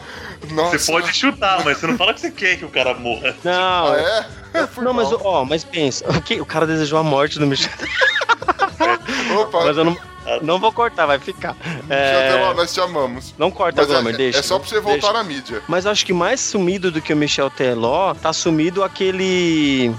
Nossa. 0.52 0.78
Você 0.78 0.92
pode 0.92 1.14
chutar, 1.14 1.64
mas 1.64 1.78
você 1.78 1.88
não 1.88 1.98
fala 1.98 2.14
que 2.14 2.20
você 2.22 2.32
quer 2.32 2.58
que 2.58 2.66
o 2.66 2.70
cara 2.70 2.94
morra. 2.94 3.36
Não, 3.44 3.52
Ah, 3.94 4.28
é? 4.54 4.68
Foi 4.68 4.84
não, 4.84 4.94
mas 4.94 5.10
mal. 5.10 5.22
ó, 5.24 5.46
mas 5.46 5.64
pensa, 5.64 6.06
o, 6.40 6.46
cara 6.46 6.68
desejou 6.68 7.00
a 7.00 7.04
morte 7.04 7.40
do 7.40 7.48
Michel. 7.48 7.72
Opa, 9.40 9.66
Mas 9.66 9.78
eu 9.78 9.84
não, 9.84 9.98
não 10.42 10.60
vou 10.60 10.72
cortar, 10.72 11.06
vai 11.06 11.18
ficar. 11.20 11.56
Michel 11.56 11.88
Teló, 11.88 12.52
É, 12.52 12.54
nós 12.54 12.74
te 12.74 12.80
amamos. 12.80 13.34
não 13.38 13.50
corta, 13.50 13.82
Mas 13.82 13.88
Glamour, 13.90 14.14
é, 14.14 14.18
deixa. 14.18 14.40
é 14.40 14.42
só 14.44 14.60
pra 14.60 14.68
você 14.70 14.80
voltar 14.80 15.00
deixa. 15.08 15.14
na 15.14 15.24
mídia. 15.24 15.62
Mas 15.68 15.86
acho 15.88 16.06
que 16.06 16.14
mais 16.14 16.40
sumido 16.40 16.92
do 16.92 17.02
que 17.02 17.12
o 17.14 17.18
Michel 17.18 17.50
Teló, 17.50 18.14
tá 18.14 18.32
sumido 18.32 18.84
aquele. 18.84 19.94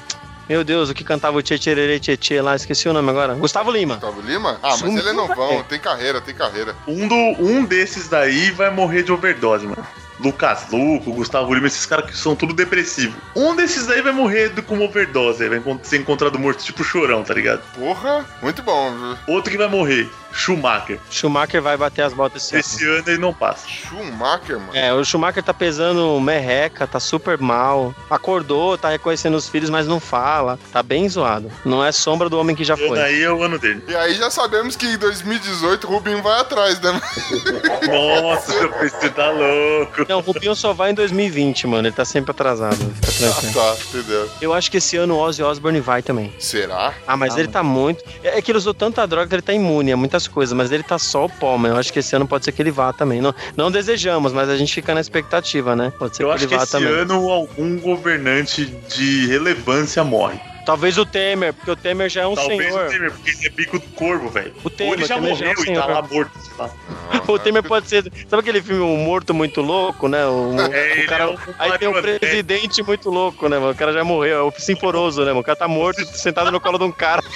Meu 0.48 0.62
Deus, 0.62 0.90
o 0.90 0.94
que 0.94 1.02
cantava 1.02 1.38
o 1.38 1.42
Tchê 1.42 1.58
Tchê 1.58 2.16
Tchê 2.16 2.40
lá, 2.42 2.54
esqueci 2.54 2.86
o 2.88 2.92
nome 2.92 3.08
agora. 3.10 3.34
Gustavo 3.34 3.70
Lima. 3.70 3.94
Gustavo 3.94 4.20
Lima? 4.20 4.58
Ah, 4.62 4.68
mas 4.70 4.78
Sumiu, 4.80 4.98
ele 4.98 5.08
é 5.08 5.12
novão, 5.14 5.48
velho. 5.48 5.64
tem 5.64 5.80
carreira, 5.80 6.20
tem 6.20 6.34
carreira. 6.34 6.76
Um, 6.86 7.08
do, 7.08 7.14
um 7.42 7.64
desses 7.64 8.08
daí 8.08 8.50
vai 8.50 8.70
morrer 8.70 9.02
de 9.02 9.10
overdose, 9.10 9.66
mano. 9.66 9.84
Lucas 10.20 10.66
Luco, 10.70 11.12
Gustavo 11.12 11.52
Lima, 11.54 11.66
esses 11.66 11.86
caras 11.86 12.06
que 12.06 12.16
são 12.16 12.36
tudo 12.36 12.54
depressivos. 12.54 13.16
Um 13.34 13.54
desses 13.54 13.86
daí 13.86 14.00
vai 14.00 14.12
morrer 14.12 14.50
com 14.62 14.80
overdose, 14.80 15.48
vai 15.48 15.62
ser 15.82 15.98
encontrado 15.98 16.38
morto, 16.38 16.64
tipo 16.64 16.84
chorão, 16.84 17.22
tá 17.22 17.34
ligado? 17.34 17.62
Porra, 17.74 18.24
muito 18.42 18.62
bom, 18.62 18.92
viu? 18.96 19.34
Outro 19.34 19.50
que 19.50 19.58
vai 19.58 19.68
morrer, 19.68 20.08
Schumacher. 20.34 20.98
Schumacher 21.10 21.62
vai 21.62 21.76
bater 21.76 22.02
as 22.02 22.12
botas 22.12 22.42
esse 22.42 22.54
ano. 22.54 22.60
Esse 22.60 22.84
ano 22.88 23.04
ele 23.06 23.18
não 23.18 23.32
passa. 23.32 23.66
Schumacher, 23.68 24.58
mano. 24.58 24.74
É, 24.76 24.92
o 24.92 25.04
Schumacher 25.04 25.42
tá 25.42 25.54
pesando 25.54 26.18
merreca, 26.20 26.86
tá 26.86 26.98
super 27.00 27.38
mal. 27.38 27.94
Acordou, 28.10 28.76
tá 28.76 28.88
reconhecendo 28.90 29.34
os 29.36 29.48
filhos, 29.48 29.70
mas 29.70 29.86
não 29.86 30.00
fala. 30.00 30.58
Tá 30.72 30.82
bem 30.82 31.08
zoado. 31.08 31.50
Não 31.64 31.84
é 31.84 31.92
sombra 31.92 32.28
do 32.28 32.38
homem 32.38 32.54
que 32.56 32.64
já 32.64 32.74
Esse 32.74 32.86
foi. 32.88 33.00
aí 33.00 33.22
é 33.22 33.30
o 33.32 33.42
ano 33.42 33.58
dele. 33.58 33.82
E 33.88 33.94
aí 33.94 34.14
já 34.14 34.30
sabemos 34.30 34.74
que 34.76 34.86
em 34.86 34.98
2018 34.98 35.86
o 35.86 35.90
Rubinho 35.90 36.22
vai 36.22 36.40
atrás, 36.40 36.80
né? 36.80 37.00
Nossa, 37.88 38.68
você 38.68 39.08
tá 39.10 39.30
louco. 39.30 40.04
Não, 40.08 40.18
o 40.18 40.20
Rubinho 40.22 40.54
só 40.54 40.72
vai 40.72 40.90
em 40.90 40.94
2020, 40.94 41.66
mano. 41.66 41.88
Ele 41.88 41.94
tá 41.94 42.04
sempre 42.04 42.30
atrasado. 42.30 42.76
Fica 42.76 43.28
Ah, 43.28 43.32
tranquilo. 43.40 43.54
tá, 43.54 43.76
entendeu. 43.88 44.30
Eu 44.40 44.52
acho 44.52 44.70
que 44.70 44.78
esse 44.78 44.96
ano 44.96 45.14
o 45.14 45.18
Ozzy 45.18 45.42
Osbourne 45.42 45.80
vai 45.80 46.02
também. 46.02 46.32
Será? 46.38 46.92
Ah, 47.06 47.16
mas 47.16 47.34
Ah, 47.34 47.38
ele 47.38 47.48
mano. 47.48 47.52
tá 47.52 47.62
muito. 47.62 48.04
É 48.22 48.34
é 48.38 48.42
que 48.42 48.50
ele 48.50 48.58
usou 48.58 48.74
tanta 48.74 49.06
droga 49.06 49.28
que 49.28 49.34
ele 49.34 49.42
tá 49.42 49.52
imune 49.52 49.92
a 49.92 49.96
muitas 49.96 50.23
coisas, 50.28 50.52
mas 50.52 50.70
ele 50.72 50.82
tá 50.82 50.98
só 50.98 51.26
o 51.26 51.28
pó, 51.28 51.56
mano. 51.56 51.74
Eu 51.74 51.78
acho 51.78 51.92
que 51.92 51.98
esse 51.98 52.14
ano 52.14 52.26
pode 52.26 52.44
ser 52.44 52.52
que 52.52 52.62
ele 52.62 52.70
vá 52.70 52.92
também. 52.92 53.20
Não, 53.20 53.34
não 53.56 53.70
desejamos, 53.70 54.32
mas 54.32 54.48
a 54.48 54.56
gente 54.56 54.72
fica 54.72 54.94
na 54.94 55.00
expectativa, 55.00 55.74
né? 55.76 55.92
Pode 55.98 56.16
ser 56.16 56.22
Eu 56.24 56.28
que 56.28 56.34
acho 56.34 56.44
ele 56.44 56.50
que 56.50 56.56
vá 56.56 56.62
esse 56.62 56.72
também. 56.72 56.88
ano 56.92 57.30
algum 57.30 57.78
governante 57.78 58.66
de 58.66 59.26
relevância 59.26 60.02
morre. 60.04 60.38
Talvez 60.64 60.96
o 60.96 61.04
Temer, 61.04 61.52
porque 61.52 61.70
o 61.70 61.76
Temer 61.76 62.08
já 62.08 62.22
é 62.22 62.26
um 62.26 62.34
Talvez 62.34 62.64
senhor. 62.64 62.86
o 62.86 62.90
Temer, 62.90 63.12
porque 63.12 63.30
ele 63.30 63.46
é 63.46 63.50
bico 63.50 63.78
do 63.78 63.86
corvo, 63.88 64.28
velho. 64.30 64.54
O 64.64 64.70
Temer, 64.70 64.92
Ou 64.92 64.98
ele 64.98 65.06
já 65.06 65.14
Temer 65.16 65.34
já 65.36 65.46
é 65.46 65.50
um 65.50 65.54
morreu 65.54 65.74
e 65.74 65.78
tá 65.78 65.86
lá 65.86 66.02
morto, 66.02 66.30
sei 66.40 66.52
lá. 66.58 66.70
O 67.28 67.38
Temer 67.38 67.62
pode 67.62 67.88
ser. 67.88 68.04
Sabe 68.28 68.40
aquele 68.40 68.60
filme 68.62 68.82
O 68.82 68.96
Morto 68.98 69.32
Muito 69.32 69.60
Louco, 69.62 70.08
né? 70.08 70.26
O, 70.26 70.54
É, 70.60 71.04
o 71.04 71.06
cara, 71.06 71.24
é 71.24 71.26
um 71.28 71.36
aí 71.58 71.78
tem 71.78 71.88
o 71.88 71.92
marionete. 71.92 72.18
presidente 72.20 72.82
muito 72.82 73.10
louco, 73.10 73.48
né, 73.48 73.58
mano? 73.58 73.72
O 73.72 73.74
cara 73.74 73.92
já 73.92 74.04
morreu, 74.04 74.38
é 74.38 74.42
o 74.42 74.52
Sinforoso, 74.58 75.20
né, 75.20 75.28
mano? 75.28 75.40
O 75.40 75.44
cara 75.44 75.56
tá 75.56 75.68
morto, 75.68 76.04
sentado 76.04 76.50
no 76.50 76.60
colo 76.60 76.78
de 76.78 76.84
um 76.84 76.92
cara. 76.92 77.22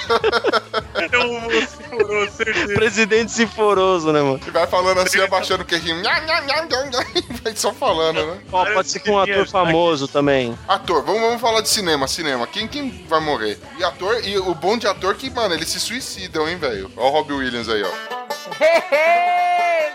É 1.10 1.18
um 1.18 1.40
moço, 1.40 2.36
certeza. 2.36 2.74
Presidente 2.74 3.32
Sinforoso, 3.32 4.12
né, 4.12 4.20
mano? 4.20 4.40
E 4.46 4.50
vai 4.50 4.66
falando 4.66 4.98
assim, 5.00 5.20
abaixando 5.20 5.64
o 5.64 5.66
nham, 5.66 7.04
Vai 7.42 7.54
só 7.56 7.72
falando, 7.72 8.26
né? 8.26 8.38
Ó, 8.52 8.64
pode 8.66 8.90
ser 8.90 9.00
com 9.00 9.12
um 9.12 9.18
ator 9.18 9.46
famoso 9.48 10.08
também. 10.08 10.58
Ator, 10.66 11.04
vamos, 11.04 11.20
vamos 11.20 11.40
falar 11.40 11.60
de 11.60 11.68
cinema, 11.68 12.06
cinema. 12.08 12.46
Quem, 12.46 12.66
quem 12.66 13.04
vai 13.08 13.17
morrer? 13.20 13.58
E 13.78 13.84
ator, 13.84 14.24
e 14.26 14.38
o 14.38 14.54
bom 14.54 14.76
de 14.78 14.86
ator 14.86 15.14
que, 15.14 15.28
mano, 15.30 15.54
eles 15.54 15.68
se 15.68 15.80
suicidam, 15.80 16.48
hein, 16.48 16.56
velho? 16.56 16.90
Ó 16.96 17.08
o 17.08 17.10
Robbie 17.10 17.34
Williams 17.34 17.68
aí, 17.68 17.82
ó. 17.82 17.90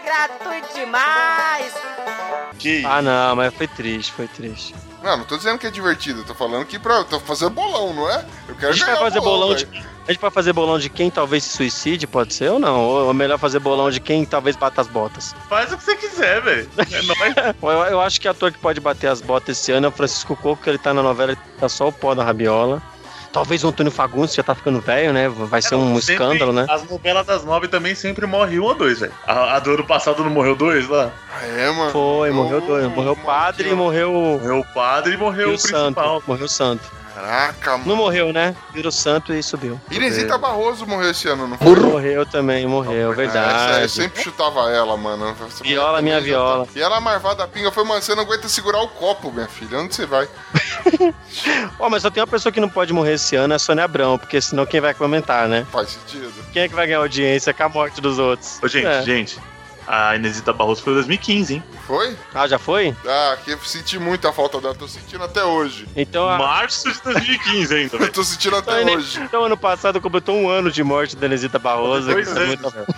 Gratuito 0.06 0.74
demais! 0.76 1.74
Que 2.60 2.86
Ah, 2.86 3.02
não, 3.02 3.36
mas 3.36 3.54
foi 3.54 3.68
triste, 3.68 4.12
foi 4.12 4.28
triste. 4.28 4.76
Não, 5.02 5.18
não 5.18 5.26
tô 5.26 5.36
dizendo 5.36 5.58
que 5.60 5.68
é 5.68 5.72
divertido, 5.72 6.22
eu 6.22 6.26
tô 6.26 6.34
falando 6.34 6.66
que 6.66 6.80
pra. 6.80 7.04
Tô 7.04 7.20
fazendo 7.20 7.50
bolão, 7.50 7.94
não 7.94 8.10
é? 8.10 8.26
Eu 8.48 8.56
quero 8.56 8.72
A 8.72 8.76
gente 8.76 8.86
vai 8.86 8.96
fazer 8.96 9.20
bolão 9.20 9.54
de. 9.54 9.66
velho. 9.66 9.94
A 10.08 10.12
gente 10.12 10.22
vai 10.22 10.32
fazer 10.32 10.54
bolão 10.54 10.78
de 10.80 10.90
quem 10.90 11.10
talvez 11.10 11.44
se 11.46 11.56
suicide, 11.58 12.06
pode 12.08 12.34
ser 12.34 12.52
ou 12.52 12.60
não? 12.60 12.80
Ou 12.82 13.10
é 13.10 13.14
melhor 13.14 13.38
fazer 13.38 13.60
bolão 13.60 13.90
de 13.90 14.00
quem 14.02 14.26
talvez 14.26 14.56
bata 14.56 14.82
as 14.82 14.88
botas? 14.88 15.34
faz 15.50 15.72
o 15.74 15.78
que 15.78 15.84
você 15.84 15.96
quiser, 15.96 16.42
velho. 16.42 16.70
É 16.78 17.02
nóis. 17.02 17.34
Eu, 17.64 17.70
eu 17.94 18.02
acho 18.02 18.20
que 18.20 18.28
ator 18.28 18.52
que 18.52 18.58
pode 18.60 18.80
bater 18.80 19.08
as 19.08 19.22
botas 19.22 19.58
esse 19.58 19.72
ano 19.72 19.86
é 19.88 19.90
o 19.90 19.92
Francisco 19.92 20.36
Coco, 20.36 20.62
que 20.64 20.70
ele 20.70 20.78
tá 20.78 20.94
na 20.94 21.02
novela, 21.02 21.32
ele 21.32 21.42
tá 21.60 21.68
só 21.70 21.88
o 21.88 21.92
pó 21.92 22.14
da 22.14 22.24
rabiola. 22.24 22.82
Talvez 23.34 23.64
o 23.64 23.68
Antônio 23.70 23.92
Fagundes 23.92 24.36
já 24.36 24.44
tá 24.44 24.54
ficando 24.54 24.80
velho, 24.80 25.12
né? 25.12 25.28
Vai 25.28 25.60
ser 25.60 25.74
um 25.74 26.00
Sempre- 26.00 26.14
escândalo, 26.14 26.54
né? 26.54 26.68
As 26.70 26.88
novelas 26.88 27.26
das 27.26 27.44
nove 27.44 27.68
também 27.68 27.96
sempre 27.96 28.28
morre 28.28 28.60
um 28.60 28.64
ou 28.64 28.76
dois, 28.76 29.00
velho. 29.00 29.12
A, 29.26 29.56
a 29.56 29.60
do 29.60 29.72
ano 29.74 29.84
passado 29.84 30.24
não 30.24 30.30
morreu 30.30 30.56
dois 30.56 30.88
lá? 30.88 31.12
É, 31.58 31.72
mano. 31.72 31.90
Foi, 31.92 32.30
morreu 32.30 32.62
dois. 32.62 32.86
Morreu 32.92 33.14
o 33.14 33.18
padre 33.18 33.70
e 33.70 33.74
morreu 33.74 34.12
Morreu 34.14 34.60
o 34.60 34.74
padre 34.74 35.14
e 35.14 35.16
e 35.16 35.18
morreu 35.18 35.50
o 35.50 35.56
o 35.56 35.58
principal. 35.58 35.82
santo. 36.20 36.24
Morreu 36.28 36.46
o 36.46 36.50
santo. 36.50 36.84
Caraca, 37.14 37.72
mano. 37.78 37.86
Não 37.86 37.96
morreu, 37.96 38.34
né? 38.34 38.56
Virou 38.74 38.92
santo 38.92 39.34
e 39.34 39.44
subiu. 39.44 39.80
Inesita 39.92 40.38
Barroso 40.38 40.86
morreu 40.88 41.12
esse 41.12 41.28
ano, 41.28 41.48
não 41.48 41.58
foi? 41.58 41.76
Morreu 41.76 42.26
também, 42.26 42.66
morreu, 42.66 43.12
Essa, 43.12 43.22
eu 43.22 43.28
verdade. 43.34 43.90
sempre 43.92 44.24
chutava 44.24 44.70
ela, 44.72 44.98
mano. 44.98 45.36
Essa 45.48 45.64
Viola, 45.64 46.02
minha 46.02 46.20
viola. 46.20 46.66
tá- 46.66 46.72
E 46.76 46.82
ela, 46.82 47.00
marvada 47.00 47.48
pinga, 47.48 47.72
foi, 47.72 47.84
mano, 47.84 48.02
você 48.02 48.16
não 48.16 48.24
aguenta 48.24 48.50
segurar 48.50 48.82
o 48.82 48.88
copo, 48.88 49.32
minha 49.32 49.48
filha. 49.48 49.78
Onde 49.80 49.94
você 49.94 50.06
vai? 50.06 50.28
Ó, 51.80 51.90
mas 51.90 52.02
só 52.02 52.10
tem 52.10 52.22
uma 52.22 52.28
pessoa 52.28 52.52
que 52.52 52.60
não 52.60 52.70
pode 52.70 52.94
morrer 52.94 53.14
esse 53.14 53.36
ano, 53.36 53.54
é 53.54 53.56
a 53.56 53.60
Sônia 53.60 53.84
Abrão, 53.84 54.18
porque 54.18 54.40
senão 54.42 54.66
quem 54.66 54.82
vai 54.82 54.94
comentar, 54.94 55.48
né? 55.48 55.66
Faz 55.72 55.90
sentido. 55.92 56.34
Quem 56.52 56.64
é 56.64 56.68
que 56.68 56.76
vai 56.76 56.88
ganhar 56.88 57.00
audiência 57.00 57.54
com 57.54 57.64
a 57.64 57.70
morte 57.70 58.02
dos 58.02 58.18
outros? 58.20 58.60
Ô, 58.62 58.68
gente, 58.68 58.86
É. 58.88 59.02
gente. 59.04 59.40
A 59.88 60.16
Inesita 60.16 60.54
Barroso 60.54 60.82
foi 60.82 60.94
em 60.94 60.96
2015, 60.98 61.54
hein? 61.56 61.64
Foi? 61.86 62.18
Ah, 62.34 62.48
já 62.48 62.58
foi? 62.58 62.96
Ah, 63.06 63.38
que 63.44 63.52
eu 63.52 63.60
senti 63.60 64.00
muita 64.00 64.32
falta 64.32 64.60
dela. 64.62 64.74
Tô 64.74 64.88
sentindo 64.88 65.24
até 65.24 65.44
hoje. 65.44 65.88
Então, 65.96 66.28
a... 66.30 66.38
Março 66.38 66.92
de 66.92 67.02
2015 67.04 67.76
ainda, 67.76 67.98
Eu 67.98 68.12
tô 68.14 68.24
sentindo 68.24 68.56
até 68.56 68.82
então, 68.82 68.96
hoje. 68.96 69.20
então, 69.22 69.44
ano 69.44 69.58
passado 69.58 70.00
completou 70.00 70.36
um 70.36 70.50
ano 70.50 70.72
de 70.72 70.84
morte 70.84 71.16
da 71.16 71.26
Inesita 71.26 71.60
Barroso. 71.60 72.08
Dois 72.10 72.30
foi 72.32 72.42
anos. 72.44 72.60
muita- 72.62 72.96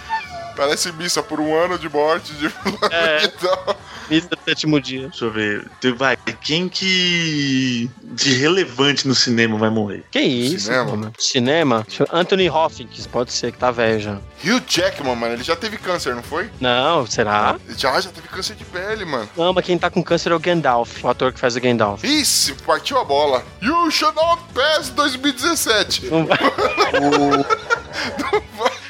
Parece 0.55 0.91
missa 0.93 1.21
por 1.21 1.39
um 1.41 1.53
ano 1.53 1.77
de 1.77 1.89
morte 1.89 2.31
de 2.33 2.45
É. 2.91 3.27
Missa 4.09 4.29
do 4.29 4.37
sétimo 4.45 4.79
dia. 4.79 5.07
Deixa 5.09 5.25
eu 5.25 5.31
ver. 5.31 5.67
Tem- 5.81 5.93
Vai, 5.93 6.17
quem 6.41 6.67
que 6.69 7.89
de 8.03 8.33
relevante 8.35 9.07
no 9.07 9.15
cinema 9.15 9.57
vai 9.57 9.69
morrer? 9.69 10.03
Que 10.11 10.19
isso, 10.19 10.65
Cinema? 10.65 10.91
mano? 10.95 11.13
Cinema? 11.17 11.87
Anthony 12.11 12.49
Hopkins, 12.49 13.07
pode 13.07 13.31
ser, 13.33 13.51
que 13.51 13.57
tá 13.57 13.71
velho 13.71 13.99
já. 13.99 14.13
Hugh 14.43 14.61
Jackman, 14.67 15.15
mano, 15.15 15.33
ele 15.33 15.43
já 15.43 15.55
teve 15.55 15.77
câncer, 15.77 16.13
não 16.15 16.21
foi? 16.23 16.49
Não, 16.59 17.05
será? 17.07 17.57
Já, 17.77 17.99
já 17.99 18.09
teve 18.11 18.27
câncer 18.27 18.55
de 18.55 18.65
pele, 18.65 19.05
mano. 19.05 19.29
Não, 19.35 19.53
mas 19.53 19.65
quem 19.65 19.77
tá 19.77 19.89
com 19.89 20.03
câncer 20.03 20.31
é 20.31 20.35
o 20.35 20.39
Gandalf, 20.39 21.03
o 21.03 21.07
ator 21.09 21.31
que 21.33 21.39
faz 21.39 21.55
o 21.55 21.61
Gandalf. 21.61 22.03
Isso, 22.03 22.55
partiu 22.65 22.99
a 22.99 23.03
bola. 23.05 23.43
You 23.61 23.89
should 23.89 24.15
not 24.15 24.41
pass 24.53 24.89
2017. 24.89 26.05
Não 26.11 26.25
vai- 26.25 26.37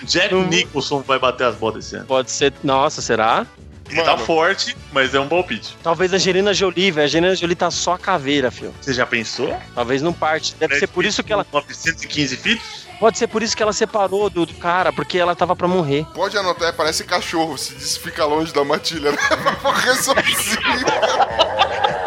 Jack 0.03 0.33
Não- 0.33 0.47
Nicholson 0.47 1.01
vai 1.01 1.17
bater 1.19 1.47
as 1.47 1.55
bolas 1.55 1.85
esse 1.85 1.95
ano. 1.95 2.05
Pode 2.05 2.29
ser. 2.31 2.53
Nossa, 2.63 3.01
será? 3.01 3.45
Ele 3.89 4.01
tá 4.01 4.13
Mano. 4.13 4.25
forte, 4.25 4.75
mas 4.91 5.13
é 5.13 5.19
um 5.19 5.27
palpite. 5.27 5.77
Talvez 5.83 6.11
a 6.11 6.15
Angelina 6.15 6.53
Jolie, 6.53 6.91
velho. 6.91 7.03
A 7.03 7.05
Angelina 7.05 7.35
Jolie 7.35 7.55
tá 7.55 7.69
só 7.69 7.93
a 7.93 7.97
caveira, 7.99 8.49
filho. 8.49 8.73
Você 8.81 8.93
já 8.93 9.05
pensou? 9.05 9.55
Talvez 9.75 10.01
não 10.01 10.11
parte. 10.11 10.55
Deve 10.55 10.79
ser 10.79 10.87
por 10.87 11.05
isso 11.05 11.23
que 11.23 11.31
ela. 11.31 11.45
915 11.51 12.37
filhos? 12.37 12.84
Pode 12.99 13.17
ser 13.17 13.27
por 13.27 13.43
isso 13.43 13.55
que 13.55 13.61
ela 13.61 13.73
separou 13.73 14.29
do, 14.29 14.45
do 14.45 14.53
cara, 14.55 14.91
porque 14.93 15.17
ela 15.17 15.35
tava 15.35 15.55
pra 15.55 15.67
morrer. 15.67 16.05
Pode 16.13 16.37
anotar, 16.37 16.73
parece 16.73 17.03
cachorro, 17.03 17.57
se 17.57 17.75
diz 17.75 17.97
fica 17.97 18.25
longe 18.25 18.53
da 18.53 18.63
matilha, 18.63 19.11
né? 19.11 19.17
Pra 19.27 19.51
morrer 19.63 19.95
sozinho. 19.95 20.85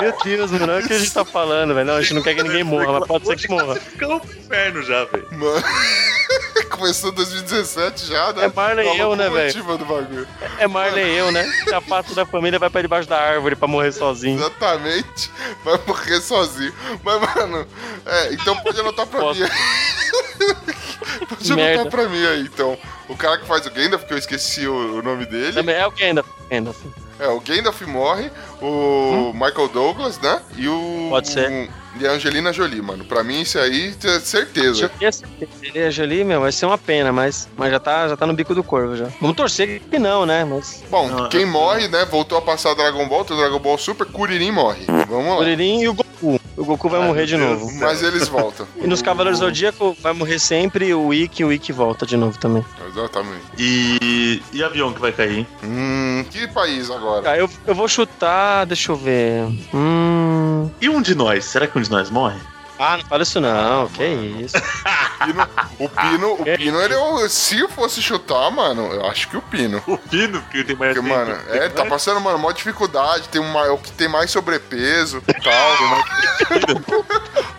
Meu 0.00 0.14
Deus, 0.22 0.50
mano, 0.52 0.72
é 0.72 0.78
o 0.80 0.86
que 0.86 0.92
a 0.92 0.98
gente 0.98 1.12
tá 1.12 1.24
falando, 1.24 1.74
velho. 1.74 1.86
Não, 1.86 1.94
a 1.96 2.00
gente 2.00 2.14
não 2.14 2.22
quer 2.22 2.34
que 2.34 2.42
ninguém 2.42 2.62
morra, 2.62 3.00
mas 3.00 3.08
pode 3.08 3.26
ser 3.26 3.36
que 3.36 3.48
morra. 3.48 3.74
Ficamos 3.74 4.22
pro 4.22 4.38
inferno 4.38 4.82
já, 4.82 5.04
velho. 5.06 5.26
Mano. 5.32 5.64
Começou 6.70 7.10
2017 7.10 8.06
já, 8.06 8.32
né? 8.32 8.44
É 8.44 8.52
Marley 8.54 8.86
e 8.86 8.98
eu, 9.00 9.16
né, 9.16 9.28
velho? 9.28 9.46
locomotiva 9.58 9.76
do 9.78 9.84
bagulho. 9.84 10.28
É 10.58 10.66
Marley 10.68 11.04
e 11.04 11.16
eu, 11.16 11.32
né? 11.32 11.50
A 11.74 11.80
parte 11.80 12.14
da 12.14 12.24
família 12.24 12.58
vai 12.58 12.70
pra 12.70 12.80
debaixo 12.82 13.08
da 13.08 13.18
árvore 13.18 13.56
pra 13.56 13.66
morrer 13.66 13.90
sozinho. 13.90 14.38
Exatamente. 14.38 15.30
Vai 15.64 15.80
morrer 15.86 16.20
sozinho. 16.20 16.72
Mas, 17.02 17.20
mano, 17.20 17.66
é, 18.06 18.32
então 18.34 18.56
pode 18.58 18.78
anotar 18.78 19.06
pra 19.06 19.20
Posso. 19.20 19.40
mim. 19.40 19.48
pode 21.28 21.54
Merda. 21.54 21.82
anotar 21.82 21.90
pra 22.00 22.08
mim 22.08 22.24
aí, 22.26 22.42
então. 22.42 22.76
O 23.08 23.16
cara 23.16 23.38
que 23.38 23.46
faz 23.46 23.66
o 23.66 23.70
Gandalf, 23.70 24.04
que 24.04 24.12
eu 24.14 24.18
esqueci 24.18 24.66
o, 24.66 24.98
o 24.98 25.02
nome 25.02 25.24
dele. 25.26 25.52
Também 25.52 25.74
é 25.74 25.86
o 25.86 25.90
Gandalf. 25.90 26.26
Gandalf. 26.50 26.76
É, 27.20 27.26
o 27.28 27.40
Gandalf 27.40 27.80
morre, 27.82 28.30
o 28.62 29.32
Michael 29.34 29.68
Douglas, 29.68 30.18
né? 30.20 30.40
E 30.56 30.68
o. 30.68 30.72
Hum? 30.74 31.08
Pode 31.10 31.28
ser. 31.28 31.68
E 32.00 32.06
a 32.06 32.12
Angelina 32.12 32.52
Jolie, 32.52 32.80
mano. 32.80 33.04
Pra 33.04 33.24
mim, 33.24 33.40
isso 33.40 33.58
aí 33.58 33.92
é 34.04 34.20
certeza. 34.20 34.88
Jolie, 35.00 35.48
Ele 35.74 35.90
Jolie, 35.90 36.22
meu, 36.22 36.40
vai 36.42 36.52
ser 36.52 36.66
uma 36.66 36.78
pena, 36.78 37.10
mas, 37.10 37.48
mas 37.56 37.72
já, 37.72 37.80
tá, 37.80 38.06
já 38.06 38.16
tá 38.16 38.24
no 38.24 38.34
bico 38.34 38.54
do 38.54 38.62
corvo 38.62 38.94
já. 38.96 39.06
Vamos 39.20 39.36
torcer 39.36 39.80
que 39.90 39.98
não, 39.98 40.24
né? 40.24 40.44
Mas. 40.44 40.84
Bom, 40.88 41.08
Não, 41.08 41.28
quem 41.28 41.40
eu- 41.40 41.48
morre, 41.48 41.88
né? 41.88 42.04
Voltou 42.04 42.38
a 42.38 42.42
passar 42.42 42.74
Dragon 42.74 43.08
Ball, 43.08 43.24
tem 43.24 43.36
o 43.36 43.40
Dragon 43.40 43.58
Ball 43.58 43.76
Super, 43.78 44.06
Kuririn 44.06 44.52
morre. 44.52 44.84
Vamos 45.08 45.30
lá. 45.30 45.36
Kuririn 45.38 45.80
e 45.80 45.88
o 45.88 45.94
Goku. 45.94 46.37
O 46.58 46.64
Goku 46.64 46.88
vai 46.88 47.00
Ai, 47.00 47.06
morrer 47.06 47.18
meu 47.20 47.26
de 47.26 47.36
Deus. 47.36 47.60
novo. 47.60 47.72
Mas 47.78 48.02
eles 48.02 48.26
voltam. 48.26 48.66
E 48.76 48.86
nos 48.86 49.00
Cavaleiros 49.00 49.38
Zodíaco 49.38 49.96
vai 50.02 50.12
morrer 50.12 50.40
sempre 50.40 50.92
o 50.92 51.14
Ikki, 51.14 51.44
o 51.44 51.52
Ikki 51.52 51.72
volta 51.72 52.04
de 52.04 52.16
novo 52.16 52.36
também. 52.38 52.64
Exatamente. 52.88 53.44
E, 53.56 54.42
e 54.52 54.62
avião 54.64 54.92
que 54.92 55.00
vai 55.00 55.12
cair, 55.12 55.38
hein? 55.38 55.46
Hum, 55.62 56.24
que 56.28 56.48
país 56.48 56.90
agora? 56.90 57.22
Tá, 57.22 57.38
eu, 57.38 57.48
eu 57.64 57.74
vou 57.74 57.86
chutar, 57.86 58.66
deixa 58.66 58.90
eu 58.90 58.96
ver. 58.96 59.44
Hum. 59.72 60.68
E 60.80 60.88
um 60.88 61.00
de 61.00 61.14
nós? 61.14 61.44
Será 61.44 61.66
que 61.68 61.78
um 61.78 61.82
de 61.82 61.90
nós 61.90 62.10
morre? 62.10 62.38
Ah, 62.78 62.96
não 62.96 63.04
fala 63.06 63.22
isso 63.22 63.40
não, 63.40 63.88
que 63.88 64.04
isso. 64.04 64.54
Pino- 65.24 65.48
o 65.80 65.88
Pino, 65.88 66.32
o 66.34 66.44
Pino, 66.44 66.80
ele, 66.80 66.94
é 66.94 66.98
o- 66.98 67.28
se 67.28 67.58
eu 67.58 67.68
fosse 67.68 68.00
chutar, 68.00 68.50
mano, 68.50 68.92
eu 68.92 69.04
acho 69.06 69.28
que 69.28 69.36
o 69.36 69.42
Pino. 69.42 69.82
O 69.86 69.98
Pino, 69.98 70.40
porque 70.42 70.62
tem 70.64 70.76
mais 70.76 70.94
Porque, 70.94 71.08
mano, 71.08 71.36
é, 71.48 71.68
tá 71.68 71.84
passando, 71.84 72.20
mano, 72.20 72.38
maior 72.38 72.52
dificuldade, 72.52 73.28
tem 73.28 73.40
uma, 73.40 73.66
é 73.66 73.70
o 73.70 73.78
que 73.78 73.90
tem 73.92 74.08
mais 74.08 74.30
sobrepeso 74.30 75.22
e 75.26 75.32
tal. 75.42 75.88
mais- 75.90 76.04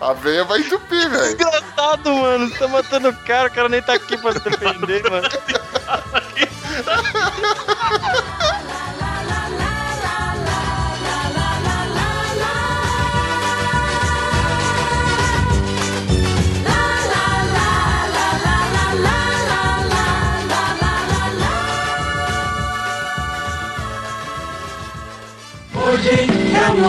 A 0.00 0.14
veia 0.14 0.44
vai 0.44 0.60
entupir, 0.60 1.10
velho. 1.10 1.36
Desgraçado, 1.36 2.10
mano. 2.14 2.48
Você 2.48 2.58
tá 2.58 2.68
matando 2.68 3.08
o 3.10 3.16
cara, 3.16 3.48
o 3.48 3.52
cara 3.52 3.68
nem 3.68 3.82
tá 3.82 3.92
aqui 3.92 4.16
pra 4.16 4.32
se 4.32 4.40
defender, 4.40 5.02
mano. 5.10 5.28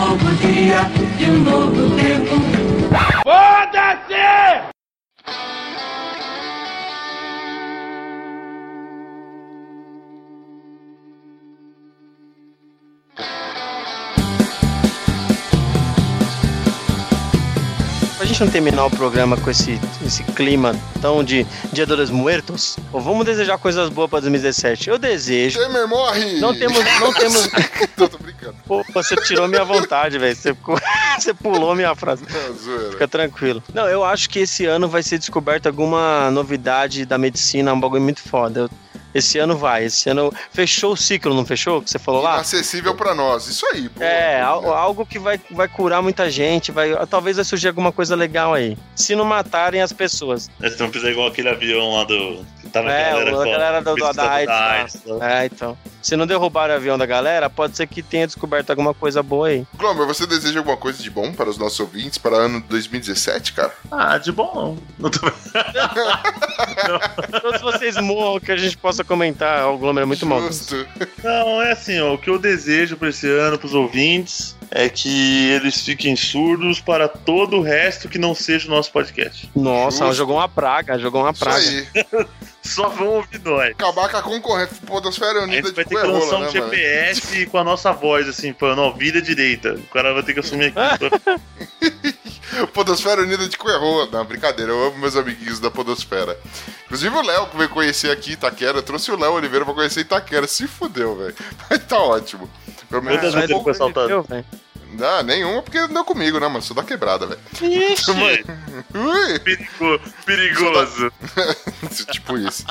novo 0.02 0.34
dia 0.40 0.90
e 1.20 1.30
um 1.30 1.38
novo 1.44 1.91
Não 18.42 18.50
terminar 18.50 18.86
o 18.86 18.90
programa 18.90 19.36
com 19.36 19.48
esse, 19.52 19.80
esse 20.04 20.24
clima 20.24 20.74
tão 21.00 21.22
de 21.22 21.46
Dia 21.72 21.86
dos 21.86 22.10
Muertos, 22.10 22.76
ou 22.92 23.00
vamos 23.00 23.24
desejar 23.24 23.56
coisas 23.56 23.88
boas 23.88 24.10
pra 24.10 24.18
2017. 24.18 24.90
Eu 24.90 24.98
desejo. 24.98 25.60
Temer 25.60 25.86
morre! 25.86 26.40
Não 26.40 26.52
temos. 26.52 26.76
Não 26.98 27.12
temos. 27.12 27.48
Tô, 27.96 28.08
tô 28.08 28.18
brincando. 28.18 28.56
Pô, 28.66 28.84
você 28.92 29.14
tirou 29.14 29.46
minha 29.46 29.64
vontade, 29.64 30.18
velho. 30.18 30.34
Você, 30.34 30.52
ficou- 30.54 30.76
você 31.16 31.32
pulou 31.32 31.76
minha 31.76 31.94
frase. 31.94 32.24
Não, 32.28 32.56
zoeira. 32.56 32.90
Fica 32.90 33.06
tranquilo. 33.06 33.62
Não, 33.72 33.86
eu 33.88 34.02
acho 34.04 34.28
que 34.28 34.40
esse 34.40 34.66
ano 34.66 34.88
vai 34.88 35.04
ser 35.04 35.18
descoberta 35.18 35.68
alguma 35.68 36.28
novidade 36.32 37.06
da 37.06 37.16
medicina, 37.16 37.72
um 37.72 37.78
bagulho 37.78 38.02
muito 38.02 38.22
foda. 38.28 38.62
Eu- 38.62 38.70
esse 39.14 39.38
ano 39.38 39.56
vai, 39.56 39.84
esse 39.84 40.08
ano 40.10 40.32
fechou 40.52 40.92
o 40.92 40.96
ciclo, 40.96 41.34
não 41.34 41.44
fechou? 41.44 41.82
Que 41.82 41.90
você 41.90 41.98
falou 41.98 42.22
lá? 42.22 42.40
Acessível 42.40 42.94
pra 42.94 43.14
nós. 43.14 43.46
Isso 43.46 43.66
aí, 43.72 43.88
pô. 43.88 44.02
É, 44.02 44.40
al- 44.40 44.72
algo 44.74 45.04
que 45.06 45.18
vai, 45.18 45.40
vai 45.50 45.68
curar 45.68 46.02
muita 46.02 46.30
gente, 46.30 46.72
vai, 46.72 46.94
talvez 47.06 47.36
vai 47.36 47.44
surgir 47.44 47.68
alguma 47.68 47.92
coisa 47.92 48.14
legal 48.16 48.54
aí. 48.54 48.76
Se 48.94 49.14
não 49.14 49.24
matarem 49.24 49.80
as 49.82 49.92
pessoas. 49.92 50.50
Eles 50.60 50.78
não 50.78 50.90
fizeram 50.92 51.12
igual 51.12 51.28
aquele 51.28 51.48
avião 51.48 51.94
lá 51.94 52.04
do. 52.04 52.44
Tava 52.72 52.90
É, 52.90 53.10
a 53.10 53.14
galera, 53.14 53.30
a 53.30 53.44
galera 53.44 53.80
do- 53.82 53.90
do- 53.90 53.94
pesquisa 53.96 54.12
da 54.14 54.30
AIDS, 54.30 54.46
tá. 54.46 54.70
AIDS, 54.72 55.00
né? 55.04 55.42
É, 55.42 55.46
então. 55.46 55.76
Se 56.00 56.16
não 56.16 56.26
derrubarem 56.26 56.74
o 56.74 56.78
avião 56.78 56.96
da 56.98 57.06
galera, 57.06 57.48
pode 57.50 57.76
ser 57.76 57.86
que 57.86 58.02
tenha 58.02 58.26
descoberto 58.26 58.70
alguma 58.70 58.92
coisa 58.94 59.22
boa 59.22 59.48
aí. 59.48 59.64
Glomer, 59.76 60.06
você 60.06 60.26
deseja 60.26 60.58
alguma 60.58 60.76
coisa 60.76 61.00
de 61.02 61.10
bom 61.10 61.32
para 61.32 61.48
os 61.48 61.58
nossos 61.58 61.78
ouvintes 61.78 62.18
para 62.18 62.34
ano 62.36 62.60
2017, 62.68 63.52
cara? 63.52 63.72
Ah, 63.90 64.18
de 64.18 64.32
bom 64.32 64.52
não. 64.54 64.78
Não 64.98 65.10
tô... 65.10 65.20
Todos 67.40 67.60
vocês 67.60 67.96
morram 67.98 68.40
que 68.40 68.50
a 68.52 68.56
gente 68.56 68.76
possa 68.76 69.04
comentar. 69.04 69.66
O 69.68 69.78
Glomer 69.78 70.02
é 70.02 70.06
muito 70.06 70.26
mal. 70.26 70.40
Justo. 70.42 70.86
Não, 71.22 71.62
é 71.62 71.72
assim, 71.72 72.00
ó, 72.00 72.14
o 72.14 72.18
que 72.18 72.30
eu 72.30 72.38
desejo 72.38 72.96
pra 72.96 73.08
esse 73.10 73.28
ano, 73.28 73.58
pros 73.58 73.74
ouvintes, 73.74 74.56
é 74.70 74.88
que 74.88 75.50
eles 75.50 75.80
fiquem 75.82 76.16
surdos 76.16 76.80
para 76.80 77.06
todo 77.08 77.58
o 77.58 77.62
resto 77.62 78.08
que 78.08 78.18
não 78.18 78.34
seja 78.34 78.66
o 78.66 78.70
nosso 78.70 78.90
podcast. 78.90 79.48
Nossa, 79.54 80.10
jogou 80.12 80.36
uma 80.36 80.48
praga, 80.48 80.98
jogou 80.98 81.22
uma 81.22 81.30
Isso 81.32 81.40
praga. 81.44 81.58
aí. 81.60 81.86
Só 82.62 82.88
vão 82.88 83.08
ouvir 83.08 83.40
nós. 83.44 83.70
Acabar 83.72 84.08
com 84.08 84.16
a 84.16 84.22
concorrência 84.22 84.76
Podosfera 84.86 85.40
A 85.40 85.42
Unida 85.42 85.68
gente 85.68 85.74
vai 85.74 85.84
de 85.84 85.90
ter 85.90 85.96
que 85.96 86.06
lançar 86.06 86.28
Coerrola, 86.28 86.36
um 86.36 86.52
né, 86.52 86.60
mano? 86.60 86.74
GPS 86.74 87.46
com 87.46 87.58
a 87.58 87.64
nossa 87.64 87.92
voz, 87.92 88.28
assim, 88.28 88.52
falando, 88.52 88.82
ó, 88.82 88.92
vira 88.92 89.20
direita. 89.20 89.74
O 89.74 89.86
cara 89.88 90.14
vai 90.14 90.22
ter 90.22 90.34
que 90.34 90.40
assumir 90.40 90.72
aqui. 90.76 91.10
Podosfera 92.72 93.22
Unida 93.22 93.48
de 93.48 93.56
Coerroa. 93.56 94.08
Não, 94.10 94.24
brincadeira, 94.24 94.72
eu 94.72 94.86
amo 94.86 94.98
meus 94.98 95.16
amiguinhos 95.16 95.58
da 95.60 95.70
Podosfera. 95.70 96.38
Inclusive 96.84 97.14
o 97.16 97.22
Léo, 97.22 97.46
que 97.46 97.56
veio 97.56 97.68
conhecer 97.70 98.10
aqui 98.10 98.32
Itaquera, 98.32 98.78
eu 98.78 98.82
trouxe 98.82 99.10
o 99.10 99.18
Léo 99.18 99.32
Oliveira 99.32 99.64
pra 99.64 99.74
conhecer 99.74 100.00
Itaquera. 100.00 100.46
Se 100.46 100.66
fudeu, 100.66 101.16
velho. 101.16 101.34
Mas 101.68 101.84
tá 101.84 101.98
ótimo. 101.98 102.48
Pelo 102.88 103.02
menos 103.02 103.20
Quantas 103.20 103.34
um 103.34 103.38
vezes 103.38 103.50
ele 103.50 103.62
foi 103.62 103.72
assaltado? 103.72 104.26
Não, 104.92 105.22
nenhuma, 105.22 105.62
porque 105.62 105.78
andou 105.78 106.04
comigo, 106.04 106.38
né, 106.38 106.46
mano? 106.48 106.62
Sou 106.62 106.76
da 106.76 106.82
quebrada, 106.82 107.26
velho. 107.26 107.40
Ixi, 107.62 108.10
Ui! 108.94 109.38
perigo- 109.40 110.00
perigoso. 110.26 111.12
tipo 112.12 112.36
isso. 112.38 112.64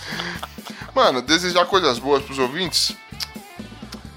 Mano, 0.93 1.22
desejar 1.22 1.65
coisas 1.65 1.97
boas 1.99 2.24
pros 2.24 2.38
ouvintes. 2.39 2.95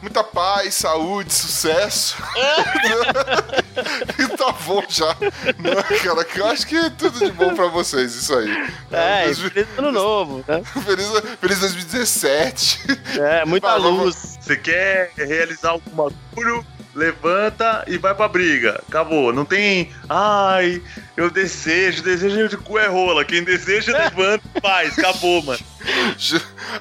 Muita 0.03 0.23
paz, 0.23 0.75
saúde, 0.75 1.33
sucesso. 1.33 2.17
e 4.19 4.37
tá 4.37 4.53
bom 4.53 4.83
já. 4.87 5.17
Não, 5.59 5.99
cara, 6.03 6.25
que 6.25 6.39
eu 6.41 6.47
acho 6.47 6.67
que 6.67 6.77
é 6.77 6.91
tudo 6.91 7.19
de 7.25 7.33
bom 7.33 7.55
pra 7.55 7.69
vocês, 7.69 8.15
isso 8.15 8.35
aí. 8.37 8.51
É, 8.93 9.33
feliz 9.35 9.67
ano 9.79 9.91
novo, 9.93 10.45
né? 10.47 10.63
Feliz, 10.85 11.09
feliz 11.41 11.59
2017. 11.61 12.81
É, 13.19 13.45
muita 13.47 13.79
vamos- 13.79 14.05
luz. 14.05 14.39
Você 14.45 14.57
quer 14.59 15.11
realizar 15.17 15.71
algum 15.71 15.91
bagulho, 15.91 16.67
levanta 16.95 17.85
e 17.87 17.99
vai 17.99 18.15
pra 18.15 18.29
briga. 18.29 18.83
Acabou. 18.89 19.33
Não 19.33 19.45
tem. 19.45 19.91
Ai, 20.09 20.83
eu 21.17 21.31
desejo, 21.31 22.03
desejo 22.03 22.49
de 22.49 22.57
cu 22.57 22.79
é 22.79 22.87
rola. 22.87 23.25
Quem 23.25 23.43
deseja, 23.43 23.97
levanta 23.97 24.45
e 24.55 24.61
faz. 24.61 24.99
Acabou, 24.99 25.43
mano. 25.43 25.61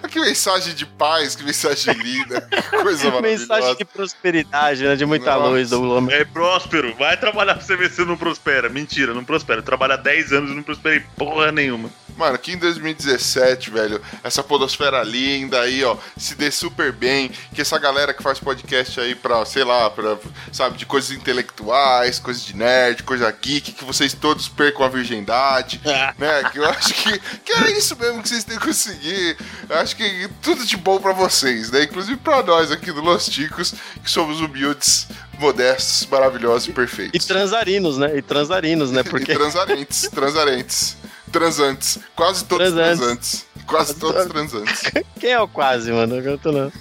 que 0.10 0.20
mensagem 0.20 0.74
de 0.74 0.86
paz, 0.86 1.36
que 1.36 1.44
mensagem 1.44 1.94
linda. 1.96 2.48
Que 2.54 2.84
coisa 2.84 3.06
maravilhosa. 3.06 3.22
Mensagem 3.22 3.76
de 3.76 3.86
prosperidade, 3.86 4.84
né? 4.84 4.96
De 4.96 5.06
muita 5.06 5.36
Nossa. 5.36 5.50
luz 5.50 5.70
do 5.70 5.92
homem. 5.92 6.16
É 6.16 6.24
próspero. 6.26 6.94
Vai 6.96 7.18
trabalhar 7.18 7.56
pra 7.56 7.64
você 7.64 7.76
ver 7.76 7.90
se 7.90 8.04
não 8.06 8.18
prospera. 8.18 8.70
Mentira, 8.70 9.14
não 9.14 9.24
prospera. 9.24 9.64
Há 9.64 9.96
10 9.98 10.34
anos 10.34 10.52
e 10.52 10.56
não 10.56 10.64
prosperei 10.64 11.02
porra 11.18 11.52
nenhuma. 11.52 11.90
Mano, 12.18 12.38
que 12.38 12.52
em 12.52 12.58
2017, 12.58 13.70
velho, 13.72 14.02
essa 14.24 14.44
podosfera 14.44 15.04
linda 15.04 15.60
aí, 15.62 15.84
ó, 15.84 15.98
se 16.18 16.36
dê 16.36 16.52
super 16.52 16.92
bem, 16.92 17.32
que 17.54 17.62
essa 17.62 17.78
galera 17.80 18.14
que 18.14 18.22
faz 18.22 18.40
podcast 18.40 19.00
aí 19.00 19.16
pra, 19.16 19.46
sei 19.46 19.64
lá, 19.64 19.90
pra, 19.90 20.18
sabe, 20.52 20.78
de 20.78 20.86
coisas 20.86 21.12
intelectuais, 21.12 22.20
coisas 22.20 22.44
de 22.44 22.56
nerd, 22.56 23.04
coisa 23.04 23.32
geek, 23.32 23.72
que 23.72 23.84
vocês 23.84 24.14
todos 24.14 24.48
percam 24.48 24.86
a 24.86 24.90
virgindade, 24.90 25.82
né, 26.18 26.44
que 26.52 26.60
eu 26.60 26.66
acho 26.66 26.94
que, 26.94 27.20
que 27.44 27.52
é 27.54 27.78
isso 27.78 27.96
mesmo 28.00 28.22
que 28.22 28.30
vocês 28.30 28.44
têm 28.44 28.58
que 28.60 28.66
conseguir, 28.68 29.38
eu 29.70 29.78
acho 29.80 29.96
que 29.96 30.30
tudo 30.42 30.66
de 30.66 30.78
bom 30.78 31.00
pra 31.00 31.14
vocês, 31.14 31.72
né, 31.72 31.84
inclusive 31.84 32.18
pra 32.18 32.44
nós 32.44 32.72
aqui 32.72 32.92
do 32.92 33.02
Los 33.02 33.26
Ticos, 33.26 33.74
que 34.04 34.10
somos 34.10 34.40
humildes, 34.40 35.08
modestos, 35.40 36.06
maravilhosos 36.08 36.68
e 36.68 36.72
E 36.72 36.74
perfeitos. 36.74 37.26
transarinos, 37.26 37.98
né? 37.98 38.18
E 38.18 38.22
transarinos, 38.22 38.92
né? 38.92 39.02
E 39.06 39.10
Porque 39.10 39.34
transarentes, 39.34 40.08
transarentes, 40.10 40.96
transantes, 41.34 42.00
quase 42.16 42.46
todos 42.46 42.72
Transantes. 42.72 43.00
transantes. 43.00 43.46
Quase 43.66 43.96
todos 44.00 44.26
transantes. 44.26 44.82
quem 45.20 45.32
é 45.32 45.40
o 45.40 45.48
quase, 45.48 45.92
mano? 45.92 46.16
Eu 46.20 46.38
tô 46.38 46.52
não. 46.52 46.72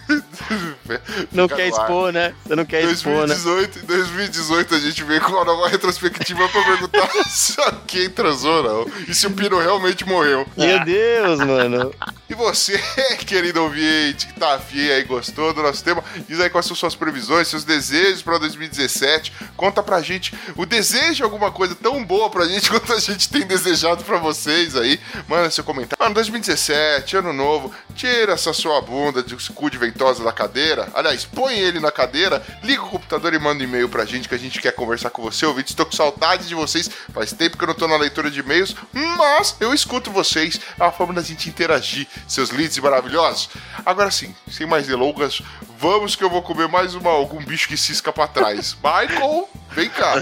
Não 1.33 1.49
quer 1.49 1.69
expor, 1.69 2.13
né? 2.13 2.35
Você 2.45 2.57
não 2.57 2.65
quer 2.65 2.85
expor, 2.85 3.27
né? 3.27 3.35
2018, 3.35 3.79
em 3.79 3.87
2018 3.87 4.75
a 4.75 4.79
gente 4.81 5.05
veio 5.05 5.21
com 5.21 5.33
uma 5.33 5.45
nova 5.45 5.69
retrospectiva 5.69 6.49
pra 6.49 6.63
perguntar 6.63 7.09
se 7.29 7.57
quem 7.87 8.11
transou 8.11 8.65
ou 8.65 8.87
não. 8.87 8.93
E 9.09 9.15
se 9.15 9.27
o 9.27 9.31
Pino 9.31 9.59
realmente 9.59 10.05
morreu. 10.07 10.47
Meu 10.57 10.85
Deus, 10.85 11.39
mano. 11.39 11.95
E 12.29 12.35
você, 12.35 12.79
querido 13.27 13.63
ouvinte, 13.63 14.27
que 14.27 14.39
tá 14.39 14.55
afim 14.55 14.89
aí, 14.91 15.05
gostou 15.05 15.53
do 15.53 15.63
nosso 15.63 15.85
tema, 15.85 16.03
diz 16.29 16.41
aí 16.41 16.51
quais 16.51 16.67
são 16.67 16.75
suas 16.77 16.95
previsões, 16.95 17.49
seus 17.49 17.65
desejos 17.65 18.23
pra 18.23 18.39
2017. 18.39 19.33
Conta 19.57 19.83
pra 19.83 20.01
gente 20.01 20.35
o 20.57 20.65
desejo 20.65 21.15
de 21.17 21.23
alguma 21.23 21.51
coisa 21.51 21.75
tão 21.75 22.03
boa 22.05 22.31
pra 22.31 22.47
gente 22.47 22.71
quanto 22.71 22.93
a 22.93 22.99
gente 22.99 23.29
tem 23.29 23.47
desejado 23.47 24.03
pra 24.05 24.19
vocês 24.19 24.77
aí. 24.77 24.99
Manda 25.29 25.51
seu 25.51 25.65
comentário. 25.65 26.03
Mano, 26.03 26.15
2017, 26.15 26.72
ano 27.17 27.33
novo, 27.33 27.73
tira 27.95 28.33
essa 28.33 28.53
sua 28.53 28.81
bunda 28.81 29.23
de 29.23 29.37
cu 29.53 29.71
de 29.71 29.79
ventosa 29.79 30.25
da 30.25 30.33
cadeira. 30.33 30.89
Aliás, 30.95 31.25
põe 31.25 31.59
ele 31.59 31.81
na 31.81 31.91
cadeira, 31.91 32.43
liga 32.63 32.83
o 32.83 32.89
computador 32.89 33.35
e 33.35 33.39
manda 33.39 33.63
um 33.63 33.67
e-mail 33.67 33.89
pra 33.89 34.05
gente 34.05 34.29
que 34.29 34.35
a 34.35 34.39
gente 34.39 34.61
quer 34.61 34.73
conversar 34.73 35.11
com 35.11 35.23
você, 35.23 35.45
ouvinte. 35.47 35.71
Estou 35.71 35.87
com 35.87 35.93
saudade 35.93 36.49
de 36.49 36.55
vocês. 36.55 36.91
Faz 37.13 37.33
tempo 37.33 37.57
que 37.57 37.65
eu 37.65 37.69
não 37.69 37.75
tô 37.75 37.87
na 37.87 37.97
leitura 37.97 38.31
de 38.31 38.41
e-mails, 38.41 38.75
mas 38.93 39.57
eu 39.61 39.73
escuto 39.75 40.11
vocês. 40.11 40.61
É 40.79 40.83
uma 40.83 40.93
forma 40.93 41.15
da 41.15 41.23
gente 41.23 41.49
interagir, 41.49 42.07
seus 42.27 42.51
leads 42.51 42.79
maravilhosos. 42.79 43.51
Agora 43.85 44.11
sim, 44.11 44.35
sem 44.51 44.67
mais 44.67 44.87
delongas, 44.87 45.43
vamos 45.79 46.17
que 46.17 46.25
eu 46.25 46.31
vou 46.31 46.43
comer 46.43 46.69
mais 46.69 46.95
uma, 46.95 47.11
algum 47.11 47.43
bicho 47.45 47.69
que 47.69 47.77
cisca 47.77 48.13
pra 48.13 48.27
trás. 48.27 48.77
Michael, 48.83 49.49
vem 49.71 49.89
cá. 49.89 50.15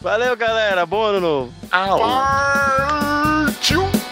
Valeu, 0.00 0.36
galera. 0.36 0.84
Bom 0.84 1.02
ano 1.02 1.20
novo. 1.20 1.54
Au. 1.70 1.98
Partiu! 3.64 4.03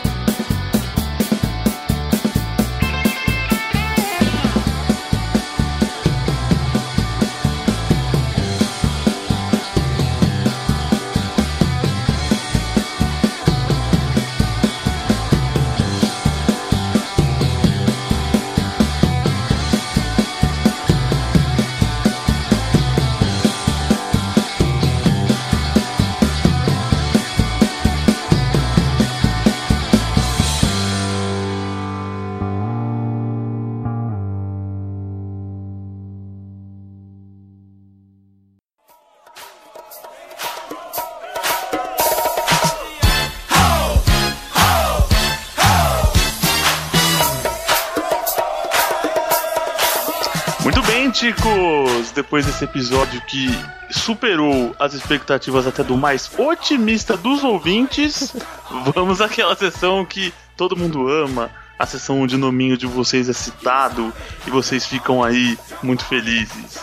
Ticos! 51.23 52.11
Depois 52.11 52.45
desse 52.45 52.65
episódio 52.65 53.21
que 53.21 53.47
superou 53.93 54.75
as 54.77 54.93
expectativas 54.93 55.69
até 55.69 55.85
do 55.85 55.97
mais 55.97 56.29
otimista 56.37 57.17
dos 57.17 57.45
ouvintes, 57.45 58.35
vamos 58.93 59.21
àquela 59.21 59.55
sessão 59.55 60.05
que 60.05 60.35
todo 60.57 60.77
mundo 60.77 61.09
ama, 61.09 61.49
a 61.79 61.87
sessão 61.87 62.23
onde 62.23 62.35
o 62.35 62.39
nominho 62.41 62.77
de 62.77 62.89
vocês 62.89 63.29
é 63.29 63.33
citado 63.33 64.13
e 64.45 64.51
vocês 64.51 64.85
ficam 64.85 65.23
aí 65.23 65.57
muito 65.81 66.05
felizes. 66.07 66.81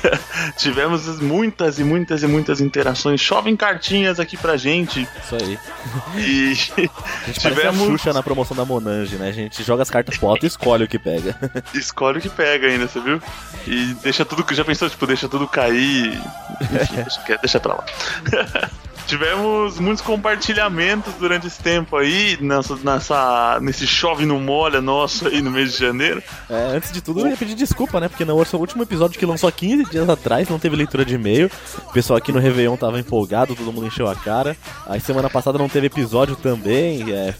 Tivemos 0.56 1.20
muitas 1.20 1.78
e 1.78 1.84
muitas 1.84 2.22
e 2.22 2.26
muitas 2.26 2.60
interações, 2.60 3.20
chovem 3.20 3.56
cartinhas 3.56 4.18
aqui 4.20 4.36
pra 4.36 4.56
gente 4.56 5.06
Isso 5.22 5.34
aí. 5.36 5.58
e 6.16 6.52
A 7.26 7.26
gente 7.26 7.40
parece 7.42 7.46
a 7.46 7.50
tivemos 7.50 7.86
Xuxa 7.88 8.12
na 8.12 8.22
promoção 8.22 8.56
da 8.56 8.64
Monange, 8.64 9.16
né? 9.16 9.28
A 9.28 9.32
gente 9.32 9.62
joga 9.62 9.82
as 9.82 9.90
cartas 9.90 10.16
pro 10.16 10.28
alto 10.28 10.44
e 10.44 10.46
escolhe 10.46 10.84
o 10.84 10.88
que 10.88 10.98
pega. 10.98 11.36
escolhe 11.74 12.18
o 12.18 12.20
que 12.20 12.28
pega 12.28 12.66
ainda, 12.68 12.86
você 12.88 13.00
viu? 13.00 13.20
E 13.66 13.94
deixa 14.02 14.24
tudo. 14.24 14.44
Já 14.54 14.64
pensou, 14.64 14.88
tipo, 14.88 15.06
deixa 15.06 15.28
tudo 15.28 15.46
cair. 15.48 16.20
Enfim, 16.60 17.04
quieto, 17.24 17.40
deixa 17.42 17.60
pra 17.60 17.74
lá. 17.74 17.84
Tivemos 19.06 19.78
muitos 19.78 20.02
compartilhamentos 20.02 21.14
durante 21.14 21.46
esse 21.46 21.60
tempo 21.60 21.96
aí, 21.96 22.36
nessa, 22.40 22.76
nessa, 22.76 23.58
nesse 23.60 23.86
chove 23.86 24.26
no 24.26 24.40
molha 24.40 24.80
nosso 24.80 25.28
aí 25.28 25.40
no 25.40 25.50
mês 25.50 25.72
de 25.72 25.78
janeiro. 25.78 26.22
É, 26.50 26.76
antes 26.76 26.90
de 26.90 27.00
tudo, 27.00 27.20
eu 27.20 27.28
ia 27.28 27.36
pedir 27.36 27.54
desculpa, 27.54 28.00
né? 28.00 28.08
Porque 28.08 28.24
no 28.24 28.34
o 28.36 28.56
último 28.58 28.82
episódio 28.82 29.18
que 29.18 29.24
lançou 29.24 29.48
há 29.48 29.52
15 29.52 29.90
dias 29.90 30.08
atrás, 30.08 30.48
não 30.48 30.58
teve 30.58 30.74
leitura 30.76 31.04
de 31.04 31.14
e-mail. 31.14 31.50
O 31.88 31.92
pessoal 31.92 32.16
aqui 32.16 32.32
no 32.32 32.40
Réveillon 32.40 32.76
tava 32.76 32.98
empolgado, 32.98 33.54
todo 33.54 33.72
mundo 33.72 33.86
encheu 33.86 34.08
a 34.08 34.14
cara. 34.14 34.56
Aí 34.86 35.00
semana 35.00 35.30
passada 35.30 35.58
não 35.58 35.68
teve 35.68 35.86
episódio 35.86 36.34
também. 36.34 37.12
É, 37.12 37.34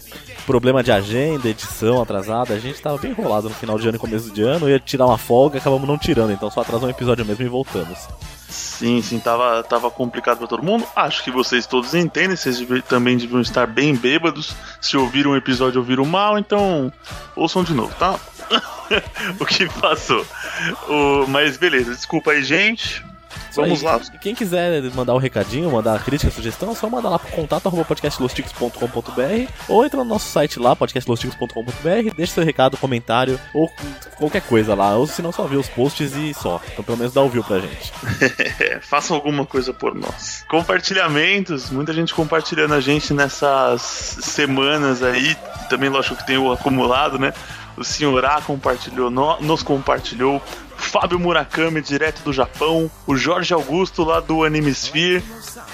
problema 0.45 0.81
de 0.81 0.91
agenda, 0.91 1.49
edição 1.49 2.01
atrasada. 2.01 2.53
A 2.53 2.59
gente 2.59 2.81
tava 2.81 2.97
bem 2.97 3.11
enrolado 3.11 3.49
no 3.49 3.55
final 3.55 3.77
de 3.77 3.87
ano 3.87 3.97
e 3.97 3.99
começo 3.99 4.31
de 4.31 4.41
ano. 4.41 4.69
Ia 4.69 4.79
tirar 4.79 5.05
uma 5.05 5.17
folga, 5.17 5.57
acabamos 5.57 5.87
não 5.87 5.97
tirando. 5.97 6.31
Então 6.31 6.49
só 6.49 6.61
atrasou 6.61 6.87
um 6.87 6.91
episódio 6.91 7.25
mesmo 7.25 7.43
e 7.43 7.49
voltamos. 7.49 8.07
Sim, 8.49 9.01
sim, 9.01 9.19
tava, 9.19 9.61
tava 9.63 9.91
complicado 9.91 10.37
pra 10.37 10.47
todo 10.47 10.63
mundo. 10.63 10.85
Acho 10.95 11.23
que 11.23 11.31
vocês 11.31 11.65
todos 11.65 11.93
entendem, 11.93 12.35
vocês 12.35 12.65
também 12.87 13.17
deviam 13.17 13.41
estar 13.41 13.67
bem 13.67 13.95
bêbados. 13.95 14.55
Se 14.79 14.95
ouviram 14.95 15.31
um 15.31 15.35
episódio, 15.35 15.79
ouviram 15.79 16.05
mal, 16.05 16.37
então 16.37 16.91
ouçam 17.35 17.63
de 17.63 17.73
novo, 17.73 17.93
tá? 17.95 18.17
o 19.39 19.45
que 19.45 19.67
passou. 19.79 20.25
O, 20.87 21.27
mas 21.27 21.57
beleza, 21.57 21.93
desculpa 21.93 22.31
aí, 22.31 22.43
gente. 22.43 23.03
Vamos 23.55 23.81
lá. 23.81 23.99
E 24.13 24.17
quem 24.17 24.35
quiser 24.35 24.81
mandar 24.93 25.13
um 25.13 25.17
recadinho, 25.17 25.71
mandar 25.71 26.03
crítica, 26.03 26.31
sugestão, 26.31 26.71
é 26.71 26.75
só 26.75 26.89
mandar 26.89 27.09
lá 27.09 27.19
pro 27.19 27.31
contato 27.31 27.67
arroba 27.67 27.85
podcastlosticos.com.br 27.85 29.51
ou 29.67 29.85
entra 29.85 29.97
no 29.99 30.05
nosso 30.05 30.27
site 30.29 30.59
lá, 30.59 30.75
podcastlosticos.com.br, 30.75 32.13
deixa 32.15 32.33
seu 32.33 32.43
recado, 32.43 32.77
comentário 32.77 33.39
ou 33.53 33.71
qualquer 34.17 34.41
coisa 34.41 34.75
lá. 34.75 34.95
Ou 34.95 35.07
se 35.07 35.21
não, 35.21 35.31
só 35.31 35.43
ver 35.45 35.57
os 35.57 35.67
posts 35.69 36.13
e 36.15 36.33
só. 36.33 36.61
Então 36.71 36.83
pelo 36.83 36.97
menos 36.97 37.13
dá 37.13 37.21
o 37.21 37.29
view 37.29 37.43
pra 37.43 37.59
gente. 37.59 37.91
É, 38.59 38.79
façam 38.81 39.15
alguma 39.15 39.45
coisa 39.45 39.73
por 39.73 39.93
nós. 39.93 40.43
Compartilhamentos, 40.49 41.69
muita 41.69 41.93
gente 41.93 42.13
compartilhando 42.13 42.73
a 42.73 42.79
gente 42.81 43.13
nessas 43.13 43.81
semanas 43.81 45.03
aí. 45.03 45.35
Também, 45.69 45.89
lógico 45.89 46.15
que 46.15 46.25
tem 46.25 46.37
o 46.37 46.51
acumulado, 46.51 47.19
né? 47.19 47.33
O 47.75 47.83
senhor 47.83 48.25
A 48.25 48.41
compartilhou, 48.41 49.09
no- 49.11 49.39
nos 49.41 49.61
compartilhou. 49.63 50.41
Fábio 50.77 51.19
Murakami, 51.19 51.81
direto 51.81 52.21
do 52.23 52.31
Japão. 52.31 52.89
O 53.05 53.15
Jorge 53.17 53.53
Augusto, 53.53 54.03
lá 54.03 54.19
do 54.19 54.43
Animesphere. 54.43 55.23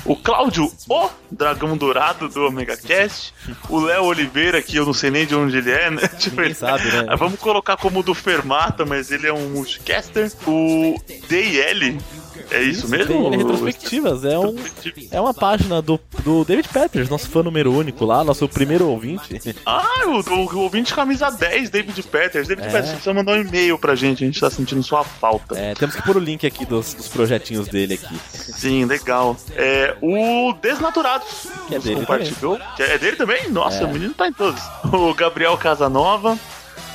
O 0.05 0.15
Cláudio, 0.15 0.71
o 0.89 1.09
Dragão 1.31 1.77
Dourado 1.77 2.27
do 2.29 2.45
Omega 2.47 2.75
Cast. 2.77 3.33
O 3.69 3.79
Léo 3.79 4.03
Oliveira, 4.05 4.61
que 4.61 4.75
eu 4.77 4.85
não 4.85 4.93
sei 4.93 5.11
nem 5.11 5.25
de 5.25 5.35
onde 5.35 5.57
ele 5.57 5.71
é, 5.71 5.89
né? 5.91 6.01
Tipo, 6.17 6.41
ele- 6.41 6.53
sabe, 6.53 6.85
né? 6.91 7.05
Ah, 7.07 7.15
Vamos 7.15 7.39
colocar 7.39 7.77
como 7.77 8.01
do 8.01 8.13
Fermata, 8.13 8.85
mas 8.85 9.11
ele 9.11 9.27
é 9.27 9.33
um 9.33 9.49
multicaster. 9.49 10.31
O 10.47 10.99
DL, 11.27 11.97
é 12.53 12.61
isso, 12.63 12.87
mesmo? 12.87 13.29
Tem 13.29 13.37
Retrospectivas, 13.39 14.23
é 14.25 14.37
um. 14.37 14.55
É 15.11 15.19
uma 15.19 15.33
página 15.33 15.81
do, 15.81 15.99
do 16.23 16.45
David 16.45 16.69
Peters, 16.69 17.09
nosso 17.09 17.29
fã 17.29 17.41
número 17.43 17.71
único 17.73 18.05
lá, 18.05 18.23
nosso 18.23 18.47
primeiro 18.47 18.87
ouvinte. 18.87 19.39
Ah, 19.65 19.83
o, 20.05 20.29
o, 20.33 20.53
o 20.53 20.59
ouvinte 20.59 20.93
camisa 20.93 21.29
10, 21.29 21.69
David 21.69 22.01
Peters. 22.03 22.47
David 22.47 22.67
É. 22.67 22.69
Peters, 22.71 22.85
você 22.87 22.91
precisa 22.93 23.13
mandar 23.13 23.33
um 23.33 23.41
e-mail 23.41 23.77
pra 23.77 23.95
gente, 23.95 24.23
a 24.23 24.27
gente 24.27 24.39
tá 24.39 24.49
sentindo 24.49 24.81
sua 24.83 25.03
falta. 25.03 25.57
É, 25.57 25.73
temos 25.73 25.95
que 25.95 26.01
pôr 26.03 26.17
o 26.17 26.19
link 26.19 26.45
aqui 26.45 26.65
dos, 26.65 26.93
dos 26.93 27.07
projetinhos 27.07 27.67
dele 27.67 27.95
aqui. 27.95 28.15
Sim, 28.29 28.85
legal. 28.85 29.35
É, 29.55 29.95
o 30.01 30.53
Desnaturados. 30.61 31.47
Que 31.67 31.75
é 31.75 31.79
dele 31.79 31.95
compartilhou. 32.01 32.59
Que 32.75 32.83
é 32.83 32.97
dele 32.97 33.15
também? 33.17 33.49
Nossa, 33.49 33.83
É. 33.83 33.85
o 33.85 33.89
menino 33.91 34.13
tá 34.13 34.27
em 34.27 34.33
todos. 34.33 34.61
O 34.91 35.13
Gabriel 35.13 35.57
Casanova. 35.57 36.37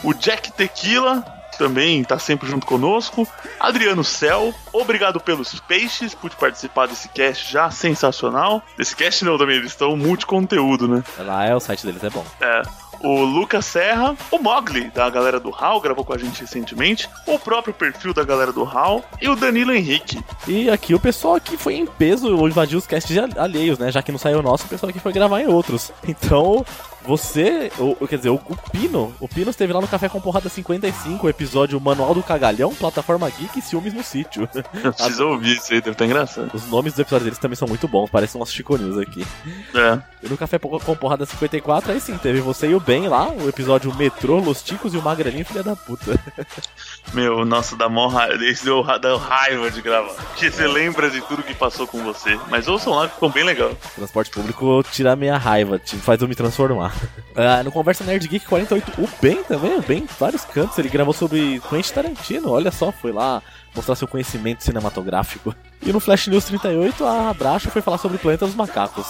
O 0.04 0.14
Jack 0.14 0.52
Tequila. 0.52 1.24
Também 1.58 2.04
tá 2.04 2.18
sempre 2.18 2.48
junto 2.48 2.64
conosco. 2.64 3.26
Adriano 3.58 4.04
Cel, 4.04 4.54
obrigado 4.72 5.20
pelos 5.20 5.58
peixes, 5.60 6.14
pude 6.14 6.36
participar 6.36 6.86
desse 6.86 7.08
cast 7.08 7.52
já 7.52 7.70
sensacional. 7.70 8.62
Desse 8.76 8.94
cast 8.94 9.24
não 9.24 9.36
também, 9.36 9.56
eles 9.56 9.72
estão 9.72 9.96
multiconteúdo, 9.96 10.86
né? 10.86 11.02
Lá 11.18 11.44
é 11.44 11.54
o 11.54 11.60
site 11.60 11.84
deles, 11.84 12.02
é 12.04 12.10
bom. 12.10 12.24
É. 12.40 12.62
O 13.00 13.22
Lucas 13.22 13.64
Serra, 13.64 14.16
o 14.30 14.38
Mogli, 14.38 14.90
da 14.90 15.08
galera 15.08 15.38
do 15.38 15.54
HAL, 15.54 15.80
gravou 15.80 16.04
com 16.04 16.12
a 16.12 16.18
gente 16.18 16.40
recentemente, 16.40 17.08
o 17.26 17.38
próprio 17.38 17.72
perfil 17.72 18.12
da 18.12 18.24
galera 18.24 18.52
do 18.52 18.64
HAL 18.64 19.04
e 19.20 19.28
o 19.28 19.36
Danilo 19.36 19.72
Henrique. 19.72 20.20
E 20.48 20.68
aqui 20.68 20.94
o 20.94 21.00
pessoal 21.00 21.36
aqui 21.36 21.56
foi 21.56 21.76
em 21.76 21.86
peso 21.86 22.28
invadir 22.46 22.76
os 22.76 22.86
casts 22.86 23.16
alheios, 23.36 23.78
né? 23.78 23.92
Já 23.92 24.02
que 24.02 24.10
não 24.10 24.18
saiu 24.18 24.40
o 24.40 24.42
nosso, 24.42 24.66
o 24.66 24.68
pessoal 24.68 24.90
aqui 24.90 24.98
foi 24.98 25.12
gravar 25.12 25.40
em 25.40 25.46
outros. 25.46 25.92
Então, 26.08 26.64
você, 27.08 27.72
quer 28.06 28.16
dizer, 28.18 28.28
o, 28.28 28.34
o 28.34 28.56
Pino, 28.70 29.14
o 29.18 29.26
Pino 29.26 29.48
esteve 29.48 29.72
lá 29.72 29.80
no 29.80 29.88
Café 29.88 30.10
com 30.10 30.20
Porrada 30.20 30.50
55, 30.50 31.26
o 31.26 31.30
episódio 31.30 31.80
Manual 31.80 32.14
do 32.14 32.22
Cagalhão, 32.22 32.74
Plataforma 32.74 33.30
Geek 33.30 33.58
e 33.58 33.62
Ciúmes 33.62 33.94
no 33.94 34.02
Sítio. 34.02 34.46
Eu 34.84 34.92
preciso 34.92 35.26
ouvir 35.26 35.56
isso 35.56 35.72
aí, 35.72 35.80
deve 35.80 35.92
estar 35.92 36.04
engraçado. 36.04 36.50
Os 36.52 36.66
nomes 36.66 36.92
dos 36.92 37.00
episódios 37.00 37.24
deles 37.24 37.38
também 37.38 37.56
são 37.56 37.66
muito 37.66 37.88
bons, 37.88 38.10
parecem 38.10 38.38
umas 38.38 38.52
Chico 38.52 38.76
News 38.76 38.98
aqui. 38.98 39.26
É. 39.74 39.98
E 40.22 40.28
no 40.28 40.36
Café 40.36 40.58
com 40.58 40.96
Porrada 40.96 41.24
54, 41.24 41.92
aí 41.92 42.00
sim, 42.00 42.18
teve 42.18 42.40
você 42.42 42.68
e 42.68 42.74
o 42.74 42.80
Ben 42.80 43.08
lá, 43.08 43.30
o 43.30 43.48
episódio 43.48 43.94
Metrô, 43.94 44.38
Los 44.38 44.62
Ticos 44.62 44.92
e 44.92 44.98
o 44.98 45.02
Magrelinho, 45.02 45.46
filha 45.46 45.62
da 45.62 45.74
puta. 45.74 46.20
Meu, 47.14 47.44
nossa, 47.44 47.74
dá 47.74 47.88
mó 47.88 48.08
raiva. 48.08 48.36
Deu, 48.36 48.84
deu 49.00 49.16
raiva 49.16 49.70
de 49.70 49.80
gravar. 49.80 50.12
Porque 50.12 50.50
você 50.50 50.66
lembra 50.66 51.08
de 51.08 51.22
tudo 51.22 51.42
que 51.42 51.54
passou 51.54 51.86
com 51.86 52.02
você. 52.02 52.38
Mas 52.50 52.68
ouçam 52.68 52.92
lá 52.92 53.08
ficou 53.08 53.30
bem 53.30 53.44
legal. 53.44 53.74
Transporte 53.94 54.30
público 54.30 54.84
tira 54.92 55.12
a 55.12 55.16
minha 55.16 55.38
raiva, 55.38 55.78
te 55.78 55.96
faz 55.96 56.20
eu 56.20 56.28
me 56.28 56.34
transformar. 56.34 56.94
Ah, 57.40 57.62
no 57.62 57.70
Conversa 57.70 58.02
Nerd 58.02 58.26
Geek 58.26 58.46
48, 58.46 59.00
o 59.00 59.08
Ben 59.22 59.44
também, 59.44 59.78
o 59.78 59.82
Ben, 59.82 60.04
vários 60.18 60.44
cantos, 60.44 60.76
ele 60.76 60.88
gravou 60.88 61.14
sobre 61.14 61.60
Quentin 61.70 61.92
Tarantino, 61.94 62.50
olha 62.50 62.72
só, 62.72 62.90
foi 62.90 63.12
lá 63.12 63.40
mostrar 63.76 63.94
seu 63.94 64.08
conhecimento 64.08 64.64
cinematográfico. 64.64 65.54
E 65.80 65.92
no 65.92 66.00
Flash 66.00 66.26
News 66.26 66.44
38, 66.46 67.04
a 67.06 67.32
Bracho 67.34 67.70
foi 67.70 67.80
falar 67.80 67.98
sobre 67.98 68.18
Planeta 68.18 68.44
dos 68.44 68.56
Macacos. 68.56 69.06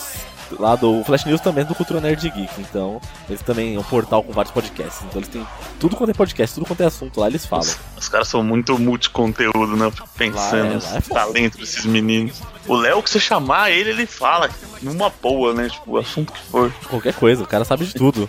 Lá 0.58 0.76
do 0.76 1.02
Flash 1.04 1.24
News 1.24 1.40
também 1.40 1.62
é 1.62 1.66
do 1.66 1.74
Cultura 1.74 2.00
Nerd 2.02 2.20
Geek, 2.30 2.50
então 2.60 3.00
eles 3.30 3.40
também 3.42 3.76
é 3.76 3.78
um 3.78 3.82
portal 3.82 4.22
com 4.22 4.32
vários 4.32 4.52
podcasts. 4.52 5.02
Então 5.06 5.20
eles 5.20 5.28
têm 5.28 5.46
tudo 5.80 5.96
quanto 5.96 6.10
é 6.10 6.14
podcast, 6.14 6.54
tudo 6.54 6.66
quanto 6.66 6.82
é 6.82 6.86
assunto 6.86 7.20
lá, 7.20 7.28
eles 7.28 7.46
falam. 7.46 7.66
Os 7.96 8.08
caras 8.10 8.28
são 8.28 8.42
muito 8.42 8.78
multiconteúdo, 8.78 9.74
né? 9.76 9.90
Fico 9.90 10.08
pensando 10.16 10.68
Lá 10.84 10.88
é- 10.88 10.90
lá 10.92 10.96
é 10.96 11.00
foda. 11.00 11.20
talentos 11.20 11.58
desses 11.60 11.84
meninos. 11.86 12.42
O 12.68 12.76
Léo, 12.76 13.02
que 13.02 13.08
você 13.08 13.18
chamar 13.18 13.70
ele, 13.70 13.90
ele 13.90 14.06
fala 14.06 14.50
numa 14.82 15.08
boa, 15.08 15.54
né? 15.54 15.70
Tipo, 15.70 15.92
o 15.92 15.96
assunto 15.96 16.32
que 16.32 16.40
for. 16.40 16.70
Qualquer 16.88 17.14
coisa, 17.14 17.42
o 17.42 17.46
cara 17.46 17.64
sabe 17.64 17.86
de 17.86 17.94
tudo. 17.94 18.28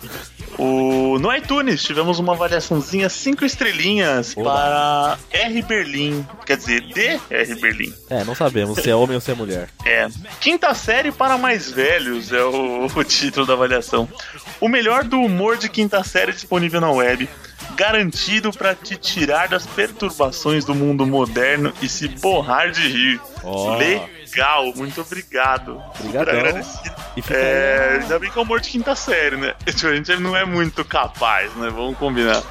O... 0.57 1.17
No 1.19 1.33
iTunes 1.35 1.83
tivemos 1.83 2.19
uma 2.19 2.33
avaliaçãozinha 2.33 3.09
5 3.09 3.45
estrelinhas 3.45 4.35
Oba. 4.35 4.49
para 4.49 5.19
R 5.31 5.61
Berlim. 5.61 6.25
Quer 6.45 6.57
dizer, 6.57 6.81
D 6.93 7.19
R 7.29 7.55
Berlim. 7.55 7.93
É, 8.09 8.23
não 8.23 8.33
sabemos 8.33 8.79
se 8.79 8.89
é 8.89 8.95
homem 8.95 9.15
ou 9.15 9.21
se 9.21 9.31
é 9.31 9.35
mulher. 9.35 9.69
É. 9.85 10.07
Quinta 10.39 10.73
série 10.73 11.11
para 11.11 11.37
mais 11.37 11.69
velhos 11.69 12.31
é 12.31 12.43
o, 12.43 12.87
o 12.93 13.03
título 13.03 13.45
da 13.45 13.53
avaliação. 13.53 14.07
O 14.59 14.67
melhor 14.67 15.03
do 15.03 15.19
humor 15.19 15.57
de 15.57 15.67
quinta 15.69 16.03
série 16.03 16.31
disponível 16.31 16.79
na 16.79 16.91
web. 16.91 17.27
Garantido 17.75 18.51
para 18.51 18.75
te 18.75 18.97
tirar 18.97 19.47
das 19.47 19.65
perturbações 19.65 20.65
do 20.65 20.73
mundo 20.73 21.05
moderno 21.05 21.71
e 21.81 21.87
se 21.87 22.07
borrar 22.07 22.71
de 22.71 22.87
rir. 22.87 23.21
Ó. 23.43 23.77
Legal, 24.29 24.73
muito 24.75 25.01
obrigado. 25.01 25.81
Obrigadão. 25.99 26.33
Agradecido. 26.39 26.95
E 27.17 27.21
fica 27.21 27.33
É, 27.37 27.89
aí, 27.93 27.99
ainda 28.01 28.19
bem 28.19 28.29
que 28.31 28.37
é 28.37 28.41
humor 28.41 28.59
de 28.61 28.69
quinta 28.69 28.95
série, 28.95 29.37
né? 29.37 29.53
Tipo, 29.65 29.87
A 29.89 29.95
gente 29.95 30.15
não 30.17 30.35
é 30.35 30.45
muito 30.45 30.85
capaz, 30.85 31.53
né? 31.55 31.69
Vamos 31.69 31.97
combinar. 31.97 32.41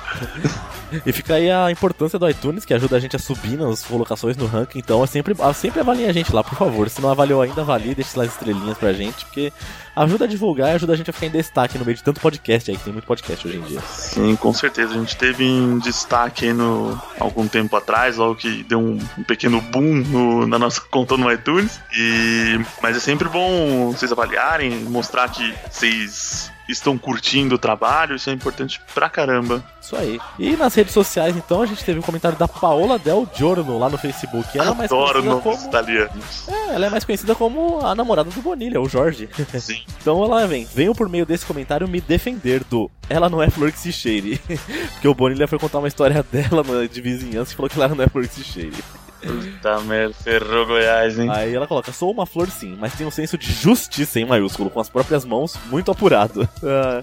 E 1.04 1.12
fica 1.12 1.34
aí 1.34 1.50
a 1.50 1.70
importância 1.70 2.18
do 2.18 2.28
iTunes, 2.28 2.64
que 2.64 2.72
ajuda 2.74 2.96
a 2.96 3.00
gente 3.00 3.14
a 3.16 3.18
subir 3.18 3.56
nas 3.56 3.82
colocações 3.84 4.36
no 4.36 4.46
ranking. 4.46 4.78
Então, 4.78 5.02
é 5.02 5.06
sempre, 5.06 5.34
sempre 5.54 5.80
avalie 5.80 6.06
a 6.06 6.12
gente 6.12 6.34
lá, 6.34 6.42
por 6.42 6.56
favor. 6.56 6.88
Se 6.88 7.00
não 7.00 7.10
avaliou 7.10 7.42
ainda, 7.42 7.60
avalie, 7.62 7.94
deixe 7.94 8.16
lá 8.18 8.24
as 8.24 8.32
estrelinhas 8.32 8.78
pra 8.78 8.92
gente, 8.92 9.24
porque 9.26 9.52
ajuda 9.94 10.24
a 10.24 10.28
divulgar 10.28 10.70
e 10.70 10.74
ajuda 10.74 10.92
a 10.92 10.96
gente 10.96 11.10
a 11.10 11.12
ficar 11.12 11.26
em 11.26 11.30
destaque 11.30 11.76
no 11.78 11.84
meio 11.84 11.96
de 11.96 12.02
tanto 12.04 12.20
podcast 12.20 12.70
aí, 12.70 12.76
que 12.76 12.84
tem 12.84 12.92
muito 12.92 13.06
podcast 13.06 13.46
hoje 13.46 13.56
em 13.58 13.62
dia. 13.62 13.80
Sim, 13.80 14.36
com 14.36 14.52
certeza. 14.52 14.94
A 14.94 14.98
gente 14.98 15.16
teve 15.16 15.44
em 15.44 15.78
destaque 15.78 16.46
aí 16.46 16.52
no 16.52 16.98
algum 17.18 17.46
tempo 17.48 17.76
atrás, 17.76 18.16
logo 18.16 18.36
que 18.36 18.62
deu 18.64 18.78
um, 18.78 18.98
um 19.18 19.22
pequeno 19.24 19.60
boom 19.60 19.82
no- 20.06 20.46
na 20.46 20.58
nossa 20.58 20.80
conta 20.80 21.16
no 21.16 21.30
iTunes. 21.30 21.80
E 21.96 22.60
mas 22.82 22.96
é 22.96 23.00
sempre 23.00 23.28
bom 23.28 23.90
vocês 23.92 24.10
avaliarem, 24.12 24.70
mostrar 24.84 25.28
que 25.28 25.54
vocês 25.70 26.50
estão 26.68 26.98
curtindo 26.98 27.54
o 27.54 27.58
trabalho, 27.58 28.16
isso 28.16 28.28
é 28.30 28.32
importante 28.32 28.80
pra 28.94 29.08
caramba. 29.08 29.64
Isso 29.80 29.96
aí. 29.96 30.20
E 30.38 30.56
nas 30.56 30.74
redes 30.74 30.92
sociais, 30.92 31.36
então, 31.36 31.62
a 31.62 31.66
gente 31.66 31.82
teve 31.84 31.98
um 31.98 32.02
comentário 32.02 32.36
da 32.36 32.46
Paola 32.46 32.98
Del 32.98 33.26
Giorno 33.34 33.78
lá 33.78 33.88
no 33.88 33.96
Facebook. 33.96 34.58
Ela 34.58 34.72
é 34.72 34.74
mais 34.74 34.90
conhecida 34.90 35.36
como. 35.40 35.66
italianos. 35.66 36.48
É, 36.48 36.74
ela 36.74 36.86
é 36.86 36.90
mais 36.90 37.04
conhecida 37.04 37.34
como 37.34 37.80
a 37.84 37.94
namorada 37.94 38.30
do 38.30 38.42
Bonilha, 38.42 38.80
o 38.80 38.88
Jorge. 38.88 39.28
Sim. 39.58 39.82
Então 40.00 40.24
ela 40.24 40.46
vem, 40.46 40.64
venho 40.64 40.94
por 40.94 41.08
meio 41.08 41.26
desse 41.26 41.44
comentário 41.44 41.86
me 41.86 42.00
defender 42.00 42.62
do 42.64 42.90
ela 43.08 43.28
não 43.28 43.42
é 43.42 43.50
flor 43.50 43.72
que 43.72 43.78
se 43.78 43.92
cheire. 43.92 44.38
Porque 44.92 45.08
o 45.08 45.14
Bonilha 45.14 45.48
foi 45.48 45.58
contar 45.58 45.78
uma 45.78 45.88
história 45.88 46.24
dela 46.30 46.62
de 46.86 47.00
vizinhança 47.00 47.52
e 47.52 47.56
falou 47.56 47.68
que 47.68 47.78
ela 47.78 47.94
não 47.94 48.04
é 48.04 48.08
flor 48.08 48.26
que 48.26 48.34
se 48.34 48.44
cheire. 48.44 48.76
Puta 49.20 49.80
merda, 49.80 50.14
ferrou 50.14 50.66
Goiás, 50.66 51.18
hein? 51.18 51.28
Aí 51.30 51.54
ela 51.54 51.66
coloca, 51.66 51.92
sou 51.92 52.10
uma 52.10 52.24
flor 52.26 52.48
sim, 52.50 52.76
mas 52.78 52.94
tenho 52.94 53.08
um 53.08 53.12
senso 53.12 53.36
de 53.36 53.52
justiça 53.52 54.20
em 54.20 54.24
maiúsculo, 54.24 54.70
com 54.70 54.80
as 54.80 54.88
próprias 54.88 55.24
mãos, 55.24 55.56
muito 55.70 55.90
apurado. 55.90 56.48
Ah, 56.62 57.02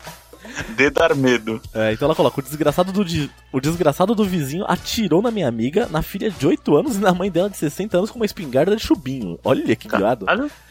De 0.77 0.91
dar 0.91 1.15
medo. 1.15 1.59
é, 1.73 1.91
então 1.91 2.05
ela 2.05 2.13
coloca, 2.15 2.39
o 2.39 2.43
desgraçado, 2.43 2.91
do, 2.91 3.03
o 3.51 3.59
desgraçado 3.59 4.13
do 4.13 4.23
vizinho 4.23 4.63
atirou 4.67 5.19
na 5.19 5.31
minha 5.31 5.47
amiga, 5.47 5.87
na 5.89 6.03
filha 6.03 6.29
de 6.29 6.45
8 6.45 6.75
anos 6.75 6.95
e 6.97 6.99
na 6.99 7.13
mãe 7.15 7.31
dela 7.31 7.49
de 7.49 7.57
60 7.57 7.97
anos 7.97 8.11
com 8.11 8.19
uma 8.19 8.25
espingarda 8.27 8.75
de 8.75 8.81
chubinho. 8.83 9.39
Olha 9.43 9.75
que 9.75 9.87
viado. 9.87 10.25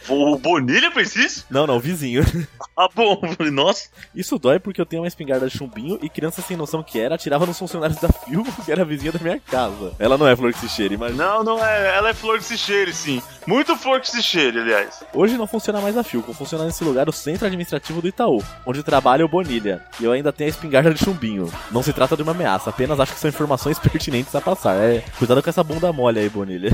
O 0.09 0.37
Bonilha 0.39 0.91
fez 0.91 1.17
isso? 1.17 1.47
Não, 1.51 1.67
não, 1.67 1.77
o 1.77 1.81
vizinho. 1.81 2.25
Ah, 2.77 2.89
bom. 2.93 3.21
Nossa. 3.53 3.89
Isso 4.13 4.37
dói 4.37 4.59
porque 4.59 4.81
eu 4.81 4.87
tenho 4.87 5.03
uma 5.03 5.07
espingarda 5.07 5.47
de 5.49 5.57
chumbinho 5.57 5.97
e 6.03 6.09
criança 6.09 6.43
sem 6.43 6.57
noção 6.57 6.83
que 6.83 6.99
era 6.99 7.15
atirava 7.15 7.47
nos 7.47 7.57
funcionários 7.57 8.01
da 8.01 8.09
Filmo, 8.09 8.53
que 8.67 8.73
era 8.73 8.83
a 8.83 8.85
vizinha 8.85 9.13
da 9.13 9.21
minha 9.21 9.39
casa. 9.39 9.93
Ela 9.97 10.19
não 10.19 10.27
é 10.27 10.35
flor 10.35 10.53
que 10.53 10.59
se 10.59 10.69
cheire, 10.69 10.97
mas 10.97 11.15
Não, 11.17 11.45
não 11.45 11.65
é. 11.65 11.95
Ela 11.97 12.09
é 12.09 12.15
flor 12.15 12.37
que 12.39 12.45
se 12.45 12.59
cheire, 12.59 12.93
sim. 12.93 13.23
Muito 13.47 13.77
flor 13.77 14.01
que 14.01 14.11
se 14.11 14.21
cheire, 14.21 14.59
aliás. 14.59 15.05
hoje 15.15 15.37
não 15.37 15.47
funciona 15.47 15.81
mais 15.81 15.97
a 15.97 16.03
Filco, 16.03 16.35
funciona 16.35 16.65
nesse 16.65 16.83
lugar 16.83 17.09
o 17.09 17.13
centro 17.13 17.47
administrativo 17.47 18.03
do 18.03 18.09
Itaú, 18.09 18.43
onde 18.67 18.83
trabalha 18.83 19.25
o 19.25 19.29
Bonilha. 19.29 19.81
E 20.01 20.05
eu 20.05 20.11
ainda 20.11 20.33
tenho 20.33 20.49
a 20.49 20.51
espingarda 20.51 20.93
de 20.93 20.99
chumbinho. 21.05 21.49
Não 21.71 21.81
se 21.81 21.93
trata 21.93 22.17
de 22.17 22.25
uma 22.25 22.33
ameaça, 22.33 22.71
apenas 22.71 22.99
acho 22.99 23.13
que 23.15 23.21
são 23.21 23.31
informações 23.31 23.79
pertinentes 23.79 24.35
a 24.35 24.41
passar. 24.41 24.75
É, 24.75 25.05
cuidado 25.17 25.41
com 25.41 25.51
essa 25.51 25.63
bunda 25.63 25.93
mole 25.93 26.19
aí, 26.19 26.29
Bonilha. 26.29 26.73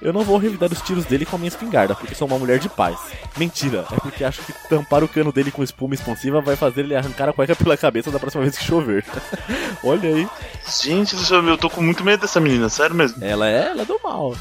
Eu 0.00 0.12
não 0.12 0.22
vou 0.22 0.36
revidar 0.36 0.70
os 0.72 0.80
tiros 0.82 1.04
dele 1.04 1.24
com 1.24 1.36
a 1.36 1.38
minha 1.38 1.48
espingarda, 1.48 1.94
porque 1.94 2.14
sou 2.14 2.26
uma 2.26 2.36
mulher 2.38 2.58
de 2.58 2.68
paz. 2.68 2.98
Mentira, 3.36 3.84
é 3.92 3.94
porque 4.00 4.24
acho 4.24 4.42
que 4.42 4.52
tampar 4.68 5.04
o 5.04 5.08
cano 5.08 5.30
dele 5.30 5.52
com 5.52 5.62
espuma 5.62 5.94
expansiva 5.94 6.40
vai 6.40 6.56
fazer 6.56 6.80
ele 6.80 6.96
arrancar 6.96 7.28
a 7.28 7.32
cueca 7.32 7.54
pela 7.54 7.76
cabeça 7.76 8.10
da 8.10 8.18
próxima 8.18 8.42
vez 8.42 8.58
que 8.58 8.64
chover. 8.64 9.04
Olha 9.84 10.08
aí, 10.08 10.28
Gente 10.82 11.14
do 11.14 11.22
céu, 11.22 11.40
eu 11.44 11.56
tô 11.56 11.70
com 11.70 11.80
muito 11.80 12.02
medo 12.02 12.20
dessa 12.20 12.40
menina, 12.40 12.68
sério 12.68 12.96
mesmo. 12.96 13.22
ela 13.22 13.48
é, 13.48 13.68
ela 13.70 13.82
é 13.82 13.84
do 13.84 13.98
mal. 14.02 14.34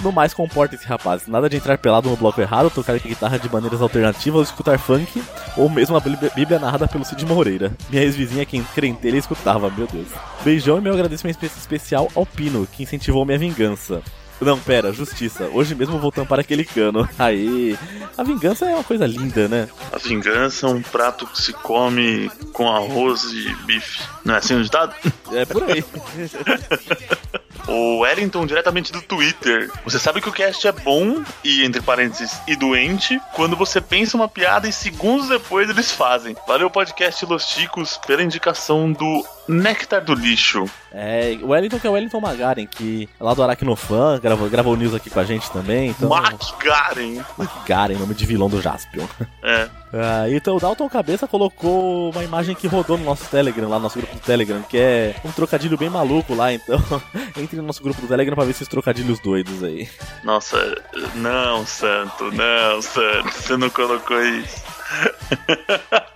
No 0.00 0.10
mais, 0.10 0.34
comporta 0.34 0.74
esse 0.74 0.84
rapaz. 0.84 1.28
Nada 1.28 1.48
de 1.48 1.56
entrar 1.56 1.78
pelado 1.78 2.10
no 2.10 2.16
bloco 2.16 2.40
errado, 2.40 2.68
tocar 2.68 2.98
guitarra 2.98 3.38
de 3.38 3.48
maneiras 3.52 3.80
alternativas, 3.80 4.38
ou 4.38 4.42
escutar 4.42 4.76
funk, 4.80 5.22
ou 5.56 5.70
mesmo 5.70 5.96
a 5.96 6.00
Bíblia 6.00 6.58
narrada 6.58 6.88
pelo 6.88 7.04
Cid 7.04 7.24
Moreira. 7.24 7.70
Minha 7.88 8.02
ex-vizinha, 8.02 8.44
quem 8.44 8.64
crentelha, 8.74 9.16
escutava, 9.16 9.70
meu 9.70 9.86
Deus. 9.86 10.08
Beijão 10.42 10.78
e 10.78 10.80
meu 10.80 10.92
agradecimento 10.94 11.40
espe- 11.44 11.56
especial 11.60 12.08
ao 12.16 12.26
Pino, 12.26 12.66
que 12.72 12.82
incentivou 12.82 13.24
minha 13.24 13.38
vingança. 13.38 14.02
Não, 14.44 14.58
pera, 14.58 14.92
justiça. 14.92 15.48
Hoje 15.52 15.74
mesmo 15.74 15.98
vou 15.98 16.12
tampar 16.12 16.38
aquele 16.38 16.64
cano. 16.64 17.08
Aí. 17.18 17.78
A 18.16 18.22
vingança 18.22 18.66
é 18.66 18.74
uma 18.74 18.84
coisa 18.84 19.06
linda, 19.06 19.48
né? 19.48 19.68
A 19.90 19.98
vingança 19.98 20.66
é 20.66 20.70
um 20.70 20.82
prato 20.82 21.26
que 21.26 21.40
se 21.40 21.52
come 21.52 22.30
com 22.52 22.70
arroz 22.70 23.24
e 23.24 23.54
bife. 23.64 24.02
Não 24.24 24.34
é 24.34 24.38
assim 24.38 24.54
o 24.54 24.62
ditado? 24.62 24.94
É 25.32 25.44
por 25.44 25.64
aí. 25.64 25.84
O 27.66 28.00
Wellington, 28.00 28.44
diretamente 28.44 28.92
do 28.92 29.00
Twitter. 29.00 29.70
Você 29.84 29.98
sabe 29.98 30.20
que 30.20 30.28
o 30.28 30.32
cast 30.32 30.66
é 30.66 30.72
bom, 30.72 31.22
e 31.42 31.64
entre 31.64 31.80
parênteses, 31.80 32.38
e 32.46 32.54
doente, 32.54 33.18
quando 33.32 33.56
você 33.56 33.80
pensa 33.80 34.16
uma 34.16 34.28
piada 34.28 34.68
e 34.68 34.72
segundos 34.72 35.28
depois 35.28 35.70
eles 35.70 35.90
fazem. 35.90 36.36
Valeu, 36.46 36.68
podcast 36.68 37.24
Los 37.24 37.44
Chicos, 37.48 37.98
pela 38.06 38.22
indicação 38.22 38.92
do 38.92 39.24
Néctar 39.48 40.02
do 40.02 40.14
Lixo. 40.14 40.64
É, 40.92 41.38
o 41.42 41.48
Wellington 41.48 41.78
que 41.78 41.86
é 41.86 41.90
o 41.90 41.92
Wellington 41.92 42.20
Magaren, 42.20 42.66
que 42.66 43.08
é 43.18 43.24
lá 43.24 43.34
do 43.34 43.42
Aracnofan, 43.42 44.18
gravou, 44.20 44.48
gravou 44.48 44.76
news 44.76 44.94
aqui 44.94 45.10
com 45.10 45.20
a 45.20 45.24
gente 45.24 45.50
também. 45.50 45.90
Então, 45.90 46.10
McGaren. 46.16 47.24
Magaren, 47.36 47.98
nome 47.98 48.14
de 48.14 48.24
vilão 48.24 48.48
do 48.48 48.60
Jaspion. 48.60 49.06
É. 49.42 49.68
Ah, 49.96 50.28
então 50.28 50.56
o 50.56 50.60
Dalton 50.60 50.88
Cabeça 50.88 51.28
colocou 51.28 52.10
uma 52.10 52.24
imagem 52.24 52.56
que 52.56 52.66
rodou 52.66 52.98
no 52.98 53.04
nosso 53.04 53.30
Telegram, 53.30 53.68
lá 53.68 53.76
no 53.76 53.84
nosso 53.84 53.96
grupo 53.96 54.12
do 54.12 54.20
Telegram, 54.20 54.60
que 54.62 54.76
é 54.76 55.14
um 55.24 55.30
trocadilho 55.30 55.78
bem 55.78 55.88
maluco 55.88 56.34
lá, 56.34 56.52
então 56.52 56.82
entre 57.38 57.58
no 57.58 57.62
nosso 57.62 57.80
grupo 57.80 58.00
do 58.00 58.08
Telegram 58.08 58.34
pra 58.34 58.44
ver 58.44 58.50
esses 58.50 58.66
trocadilhos 58.66 59.20
doidos 59.20 59.62
aí. 59.62 59.88
Nossa, 60.24 60.82
não, 61.14 61.64
Santo, 61.64 62.32
não, 62.32 62.82
Santo, 62.82 63.32
você 63.32 63.56
não 63.56 63.70
colocou 63.70 64.20
isso. 64.20 64.73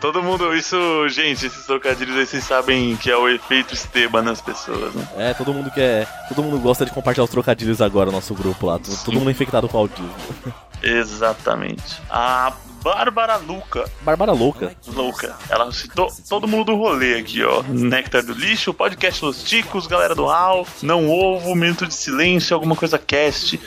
Todo 0.00 0.22
mundo, 0.22 0.54
isso, 0.54 0.76
gente, 1.08 1.46
esses 1.46 1.64
trocadilhos 1.64 2.16
aí 2.16 2.26
vocês 2.26 2.44
sabem 2.44 2.96
que 2.96 3.10
é 3.10 3.16
o 3.16 3.28
efeito 3.28 3.72
Esteban 3.72 4.22
nas 4.22 4.40
pessoas, 4.40 4.92
né? 4.94 5.08
É, 5.16 5.34
todo 5.34 5.54
mundo 5.54 5.70
quer. 5.70 6.06
Todo 6.28 6.42
mundo 6.42 6.58
gosta 6.58 6.84
de 6.84 6.90
compartilhar 6.90 7.24
os 7.24 7.30
trocadilhos 7.30 7.80
agora 7.80 8.06
no 8.06 8.12
nosso 8.12 8.34
grupo 8.34 8.66
lá. 8.66 8.78
Todo, 8.78 9.04
todo 9.04 9.18
mundo 9.18 9.30
infectado 9.30 9.68
com 9.68 9.78
autismo. 9.78 10.12
Exatamente. 10.82 12.02
A 12.10 12.52
Bárbara 12.82 13.36
Luca, 13.36 13.90
Bárbara 14.02 14.32
louca. 14.32 14.76
louca, 14.88 15.34
ela 15.48 15.72
citou 15.72 16.12
todo 16.28 16.46
mundo 16.46 16.66
do 16.66 16.76
rolê 16.76 17.18
aqui, 17.18 17.42
ó. 17.42 17.62
Néctar 17.62 18.22
do 18.22 18.34
Lixo, 18.34 18.74
podcast 18.74 19.24
Los 19.24 19.42
Ticos, 19.42 19.86
galera 19.86 20.14
do 20.14 20.28
HAL, 20.28 20.66
Não 20.82 21.08
Ovo, 21.08 21.54
Minuto 21.54 21.86
de 21.86 21.94
Silêncio, 21.94 22.52
alguma 22.52 22.76
coisa 22.76 22.98
cast. 22.98 23.58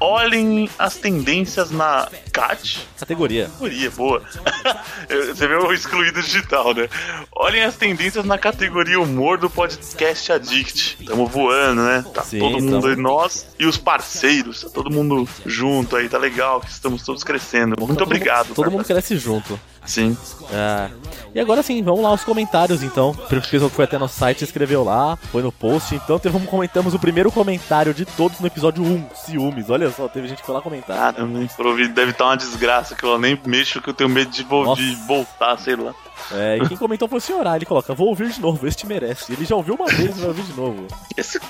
Olhem 0.00 0.70
as 0.78 0.94
tendências 0.96 1.70
na 1.72 2.08
CAT, 2.32 2.86
Categoria. 2.98 3.46
categoria, 3.46 3.90
boa. 3.90 4.22
Você 5.34 5.46
vê 5.48 5.56
o 5.56 5.72
excluído 5.72 6.22
digital, 6.22 6.72
né? 6.72 6.88
Olhem 7.34 7.62
as 7.64 7.74
tendências 7.76 8.24
na 8.24 8.38
categoria 8.38 9.00
humor 9.00 9.38
do 9.38 9.50
podcast 9.50 10.30
Addict. 10.32 10.98
Tamo 11.04 11.26
voando, 11.26 11.82
né? 11.82 12.04
Tá 12.14 12.22
Sim, 12.22 12.38
todo 12.38 12.60
mundo 12.62 12.80
tamo. 12.82 12.86
aí, 12.94 12.96
nós 12.96 13.46
e 13.58 13.66
os 13.66 13.76
parceiros, 13.76 14.62
tá 14.62 14.68
todo 14.70 14.88
mundo 14.88 15.28
junto 15.44 15.96
aí, 15.96 16.08
tá 16.08 16.16
legal, 16.18 16.60
que 16.60 16.70
estamos 16.70 17.02
todos 17.02 17.24
crescendo. 17.24 17.74
Muito 17.78 17.94
Todo 17.94 18.02
obrigado. 18.04 18.46
mundo- 18.48 18.54
Todo 18.56 18.70
mundo 18.70 18.84
cresce 18.84 19.16
junto. 19.18 19.58
Sim. 19.88 20.16
Ah, 20.52 20.88
e 21.34 21.40
agora 21.40 21.62
sim, 21.62 21.82
vamos 21.82 22.02
lá 22.02 22.10
aos 22.10 22.22
comentários 22.22 22.82
então. 22.82 23.10
O 23.10 23.14
primeiro 23.14 23.48
pessoa 23.48 23.70
que 23.70 23.76
foi 23.76 23.84
até 23.86 23.98
nosso 23.98 24.18
site 24.18 24.44
escreveu 24.44 24.84
lá, 24.84 25.16
foi 25.32 25.42
no 25.42 25.50
post. 25.50 25.94
Então 25.94 26.18
teve, 26.18 26.38
comentamos 26.46 26.92
o 26.94 26.98
primeiro 26.98 27.32
comentário 27.32 27.94
de 27.94 28.04
todos 28.04 28.38
no 28.38 28.46
episódio 28.46 28.82
1, 28.84 29.06
ciúmes. 29.26 29.70
Olha 29.70 29.90
só, 29.90 30.06
teve 30.08 30.28
gente 30.28 30.40
que 30.40 30.46
foi 30.46 30.54
lá 30.54 30.60
comentar. 30.60 31.14
Caramba, 31.14 31.40
deve 31.88 32.10
estar 32.10 32.26
uma 32.26 32.36
desgraça 32.36 32.94
que 32.94 33.04
eu 33.04 33.18
nem 33.18 33.40
mexo, 33.46 33.80
que 33.80 33.88
eu 33.88 33.94
tenho 33.94 34.10
medo 34.10 34.30
de, 34.30 34.42
vo- 34.42 34.64
Nossa. 34.64 34.80
de 34.82 34.94
voltar, 35.06 35.56
sei 35.58 35.74
lá. 35.76 35.94
É, 36.32 36.58
e 36.58 36.68
quem 36.68 36.76
comentou 36.76 37.08
foi 37.08 37.18
o 37.18 37.20
senhor, 37.20 37.46
ele 37.54 37.64
coloca, 37.66 37.94
vou 37.94 38.08
ouvir 38.08 38.28
de 38.30 38.40
novo, 38.40 38.66
este 38.66 38.86
merece. 38.86 39.32
Ele 39.32 39.44
já 39.44 39.56
ouviu 39.56 39.74
uma 39.74 39.86
vez 39.86 40.10
e 40.16 40.20
vai 40.20 40.28
ouvir 40.28 40.42
de 40.42 40.52
novo. 40.54 40.86
Esse 41.16 41.40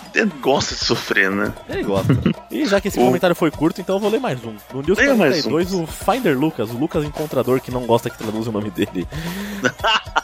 gosta 0.40 0.74
de 0.74 0.84
sofrer, 0.84 1.30
né? 1.30 1.52
Ele 1.68 1.82
gosta. 1.82 2.12
E 2.50 2.64
já 2.66 2.80
que 2.80 2.88
esse 2.88 2.98
O- 2.98 3.04
comentário 3.04 3.34
foi 3.36 3.50
curto, 3.50 3.80
então 3.80 3.96
eu 3.96 4.00
vou 4.00 4.10
ler 4.10 4.20
mais 4.20 4.42
um. 4.44 4.54
No 4.72 4.82
News 4.82 4.98
Leia 4.98 5.14
mais 5.14 5.42
42, 5.44 5.74
o 5.74 5.86
Finder 5.86 6.38
Lucas, 6.38 6.70
o 6.70 6.78
Lucas 6.78 7.04
Encontrador, 7.04 7.60
que 7.60 7.70
não 7.70 7.86
gosta 7.86 8.08
que 8.10 8.18
traduza 8.18 8.50
o 8.50 8.52
nome 8.52 8.70
dele. 8.70 9.06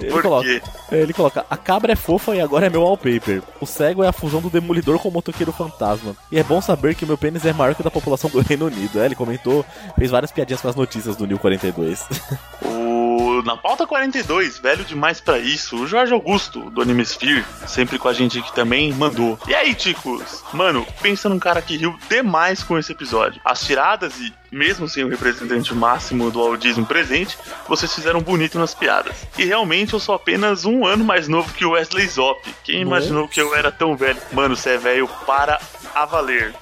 Ele 0.00 0.10
Por 0.10 0.22
coloca, 0.22 0.46
quê? 0.48 0.62
ele 0.92 1.12
coloca, 1.12 1.44
a 1.50 1.56
cabra 1.58 1.92
é 1.92 1.96
fofa 1.96 2.34
e 2.34 2.40
agora 2.40 2.66
é 2.66 2.70
meu 2.70 2.80
wallpaper. 2.82 3.42
O 3.60 3.66
cego 3.66 4.02
é 4.02 4.08
a 4.08 4.12
fusão 4.12 4.40
do 4.40 4.48
demolidor 4.48 4.98
com 4.98 5.08
o 5.08 5.12
motoqueiro 5.12 5.52
fantasma. 5.52 6.16
E 6.32 6.38
é 6.38 6.42
bom 6.42 6.62
saber 6.62 6.94
que 6.94 7.04
meu 7.04 7.18
pênis 7.18 7.44
é 7.44 7.52
maior 7.52 7.74
que 7.74 7.82
o 7.82 7.84
da 7.84 7.90
população 7.90 8.30
do 8.30 8.40
Reino 8.40 8.66
Unido. 8.66 8.98
É, 9.00 9.04
ele 9.04 9.14
comentou, 9.14 9.62
fez 9.98 10.10
várias 10.10 10.30
piadinhas 10.32 10.62
com 10.62 10.68
as 10.68 10.76
notícias 10.76 11.16
do 11.16 11.26
New 11.26 11.38
42. 11.38 12.02
Na 13.44 13.58
pauta 13.58 13.86
42, 13.86 14.58
velho 14.58 14.86
demais 14.86 15.20
pra 15.20 15.38
isso, 15.38 15.76
o 15.76 15.86
Jorge 15.86 16.14
Augusto, 16.14 16.70
do 16.70 16.80
Animesphere, 16.80 17.44
sempre 17.66 17.98
com 17.98 18.08
a 18.08 18.12
gente 18.14 18.38
aqui 18.38 18.50
também, 18.54 18.90
mandou. 18.90 19.38
E 19.46 19.54
aí, 19.54 19.74
ticos? 19.74 20.42
Mano, 20.50 20.86
pensa 21.02 21.28
num 21.28 21.38
cara 21.38 21.60
que 21.60 21.76
riu 21.76 21.94
demais 22.08 22.62
com 22.62 22.78
esse 22.78 22.92
episódio. 22.92 23.42
As 23.44 23.62
tiradas 23.62 24.18
e, 24.18 24.32
mesmo 24.50 24.88
sem 24.88 25.04
o 25.04 25.10
representante 25.10 25.74
máximo 25.74 26.30
do 26.30 26.40
audismo 26.40 26.86
presente, 26.86 27.36
vocês 27.68 27.94
fizeram 27.94 28.22
bonito 28.22 28.58
nas 28.58 28.74
piadas. 28.74 29.26
E 29.36 29.44
realmente 29.44 29.92
eu 29.92 30.00
sou 30.00 30.14
apenas 30.14 30.64
um 30.64 30.86
ano 30.86 31.04
mais 31.04 31.28
novo 31.28 31.52
que 31.52 31.66
o 31.66 31.72
Wesley 31.72 32.08
Zop. 32.08 32.40
Quem 32.64 32.80
imaginou 32.80 33.28
que 33.28 33.42
eu 33.42 33.54
era 33.54 33.70
tão 33.70 33.94
velho? 33.94 34.20
Mano, 34.32 34.56
você 34.56 34.70
é 34.70 34.78
velho 34.78 35.06
para 35.26 35.60
a 35.94 36.04
valer. 36.04 36.54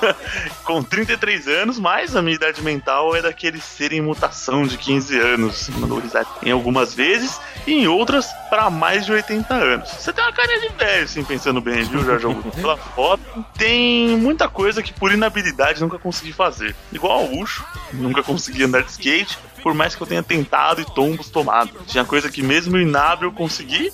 com 0.64 0.82
33 0.82 1.48
anos, 1.48 1.78
mas 1.78 2.16
a 2.16 2.22
minha 2.22 2.34
idade 2.34 2.62
mental 2.62 3.14
é 3.14 3.22
daquele 3.22 3.60
ser 3.60 3.92
em 3.92 4.00
mutação 4.00 4.66
de 4.66 4.76
15 4.76 5.18
anos. 5.18 5.68
Mandou 5.70 5.98
risada 5.98 6.28
em 6.42 6.50
algumas 6.50 6.94
vezes 6.94 7.40
e 7.66 7.72
em 7.72 7.88
outras 7.88 8.26
para 8.50 8.70
mais 8.70 9.06
de 9.06 9.12
80 9.12 9.54
anos. 9.54 9.88
Você 9.90 10.12
tem 10.12 10.24
uma 10.24 10.32
carinha 10.32 10.60
de 10.60 10.68
velho, 10.68 11.04
assim, 11.04 11.24
pensando 11.24 11.60
bem, 11.60 11.84
viu, 11.84 12.04
Jorge 12.04 12.26
Augusto? 12.26 12.50
Pela 12.60 12.76
foto, 12.76 13.44
tem 13.56 14.16
muita 14.16 14.48
coisa 14.48 14.82
que 14.82 14.92
por 14.92 15.12
inabilidade 15.12 15.80
nunca 15.80 15.98
consegui 15.98 16.32
fazer. 16.32 16.74
Igual 16.92 17.20
ao 17.20 17.32
Ucho, 17.32 17.64
nunca 17.92 18.22
consegui 18.22 18.64
andar 18.64 18.82
de 18.82 18.90
skate, 18.90 19.38
por 19.64 19.72
mais 19.72 19.94
que 19.96 20.02
eu 20.02 20.06
tenha 20.06 20.22
tentado 20.22 20.82
e 20.82 20.84
tombos 20.84 21.30
tomado. 21.30 21.70
Tinha 21.86 22.04
coisa 22.04 22.30
que 22.30 22.42
mesmo 22.42 22.76
inábil 22.76 23.30
eu 23.30 23.32
consegui, 23.32 23.90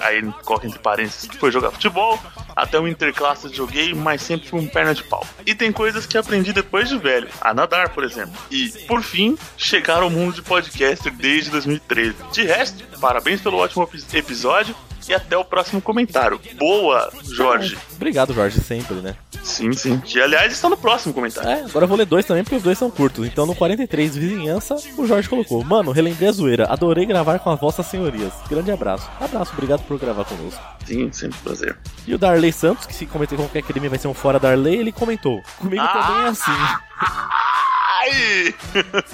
aí 0.00 0.20
coloca 0.44 0.66
entre 0.66 0.80
parênteses 0.80 1.28
que 1.28 1.38
foi 1.38 1.52
jogar 1.52 1.70
futebol, 1.70 2.18
até 2.56 2.80
o 2.80 2.88
interclasse 2.88 3.48
joguei, 3.54 3.94
mas 3.94 4.22
sempre 4.22 4.48
fui 4.48 4.60
um 4.60 4.66
perna 4.66 4.92
de 4.92 5.04
pau. 5.04 5.24
E 5.46 5.54
tem 5.54 5.70
coisas 5.70 6.04
que 6.04 6.18
aprendi 6.18 6.52
depois 6.52 6.88
de 6.88 6.98
velho, 6.98 7.28
a 7.40 7.54
nadar, 7.54 7.90
por 7.90 8.02
exemplo. 8.02 8.34
E, 8.50 8.68
por 8.88 9.02
fim, 9.02 9.38
chegar 9.56 10.02
ao 10.02 10.10
mundo 10.10 10.34
de 10.34 10.42
podcaster 10.42 11.12
desde 11.12 11.50
2013. 11.52 12.16
De 12.32 12.42
resto, 12.42 12.84
parabéns 12.98 13.40
pelo 13.40 13.58
ótimo 13.58 13.84
epi- 13.84 14.04
episódio 14.18 14.74
e 15.08 15.14
até 15.14 15.36
o 15.36 15.44
próximo 15.44 15.80
comentário. 15.80 16.40
Boa, 16.56 17.10
Jorge. 17.22 17.76
Obrigado, 17.94 18.32
Jorge, 18.32 18.60
sempre, 18.60 18.96
né? 18.96 19.14
Sim, 19.42 19.72
sim. 19.72 19.98
Que, 20.00 20.20
aliás, 20.20 20.52
está 20.52 20.68
no 20.68 20.76
próximo 20.76 21.12
comentário. 21.12 21.48
É, 21.48 21.64
agora 21.64 21.84
eu 21.84 21.88
vou 21.88 21.96
ler 21.96 22.06
dois 22.06 22.24
também, 22.24 22.42
porque 22.42 22.56
os 22.56 22.62
dois 22.62 22.78
são 22.78 22.90
curtos. 22.90 23.26
Então, 23.26 23.46
no 23.46 23.54
43, 23.54 24.16
vizinhança, 24.16 24.76
o 24.96 25.06
Jorge 25.06 25.28
colocou. 25.28 25.62
Mano, 25.62 25.92
relembrei 25.92 26.28
a 26.28 26.32
zoeira. 26.32 26.66
Adorei 26.66 27.04
gravar 27.04 27.38
com 27.38 27.50
as 27.50 27.60
vossas 27.60 27.86
senhorias. 27.86 28.32
Grande 28.48 28.70
abraço. 28.70 29.08
Abraço, 29.20 29.52
obrigado 29.52 29.82
por 29.82 29.98
gravar 29.98 30.24
conosco. 30.24 30.60
Sim, 30.86 31.12
sempre 31.12 31.38
um 31.38 31.42
prazer. 31.42 31.76
E 32.06 32.14
o 32.14 32.18
Darley 32.18 32.52
Santos, 32.52 32.86
que 32.86 32.94
se 32.94 33.06
cometer 33.06 33.36
qualquer 33.36 33.62
crime 33.62 33.88
vai 33.88 33.98
ser 33.98 34.08
um 34.08 34.14
fora 34.14 34.38
Darley, 34.38 34.76
ele 34.76 34.92
comentou. 34.92 35.42
Comigo 35.58 35.82
também 35.86 36.24
é 36.24 36.28
assim. 36.28 36.50
Ai! 38.00 38.54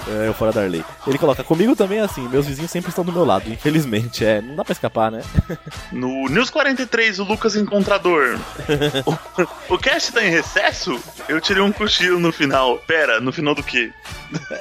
É, 0.08 0.30
o 0.30 0.34
fora 0.34 0.52
Darley. 0.52 0.84
Ele 1.06 1.18
coloca, 1.18 1.44
comigo 1.44 1.76
também 1.76 1.98
é 1.98 2.02
assim. 2.02 2.26
Meus 2.28 2.46
vizinhos 2.46 2.70
sempre 2.70 2.88
estão 2.88 3.04
do 3.04 3.12
meu 3.12 3.24
lado, 3.24 3.50
infelizmente. 3.50 4.24
É, 4.24 4.40
não 4.40 4.56
dá 4.56 4.64
pra 4.64 4.72
escapar, 4.72 5.10
né? 5.10 5.22
No 5.92 6.28
News 6.28 6.50
43, 6.50 7.18
o 7.18 7.24
Lucas 7.24 7.56
Encontrador. 7.56 8.38
o, 9.68 9.74
o 9.74 9.78
cast 9.78 10.12
tá 10.12 10.24
em 10.24 10.30
recesso? 10.30 10.98
Eu 11.28 11.40
tirei 11.40 11.62
um 11.62 11.72
cochilo 11.72 12.18
no 12.18 12.32
final. 12.32 12.78
Pera, 12.86 13.20
no 13.20 13.32
final 13.32 13.54
do 13.54 13.62
quê? 13.62 13.92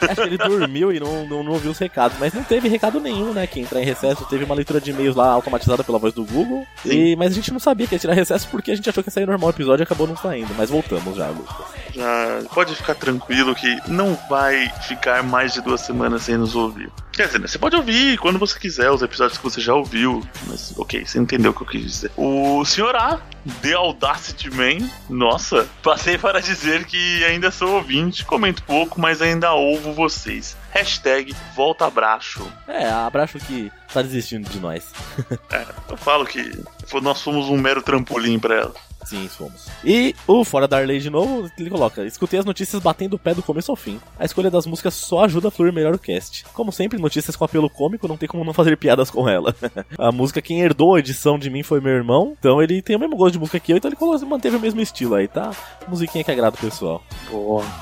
Acho 0.02 0.16
que 0.16 0.22
ele 0.22 0.38
dormiu 0.38 0.92
e 0.92 1.00
não, 1.00 1.26
não, 1.26 1.44
não 1.44 1.52
ouviu 1.54 1.72
os 1.72 1.78
recados. 1.78 2.18
Mas 2.20 2.34
não 2.34 2.44
teve 2.44 2.68
recado 2.68 3.00
nenhum, 3.00 3.34
né? 3.34 3.48
Que 3.48 3.60
entrar 3.60 3.82
em 3.82 3.86
recesso. 3.86 4.26
Teve 4.26 4.44
uma 4.44 4.56
leitura 4.56 4.82
de 4.82 4.92
e-mails 4.92 5.16
lá 5.16 5.28
automatizada 5.28 5.84
pela 5.84 6.00
voz 6.00 6.14
do 6.14 6.26
Google. 6.26 6.68
E, 6.86 7.16
mas 7.16 7.32
a 7.32 7.36
gente 7.36 7.52
não 7.52 7.60
sabia 7.60 7.88
que 7.88 7.96
ia 7.96 8.00
tirar 8.00 8.14
recesso 8.14 8.48
porque 8.50 8.72
a 8.72 8.76
gente 8.76 8.90
achou 8.90 9.04
que 9.04 9.10
ia 9.10 9.14
sair 9.14 9.26
normal 9.26 9.50
o 9.50 9.54
episódio 9.54 9.84
e 9.84 9.86
acabou 9.86 10.08
não 10.08 10.18
saindo. 10.18 10.54
Mas 10.58 10.70
voltamos 10.70 11.16
já, 11.16 11.28
Lucas. 11.28 11.56
Já 11.94 12.42
pode 12.54 12.76
ficar 12.76 12.96
tranquilo 12.96 13.56
que 13.56 13.80
não 13.88 14.09
vai 14.30 14.70
ficar 14.88 15.24
mais 15.24 15.54
de 15.54 15.62
duas 15.62 15.82
semanas 15.82 16.24
sem 16.24 16.38
nos 16.38 16.56
ouvir. 16.56 16.92
Quer 17.12 17.28
dizer, 17.28 17.40
né, 17.40 17.48
você 17.48 17.58
pode 17.58 17.76
ouvir 17.76 18.18
quando 18.18 18.40
você 18.40 18.58
quiser 18.58 18.90
os 18.90 19.02
episódios 19.02 19.38
que 19.38 19.44
você 19.44 19.60
já 19.60 19.74
ouviu. 19.74 20.24
Mas, 20.48 20.74
ok, 20.78 21.06
você 21.06 21.20
entendeu 21.20 21.52
o 21.52 21.54
que 21.54 21.64
eu 21.64 21.68
quis 21.68 21.84
dizer. 21.84 22.12
O 22.16 22.64
Sr. 22.64 22.96
A, 22.96 23.20
The 23.62 23.74
Audacity 23.74 24.50
Man, 24.50 24.90
nossa, 25.10 25.68
passei 25.84 26.18
para 26.18 26.40
dizer 26.40 26.86
que 26.86 27.24
ainda 27.26 27.52
sou 27.52 27.76
ouvinte, 27.76 28.24
comento 28.24 28.64
pouco, 28.64 29.02
mas 29.02 29.22
ainda 29.22 29.52
ouvo 29.54 29.92
vocês. 29.92 30.56
Hashtag 30.72 31.36
volta 31.56 31.86
abraço. 31.86 32.46
É, 32.68 32.90
abraço 32.90 33.38
que 33.40 33.72
tá 33.94 34.02
desistindo 34.02 34.50
de 34.50 34.60
nós. 34.60 34.86
É, 35.52 35.66
eu 35.90 35.98
falo 35.98 36.26
que 36.26 36.64
nós 37.02 37.22
fomos 37.22 37.50
um 37.50 37.58
mero 37.58 37.82
trampolim 37.82 38.38
pra 38.38 38.56
ela. 38.56 38.74
Sim, 39.06 39.28
fomos. 39.28 39.68
E 39.84 40.16
o 40.28 40.44
Fora 40.44 40.68
da 40.68 40.78
Arley 40.78 41.00
de 41.00 41.10
novo, 41.10 41.50
ele 41.58 41.70
coloca: 41.70 42.04
Escutei 42.06 42.40
as 42.40 42.46
notícias 42.46 42.82
batendo 42.82 43.14
o 43.16 43.20
pé 43.20 43.34
do 43.34 43.42
começo 43.42 43.72
ao 43.72 43.76
fim. 43.76 44.00
A 44.20 44.26
escolha 44.26 44.52
das 44.52 44.66
músicas 44.66 44.94
só 44.94 45.24
ajuda 45.26 45.48
a 45.48 45.52
fluir 45.52 45.74
melhor 45.74 45.94
o 45.96 46.00
cast. 46.00 46.46
Como 46.54 46.72
sempre, 46.72 47.00
notícias 47.00 47.36
com 47.36 47.44
apelo 47.46 47.70
cômico, 47.70 48.08
não 48.08 48.18
tem 48.18 48.28
como 48.28 48.44
não 48.44 48.54
fazer 48.54 48.76
piadas 48.78 49.10
com 49.10 49.28
ela. 49.28 49.56
a 49.98 50.12
música, 50.12 50.42
quem 50.42 50.62
herdou 50.62 50.96
a 50.96 51.00
edição 51.00 51.40
de 51.40 51.50
mim 51.50 51.64
foi 51.64 51.80
meu 51.80 51.94
irmão, 51.94 52.36
então 52.40 52.62
ele 52.62 52.82
tem 52.82 52.96
o 52.96 53.00
mesmo 53.00 53.16
gosto 53.16 53.34
de 53.34 53.40
música 53.40 53.60
que 53.60 53.72
eu, 53.72 53.78
então 53.78 53.90
ele 53.90 53.96
colocou- 53.96 54.28
manteve 54.28 54.58
o 54.58 54.60
mesmo 54.60 54.82
estilo 54.82 55.16
aí, 55.16 55.28
tá? 55.28 55.52
Musiquinha 55.88 56.24
que 56.24 56.32
agrada 56.32 56.56
o 56.56 56.60
pessoal. 56.60 57.04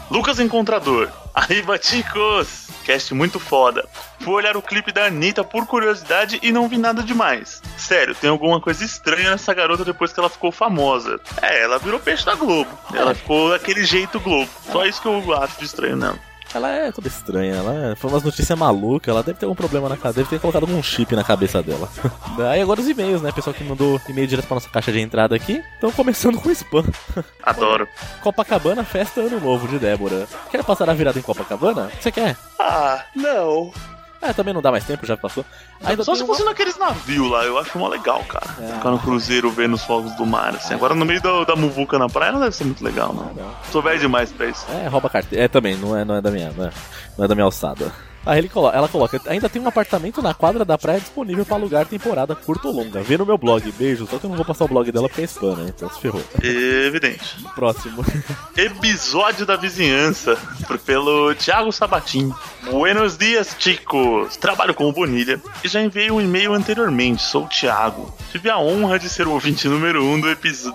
Lucas 0.10 0.40
Encontrador. 0.40 1.10
Arriba, 1.34 1.78
chicos! 1.82 2.68
Cast 2.84 3.14
muito 3.14 3.40
foda. 3.40 3.88
Fui 4.22 4.34
olhar 4.34 4.56
o 4.58 4.62
clipe 4.62 4.92
da 4.92 5.06
Anitta 5.06 5.44
por 5.44 5.68
curiosidade 5.68 6.40
e 6.42 6.52
não 6.52 6.68
vi 6.70 6.78
nada 6.78 7.04
demais. 7.04 7.62
Sério, 7.78 8.16
tem 8.16 8.30
alguma 8.30 8.60
coisa 8.62 8.84
estranha 8.84 9.32
nessa 9.32 9.54
garota 9.54 9.84
depois 9.86 10.12
que 10.14 10.20
ela 10.20 10.30
ficou 10.30 10.52
famosa. 10.52 11.07
É, 11.42 11.64
ela 11.64 11.78
virou 11.80 12.00
peixe 12.00 12.26
da 12.26 12.36
Globo. 12.36 12.70
Ela 12.94 13.14
ficou 13.16 13.50
daquele 13.52 13.84
jeito 13.86 14.20
Globo. 14.20 14.50
Só 14.72 14.86
isso 14.86 15.02
que 15.02 15.08
eu 15.08 15.34
acho 15.42 15.60
de 15.60 15.66
estranho 15.66 15.96
nela. 15.96 16.20
Ela 16.54 16.70
é 16.72 16.92
toda 16.94 17.10
estranha, 17.10 17.56
ela 17.56 17.92
é- 17.92 17.96
foi 17.98 18.10
umas 18.10 18.24
notícias 18.24 18.58
malucas, 18.58 19.10
ela 19.14 19.22
deve 19.22 19.38
ter 19.38 19.46
algum 19.46 19.54
problema 19.56 19.90
na 19.90 19.98
cabeça, 19.98 20.20
deve 20.20 20.30
ter 20.30 20.40
colocado 20.40 20.64
algum 20.64 20.82
chip 20.82 21.14
na 21.14 21.24
cabeça 21.24 21.62
dela. 21.62 21.90
Aí 22.50 22.62
agora 22.62 22.80
os 22.80 22.88
e-mails, 22.88 23.22
né? 23.22 23.34
Pessoal 23.34 23.54
que 23.54 23.66
mandou 23.66 24.00
e-mail 24.08 24.26
direto 24.28 24.48
pra 24.48 24.56
nossa 24.56 24.70
caixa 24.70 24.90
de 24.92 25.02
entrada 25.02 25.36
aqui. 25.36 25.62
Então 25.78 25.92
começando 25.92 26.40
com 26.40 26.50
spam. 26.52 26.86
Adoro. 27.44 27.86
Copacabana, 28.22 28.86
festa 28.86 29.20
ano 29.20 29.42
novo 29.42 29.68
de 29.68 29.78
Débora. 29.78 30.26
Quer 30.50 30.64
passar 30.64 30.90
a 30.90 30.94
virada 30.94 31.20
em 31.20 31.22
Copacabana? 31.22 31.92
Você 32.00 32.12
quer? 32.14 32.38
Ah, 32.58 33.04
não. 33.14 33.74
É, 34.22 34.34
também 34.34 34.54
não 34.54 34.62
dá 34.62 34.72
mais 34.72 34.84
tempo, 34.84 35.06
já 35.06 35.16
passou. 35.16 35.46
Ainda 35.84 36.04
Só 36.04 36.16
se 36.16 36.22
uma- 36.24 36.28
fosse 36.28 36.44
naqueles 36.44 36.78
navios 36.78 37.30
lá, 37.30 37.44
eu 37.46 37.58
acho 37.58 37.78
mó 37.78 37.88
legal, 37.88 38.24
cara. 38.24 38.48
É. 38.60 38.74
Ficar 38.74 38.92
no 38.92 39.00
cruzeiro 39.00 39.50
vendo 39.52 39.76
os 39.76 39.84
fogos 39.84 40.12
do 40.16 40.26
mar, 40.26 40.56
assim. 40.56 40.74
Agora 40.74 40.96
no 40.96 41.06
meio 41.06 41.22
da, 41.22 41.44
da 41.44 41.56
muvuca 41.56 42.00
na 42.00 42.10
praia 42.10 42.32
não 42.32 42.40
deve 42.40 42.56
ser 42.56 42.64
muito 42.66 42.84
legal, 42.84 43.14
não. 43.14 43.32
Sou 43.72 43.82
velho 43.82 44.00
demais 44.00 44.32
pra 44.32 44.48
isso. 44.48 44.66
É, 44.72 44.88
rouba 44.88 45.10
carteira. 45.10 45.46
É, 45.46 45.48
também, 45.48 45.78
não 45.78 45.96
é, 45.96 46.04
não 46.04 46.16
é 46.16 46.22
da 46.22 46.32
minha, 46.32 46.52
não 46.52 46.66
é, 46.66 46.72
não 47.18 47.26
é 47.26 47.28
da 47.28 47.36
minha 47.36 47.46
alçada. 47.46 47.92
Aí 48.28 48.40
ele 48.40 48.50
colo- 48.50 48.72
ela 48.74 48.88
coloca, 48.88 49.22
ainda 49.28 49.48
tem 49.50 49.62
um 49.62 49.68
apartamento 49.68 50.22
na 50.22 50.34
quadra 50.34 50.66
da 50.66 50.78
praia 50.78 51.00
disponível 51.00 51.46
pra 51.46 51.56
alugar 51.56 51.86
temporada 51.86 52.36
curta 52.36 52.68
ou 52.68 52.74
longa. 52.74 53.02
Vê 53.02 53.18
no 53.18 53.26
meu 53.26 53.38
blog, 53.38 53.72
beijo. 53.72 54.06
Só 54.08 54.18
que 54.20 54.26
eu 54.26 54.30
não 54.30 54.36
vou 54.38 54.46
passar 54.46 54.66
o 54.66 54.68
blog 54.68 54.92
dela 54.92 55.08
porque 55.08 55.22
é 55.22 55.26
spam, 55.26 55.56
né? 55.56 55.66
Então 55.76 55.90
se 55.90 56.00
ferrou. 56.02 56.22
Evidente. 56.44 57.38
Próximo. 57.56 58.04
Episódio 58.56 59.46
da 59.46 59.56
vizinhança, 59.56 60.38
pelo 60.86 61.34
Thiago 61.36 61.72
Sabatim. 61.72 62.34
Buenos 62.70 63.18
dias, 63.18 63.56
chicos. 63.58 64.36
Trabalho 64.38 64.74
com 64.74 64.86
o 64.86 64.92
Bonilha 64.92 65.40
e 65.64 65.68
já 65.68 65.82
enviei 65.82 66.12
um 66.12 66.20
e-mail 66.20 66.54
anteriormente. 66.54 67.22
Sou 67.22 67.46
o 67.46 67.48
Thiago. 67.48 68.14
Tive 68.32 68.50
a 68.50 68.58
honra 68.58 69.00
de 69.00 69.10
ser 69.10 69.28
o 69.28 69.32
ouvinte 69.32 69.68
número 69.68 70.04
um 70.04 70.20
do, 70.20 70.28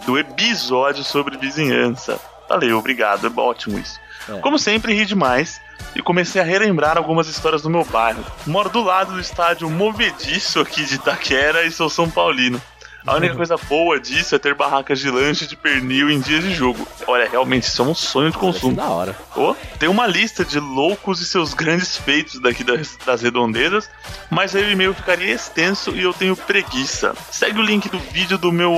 do 0.06 0.18
episódio 0.18 1.04
sobre 1.04 1.36
vizinhança. 1.36 2.18
Valeu, 2.48 2.78
obrigado. 2.78 3.26
É 3.26 3.40
ótimo 3.40 3.78
isso. 3.78 3.98
É. 4.28 4.38
Como 4.38 4.58
sempre, 4.58 4.94
ri 4.94 5.04
demais 5.04 5.60
e 5.94 6.02
comecei 6.02 6.40
a 6.40 6.44
relembrar 6.44 6.96
algumas 6.96 7.28
histórias 7.28 7.62
do 7.62 7.70
meu 7.70 7.84
bairro. 7.84 8.24
Moro 8.46 8.68
do 8.68 8.82
lado 8.82 9.12
do 9.12 9.20
estádio 9.20 9.68
Movediço 9.68 10.60
aqui 10.60 10.84
de 10.84 10.96
Itaquera 10.96 11.64
e 11.64 11.70
sou 11.70 11.88
São 11.88 12.10
Paulino. 12.10 12.60
A 13.06 13.16
única 13.16 13.34
coisa 13.36 13.56
boa 13.68 13.98
disso 13.98 14.34
é 14.34 14.38
ter 14.38 14.54
barracas 14.54 15.00
de 15.00 15.10
lanche 15.10 15.46
de 15.46 15.56
pernil 15.56 16.10
em 16.10 16.20
dias 16.20 16.42
de 16.42 16.54
jogo. 16.54 16.86
Olha, 17.06 17.28
realmente, 17.28 17.64
isso 17.64 17.82
é 17.82 17.84
um 17.84 17.94
sonho 17.94 18.30
de 18.30 18.38
consumo. 18.38 18.76
da 18.76 18.88
hora. 18.88 19.16
Oh, 19.36 19.54
tem 19.78 19.88
uma 19.88 20.06
lista 20.06 20.44
de 20.44 20.58
loucos 20.60 21.20
e 21.20 21.24
seus 21.24 21.52
grandes 21.52 21.96
feitos 21.96 22.40
daqui 22.40 22.62
das, 22.62 22.96
das 23.04 23.22
redondezas, 23.22 23.90
mas 24.30 24.54
aí 24.54 24.64
o 24.64 24.70
e-mail 24.70 24.94
ficaria 24.94 25.34
extenso 25.34 25.90
e 25.90 26.02
eu 26.02 26.12
tenho 26.12 26.36
preguiça. 26.36 27.14
Segue 27.30 27.58
o 27.58 27.62
link 27.62 27.88
do 27.88 27.98
vídeo 27.98 28.38
do 28.38 28.52
meu 28.52 28.72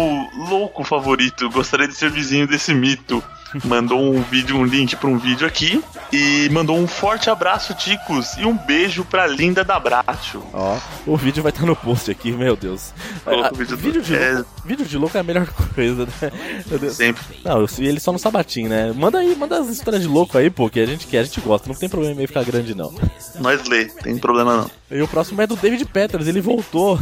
louco 0.48 0.82
favorito. 0.84 1.50
Gostaria 1.50 1.86
de 1.86 1.94
ser 1.94 2.10
vizinho 2.10 2.46
desse 2.46 2.72
mito. 2.72 3.22
Mandou 3.64 4.00
um 4.14 4.20
vídeo, 4.22 4.56
um 4.56 4.64
link 4.64 4.96
para 4.96 5.08
um 5.08 5.18
vídeo 5.18 5.46
aqui 5.46 5.82
e 6.12 6.48
mandou 6.50 6.76
um 6.76 6.86
forte 6.86 7.30
abraço, 7.30 7.72
Ticos, 7.74 8.36
e 8.36 8.44
um 8.44 8.56
beijo 8.56 9.04
pra 9.04 9.26
linda 9.26 9.62
da 9.62 9.78
Bracho. 9.78 10.42
Ó, 10.52 10.78
o 11.06 11.16
vídeo 11.16 11.42
vai 11.42 11.50
estar 11.50 11.64
no 11.64 11.76
post 11.76 12.10
aqui, 12.10 12.32
meu 12.32 12.56
Deus. 12.56 12.92
Coloca 13.24 13.48
Ah, 13.48 13.52
o 13.52 13.56
vídeo 13.56 13.76
do- 13.76 13.82
vídeo, 13.82 14.02
de 14.02 14.16
é. 14.16 14.32
louco, 14.32 14.50
vídeo 14.64 14.86
de 14.86 14.98
louco 14.98 15.16
é 15.16 15.20
a 15.20 15.24
melhor 15.24 15.46
coisa, 15.74 16.04
né? 16.06 16.32
Meu 16.66 16.78
Deus. 16.78 16.96
Sempre. 16.96 17.22
Não, 17.44 17.64
ele 17.78 18.00
só 18.00 18.12
no 18.12 18.18
sabatim, 18.18 18.64
né? 18.64 18.92
Manda 18.92 19.18
aí, 19.18 19.34
manda 19.36 19.60
as 19.60 19.68
histórias 19.68 20.02
de 20.02 20.08
louco 20.08 20.36
aí, 20.36 20.50
pô, 20.50 20.68
que 20.68 20.80
a 20.80 20.86
gente 20.86 21.06
quer, 21.06 21.20
a 21.20 21.24
gente 21.24 21.40
gosta. 21.40 21.68
Não 21.68 21.76
tem 21.76 21.88
problema 21.88 22.22
em 22.22 22.26
ficar 22.26 22.44
grande, 22.44 22.74
não. 22.74 22.92
Nós 23.40 23.66
lê, 23.68 23.84
tem 23.86 24.18
problema 24.18 24.56
não. 24.56 24.70
E 24.94 25.02
o 25.02 25.08
próximo 25.08 25.42
é 25.42 25.46
do 25.46 25.56
David 25.56 25.86
Peters, 25.86 26.28
ele 26.28 26.40
voltou. 26.40 27.00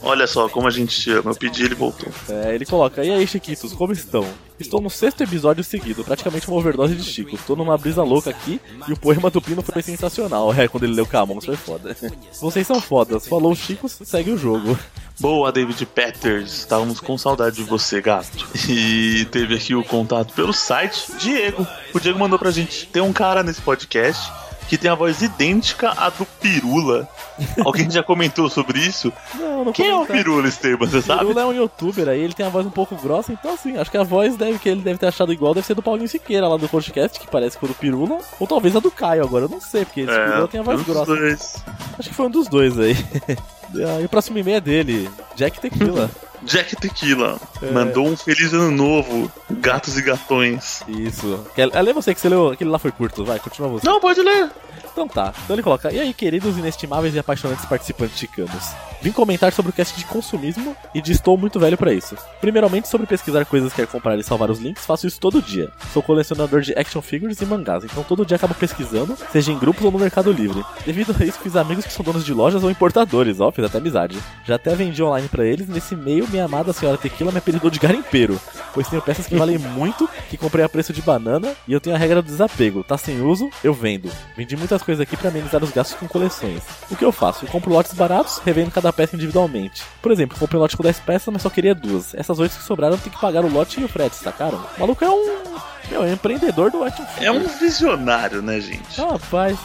Olha 0.00 0.26
só 0.26 0.48
como 0.48 0.66
a 0.66 0.70
gente 0.70 0.98
te 0.98 1.10
ama. 1.10 1.32
Eu 1.32 1.34
pedi 1.34 1.64
ele 1.64 1.74
voltou. 1.74 2.08
É, 2.30 2.54
ele 2.54 2.64
coloca, 2.64 3.04
e 3.04 3.10
aí, 3.10 3.26
Chiquitos, 3.26 3.74
como 3.74 3.92
estão? 3.92 4.26
Estou 4.58 4.80
no 4.80 4.88
sexto 4.88 5.22
episódio 5.22 5.62
seguido, 5.62 6.02
praticamente 6.02 6.48
uma 6.48 6.56
overdose 6.56 6.94
de 6.94 7.04
Chico. 7.04 7.34
Estou 7.34 7.54
numa 7.54 7.76
brisa 7.76 8.02
louca 8.02 8.30
aqui 8.30 8.58
e 8.88 8.92
o 8.94 8.96
poema 8.96 9.28
do 9.28 9.42
Pino 9.42 9.60
foi 9.60 9.82
sensacional. 9.82 10.50
É, 10.54 10.66
quando 10.66 10.84
ele 10.84 10.94
leu 10.94 11.04
Camões 11.04 11.44
foi 11.44 11.56
foda. 11.56 11.94
Vocês 12.40 12.66
são 12.66 12.80
fodas. 12.80 13.26
Falou 13.28 13.54
Chico, 13.54 13.86
segue 13.86 14.30
o 14.30 14.38
jogo. 14.38 14.78
Boa, 15.20 15.52
David 15.52 15.84
Peters. 15.84 16.60
Estávamos 16.60 17.00
com 17.00 17.18
saudade 17.18 17.56
de 17.56 17.64
você, 17.64 18.00
gato. 18.00 18.48
E 18.66 19.26
teve 19.26 19.56
aqui 19.56 19.74
o 19.74 19.84
contato 19.84 20.32
pelo 20.32 20.54
site. 20.54 21.12
Diego. 21.18 21.66
O 21.92 22.00
Diego 22.00 22.18
mandou 22.18 22.38
pra 22.38 22.50
gente. 22.50 22.86
Tem 22.86 23.02
um 23.02 23.12
cara 23.12 23.42
nesse 23.42 23.60
podcast 23.60 24.32
que 24.68 24.76
tem 24.76 24.90
a 24.90 24.94
voz 24.94 25.22
idêntica 25.22 25.92
à 25.96 26.10
do 26.10 26.24
Pirula. 26.24 27.08
Alguém 27.64 27.90
já 27.90 28.02
comentou 28.02 28.48
sobre 28.48 28.78
isso? 28.78 29.12
Não, 29.34 29.64
não 29.66 29.72
Quem 29.72 29.88
é 29.90 29.94
o. 29.94 30.06
Pirula, 30.06 30.48
Esteban? 30.48 30.86
Você 30.86 31.02
sabe? 31.02 31.20
Pirula 31.20 31.42
é 31.42 31.44
um 31.46 31.52
youtuber 31.52 32.08
aí, 32.08 32.20
ele 32.20 32.32
tem 32.34 32.46
a 32.46 32.48
voz 32.48 32.66
um 32.66 32.70
pouco 32.70 32.94
grossa, 32.96 33.32
então 33.32 33.54
assim, 33.54 33.76
acho 33.76 33.90
que 33.90 33.96
a 33.96 34.02
voz 34.02 34.36
deve, 34.36 34.58
que 34.58 34.68
ele 34.68 34.80
deve 34.82 34.98
ter 34.98 35.06
achado 35.06 35.32
igual 35.32 35.54
deve 35.54 35.66
ser 35.66 35.74
do 35.74 35.82
Paulinho 35.82 36.08
Siqueira 36.08 36.48
lá 36.48 36.56
do 36.56 36.68
podcast, 36.68 37.18
que 37.20 37.26
parece 37.26 37.56
que 37.56 37.60
foi 37.60 37.68
do 37.68 37.74
Pirula, 37.74 38.18
ou 38.40 38.46
talvez 38.46 38.74
a 38.76 38.80
do 38.80 38.90
Caio 38.90 39.22
agora, 39.24 39.44
eu 39.44 39.48
não 39.48 39.60
sei, 39.60 39.84
porque 39.84 40.02
esse 40.02 40.10
Pirula 40.12 40.48
tem 40.48 40.60
a 40.60 40.62
voz 40.62 40.78
dos 40.82 40.86
grossa. 40.86 41.16
dois. 41.16 41.56
Acho 41.98 42.08
que 42.08 42.14
foi 42.14 42.26
um 42.26 42.30
dos 42.30 42.48
dois 42.48 42.78
aí. 42.78 42.96
Ah, 43.74 44.00
e 44.00 44.04
o 44.04 44.08
próximo 44.08 44.38
e-mail 44.38 44.58
é 44.58 44.60
dele, 44.60 45.10
Jack 45.34 45.58
Tequila. 45.60 46.08
Jack 46.44 46.76
Tequila 46.76 47.36
É. 47.60 47.72
mandou 47.72 48.06
um 48.06 48.16
feliz 48.16 48.52
ano 48.52 48.70
novo, 48.70 49.30
gatos 49.50 49.98
e 49.98 50.02
gatões. 50.02 50.82
Isso. 50.86 51.44
Quer, 51.52 51.66
lê 51.82 51.92
você 51.92 52.14
que 52.14 52.20
você 52.20 52.28
leu, 52.28 52.50
aquele 52.50 52.70
lá 52.70 52.78
foi 52.78 52.92
curto, 52.92 53.24
vai, 53.24 53.40
continua 53.40 53.68
você. 53.68 53.84
Não, 53.84 54.00
pode 54.00 54.20
ler. 54.22 54.50
Então 54.96 55.06
tá. 55.06 55.34
Então 55.44 55.54
ele 55.54 55.62
coloca: 55.62 55.92
E 55.92 56.00
aí, 56.00 56.14
queridos 56.14 56.56
inestimáveis 56.56 57.14
e 57.14 57.18
apaixonantes 57.18 57.66
participantes 57.66 58.18
chicanos? 58.18 58.74
Vim 59.02 59.12
comentar 59.12 59.52
sobre 59.52 59.70
o 59.70 59.72
cast 59.74 59.94
de 59.96 60.06
consumismo 60.06 60.74
e 60.94 61.02
de 61.02 61.12
estou 61.12 61.36
muito 61.36 61.60
velho 61.60 61.76
pra 61.76 61.92
isso. 61.92 62.16
Primeiramente, 62.40 62.88
sobre 62.88 63.06
pesquisar 63.06 63.44
coisas 63.44 63.70
que 63.70 63.76
quero 63.76 63.88
comprar 63.88 64.18
e 64.18 64.22
salvar 64.22 64.50
os 64.50 64.58
links, 64.58 64.86
faço 64.86 65.06
isso 65.06 65.20
todo 65.20 65.42
dia. 65.42 65.70
Sou 65.92 66.02
colecionador 66.02 66.62
de 66.62 66.72
action 66.72 67.02
figures 67.02 67.40
e 67.42 67.44
mangás, 67.44 67.84
então 67.84 68.02
todo 68.02 68.24
dia 68.24 68.36
acabo 68.36 68.54
pesquisando, 68.54 69.16
seja 69.30 69.52
em 69.52 69.58
grupos 69.58 69.84
ou 69.84 69.92
no 69.92 69.98
Mercado 69.98 70.32
Livre. 70.32 70.64
Devido 70.84 71.14
a 71.20 71.24
isso, 71.24 71.38
fiz 71.38 71.56
amigos 71.56 71.84
que 71.84 71.92
são 71.92 72.04
donos 72.04 72.24
de 72.24 72.32
lojas 72.32 72.64
ou 72.64 72.70
importadores, 72.70 73.38
ó, 73.38 73.52
fiz 73.52 73.64
até 73.66 73.76
amizade. 73.76 74.18
Já 74.44 74.54
até 74.54 74.74
vendi 74.74 75.02
online 75.02 75.28
pra 75.28 75.44
eles, 75.44 75.68
nesse 75.68 75.94
meio, 75.94 76.26
minha 76.28 76.46
amada 76.46 76.72
senhora 76.72 76.96
Tequila 76.96 77.30
me 77.30 77.38
apelidou 77.38 77.70
de 77.70 77.78
garimpeiro, 77.78 78.40
pois 78.72 78.88
tenho 78.88 79.02
peças 79.02 79.26
que 79.26 79.36
valem 79.36 79.58
muito, 79.76 80.08
que 80.30 80.38
comprei 80.38 80.64
a 80.64 80.68
preço 80.68 80.92
de 80.92 81.02
banana, 81.02 81.54
e 81.68 81.72
eu 81.72 81.80
tenho 81.80 81.94
a 81.94 81.98
regra 81.98 82.22
do 82.22 82.26
desapego, 82.26 82.82
tá 82.82 82.96
sem 82.96 83.20
uso, 83.20 83.50
eu 83.62 83.74
vendo. 83.74 84.10
Vendi 84.36 84.56
muitas 84.56 84.82
coisas 84.86 85.02
aqui 85.02 85.16
pra 85.16 85.28
amenizar 85.28 85.62
os 85.62 85.70
gastos 85.70 85.98
com 85.98 86.06
coleções. 86.06 86.62
O 86.90 86.96
que 86.96 87.04
eu 87.04 87.10
faço? 87.10 87.44
Eu 87.44 87.50
compro 87.50 87.72
lotes 87.72 87.92
baratos, 87.92 88.40
revendo 88.44 88.70
cada 88.70 88.92
peça 88.92 89.16
individualmente. 89.16 89.82
Por 90.00 90.12
exemplo, 90.12 90.38
comprei 90.38 90.58
um 90.58 90.62
lote 90.62 90.76
com 90.76 90.82
10 90.82 91.00
peças, 91.00 91.32
mas 91.32 91.42
só 91.42 91.50
queria 91.50 91.74
duas. 91.74 92.14
Essas 92.14 92.38
8 92.38 92.56
que 92.56 92.62
sobraram 92.62 92.96
tem 92.96 93.12
que 93.12 93.20
pagar 93.20 93.44
o 93.44 93.52
lote 93.52 93.80
e 93.80 93.84
o 93.84 93.88
frete, 93.88 94.16
sacaram? 94.16 94.64
O 94.76 94.80
maluco 94.80 95.04
é 95.04 95.10
um. 95.10 95.56
Meu, 95.90 96.02
é 96.02 96.06
um 96.06 96.12
empreendedor 96.12 96.70
do 96.70 96.82
action 96.82 97.04
É 97.20 97.30
um 97.30 97.46
visionário, 97.46 98.42
né, 98.42 98.60
gente? 98.60 99.00
Rapaz. 99.00 99.58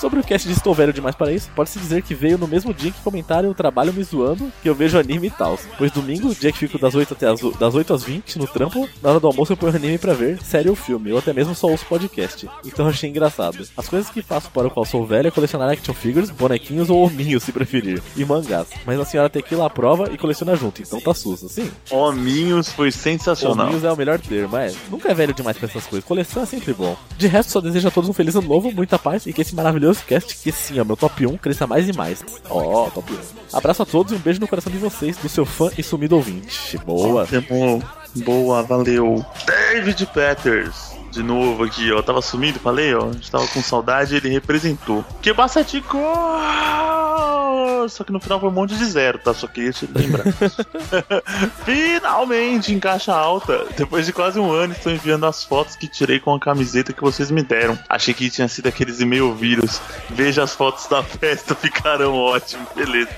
Sobre 0.00 0.20
o 0.20 0.22
cast 0.22 0.46
de 0.46 0.54
Estou 0.54 0.72
Velho 0.72 0.92
Demais 0.92 1.16
para 1.16 1.32
Isso, 1.32 1.50
pode-se 1.56 1.76
dizer 1.76 2.02
que 2.02 2.14
veio 2.14 2.38
no 2.38 2.46
mesmo 2.46 2.72
dia 2.72 2.92
que 2.92 3.00
comentaram 3.00 3.50
o 3.50 3.54
trabalho 3.54 3.92
me 3.92 4.04
zoando 4.04 4.52
que 4.62 4.68
eu 4.68 4.74
vejo 4.74 4.96
anime 4.96 5.26
e 5.26 5.30
tal. 5.30 5.58
Pois 5.76 5.90
domingo, 5.90 6.32
dia 6.32 6.52
que 6.52 6.58
fico 6.58 6.78
das 6.78 6.94
8, 6.94 7.14
até 7.14 7.26
as, 7.26 7.40
das 7.58 7.74
8 7.74 7.92
às 7.92 8.04
20 8.04 8.38
no 8.38 8.46
trampo, 8.46 8.88
na 9.02 9.10
hora 9.10 9.18
do 9.18 9.26
almoço 9.26 9.52
eu 9.52 9.56
ponho 9.56 9.74
anime 9.74 9.98
pra 9.98 10.14
ver, 10.14 10.40
série 10.40 10.70
ou 10.70 10.76
filme, 10.76 11.10
ou 11.10 11.18
até 11.18 11.32
mesmo 11.32 11.52
só 11.52 11.66
ouço 11.66 11.84
podcast. 11.86 12.48
Então 12.64 12.86
eu 12.86 12.90
achei 12.90 13.10
engraçado. 13.10 13.66
As 13.76 13.88
coisas 13.88 14.08
que 14.08 14.22
faço 14.22 14.50
para 14.50 14.68
o 14.68 14.70
qual 14.70 14.86
sou 14.86 15.04
velho 15.04 15.26
é 15.26 15.30
colecionar 15.32 15.68
action 15.68 15.92
figures, 15.92 16.30
bonequinhos 16.30 16.90
ou 16.90 17.04
hominhos, 17.04 17.42
se 17.42 17.50
preferir, 17.50 18.00
e 18.16 18.24
mangás. 18.24 18.68
Mas 18.86 19.00
a 19.00 19.04
senhora 19.04 19.28
Tequila 19.28 19.66
aprova 19.66 20.12
e 20.12 20.16
coleciona 20.16 20.54
junto, 20.54 20.80
então 20.80 21.00
tá 21.00 21.12
susto, 21.12 21.48
sim. 21.48 21.68
Hominhos 21.90 22.68
foi 22.68 22.92
sensacional. 22.92 23.66
Hominhos 23.66 23.82
é 23.82 23.90
o 23.90 23.96
melhor 23.96 24.20
termo, 24.20 24.56
é. 24.56 24.72
Nunca 24.88 25.10
é 25.10 25.14
velho 25.14 25.34
demais 25.34 25.56
pra 25.56 25.66
essas 25.66 25.86
coisas. 25.86 26.06
Coleção 26.06 26.44
é 26.44 26.46
sempre 26.46 26.72
bom. 26.72 26.96
De 27.16 27.26
resto, 27.26 27.50
só 27.50 27.60
desejo 27.60 27.88
a 27.88 27.90
todos 27.90 28.08
um 28.08 28.12
feliz 28.12 28.36
ano 28.36 28.46
novo, 28.46 28.70
muita 28.70 28.96
paz 28.96 29.26
e 29.26 29.32
que 29.32 29.42
esse 29.42 29.56
maravilhoso 29.56 29.87
meu 29.88 30.04
cast 30.06 30.36
que 30.36 30.52
sim, 30.52 30.78
ó, 30.80 30.84
meu 30.84 30.96
top 30.96 31.26
1 31.26 31.36
cresça 31.38 31.66
mais 31.66 31.88
e 31.88 31.92
mais. 31.92 32.24
Ó, 32.48 32.90
top 32.90 33.12
1. 33.12 33.56
Abraço 33.56 33.82
a 33.82 33.86
todos 33.86 34.12
e 34.12 34.16
um 34.16 34.18
beijo 34.18 34.40
no 34.40 34.48
coração 34.48 34.70
de 34.70 34.78
vocês, 34.78 35.16
do 35.16 35.28
seu 35.28 35.46
fã 35.46 35.70
e 35.76 35.82
sumido 35.82 36.16
ouvinte. 36.16 36.76
Boa. 36.78 37.26
Boa, 38.16 38.62
valeu. 38.62 39.24
David 39.46 40.06
Peters. 40.06 40.97
De 41.10 41.22
novo 41.22 41.64
aqui, 41.64 41.90
ó. 41.92 42.02
Tava 42.02 42.22
sumido, 42.22 42.58
falei, 42.58 42.94
ó. 42.94 43.08
A 43.08 43.12
gente 43.12 43.30
tava 43.30 43.46
com 43.48 43.62
saudade 43.62 44.14
ele 44.16 44.28
representou. 44.28 45.04
Que 45.22 45.32
bastatico! 45.32 45.98
Só 47.88 48.04
que 48.04 48.12
no 48.12 48.20
final 48.20 48.40
foi 48.40 48.48
um 48.48 48.52
monte 48.52 48.74
de 48.74 48.84
zero, 48.84 49.18
tá? 49.18 49.32
Só 49.32 49.46
queria 49.46 49.72
te 49.72 49.86
lembrar. 49.86 50.24
Finalmente, 51.64 52.72
em 52.72 52.80
caixa 52.80 53.14
alta. 53.14 53.66
Depois 53.76 54.06
de 54.06 54.12
quase 54.12 54.38
um 54.38 54.50
ano, 54.50 54.72
estou 54.72 54.92
enviando 54.92 55.26
as 55.26 55.44
fotos 55.44 55.76
que 55.76 55.88
tirei 55.88 56.18
com 56.18 56.34
a 56.34 56.40
camiseta 56.40 56.92
que 56.92 57.00
vocês 57.00 57.30
me 57.30 57.42
deram. 57.42 57.78
Achei 57.88 58.12
que 58.12 58.30
tinha 58.30 58.48
sido 58.48 58.68
aqueles 58.68 59.00
e-mail 59.00 59.34
vírus. 59.34 59.80
Veja 60.10 60.42
as 60.42 60.54
fotos 60.54 60.86
da 60.86 61.02
festa, 61.02 61.54
ficarão 61.54 62.14
ótimos. 62.14 62.68
Beleza. 62.74 63.10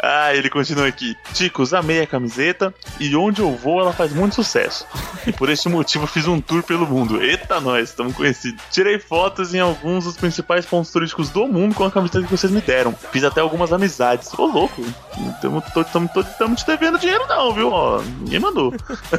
Ah, 0.00 0.34
ele 0.34 0.50
continua 0.50 0.86
aqui. 0.86 1.16
Ticos, 1.32 1.74
amei 1.74 2.02
a 2.02 2.06
camiseta 2.06 2.74
e 3.00 3.14
onde 3.16 3.40
eu 3.40 3.54
vou 3.54 3.80
ela 3.80 3.92
faz 3.92 4.12
muito 4.12 4.34
sucesso. 4.34 4.86
E 5.26 5.32
por 5.32 5.48
este 5.48 5.68
motivo 5.68 6.06
fiz 6.06 6.26
um 6.26 6.40
tour 6.40 6.62
pelo 6.62 6.83
mundo. 6.86 7.22
Eita, 7.22 7.60
nós, 7.60 7.90
estamos 7.90 8.14
conhecidos. 8.14 8.62
Tirei 8.70 8.98
fotos 8.98 9.54
em 9.54 9.60
alguns 9.60 10.04
dos 10.04 10.16
principais 10.16 10.66
pontos 10.66 10.90
turísticos 10.90 11.30
do 11.30 11.46
mundo 11.46 11.74
com 11.74 11.84
a 11.84 11.90
camiseta 11.90 12.24
que 12.24 12.30
vocês 12.30 12.52
me 12.52 12.60
deram. 12.60 12.92
Fiz 13.12 13.24
até 13.24 13.40
algumas 13.40 13.72
amizades. 13.72 14.32
Ô, 14.38 14.46
louco. 14.46 14.82
Estamos 16.26 16.60
te 16.60 16.66
devendo 16.66 16.98
dinheiro, 16.98 17.26
não, 17.26 17.52
viu? 17.52 17.70
Ó, 17.70 18.00
ninguém 18.20 18.40
mandou. 18.40 18.72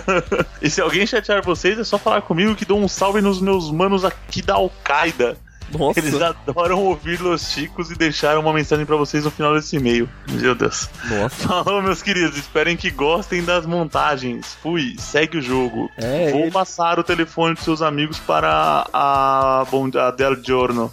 e 0.61 0.69
se 0.69 0.81
alguém 0.81 1.05
chatear 1.05 1.43
vocês, 1.43 1.79
é 1.79 1.83
só 1.83 1.97
falar 1.97 2.21
comigo 2.21 2.55
que 2.55 2.65
dou 2.65 2.79
um 2.79 2.87
salve 2.87 3.21
nos 3.21 3.41
meus 3.41 3.71
manos 3.71 4.03
aqui 4.03 4.41
da 4.41 4.55
Al-Qaeda. 4.55 5.37
Nossa. 5.71 5.99
Eles 5.99 6.21
adoram 6.21 6.79
ouvir 6.83 7.19
Los 7.21 7.49
Chicos 7.49 7.91
e 7.91 7.95
deixaram 7.95 8.41
uma 8.41 8.53
mensagem 8.53 8.85
pra 8.85 8.95
vocês 8.95 9.23
no 9.25 9.31
final 9.31 9.53
desse 9.53 9.75
e-mail. 9.77 10.07
Meu 10.29 10.55
Deus. 10.55 10.89
Nossa. 11.09 11.47
Falou, 11.47 11.81
meus 11.81 12.01
queridos. 12.01 12.37
Esperem 12.37 12.77
que 12.77 12.89
gostem 12.91 13.43
das 13.43 13.65
montagens. 13.65 14.57
Fui, 14.61 14.95
segue 14.99 15.37
o 15.37 15.41
jogo. 15.41 15.89
É, 15.97 16.31
Vou 16.31 16.41
ele- 16.41 16.51
passar 16.51 16.99
o 16.99 17.03
telefone 17.03 17.55
dos 17.55 17.63
seus 17.63 17.81
amigos 17.81 18.19
para 18.19 18.87
a, 18.93 19.61
a 19.63 20.11
Del 20.11 20.41
Giorno. 20.43 20.91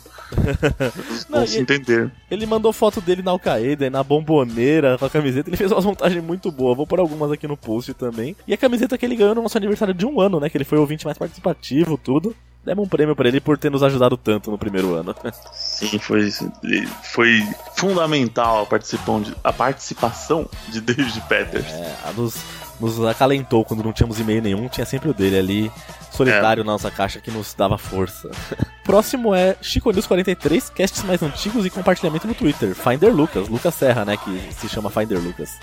Não, 1.28 1.44
e- 1.44 1.58
entender. 1.58 2.10
Ele 2.30 2.46
mandou 2.46 2.72
foto 2.72 3.00
dele 3.00 3.22
na 3.22 3.30
Al-Qaeda, 3.30 3.90
na 3.90 4.02
bomboneira, 4.02 4.98
com 4.98 5.04
a 5.04 5.10
camiseta. 5.10 5.48
Ele 5.48 5.56
fez 5.56 5.70
uma 5.70 5.80
montagem 5.80 6.20
muito 6.20 6.50
boa. 6.50 6.74
Vou 6.74 6.86
pôr 6.86 7.00
algumas 7.00 7.30
aqui 7.30 7.46
no 7.46 7.56
post 7.56 7.94
também. 7.94 8.36
E 8.46 8.54
a 8.54 8.56
camiseta 8.56 8.96
que 8.96 9.04
ele 9.04 9.16
ganhou 9.16 9.34
no 9.34 9.42
nosso 9.42 9.56
aniversário 9.56 9.94
de 9.94 10.06
um 10.06 10.20
ano, 10.20 10.40
né? 10.40 10.48
Que 10.48 10.56
ele 10.56 10.64
foi 10.64 10.78
o 10.78 10.82
ouvinte 10.82 11.04
mais 11.04 11.18
participativo, 11.18 11.96
tudo. 11.96 12.34
Demos 12.64 12.86
um 12.86 12.88
prêmio 12.88 13.16
pra 13.16 13.26
ele 13.26 13.40
por 13.40 13.58
ter 13.58 13.70
nos 13.70 13.82
ajudado 13.82 14.16
tanto 14.16 14.50
no 14.50 14.56
primeiro 14.56 14.94
ano. 14.94 15.14
Sim, 15.52 15.98
foi, 15.98 16.30
foi 17.02 17.42
fundamental 17.74 18.68
a, 18.70 19.48
a 19.48 19.52
participação 19.52 20.48
de 20.68 20.80
David 20.80 21.20
Peters. 21.28 21.66
É, 21.66 21.96
a 22.04 22.12
nos, 22.12 22.36
nos 22.82 23.04
acalentou 23.06 23.64
quando 23.64 23.82
não 23.82 23.92
tínhamos 23.92 24.18
e-mail 24.18 24.42
nenhum. 24.42 24.68
Tinha 24.68 24.84
sempre 24.84 25.08
o 25.08 25.14
dele 25.14 25.38
ali, 25.38 25.72
solitário 26.10 26.64
na 26.64 26.72
nossa 26.72 26.90
caixa, 26.90 27.20
que 27.20 27.30
nos 27.30 27.54
dava 27.54 27.78
força. 27.78 28.30
Próximo 28.82 29.32
é 29.32 29.56
Chico 29.62 29.92
News 29.92 30.06
43, 30.06 30.70
casts 30.70 31.04
mais 31.04 31.22
antigos 31.22 31.64
e 31.64 31.70
compartilhamento 31.70 32.26
no 32.26 32.34
Twitter. 32.34 32.74
Finder 32.74 33.14
Lucas, 33.14 33.48
Lucas 33.48 33.74
Serra, 33.74 34.04
né? 34.04 34.16
Que 34.16 34.52
se 34.52 34.68
chama 34.68 34.90
Finder 34.90 35.20
Lucas. 35.20 35.58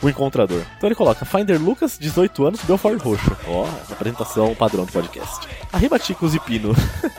O 0.00 0.08
encontrador. 0.08 0.62
Então 0.78 0.88
ele 0.88 0.94
coloca 0.94 1.26
Finder 1.26 1.60
Lucas, 1.60 1.98
18 1.98 2.46
anos, 2.46 2.60
Belfort 2.62 3.00
Roxo. 3.02 3.36
Ó, 3.46 3.68
apresentação 3.90 4.54
padrão 4.54 4.86
do 4.86 4.92
podcast. 4.92 5.46
Arriba 5.72 5.98
Chicos 5.98 6.34
e 6.34 6.40
Pino. 6.40 6.74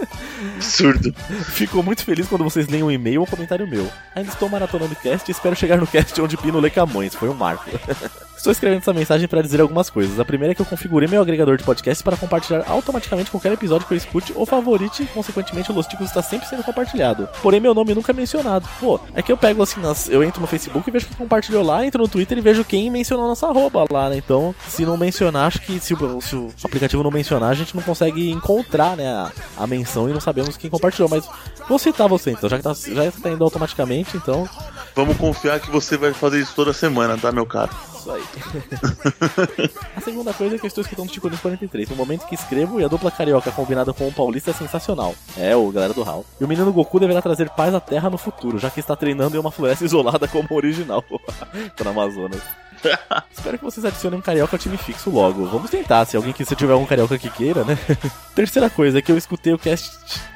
Absurdo. 0.55 1.13
Fico 1.51 1.83
muito 1.83 2.03
feliz 2.03 2.27
quando 2.27 2.43
vocês 2.43 2.67
leem 2.67 2.83
um 2.83 2.91
e-mail 2.91 3.21
ou 3.21 3.27
comentário 3.27 3.67
meu. 3.67 3.87
Ainda 4.15 4.31
estou 4.31 4.49
maratonando 4.49 4.93
o 4.93 4.95
cast 4.95 5.29
e 5.29 5.31
espero 5.31 5.55
chegar 5.55 5.77
no 5.77 5.85
cast 5.85 6.19
onde 6.19 6.37
Pino 6.37 6.59
lê 6.59 6.71
Camões. 6.71 7.13
Foi 7.13 7.29
um 7.29 7.35
marco. 7.35 7.69
Estou 8.45 8.51
escrevendo 8.51 8.77
essa 8.77 8.93
mensagem 8.93 9.27
para 9.27 9.41
dizer 9.41 9.59
algumas 9.59 9.89
coisas. 9.89 10.19
A 10.19 10.23
primeira 10.23 10.51
é 10.51 10.55
que 10.55 10.61
eu 10.61 10.67
configurei 10.67 11.09
meu 11.09 11.19
agregador 11.19 11.57
de 11.57 11.63
podcast 11.63 12.03
para 12.03 12.15
compartilhar 12.15 12.63
automaticamente 12.69 13.31
qualquer 13.31 13.51
episódio 13.51 13.87
que 13.87 13.93
eu 13.95 13.97
escute 13.97 14.33
ou 14.35 14.45
favorite, 14.45 15.01
e, 15.01 15.07
consequentemente 15.07 15.71
o 15.71 15.73
Los 15.73 15.87
Ticos 15.87 16.05
está 16.09 16.21
sempre 16.21 16.47
sendo 16.47 16.63
compartilhado. 16.63 17.27
Porém, 17.41 17.59
meu 17.59 17.73
nome 17.73 17.95
nunca 17.95 18.11
é 18.11 18.13
mencionado. 18.13 18.69
Pô, 18.79 18.99
é 19.15 19.23
que 19.23 19.31
eu 19.31 19.37
pego 19.37 19.63
assim, 19.63 19.81
nas- 19.81 20.07
eu 20.09 20.23
entro 20.23 20.41
no 20.41 20.45
Facebook 20.45 20.87
e 20.87 20.93
vejo 20.93 21.07
quem 21.07 21.17
compartilhou 21.17 21.63
lá, 21.63 21.83
entro 21.83 21.99
no 22.03 22.07
Twitter 22.07 22.37
e 22.37 22.41
vejo 22.41 22.63
quem 22.63 22.91
mencionou 22.91 23.27
nossa 23.27 23.47
arroba 23.47 23.83
lá, 23.89 24.11
né? 24.11 24.17
Então, 24.17 24.53
se 24.67 24.85
não 24.85 24.95
mencionar, 24.95 25.47
acho 25.47 25.61
que 25.61 25.79
se 25.79 25.95
o, 25.95 26.21
se 26.21 26.35
o 26.35 26.53
aplicativo 26.63 27.01
não 27.01 27.09
mencionar, 27.09 27.49
a 27.49 27.55
gente 27.55 27.75
não 27.75 27.81
consegue 27.81 28.29
encontrar, 28.29 28.95
né, 28.95 29.07
a, 29.07 29.31
a 29.57 29.65
menção 29.65 30.07
e 30.07 30.13
não 30.13 30.21
sabemos 30.21 30.55
quem 30.55 30.69
compartilhou. 30.69 31.09
Mas 31.09 31.27
vou 31.67 31.79
citar 31.79 32.07
você 32.07 32.29
então, 32.29 32.47
já 32.47 32.57
que 32.57 32.63
tá, 32.63 32.73
já 32.75 33.11
tá 33.11 33.29
indo 33.31 33.43
automaticamente, 33.43 34.15
então. 34.15 34.47
Vamos 34.95 35.17
confiar 35.17 35.59
que 35.59 35.69
você 35.69 35.97
vai 35.97 36.13
fazer 36.13 36.39
isso 36.39 36.53
toda 36.55 36.71
semana, 36.71 37.17
tá, 37.17 37.29
meu 37.29 37.45
caro? 37.45 37.69
Isso 37.97 38.09
aí. 38.09 38.23
a 39.93 39.99
segunda 39.99 40.33
coisa 40.33 40.55
é 40.55 40.57
que 40.57 40.65
eu 40.65 40.69
estou 40.69 40.81
escutando 40.81 41.09
News 41.09 41.41
43. 41.41 41.89
No 41.89 41.97
momento 41.97 42.25
que 42.25 42.35
escrevo, 42.35 42.79
e 42.79 42.85
a 42.85 42.87
dupla 42.87 43.11
carioca 43.11 43.51
combinada 43.51 43.91
com 43.93 44.07
o 44.07 44.13
paulista 44.13 44.51
é 44.51 44.53
sensacional. 44.53 45.13
É, 45.37 45.53
o 45.53 45.69
galera 45.69 45.93
do 45.93 46.01
Hall. 46.01 46.25
E 46.39 46.45
o 46.45 46.47
menino 46.47 46.71
Goku 46.71 46.97
deverá 46.97 47.21
trazer 47.21 47.49
paz 47.49 47.75
à 47.75 47.79
Terra 47.81 48.09
no 48.09 48.17
futuro, 48.17 48.57
já 48.57 48.69
que 48.69 48.79
está 48.79 48.95
treinando 48.95 49.35
em 49.35 49.39
uma 49.39 49.51
floresta 49.51 49.83
isolada 49.85 50.29
como 50.29 50.47
o 50.49 50.55
original. 50.55 51.03
tá 51.75 51.83
no 51.83 51.89
Amazonas. 51.89 52.41
Espero 53.31 53.57
que 53.57 53.63
vocês 53.63 53.85
adicionem 53.85 54.19
um 54.19 54.21
carioca 54.21 54.55
ao 54.55 54.59
time 54.59 54.77
fixo 54.77 55.09
logo. 55.09 55.45
Vamos 55.45 55.69
tentar, 55.69 56.05
se 56.05 56.15
alguém 56.15 56.33
que 56.33 56.45
se 56.45 56.55
tiver 56.55 56.73
algum 56.73 56.85
carioca 56.85 57.17
que 57.17 57.29
queira, 57.29 57.63
né? 57.63 57.77
Terceira 58.35 58.69
coisa 58.69 58.99
é 58.99 59.01
que 59.01 59.11
eu 59.11 59.17
escutei 59.17 59.53
o 59.53 59.57
cast 59.57 59.89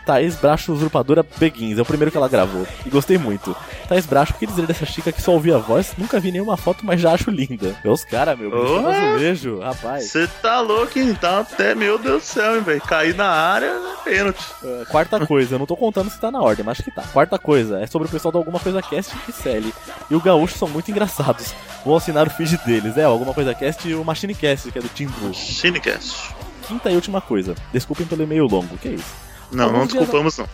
Thaís 0.05 0.35
Bracho 0.35 0.73
Usurpadora 0.73 1.23
Beguins, 1.38 1.77
é 1.77 1.81
o 1.81 1.85
primeiro 1.85 2.09
que 2.09 2.17
ela 2.17 2.27
gravou. 2.27 2.65
E 2.84 2.89
gostei 2.89 3.17
muito. 3.17 3.55
Thaís 3.88 4.07
Bracho, 4.07 4.34
o 4.34 4.38
que 4.38 4.47
dizer 4.47 4.65
dessa 4.65 4.85
chica 4.85 5.11
que 5.11 5.21
só 5.21 5.34
ouvi 5.34 5.53
a 5.53 5.57
voz? 5.57 5.93
Nunca 5.97 6.19
vi 6.19 6.31
nenhuma 6.31 6.57
foto, 6.57 6.84
mas 6.84 6.99
já 6.99 7.13
acho 7.13 7.30
linda. 7.30 7.76
É 7.84 7.89
os 7.89 8.03
caras, 8.03 8.38
meu. 8.39 8.49
Oh, 8.51 8.88
azulejo, 8.88 9.59
rapaz. 9.59 10.09
Você 10.09 10.27
tá 10.41 10.61
louco, 10.61 10.97
hein? 10.97 11.13
Tá 11.13 11.41
até, 11.41 11.76
meu 11.76 11.99
Deus 11.99 12.23
do 12.23 12.26
céu, 12.26 12.55
hein, 12.55 12.63
velho? 12.63 12.81
Cair 12.81 13.15
na 13.15 13.30
área 13.30 13.67
é 13.67 14.03
pênalti. 14.03 14.43
Uh, 14.63 14.85
quarta 14.89 15.26
coisa, 15.27 15.55
eu 15.55 15.59
não 15.59 15.67
tô 15.67 15.77
contando 15.77 16.09
se 16.09 16.19
tá 16.19 16.31
na 16.31 16.41
ordem, 16.41 16.65
mas 16.65 16.80
acho 16.80 16.84
que 16.84 16.91
tá. 16.91 17.03
Quarta 17.13 17.38
coisa, 17.38 17.80
é 17.80 17.85
sobre 17.85 18.07
o 18.07 18.11
pessoal 18.11 18.31
do 18.31 18.39
Alguma 18.39 18.59
Coisa 18.59 18.81
Cast 18.81 19.15
e 19.27 19.31
Celi. 19.31 19.73
E 20.09 20.15
o 20.15 20.21
Gaúcho 20.21 20.57
são 20.57 20.67
muito 20.67 20.89
engraçados. 20.89 21.53
Vou 21.85 21.95
assinar 21.95 22.27
o 22.27 22.31
feed 22.48 22.57
deles. 22.66 22.98
É, 22.98 23.03
Alguma 23.03 23.34
Coisa 23.34 23.53
Cast 23.53 23.88
e 23.88 23.94
o 23.94 24.03
Machine 24.03 24.34
Cast, 24.34 24.72
que 24.72 24.80
é 24.80 24.82
do 24.82 24.90
Team 24.90 25.11
Blue. 25.20 25.34
Cinecast. 25.34 26.34
Quinta 26.68 26.90
e 26.91 26.95
última 26.95 27.20
coisa, 27.20 27.56
desculpem 27.74 28.06
pelo 28.06 28.24
e-mail 28.24 28.45
longo, 28.45 28.78
que 28.78 28.90
é 28.90 28.91
isso? 28.94 29.30
Não, 29.52 29.72
não 29.72 29.82
Alguns 29.82 29.90
dias 29.90 30.03
desculpamos, 30.03 30.38
não. 30.38 30.49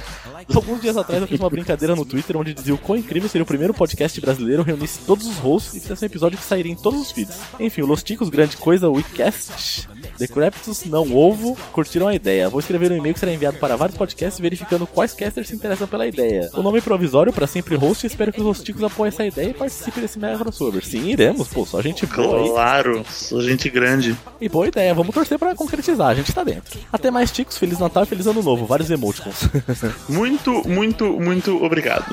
Alguns 0.56 0.80
dias 0.80 0.96
atrás 0.96 1.20
eu 1.20 1.28
fiz 1.28 1.38
uma 1.38 1.50
brincadeira 1.50 1.94
no 1.94 2.06
Twitter 2.06 2.36
onde 2.36 2.54
dizia 2.54 2.74
o 2.74 2.78
quão 2.78 2.98
incrível 2.98 3.28
seria 3.28 3.42
o 3.42 3.46
primeiro 3.46 3.74
podcast 3.74 4.18
brasileiro 4.20 4.62
reunisse 4.62 5.00
todos 5.00 5.26
os 5.26 5.36
hosts 5.36 5.74
e 5.74 5.80
fizesse 5.80 6.04
um 6.04 6.06
episódio 6.06 6.38
que 6.38 6.44
sairia 6.44 6.72
em 6.72 6.76
todos 6.76 7.00
os 7.00 7.12
feeds. 7.12 7.36
Enfim, 7.60 7.82
o 7.82 7.86
Los 7.86 8.02
Ticos, 8.02 8.30
grande 8.30 8.56
coisa, 8.56 8.88
o 8.88 8.94
WeCast, 8.94 9.86
Decreptus, 10.18 10.84
não 10.84 11.14
ovo, 11.14 11.56
curtiram 11.72 12.08
a 12.08 12.14
ideia. 12.14 12.48
Vou 12.48 12.60
escrever 12.60 12.90
um 12.92 12.96
e-mail 12.96 13.14
que 13.14 13.20
será 13.20 13.32
enviado 13.32 13.58
para 13.58 13.76
vários 13.76 13.96
podcasts 13.96 14.40
verificando 14.40 14.86
quais 14.86 15.12
casters 15.12 15.48
se 15.48 15.54
interessam 15.54 15.86
pela 15.86 16.06
ideia. 16.06 16.50
O 16.54 16.62
nome 16.62 16.80
provisório 16.80 17.32
para 17.32 17.46
sempre 17.46 17.76
host 17.76 18.04
e 18.04 18.08
espero 18.08 18.32
que 18.32 18.40
os 18.40 18.46
Los 18.46 18.62
Ticos 18.62 18.82
apoiem 18.82 19.08
essa 19.08 19.24
ideia 19.24 19.50
e 19.50 19.54
participem 19.54 20.02
desse 20.02 20.18
mega 20.18 20.38
crossover. 20.38 20.84
Sim, 20.84 21.08
iremos, 21.08 21.48
pô, 21.48 21.64
só 21.64 21.80
gente 21.80 22.06
boa 22.06 22.40
aí. 22.42 22.48
Claro, 22.48 23.04
sou 23.08 23.40
gente 23.42 23.68
grande. 23.70 24.16
E 24.40 24.48
boa 24.48 24.66
ideia, 24.66 24.94
vamos 24.94 25.14
torcer 25.14 25.38
pra 25.38 25.54
concretizar, 25.54 26.08
a 26.08 26.14
gente 26.14 26.32
tá 26.32 26.42
dentro. 26.42 26.78
Até 26.92 27.10
mais, 27.10 27.30
Ticos, 27.30 27.58
Feliz 27.58 27.78
Natal 27.78 28.02
e 28.02 28.06
Feliz 28.06 28.26
Ano 28.26 28.42
Novo, 28.42 28.66
vários 28.66 28.90
emoticons. 28.90 29.48
Muito, 30.08 30.66
muito, 30.68 31.04
muito 31.20 31.62
obrigado. 31.62 32.06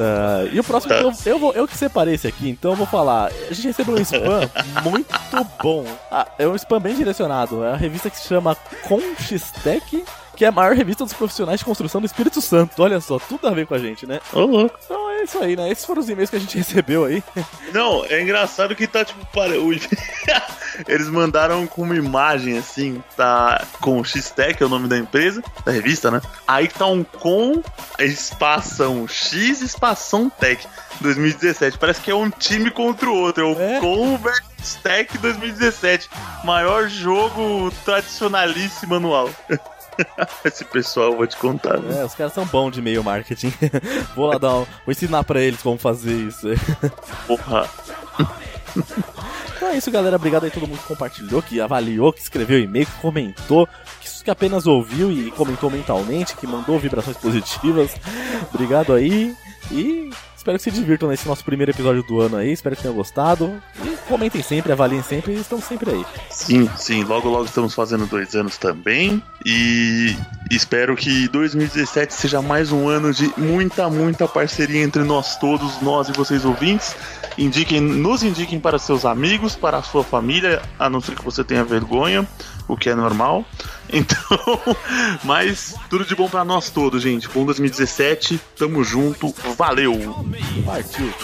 Ah, 0.00 0.44
e 0.52 0.58
o 0.58 0.64
próximo, 0.64 0.92
eu, 0.92 1.12
eu, 1.26 1.38
vou, 1.38 1.52
eu 1.52 1.68
que 1.68 1.76
separei 1.76 2.14
esse 2.14 2.26
aqui, 2.26 2.48
então 2.48 2.72
eu 2.72 2.76
vou 2.76 2.86
falar. 2.86 3.30
A 3.50 3.54
gente 3.54 3.68
recebeu 3.68 3.94
um 3.94 4.00
spam 4.00 4.50
muito 4.82 5.14
bom. 5.62 5.84
Ah, 6.10 6.26
é 6.38 6.46
um 6.46 6.54
spam 6.54 6.80
bem 6.80 6.94
direcionado. 6.94 7.64
É 7.64 7.72
a 7.72 7.76
revista 7.76 8.10
que 8.10 8.18
se 8.18 8.28
chama 8.28 8.56
Conchistec, 8.88 10.04
que 10.34 10.44
é 10.44 10.48
a 10.48 10.52
maior 10.52 10.74
revista 10.74 11.04
dos 11.04 11.12
profissionais 11.12 11.60
de 11.60 11.64
construção 11.64 12.00
do 12.00 12.06
Espírito 12.06 12.40
Santo. 12.40 12.82
Olha 12.82 13.00
só, 13.00 13.18
tudo 13.18 13.46
a 13.46 13.50
ver 13.50 13.66
com 13.66 13.74
a 13.74 13.78
gente, 13.78 14.06
né? 14.06 14.20
Ô, 14.32 14.40
louco. 14.40 14.78
Então 14.84 15.10
é 15.10 15.24
isso 15.24 15.38
aí, 15.38 15.56
né? 15.56 15.70
Esses 15.70 15.84
foram 15.84 16.00
os 16.00 16.08
e-mails 16.08 16.30
que 16.30 16.36
a 16.36 16.40
gente 16.40 16.56
recebeu 16.58 17.04
aí. 17.04 17.22
Não, 17.72 18.04
é 18.06 18.20
engraçado 18.20 18.74
que 18.74 18.86
tá 18.86 19.04
tipo. 19.04 19.24
Para, 19.26 19.54
Eles 20.88 21.08
mandaram 21.08 21.66
com 21.66 21.82
uma 21.82 21.96
imagem 21.96 22.58
assim, 22.58 23.02
tá 23.16 23.64
com 23.80 24.02
X-Tech, 24.04 24.60
é 24.62 24.66
o 24.66 24.68
nome 24.68 24.88
da 24.88 24.98
empresa, 24.98 25.42
da 25.64 25.70
revista, 25.72 26.10
né? 26.10 26.20
Aí 26.46 26.68
tá 26.68 26.86
um 26.86 27.04
com 27.04 27.62
espação 27.98 29.06
X 29.06 29.60
espação 29.62 30.28
Tech 30.28 30.66
2017. 31.00 31.78
Parece 31.78 32.00
que 32.00 32.10
é 32.10 32.14
um 32.14 32.30
time 32.30 32.70
contra 32.70 33.08
o 33.08 33.14
outro. 33.14 33.42
É 33.42 33.46
o 33.46 33.60
É. 33.60 33.80
com 33.80 34.16
versus 34.18 34.74
Tech 34.82 35.16
2017. 35.18 36.08
Maior 36.44 36.88
jogo 36.88 37.72
tradicionalíssimo 37.84 38.94
anual. 38.96 39.30
Esse 40.44 40.64
pessoal, 40.64 41.12
eu 41.12 41.16
vou 41.16 41.26
te 41.26 41.36
contar, 41.36 41.78
né? 41.78 42.00
É, 42.00 42.04
os 42.04 42.14
caras 42.14 42.32
são 42.32 42.44
bons 42.46 42.72
de 42.72 42.80
e-mail 42.80 43.02
marketing. 43.02 43.52
vou 44.14 44.26
lá 44.26 44.38
dar 44.38 44.54
um, 44.54 44.66
Vou 44.84 44.92
ensinar 44.92 45.24
pra 45.24 45.40
eles 45.40 45.62
como 45.62 45.78
fazer 45.78 46.12
isso. 46.12 46.48
Porra. 47.26 47.68
Então 49.56 49.68
é 49.68 49.76
isso, 49.76 49.90
galera. 49.90 50.16
Obrigado 50.16 50.44
aí 50.44 50.50
todo 50.50 50.66
mundo 50.66 50.78
que 50.78 50.86
compartilhou, 50.86 51.42
que 51.42 51.60
avaliou, 51.60 52.12
que 52.12 52.20
escreveu 52.20 52.58
e-mail, 52.58 52.86
que 52.86 53.00
comentou, 53.00 53.68
que, 54.00 54.24
que 54.24 54.30
apenas 54.30 54.66
ouviu 54.66 55.10
e 55.10 55.30
comentou 55.30 55.70
mentalmente, 55.70 56.36
que 56.36 56.46
mandou 56.46 56.78
vibrações 56.78 57.16
positivas. 57.16 57.92
Obrigado 58.52 58.92
aí. 58.92 59.34
E 59.70 60.10
espero 60.44 60.58
que 60.58 60.64
se 60.64 60.70
divirtam 60.70 61.08
nesse 61.08 61.26
nosso 61.26 61.42
primeiro 61.42 61.72
episódio 61.72 62.02
do 62.02 62.20
ano 62.20 62.36
aí. 62.36 62.52
Espero 62.52 62.76
que 62.76 62.82
tenham 62.82 62.94
gostado. 62.94 63.62
E 63.82 63.96
comentem 64.06 64.42
sempre, 64.42 64.72
avaliem 64.72 65.02
sempre 65.02 65.32
e 65.32 65.40
estamos 65.40 65.64
sempre 65.64 65.90
aí. 65.90 66.04
Sim, 66.28 66.68
sim, 66.76 67.02
logo 67.02 67.30
logo 67.30 67.46
estamos 67.46 67.72
fazendo 67.72 68.04
dois 68.06 68.34
anos 68.34 68.58
também. 68.58 69.22
E 69.46 70.14
espero 70.50 70.94
que 70.96 71.28
2017 71.28 72.12
seja 72.12 72.42
mais 72.42 72.70
um 72.70 72.86
ano 72.86 73.10
de 73.10 73.32
muita, 73.38 73.88
muita 73.88 74.28
parceria 74.28 74.82
entre 74.82 75.02
nós 75.02 75.38
todos, 75.38 75.80
nós 75.80 76.10
e 76.10 76.12
vocês 76.12 76.44
ouvintes. 76.44 76.94
Indiquem, 77.38 77.80
nos 77.80 78.22
indiquem 78.22 78.60
para 78.60 78.78
seus 78.78 79.06
amigos, 79.06 79.56
para 79.56 79.78
a 79.78 79.82
sua 79.82 80.04
família, 80.04 80.60
a 80.78 80.90
não 80.90 81.00
ser 81.00 81.14
que 81.14 81.24
você 81.24 81.42
tenha 81.42 81.64
vergonha, 81.64 82.28
o 82.68 82.76
que 82.76 82.90
é 82.90 82.94
normal. 82.94 83.46
Então, 83.94 84.76
mas 85.22 85.76
tudo 85.88 86.04
de 86.04 86.16
bom 86.16 86.28
para 86.28 86.44
nós 86.44 86.68
todos, 86.68 87.00
gente. 87.00 87.28
Bom 87.28 87.44
2017, 87.44 88.40
tamo 88.58 88.82
junto, 88.82 89.32
valeu! 89.56 89.94
Partiu. 90.64 91.14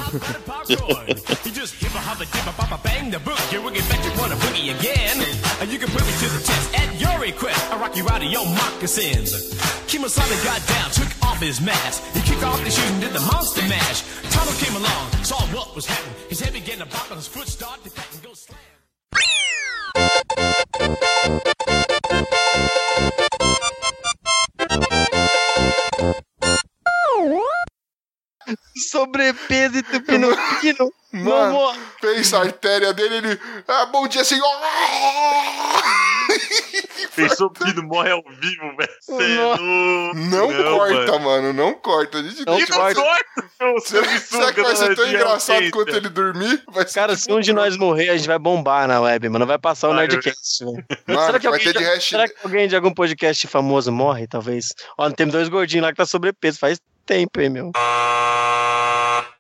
Kimasada 9.91 10.37
got 10.45 10.65
down, 10.69 10.91
took 10.93 11.11
off 11.27 11.41
his 11.41 11.61
mask. 11.61 12.01
He 12.15 12.23
kicked 12.23 12.45
off 12.45 12.63
his 12.65 12.77
shoes 12.77 12.91
and 12.93 13.01
did 13.01 13.13
the 13.13 13.19
monster 13.19 13.63
mash. 13.63 14.05
Tonto 14.31 14.53
came 14.65 14.77
along, 14.77 15.11
saw 15.25 15.41
what 15.53 15.75
was 15.75 15.85
happening. 15.85 16.15
His 16.29 16.39
head 16.39 16.53
began 16.53 16.79
to 16.79 16.87
bop 16.87 17.11
and 17.11 17.17
his 17.17 17.27
foot 17.27 17.49
started 17.49 17.83
to 17.83 17.91
crack 17.91 18.07
and 18.13 18.23
go 18.23 18.33
slam. 18.33 18.57
All 27.19 27.29
right. 27.29 27.50
Sobrepeso 28.91 29.79
e 29.79 29.83
tupindo 29.83 30.29
pino. 30.61 30.93
Mano, 31.13 31.59
Vamos. 31.59 31.79
pensa 32.01 32.39
a 32.39 32.43
artéria 32.43 32.93
dele, 32.93 33.17
ele. 33.17 33.41
Ah, 33.67 33.87
bom 33.87 34.07
dia, 34.07 34.23
senhor! 34.23 34.47
Pensou 37.17 37.51
que 37.51 37.75
não 37.75 37.83
morre 37.83 38.13
ao 38.13 38.23
vivo, 38.23 38.77
velho. 38.77 38.91
É 39.09 39.35
Nossa. 39.37 39.63
louco. 39.63 40.17
Não, 40.17 40.77
corta, 40.79 41.19
mano. 41.19 41.53
não 41.53 41.75
corta. 41.75 42.19
A 42.19 42.23
gente 42.23 42.47
Não 42.47 42.65
corta. 42.67 43.03
meu 43.61 43.81
Será, 43.81 44.19
será 44.21 44.53
que 44.53 44.63
vai 44.63 44.77
ser 44.77 44.95
tão 44.95 45.09
engraçado 45.09 45.71
quanto 45.73 45.97
ele 45.97 46.09
dormir? 46.09 46.63
Cara, 46.95 47.17
se 47.17 47.31
um 47.33 47.41
de 47.41 47.53
nós 47.53 47.77
morrer, 47.77 48.11
a 48.11 48.17
gente 48.17 48.29
vai 48.29 48.39
bombar 48.39 48.87
na 48.87 49.01
web, 49.01 49.29
mano. 49.29 49.47
Vai 49.47 49.59
passar 49.59 49.89
o 49.89 49.95
Vai, 49.95 50.07
Nerdcast, 50.07 50.65
velho. 50.65 50.85
Mano, 51.09 51.27
Será 51.27 51.41
que, 51.41 51.49
vai 51.49 51.59
alguém 51.59 51.73
ter 51.73 51.99
de 51.99 52.05
será 52.05 52.29
que 52.29 52.35
alguém 52.45 52.69
de 52.69 52.77
algum 52.77 52.95
podcast 52.95 53.47
famoso 53.49 53.91
morre, 53.91 54.29
talvez? 54.29 54.69
Ó, 54.97 55.11
tem 55.11 55.27
dois 55.27 55.49
gordinhos 55.49 55.85
lá 55.85 55.91
que 55.91 55.97
tá 55.97 56.07
sobrepeso 56.07 56.59
faz 56.59 56.79
tempo, 57.11 57.41
hein, 57.41 57.51
meu. 57.51 57.73